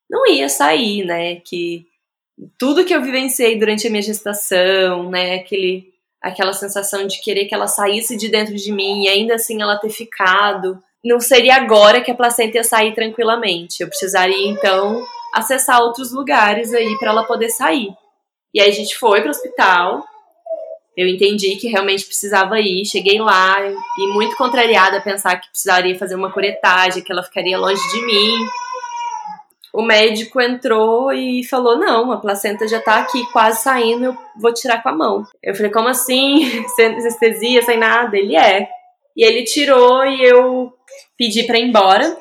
não 0.10 0.26
ia 0.26 0.47
sair, 0.47 1.03
né? 1.03 1.35
Que 1.41 1.85
tudo 2.57 2.85
que 2.85 2.95
eu 2.95 3.01
vivenciei 3.01 3.60
durante 3.60 3.85
a 3.85 3.89
minha 3.89 4.01
gestação, 4.01 5.10
né? 5.10 5.35
Aquele, 5.41 5.89
aquela 6.22 6.53
sensação 6.53 7.06
de 7.06 7.22
querer 7.22 7.47
que 7.47 7.53
ela 7.53 7.68
saísse 7.68 8.15
de 8.15 8.30
dentro 8.30 8.56
de 8.56 8.72
mim 8.72 9.03
e 9.03 9.10
ainda 9.10 9.35
assim 9.35 9.61
ela 9.61 9.77
ter 9.77 9.89
ficado 9.89 10.81
não 11.03 11.19
seria 11.19 11.55
agora 11.55 12.01
que 12.01 12.11
a 12.11 12.15
placenta 12.15 12.57
ia 12.57 12.63
sair 12.63 12.93
tranquilamente. 12.93 13.81
Eu 13.81 13.88
precisaria 13.88 14.47
então 14.49 15.03
acessar 15.34 15.81
outros 15.81 16.11
lugares 16.11 16.73
aí 16.73 16.97
para 16.97 17.09
ela 17.09 17.23
poder 17.23 17.49
sair. 17.49 17.89
E 18.53 18.59
aí 18.59 18.69
a 18.69 18.73
gente 18.73 18.97
foi 18.97 19.21
para 19.21 19.27
o 19.27 19.31
hospital. 19.31 20.03
Eu 20.97 21.07
entendi 21.07 21.55
que 21.55 21.67
realmente 21.67 22.05
precisava 22.05 22.59
ir. 22.59 22.85
Cheguei 22.85 23.19
lá 23.19 23.57
e 23.61 24.07
muito 24.07 24.35
contrariada 24.35 24.97
a 24.97 25.01
pensar 25.01 25.38
que 25.38 25.49
precisaria 25.49 25.97
fazer 25.97 26.15
uma 26.15 26.31
curetagem, 26.31 27.03
que 27.03 27.11
ela 27.11 27.23
ficaria 27.23 27.57
longe 27.57 27.81
de 27.89 28.05
mim. 28.05 28.45
o 29.71 29.81
médico 29.84 30.41
entrou 30.41 31.13
e 31.13 31.45
falou: 31.45 31.77
Não, 31.77 32.11
a 32.11 32.17
placenta 32.17 32.67
já 32.67 32.81
tá 32.81 32.99
aqui 32.99 33.23
quase 33.31 33.61
saindo, 33.61 34.05
eu 34.05 34.17
vou 34.35 34.53
tirar 34.53 34.84
com 34.84 34.89
a 34.89 34.95
mão. 34.95 35.26
Eu 35.41 35.55
falei: 35.55 35.71
Como 35.71 35.88
assim? 35.88 36.65
Sem 36.76 36.88
anestesia, 36.88 37.61
sem 37.61 37.77
nada? 37.77 38.17
Ele 38.17 38.35
é. 38.35 38.67
E 39.15 39.23
ele 39.23 39.43
tirou 39.43 40.05
e 40.05 40.23
eu 40.23 40.73
pedi 41.18 41.44
para 41.44 41.60
ir 41.60 41.66
embora. 41.66 42.18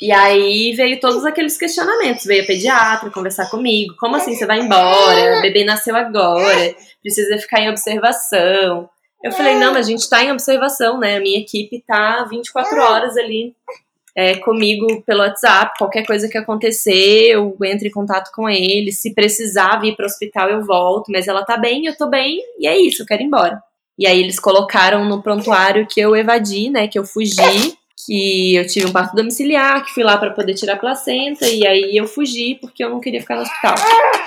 E 0.00 0.12
aí 0.12 0.72
veio 0.74 1.00
todos 1.00 1.24
aqueles 1.24 1.56
questionamentos. 1.56 2.24
Veio 2.24 2.42
a 2.42 2.46
pediatra 2.46 3.10
conversar 3.10 3.50
comigo. 3.50 3.94
Como 3.98 4.16
assim 4.16 4.34
você 4.34 4.46
vai 4.46 4.60
embora? 4.60 5.38
O 5.38 5.42
bebê 5.42 5.64
nasceu 5.64 5.96
agora, 5.96 6.74
precisa 7.02 7.38
ficar 7.38 7.60
em 7.60 7.70
observação. 7.70 8.88
Eu 9.22 9.32
falei, 9.32 9.56
não, 9.56 9.72
mas 9.72 9.86
a 9.86 9.90
gente 9.90 10.08
tá 10.08 10.22
em 10.22 10.30
observação, 10.30 10.98
né? 10.98 11.16
A 11.16 11.20
minha 11.20 11.38
equipe 11.38 11.82
tá 11.86 12.24
24 12.24 12.78
horas 12.80 13.16
ali 13.16 13.56
é, 14.14 14.36
comigo 14.36 15.02
pelo 15.02 15.20
WhatsApp. 15.20 15.78
Qualquer 15.78 16.06
coisa 16.06 16.28
que 16.28 16.38
acontecer, 16.38 17.30
eu 17.30 17.56
entro 17.64 17.88
em 17.88 17.90
contato 17.90 18.30
com 18.32 18.48
ele. 18.48 18.92
Se 18.92 19.14
precisar 19.14 19.80
vir 19.80 19.96
para 19.96 20.04
o 20.04 20.06
hospital, 20.06 20.50
eu 20.50 20.64
volto. 20.64 21.10
Mas 21.10 21.26
ela 21.26 21.44
tá 21.44 21.56
bem, 21.56 21.86
eu 21.86 21.96
tô 21.96 22.06
bem, 22.06 22.38
e 22.58 22.66
é 22.66 22.78
isso, 22.78 23.02
eu 23.02 23.06
quero 23.06 23.22
ir 23.22 23.26
embora. 23.26 23.62
E 23.98 24.06
aí 24.06 24.20
eles 24.20 24.38
colocaram 24.38 25.04
no 25.04 25.22
prontuário 25.22 25.86
que 25.86 26.00
eu 26.00 26.14
evadi, 26.14 26.70
né? 26.70 26.86
Que 26.88 26.98
eu 26.98 27.04
fugi 27.04 27.76
que 28.04 28.54
eu 28.54 28.66
tive 28.66 28.86
um 28.86 28.92
parto 28.92 29.16
domiciliar, 29.16 29.84
que 29.84 29.92
fui 29.92 30.04
lá 30.04 30.16
para 30.18 30.30
poder 30.30 30.54
tirar 30.54 30.74
a 30.74 30.78
placenta 30.78 31.48
e 31.48 31.66
aí 31.66 31.96
eu 31.96 32.06
fugi 32.06 32.56
porque 32.60 32.84
eu 32.84 32.90
não 32.90 33.00
queria 33.00 33.20
ficar 33.20 33.36
no 33.36 33.42
hospital. 33.42 33.74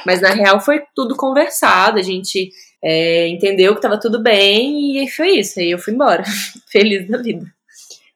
Mas 0.05 0.21
na 0.21 0.29
real 0.29 0.59
foi 0.59 0.83
tudo 0.95 1.15
conversado, 1.15 1.97
a 1.97 2.01
gente 2.01 2.51
é, 2.83 3.27
entendeu 3.27 3.75
que 3.75 3.81
tava 3.81 3.99
tudo 3.99 4.21
bem 4.21 5.03
e 5.03 5.09
foi 5.09 5.39
isso. 5.39 5.59
Aí 5.59 5.71
eu 5.71 5.79
fui 5.79 5.93
embora, 5.93 6.23
feliz 6.69 7.07
da 7.07 7.19
vida. 7.19 7.45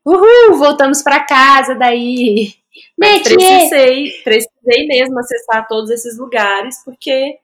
Uhul, 0.05 0.57
voltamos 0.57 1.01
para 1.01 1.23
casa 1.23 1.75
daí. 1.75 2.53
Mas 2.97 3.21
precisei, 3.21 4.11
precisei 4.23 4.87
mesmo 4.87 5.19
acessar 5.19 5.67
todos 5.67 5.91
esses 5.91 6.17
lugares 6.17 6.83
porque 6.83 7.37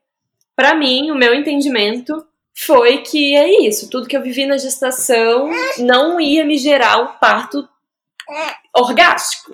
para 0.56 0.74
mim 0.74 1.10
o 1.10 1.14
meu 1.14 1.32
entendimento 1.32 2.26
foi 2.66 2.98
que 2.98 3.34
é 3.34 3.66
isso, 3.66 3.88
tudo 3.88 4.06
que 4.06 4.16
eu 4.16 4.22
vivi 4.22 4.46
na 4.46 4.58
gestação 4.58 5.50
não 5.78 6.20
ia 6.20 6.44
me 6.44 6.58
gerar 6.58 6.98
um 6.98 7.18
parto 7.18 7.66
orgástico. 8.76 9.52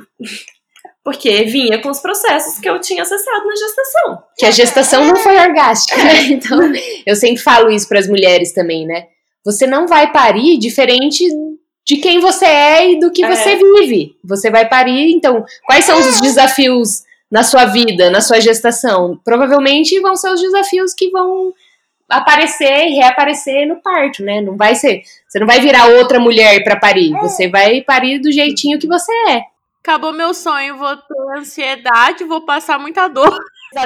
Porque 1.04 1.44
vinha 1.44 1.80
com 1.80 1.88
os 1.88 2.00
processos 2.00 2.58
que 2.58 2.68
eu 2.68 2.80
tinha 2.80 3.02
acessado 3.02 3.46
na 3.46 3.54
gestação. 3.54 4.22
Que 4.36 4.46
a 4.46 4.50
gestação 4.50 5.04
não 5.04 5.16
foi 5.16 5.38
orgástica, 5.38 6.02
né? 6.02 6.22
Então, 6.30 6.58
eu 7.06 7.14
sempre 7.14 7.40
falo 7.40 7.70
isso 7.70 7.88
para 7.88 8.00
as 8.00 8.08
mulheres 8.08 8.52
também, 8.52 8.84
né? 8.84 9.06
Você 9.44 9.68
não 9.68 9.86
vai 9.86 10.10
parir 10.10 10.58
diferente 10.58 11.24
de 11.86 11.98
quem 11.98 12.18
você 12.18 12.44
é 12.44 12.90
e 12.90 12.98
do 12.98 13.12
que 13.12 13.24
é. 13.24 13.34
você 13.34 13.54
vive. 13.54 14.16
Você 14.24 14.50
vai 14.50 14.68
parir, 14.68 15.12
então, 15.12 15.44
quais 15.64 15.84
são 15.84 15.96
os 15.96 16.20
desafios 16.20 17.02
na 17.30 17.44
sua 17.44 17.66
vida, 17.66 18.10
na 18.10 18.20
sua 18.20 18.40
gestação? 18.40 19.16
Provavelmente 19.24 20.00
vão 20.00 20.16
ser 20.16 20.30
os 20.30 20.40
desafios 20.40 20.92
que 20.92 21.08
vão 21.10 21.54
aparecer 22.08 22.86
e 22.86 22.94
reaparecer 22.94 23.66
no 23.66 23.76
parto, 23.76 24.22
né? 24.22 24.40
Não 24.40 24.56
vai 24.56 24.74
ser. 24.74 25.02
Você 25.28 25.38
não 25.38 25.46
vai 25.46 25.60
virar 25.60 25.86
outra 25.86 26.18
mulher 26.20 26.62
para 26.62 26.76
parir. 26.76 27.14
É. 27.14 27.20
Você 27.20 27.48
vai 27.48 27.80
parir 27.80 28.18
do 28.18 28.32
jeitinho 28.32 28.78
que 28.78 28.86
você 28.86 29.12
é. 29.30 29.42
Acabou 29.82 30.12
meu 30.12 30.34
sonho, 30.34 30.76
vou 30.76 30.96
ter 30.96 31.38
ansiedade, 31.38 32.24
vou 32.24 32.40
passar 32.40 32.76
muita 32.76 33.06
dor. 33.06 33.38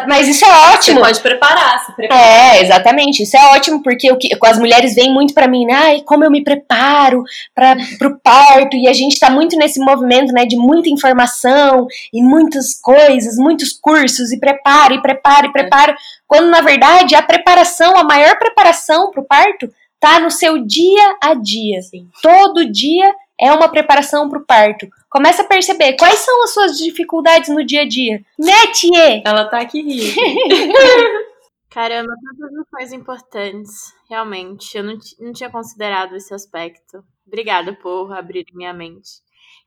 Mas 0.08 0.28
isso 0.28 0.44
é 0.44 0.72
ótimo. 0.72 1.00
Você 1.00 1.06
pode 1.06 1.20
preparar, 1.20 1.84
se 1.84 1.92
preparar. 1.94 2.24
É, 2.24 2.62
exatamente. 2.62 3.22
Isso 3.22 3.36
é 3.36 3.46
ótimo, 3.54 3.82
porque 3.82 4.10
o 4.10 4.16
que, 4.16 4.30
as 4.44 4.58
mulheres 4.58 4.94
vêm 4.94 5.12
muito 5.12 5.34
para 5.34 5.48
mim, 5.48 5.66
né? 5.66 5.74
Ai, 5.74 6.00
como 6.02 6.24
eu 6.24 6.30
me 6.30 6.44
preparo 6.44 7.22
para 7.54 7.76
pro 7.98 8.18
parto, 8.20 8.76
e 8.76 8.88
a 8.88 8.92
gente 8.92 9.18
tá 9.18 9.30
muito 9.30 9.56
nesse 9.56 9.80
movimento, 9.80 10.32
né, 10.32 10.44
de 10.46 10.56
muita 10.56 10.88
informação 10.88 11.86
e 12.12 12.22
muitas 12.22 12.74
coisas, 12.80 13.36
muitos 13.36 13.72
cursos, 13.72 14.32
e 14.32 14.38
prepara, 14.38 14.94
e 14.94 15.02
prepara, 15.02 15.46
e 15.46 15.52
prepara. 15.52 15.92
É. 15.92 16.19
Quando, 16.30 16.48
na 16.48 16.60
verdade, 16.60 17.16
a 17.16 17.22
preparação, 17.22 17.96
a 17.96 18.04
maior 18.04 18.38
preparação 18.38 19.10
pro 19.10 19.24
parto, 19.24 19.68
tá 19.98 20.20
no 20.20 20.30
seu 20.30 20.64
dia 20.64 21.16
a 21.20 21.34
dia. 21.34 21.82
Sim. 21.82 22.08
Todo 22.22 22.70
dia 22.70 23.12
é 23.36 23.52
uma 23.52 23.68
preparação 23.68 24.28
pro 24.28 24.46
parto. 24.46 24.86
Começa 25.10 25.42
a 25.42 25.44
perceber 25.44 25.94
quais 25.94 26.20
são 26.20 26.44
as 26.44 26.54
suas 26.54 26.78
dificuldades 26.78 27.48
no 27.48 27.66
dia 27.66 27.82
a 27.82 27.88
dia. 27.88 28.24
Né? 28.38 29.22
Ela 29.24 29.46
tá 29.46 29.58
aqui 29.58 29.82
rindo. 29.82 30.04
Caramba, 31.68 32.12
tantas 32.38 32.68
coisas 32.70 32.92
importantes. 32.92 33.92
Realmente, 34.08 34.78
eu 34.78 34.84
não, 34.84 34.96
não 35.18 35.32
tinha 35.32 35.50
considerado 35.50 36.14
esse 36.14 36.32
aspecto. 36.32 37.02
Obrigada 37.26 37.72
por 37.72 38.12
abrir 38.12 38.46
minha 38.54 38.72
mente. 38.72 39.20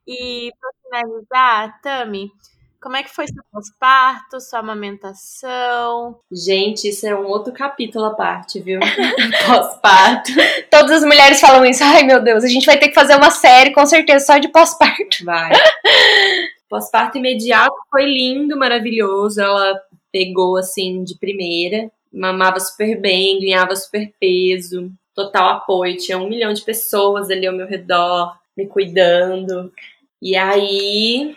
E 0.07 0.49
para 0.57 1.01
finalizar, 1.01 1.81
Tami, 1.81 2.31
como 2.83 2.97
é 2.97 3.03
que 3.03 3.09
foi 3.09 3.25
seu 3.25 3.41
pós-parto, 3.49 4.41
sua 4.41 4.59
amamentação? 4.59 6.19
Gente, 6.29 6.89
isso 6.89 7.07
é 7.07 7.15
um 7.15 7.25
outro 7.27 7.53
capítulo 7.53 8.03
à 8.03 8.13
parte, 8.13 8.59
viu? 8.59 8.81
pós-parto. 9.47 10.33
Todas 10.69 10.91
as 10.91 11.03
mulheres 11.03 11.39
falam 11.39 11.65
isso. 11.65 11.81
Ai, 11.81 12.03
meu 12.03 12.21
Deus, 12.21 12.43
a 12.43 12.47
gente 12.47 12.65
vai 12.65 12.77
ter 12.77 12.89
que 12.89 12.93
fazer 12.93 13.15
uma 13.15 13.31
série, 13.31 13.71
com 13.71 13.85
certeza, 13.85 14.25
só 14.25 14.37
de 14.37 14.49
pós-parto. 14.49 15.23
Vai. 15.23 15.53
Pós-parto 16.67 17.17
imediato 17.17 17.73
foi 17.89 18.03
lindo, 18.03 18.57
maravilhoso. 18.57 19.39
Ela 19.39 19.81
pegou, 20.11 20.57
assim, 20.57 21.05
de 21.05 21.17
primeira. 21.17 21.89
Mamava 22.11 22.59
super 22.59 22.99
bem, 22.99 23.39
ganhava 23.39 23.77
super 23.77 24.13
peso. 24.19 24.91
Total 25.15 25.47
apoio. 25.47 25.95
Tinha 25.95 26.17
um 26.17 26.27
milhão 26.27 26.51
de 26.51 26.61
pessoas 26.61 27.29
ali 27.29 27.47
ao 27.47 27.55
meu 27.55 27.65
redor, 27.65 28.35
me 28.57 28.67
cuidando. 28.67 29.71
E 30.21 30.35
aí, 30.35 31.35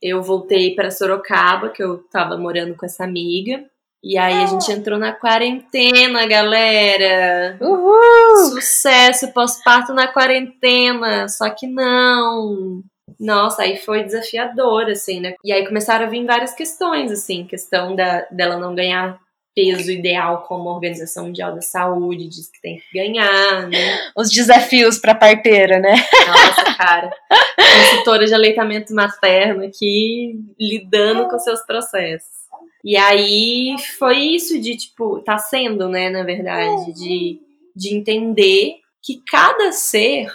eu 0.00 0.22
voltei 0.22 0.74
para 0.74 0.90
Sorocaba, 0.90 1.70
que 1.70 1.82
eu 1.82 1.98
tava 2.10 2.36
morando 2.36 2.74
com 2.74 2.86
essa 2.86 3.04
amiga. 3.04 3.64
E 4.02 4.16
aí 4.16 4.34
a 4.34 4.46
gente 4.46 4.70
entrou 4.70 4.98
na 4.98 5.12
quarentena, 5.12 6.26
galera. 6.26 7.58
Uhul! 7.60 8.52
Sucesso 8.52 9.32
pós-parto 9.32 9.92
na 9.92 10.06
quarentena. 10.06 11.28
Só 11.28 11.50
que 11.50 11.66
não. 11.66 12.82
Nossa, 13.18 13.62
aí 13.62 13.76
foi 13.76 14.04
desafiador, 14.04 14.84
assim, 14.90 15.20
né? 15.20 15.34
E 15.42 15.52
aí 15.52 15.66
começaram 15.66 16.06
a 16.06 16.08
vir 16.08 16.24
várias 16.24 16.54
questões, 16.54 17.10
assim, 17.10 17.46
questão 17.46 17.96
da, 17.96 18.26
dela 18.30 18.58
não 18.58 18.74
ganhar 18.74 19.18
peso 19.56 19.90
ideal 19.90 20.44
como 20.46 20.68
a 20.68 20.74
Organização 20.74 21.24
Mundial 21.24 21.54
da 21.54 21.62
Saúde 21.62 22.28
diz 22.28 22.50
que 22.50 22.60
tem 22.60 22.76
que 22.76 22.98
ganhar, 22.98 23.66
né? 23.66 24.10
Os 24.14 24.28
desafios 24.28 24.98
para 24.98 25.14
parteira, 25.14 25.80
né? 25.80 25.94
Nossa, 26.28 26.76
cara. 26.76 27.10
Consultora 27.56 28.26
de 28.26 28.34
aleitamento 28.34 28.94
materno 28.94 29.64
aqui 29.64 30.38
lidando 30.60 31.26
com 31.26 31.38
seus 31.38 31.64
processos. 31.64 32.36
E 32.84 32.98
aí 32.98 33.74
foi 33.98 34.18
isso 34.18 34.60
de 34.60 34.76
tipo, 34.76 35.20
tá 35.20 35.38
sendo, 35.38 35.88
né, 35.88 36.10
na 36.10 36.22
verdade, 36.22 36.92
de, 36.92 37.40
de 37.74 37.96
entender 37.96 38.74
que 39.02 39.22
cada 39.28 39.72
ser 39.72 40.30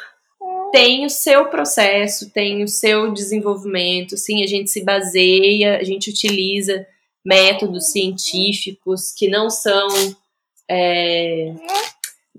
tem 0.72 1.06
o 1.06 1.10
seu 1.10 1.45
processo, 1.45 2.31
tem 2.31 2.64
o 2.64 2.68
seu 2.68 3.14
desenvolvimento. 3.14 4.18
Sim, 4.18 4.43
a 4.43 4.48
gente 4.48 4.72
se 4.72 4.84
baseia, 4.84 5.77
a 5.77 5.84
gente 5.84 6.10
utiliza 6.10 6.85
métodos 7.26 7.91
científicos 7.91 9.14
que 9.15 9.27
não 9.27 9.49
são. 9.49 9.88
É, 10.69 11.53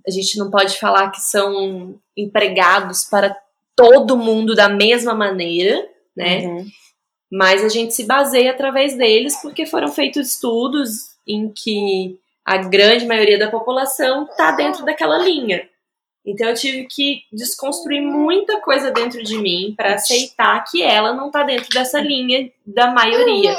a 0.07 0.11
gente 0.11 0.39
não 0.39 0.51
pode 0.51 0.79
falar 0.79 1.11
que 1.11 1.21
são 1.21 1.99
empregados 2.17 3.05
para 3.05 3.37
todo 3.77 4.17
mundo 4.17 4.55
da 4.55 4.69
mesma 4.69 5.15
maneira, 5.15 5.87
né? 6.17 6.47
Uhum. 6.47 6.67
Mas 7.31 7.65
a 7.65 7.69
gente 7.69 7.95
se 7.95 8.05
baseia 8.05 8.51
através 8.51 8.97
deles 8.97 9.41
porque 9.41 9.65
foram 9.65 9.89
feitos 9.89 10.33
estudos 10.33 11.13
em 11.27 11.49
que 11.49 12.19
a 12.45 12.59
grande 12.59 13.07
maioria 13.07 13.39
da 13.39 13.51
população 13.51 14.25
está 14.25 14.51
dentro 14.53 14.85
daquela 14.85 15.19
linha. 15.19 15.69
Então 16.25 16.49
eu 16.49 16.55
tive 16.55 16.87
que 16.87 17.23
desconstruir 17.33 18.01
muita 18.01 18.61
coisa 18.61 18.93
dentro 18.93 19.23
de 19.23 19.39
mim 19.39 19.75
para 19.77 19.95
aceitar 19.95 20.63
que 20.65 20.83
ela 20.83 21.13
não 21.13 21.31
tá 21.31 21.43
dentro 21.43 21.69
dessa 21.71 22.01
linha 22.01 22.51
da 22.65 22.93
maioria. 22.93 23.57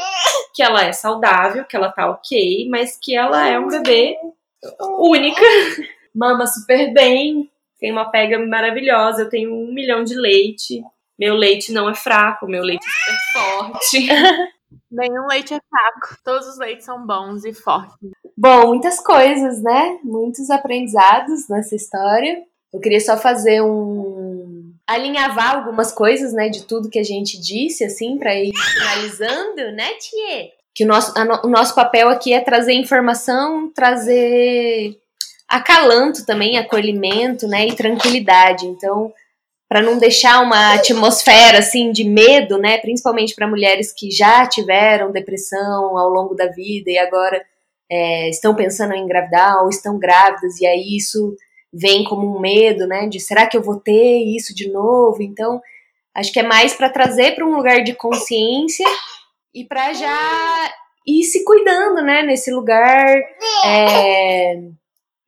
Que 0.53 0.63
ela 0.63 0.83
é 0.83 0.93
saudável, 0.93 1.65
que 1.65 1.75
ela 1.75 1.91
tá 1.91 2.09
ok, 2.09 2.67
mas 2.69 2.97
que 2.97 3.15
ela 3.15 3.47
é 3.47 3.59
um 3.59 3.67
bebê 3.67 4.15
única, 4.97 5.41
mama 6.15 6.45
super 6.47 6.93
bem, 6.93 7.49
tem 7.79 7.91
uma 7.91 8.09
pega 8.09 8.39
maravilhosa, 8.39 9.23
eu 9.23 9.29
tenho 9.29 9.53
um 9.53 9.73
milhão 9.73 10.03
de 10.03 10.15
leite. 10.15 10.81
Meu 11.19 11.35
leite 11.35 11.71
não 11.71 11.89
é 11.89 11.93
fraco, 11.93 12.47
meu 12.47 12.63
leite 12.63 12.85
é 12.85 12.89
super 12.89 13.19
forte. 13.33 14.07
Nenhum 14.89 15.27
leite 15.27 15.53
é 15.53 15.59
fraco, 15.69 16.17
todos 16.23 16.47
os 16.47 16.57
leites 16.57 16.85
são 16.85 17.05
bons 17.05 17.43
e 17.45 17.53
fortes. 17.53 17.95
Bom, 18.37 18.67
muitas 18.67 18.99
coisas, 18.99 19.61
né? 19.61 19.99
Muitos 20.03 20.49
aprendizados 20.49 21.47
nessa 21.49 21.75
história. 21.75 22.43
Eu 22.73 22.79
queria 22.79 22.99
só 22.99 23.17
fazer 23.17 23.61
um 23.61 24.73
alinhavar 24.87 25.55
algumas 25.55 25.91
coisas, 25.91 26.33
né, 26.33 26.49
de 26.49 26.63
tudo 26.63 26.89
que 26.89 26.99
a 26.99 27.03
gente 27.03 27.39
disse, 27.39 27.83
assim, 27.83 28.17
para 28.17 28.35
ir 28.35 28.51
finalizando, 28.51 29.71
né, 29.71 29.89
Tie? 29.99 30.51
Que 30.75 30.83
o 30.83 30.87
nosso, 30.87 31.13
a, 31.17 31.45
o 31.45 31.49
nosso 31.49 31.73
papel 31.75 32.09
aqui 32.09 32.33
é 32.33 32.41
trazer 32.41 32.73
informação, 32.73 33.71
trazer 33.73 34.97
acalanto 35.47 36.25
também, 36.25 36.57
acolhimento, 36.57 37.47
né, 37.47 37.67
e 37.67 37.75
tranquilidade. 37.75 38.65
Então, 38.65 39.13
para 39.69 39.81
não 39.81 39.97
deixar 39.97 40.41
uma 40.41 40.73
atmosfera 40.73 41.59
assim 41.59 41.91
de 41.91 42.03
medo, 42.03 42.57
né, 42.57 42.77
principalmente 42.79 43.33
para 43.33 43.47
mulheres 43.47 43.93
que 43.93 44.11
já 44.11 44.45
tiveram 44.47 45.11
depressão 45.11 45.97
ao 45.97 46.09
longo 46.09 46.35
da 46.35 46.47
vida 46.47 46.91
e 46.91 46.97
agora 46.97 47.43
é, 47.89 48.29
estão 48.29 48.53
pensando 48.53 48.93
em 48.93 49.03
engravidar 49.03 49.63
ou 49.63 49.69
estão 49.69 49.97
grávidas 49.97 50.59
e 50.59 50.65
aí 50.65 50.97
isso 50.97 51.35
vem 51.73 52.03
como 52.03 52.37
um 52.37 52.39
medo, 52.39 52.85
né, 52.85 53.07
de 53.07 53.19
será 53.19 53.47
que 53.47 53.57
eu 53.57 53.63
vou 53.63 53.79
ter 53.79 54.23
isso 54.23 54.53
de 54.53 54.69
novo? 54.69 55.23
Então, 55.23 55.59
acho 56.13 56.31
que 56.31 56.39
é 56.39 56.43
mais 56.43 56.73
para 56.73 56.89
trazer 56.89 57.33
para 57.33 57.45
um 57.45 57.55
lugar 57.55 57.83
de 57.83 57.93
consciência 57.93 58.85
e 59.53 59.65
para 59.65 59.93
já 59.93 60.73
ir 61.05 61.23
se 61.23 61.43
cuidando, 61.43 62.01
né, 62.01 62.21
nesse 62.21 62.51
lugar. 62.51 63.17
É, 63.65 64.61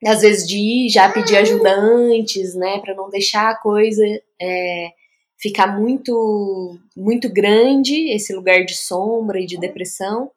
às 0.06 0.22
vezes 0.22 0.48
de 0.48 0.58
ir 0.58 0.90
já 0.90 1.10
pedir 1.12 1.38
ajuda 1.38 1.72
antes, 1.74 2.54
né, 2.56 2.80
para 2.80 2.94
não 2.94 3.10
deixar 3.10 3.50
a 3.50 3.58
coisa 3.58 4.04
é, 4.40 4.92
ficar 5.38 5.80
muito 5.80 6.78
muito 6.96 7.32
grande, 7.32 8.12
esse 8.12 8.34
lugar 8.34 8.64
de 8.66 8.76
sombra 8.76 9.40
e 9.40 9.46
de 9.46 9.58
depressão, 9.58 10.32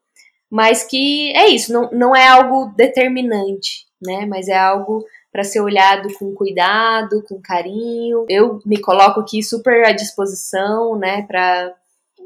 mas 0.50 0.84
que 0.84 1.32
é 1.32 1.48
isso, 1.48 1.72
não, 1.72 1.90
não 1.92 2.16
é 2.16 2.26
algo 2.26 2.72
determinante, 2.76 3.86
né, 4.00 4.26
mas 4.26 4.48
é 4.48 4.56
algo 4.56 5.04
para 5.38 5.44
ser 5.44 5.60
olhado 5.60 6.12
com 6.14 6.34
cuidado, 6.34 7.22
com 7.22 7.40
carinho. 7.40 8.26
Eu 8.28 8.60
me 8.66 8.76
coloco 8.80 9.20
aqui 9.20 9.40
super 9.40 9.86
à 9.86 9.92
disposição, 9.92 10.98
né, 10.98 11.22
para 11.28 11.72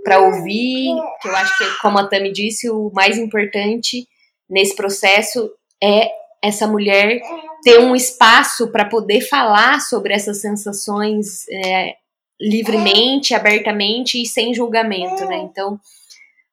para 0.03 0.19
ouvir, 0.19 0.97
que 1.21 1.29
eu 1.29 1.37
acho 1.37 1.59
que 1.59 1.81
como 1.81 1.99
a 1.99 2.09
Tami 2.09 2.33
disse, 2.33 2.71
o 2.71 2.91
mais 2.93 3.19
importante 3.19 4.09
nesse 4.51 4.75
processo 4.75 5.53
é 5.81 6.11
essa 6.43 6.67
mulher 6.67 7.21
ter 7.63 7.79
um 7.79 7.95
espaço 7.95 8.73
para 8.73 8.87
poder 8.87 9.21
falar 9.21 9.81
sobre 9.81 10.15
essas 10.15 10.41
sensações 10.41 11.47
é, 11.51 11.97
livremente, 12.41 13.35
abertamente 13.35 14.23
e 14.23 14.27
sem 14.27 14.55
julgamento, 14.55 15.25
né? 15.27 15.37
Então, 15.37 15.79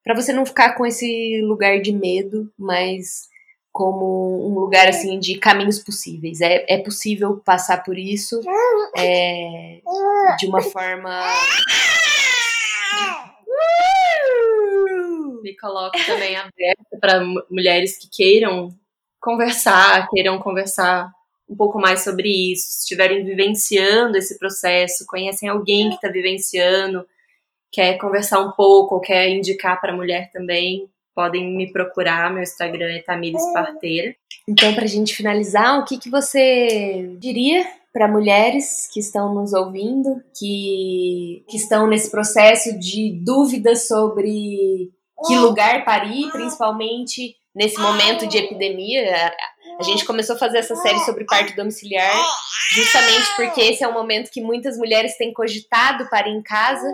para 0.03 0.13
você 0.13 0.33
não 0.33 0.45
ficar 0.45 0.75
com 0.75 0.85
esse 0.85 1.41
lugar 1.41 1.81
de 1.81 1.93
medo, 1.93 2.51
mas 2.59 3.28
como 3.71 4.47
um 4.49 4.59
lugar 4.59 4.87
assim 4.87 5.19
de 5.19 5.37
caminhos 5.37 5.79
possíveis. 5.79 6.41
É, 6.41 6.65
é 6.67 6.77
possível 6.79 7.37
passar 7.37 7.83
por 7.83 7.97
isso 7.97 8.39
é, 8.97 9.81
de 10.37 10.47
uma 10.47 10.61
forma. 10.61 11.21
Me 15.41 15.55
coloco 15.57 15.97
também 16.05 16.35
aberta 16.35 16.97
para 16.99 17.23
mulheres 17.49 17.97
que 17.97 18.09
queiram 18.09 18.69
conversar, 19.19 20.07
queiram 20.09 20.39
conversar 20.39 21.11
um 21.49 21.55
pouco 21.55 21.79
mais 21.79 22.03
sobre 22.03 22.51
isso, 22.51 22.67
se 22.67 22.79
estiverem 22.81 23.25
vivenciando 23.25 24.17
esse 24.17 24.37
processo, 24.37 25.05
conhecem 25.07 25.49
alguém 25.49 25.89
que 25.89 25.95
está 25.95 26.07
vivenciando, 26.07 27.05
quer 27.71 27.97
conversar 27.97 28.39
um 28.39 28.51
pouco, 28.51 28.95
ou 28.95 29.01
quer 29.01 29.29
indicar 29.29 29.81
para 29.81 29.91
a 29.91 29.95
mulher 29.95 30.29
também, 30.31 30.87
podem 31.19 31.53
me 31.53 31.69
procurar, 31.69 32.31
meu 32.31 32.41
Instagram 32.41 32.93
é 32.93 33.01
Tamires 33.01 33.43
Parteira. 33.51 34.15
Então, 34.47 34.73
para 34.73 34.85
a 34.85 34.87
gente 34.87 35.13
finalizar, 35.13 35.77
o 35.77 35.83
que, 35.83 35.97
que 35.97 36.09
você 36.09 37.13
diria 37.19 37.67
para 37.91 38.07
mulheres 38.07 38.87
que 38.93 39.01
estão 39.01 39.35
nos 39.35 39.51
ouvindo, 39.51 40.15
que, 40.37 41.43
que 41.49 41.57
estão 41.57 41.87
nesse 41.87 42.09
processo 42.09 42.79
de 42.79 43.21
dúvidas 43.21 43.85
sobre 43.85 44.91
que 45.27 45.35
lugar 45.35 45.83
parir, 45.83 46.31
principalmente 46.31 47.35
nesse 47.53 47.77
momento 47.81 48.25
de 48.25 48.37
epidemia. 48.37 49.33
A 49.77 49.83
gente 49.83 50.05
começou 50.05 50.37
a 50.37 50.39
fazer 50.39 50.59
essa 50.59 50.75
série 50.77 50.99
sobre 50.99 51.25
parto 51.25 51.53
domiciliar 51.53 52.15
justamente 52.71 53.35
porque 53.35 53.59
esse 53.59 53.83
é 53.83 53.87
um 53.89 53.93
momento 53.93 54.31
que 54.31 54.41
muitas 54.41 54.77
mulheres 54.77 55.17
têm 55.17 55.33
cogitado 55.33 56.07
para 56.09 56.29
ir 56.29 56.33
em 56.33 56.41
casa 56.41 56.87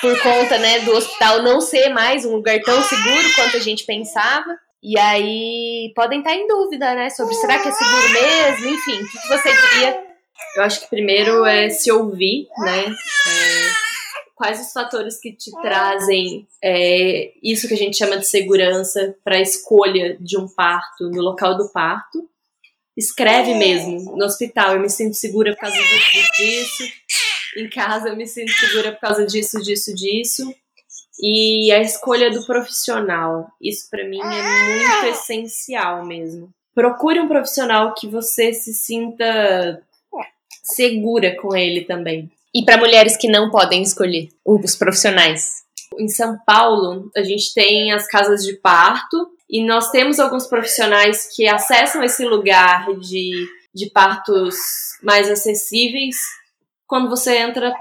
por 0.00 0.22
conta 0.22 0.58
né, 0.58 0.80
do 0.80 0.92
hospital 0.92 1.42
não 1.42 1.60
ser 1.60 1.88
mais 1.90 2.24
um 2.24 2.36
lugar 2.36 2.60
tão 2.60 2.82
seguro 2.82 3.34
quanto 3.34 3.56
a 3.56 3.60
gente 3.60 3.84
pensava. 3.84 4.58
E 4.82 4.98
aí 4.98 5.92
podem 5.94 6.20
estar 6.20 6.34
em 6.34 6.46
dúvida, 6.46 6.94
né, 6.94 7.10
sobre 7.10 7.34
será 7.34 7.58
que 7.58 7.68
é 7.68 7.72
seguro 7.72 8.08
mesmo, 8.12 8.68
enfim, 8.70 9.02
o 9.02 9.06
que 9.06 9.28
você 9.28 9.52
diria? 9.52 10.04
Eu 10.56 10.62
acho 10.62 10.80
que 10.80 10.88
primeiro 10.88 11.44
é 11.44 11.68
se 11.68 11.92
ouvir, 11.92 12.48
né? 12.58 12.86
É 12.86 13.90
quais 14.40 14.58
os 14.58 14.72
fatores 14.72 15.20
que 15.20 15.32
te 15.32 15.50
trazem 15.60 16.48
é, 16.64 17.30
isso 17.42 17.68
que 17.68 17.74
a 17.74 17.76
gente 17.76 17.98
chama 17.98 18.16
de 18.16 18.26
segurança 18.26 19.14
para 19.22 19.36
a 19.36 19.42
escolha 19.42 20.16
de 20.18 20.38
um 20.38 20.48
parto 20.48 21.10
no 21.10 21.20
local 21.20 21.58
do 21.58 21.68
parto. 21.68 22.26
Escreve 22.96 23.52
mesmo 23.54 24.16
no 24.16 24.24
hospital, 24.24 24.74
eu 24.74 24.80
me 24.80 24.88
sinto 24.88 25.14
segura 25.14 25.52
por 25.52 25.60
causa 25.60 25.76
disso. 25.76 26.84
Em 27.56 27.68
casa 27.68 28.08
eu 28.08 28.16
me 28.16 28.26
sinto 28.26 28.52
segura 28.52 28.92
por 28.92 29.00
causa 29.00 29.26
disso, 29.26 29.60
disso, 29.60 29.94
disso. 29.94 30.54
E 31.22 31.70
a 31.72 31.80
escolha 31.80 32.30
do 32.30 32.44
profissional, 32.46 33.50
isso 33.60 33.88
para 33.90 34.08
mim 34.08 34.20
é 34.20 35.02
muito 35.02 35.18
essencial 35.18 36.04
mesmo. 36.06 36.48
Procure 36.74 37.20
um 37.20 37.28
profissional 37.28 37.94
que 37.94 38.06
você 38.06 38.52
se 38.52 38.72
sinta 38.72 39.82
segura 40.62 41.36
com 41.36 41.54
ele 41.54 41.82
também. 41.82 42.30
E 42.54 42.64
para 42.64 42.78
mulheres 42.78 43.16
que 43.16 43.28
não 43.28 43.50
podem 43.50 43.82
escolher 43.82 44.28
os 44.44 44.74
profissionais? 44.74 45.62
Em 45.98 46.08
São 46.08 46.38
Paulo, 46.46 47.10
a 47.16 47.22
gente 47.22 47.52
tem 47.52 47.92
as 47.92 48.06
casas 48.06 48.44
de 48.44 48.54
parto 48.54 49.30
e 49.48 49.64
nós 49.64 49.90
temos 49.90 50.18
alguns 50.18 50.46
profissionais 50.46 51.28
que 51.34 51.48
acessam 51.48 52.02
esse 52.02 52.24
lugar 52.24 52.86
de, 52.98 53.46
de 53.74 53.90
partos 53.90 54.56
mais 55.02 55.28
acessíveis 55.28 56.16
quando 56.90 57.08
você 57.08 57.38
entra 57.38 57.72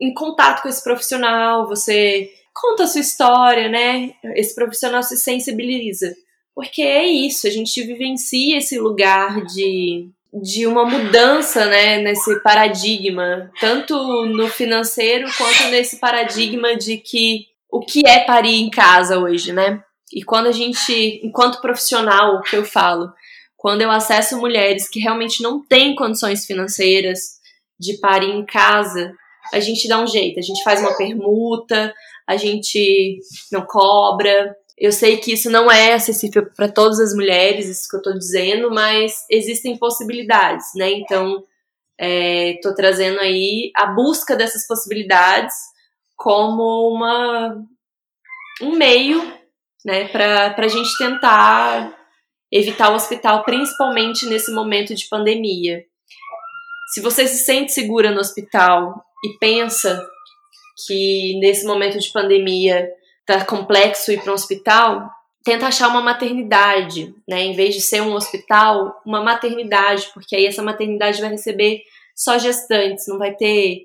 em 0.00 0.14
contato 0.14 0.62
com 0.62 0.70
esse 0.70 0.82
profissional, 0.82 1.68
você 1.68 2.30
conta 2.54 2.84
a 2.84 2.86
sua 2.86 3.02
história, 3.02 3.68
né? 3.68 4.14
Esse 4.34 4.54
profissional 4.54 5.02
se 5.02 5.18
sensibiliza. 5.18 6.16
Porque 6.54 6.80
é 6.80 7.06
isso, 7.06 7.46
a 7.46 7.50
gente 7.50 7.82
vivencia 7.82 8.56
esse 8.56 8.78
lugar 8.78 9.44
de 9.44 10.08
de 10.42 10.66
uma 10.66 10.84
mudança, 10.84 11.64
né, 11.66 11.98
nesse 11.98 12.40
paradigma, 12.40 13.52
tanto 13.60 14.26
no 14.26 14.48
financeiro 14.48 15.28
quanto 15.38 15.68
nesse 15.70 16.00
paradigma 16.00 16.74
de 16.74 16.96
que 16.96 17.46
o 17.70 17.78
que 17.78 18.04
é 18.04 18.24
parir 18.24 18.56
em 18.56 18.68
casa 18.68 19.16
hoje, 19.16 19.52
né? 19.52 19.80
E 20.12 20.24
quando 20.24 20.48
a 20.48 20.52
gente, 20.52 21.20
enquanto 21.22 21.60
profissional, 21.60 22.34
o 22.34 22.42
que 22.42 22.56
eu 22.56 22.64
falo, 22.64 23.12
quando 23.56 23.82
eu 23.82 23.92
acesso 23.92 24.36
mulheres 24.36 24.88
que 24.88 24.98
realmente 24.98 25.40
não 25.40 25.64
têm 25.64 25.94
condições 25.94 26.44
financeiras 26.44 27.38
de 27.84 27.98
parir 27.98 28.30
em 28.30 28.44
casa, 28.44 29.12
a 29.52 29.60
gente 29.60 29.88
dá 29.88 30.00
um 30.00 30.06
jeito, 30.06 30.38
a 30.38 30.42
gente 30.42 30.62
faz 30.62 30.80
uma 30.80 30.96
permuta, 30.96 31.92
a 32.26 32.36
gente 32.36 33.18
não 33.52 33.62
cobra, 33.66 34.56
eu 34.76 34.90
sei 34.90 35.18
que 35.18 35.32
isso 35.32 35.50
não 35.50 35.70
é 35.70 35.92
acessível 35.92 36.50
para 36.56 36.68
todas 36.68 36.98
as 36.98 37.14
mulheres, 37.14 37.68
isso 37.68 37.88
que 37.88 37.96
eu 37.96 38.00
estou 38.00 38.14
dizendo, 38.14 38.70
mas 38.70 39.24
existem 39.30 39.76
possibilidades, 39.76 40.66
né? 40.74 40.90
Então, 40.92 41.44
estou 41.96 42.72
é, 42.72 42.74
trazendo 42.74 43.20
aí 43.20 43.70
a 43.76 43.86
busca 43.86 44.34
dessas 44.34 44.66
possibilidades 44.66 45.54
como 46.16 46.92
uma, 46.92 47.56
um 48.62 48.76
meio, 48.76 49.22
né, 49.84 50.08
para 50.08 50.54
a 50.56 50.68
gente 50.68 50.96
tentar 50.98 51.96
evitar 52.50 52.90
o 52.90 52.94
hospital, 52.94 53.44
principalmente 53.44 54.26
nesse 54.26 54.52
momento 54.52 54.94
de 54.94 55.08
pandemia. 55.08 55.84
Se 56.94 57.00
você 57.00 57.26
se 57.26 57.44
sente 57.44 57.72
segura 57.72 58.12
no 58.12 58.20
hospital 58.20 59.04
e 59.24 59.36
pensa 59.40 60.00
que 60.86 61.36
nesse 61.40 61.66
momento 61.66 61.98
de 61.98 62.12
pandemia 62.12 62.88
tá 63.26 63.44
complexo 63.44 64.12
ir 64.12 64.22
para 64.22 64.30
um 64.30 64.34
hospital, 64.34 65.10
tenta 65.42 65.66
achar 65.66 65.88
uma 65.88 66.00
maternidade, 66.00 67.12
né? 67.28 67.42
Em 67.42 67.56
vez 67.56 67.74
de 67.74 67.80
ser 67.80 68.00
um 68.00 68.14
hospital, 68.14 68.94
uma 69.04 69.20
maternidade, 69.24 70.08
porque 70.14 70.36
aí 70.36 70.46
essa 70.46 70.62
maternidade 70.62 71.20
vai 71.20 71.30
receber 71.30 71.80
só 72.14 72.38
gestantes, 72.38 73.08
não 73.08 73.18
vai 73.18 73.34
ter 73.34 73.82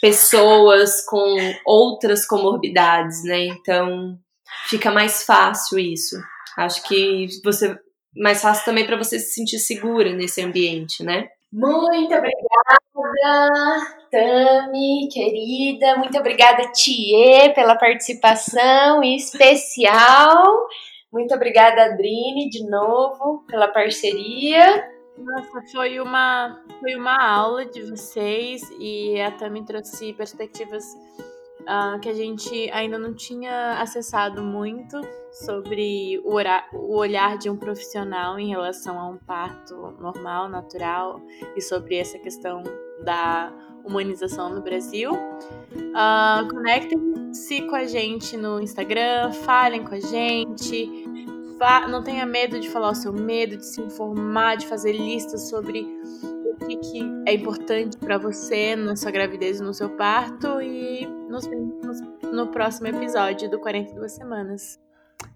pessoas 0.00 1.04
com 1.04 1.54
outras 1.66 2.26
comorbidades, 2.26 3.22
né? 3.22 3.48
Então 3.48 4.18
fica 4.66 4.90
mais 4.90 5.24
fácil 5.24 5.78
isso. 5.78 6.16
Acho 6.56 6.82
que 6.84 7.26
você 7.44 7.78
mais 8.16 8.40
fácil 8.40 8.64
também 8.64 8.86
para 8.86 8.96
você 8.96 9.18
se 9.18 9.34
sentir 9.34 9.58
segura 9.58 10.14
nesse 10.14 10.40
ambiente, 10.40 11.02
né? 11.04 11.28
Muito 11.52 12.14
obrigada, 12.14 12.76
Tami, 14.10 15.08
querida. 15.12 15.96
Muito 15.96 16.18
obrigada, 16.18 16.70
Tie, 16.72 17.52
pela 17.54 17.76
participação 17.76 19.02
especial. 19.02 20.66
Muito 21.12 21.34
obrigada, 21.34 21.84
Adrine, 21.84 22.50
de 22.50 22.68
novo, 22.68 23.44
pela 23.46 23.68
parceria. 23.68 24.90
Nossa, 25.16 25.62
foi 25.72 25.98
uma, 25.98 26.62
foi 26.80 26.94
uma 26.94 27.16
aula 27.16 27.64
de 27.64 27.82
vocês 27.82 28.60
e 28.78 29.18
a 29.20 29.30
Tami 29.30 29.64
trouxe 29.64 30.12
perspectivas 30.12 30.84
uh, 31.62 31.98
que 32.00 32.08
a 32.08 32.14
gente 32.14 32.70
ainda 32.70 32.98
não 32.98 33.14
tinha 33.14 33.80
acessado 33.80 34.42
muito 34.42 35.00
sobre 35.36 36.18
o, 36.24 36.38
o 36.72 36.96
olhar 36.96 37.36
de 37.36 37.50
um 37.50 37.56
profissional 37.56 38.38
em 38.38 38.48
relação 38.48 38.98
a 38.98 39.08
um 39.08 39.18
parto 39.18 39.74
normal, 40.00 40.48
natural 40.48 41.20
e 41.54 41.60
sobre 41.60 41.96
essa 41.96 42.18
questão 42.18 42.62
da 43.04 43.52
humanização 43.84 44.48
no 44.48 44.62
Brasil. 44.62 45.12
Uh, 45.12 46.48
Conectem-se 46.48 47.62
com 47.62 47.76
a 47.76 47.84
gente 47.84 48.36
no 48.36 48.60
Instagram, 48.60 49.32
falem 49.32 49.84
com 49.84 49.94
a 49.94 50.00
gente. 50.00 51.06
Não 51.88 52.02
tenha 52.02 52.26
medo 52.26 52.58
de 52.58 52.68
falar 52.68 52.90
o 52.90 52.94
seu 52.94 53.12
medo, 53.12 53.56
de 53.56 53.64
se 53.64 53.80
informar, 53.80 54.56
de 54.56 54.66
fazer 54.66 54.92
listas 54.92 55.48
sobre 55.48 55.86
o 56.22 56.66
que, 56.66 56.76
que 56.76 57.00
é 57.26 57.34
importante 57.34 57.96
para 57.98 58.18
você 58.18 58.74
na 58.76 58.96
sua 58.96 59.10
gravidez 59.10 59.60
e 59.60 59.62
no 59.62 59.72
seu 59.72 59.90
parto. 59.90 60.60
E 60.60 61.06
nos 61.28 61.46
vemos 61.46 62.00
no 62.22 62.48
próximo 62.48 62.88
episódio 62.88 63.50
do 63.50 63.58
42 63.58 64.12
Semanas. 64.12 64.85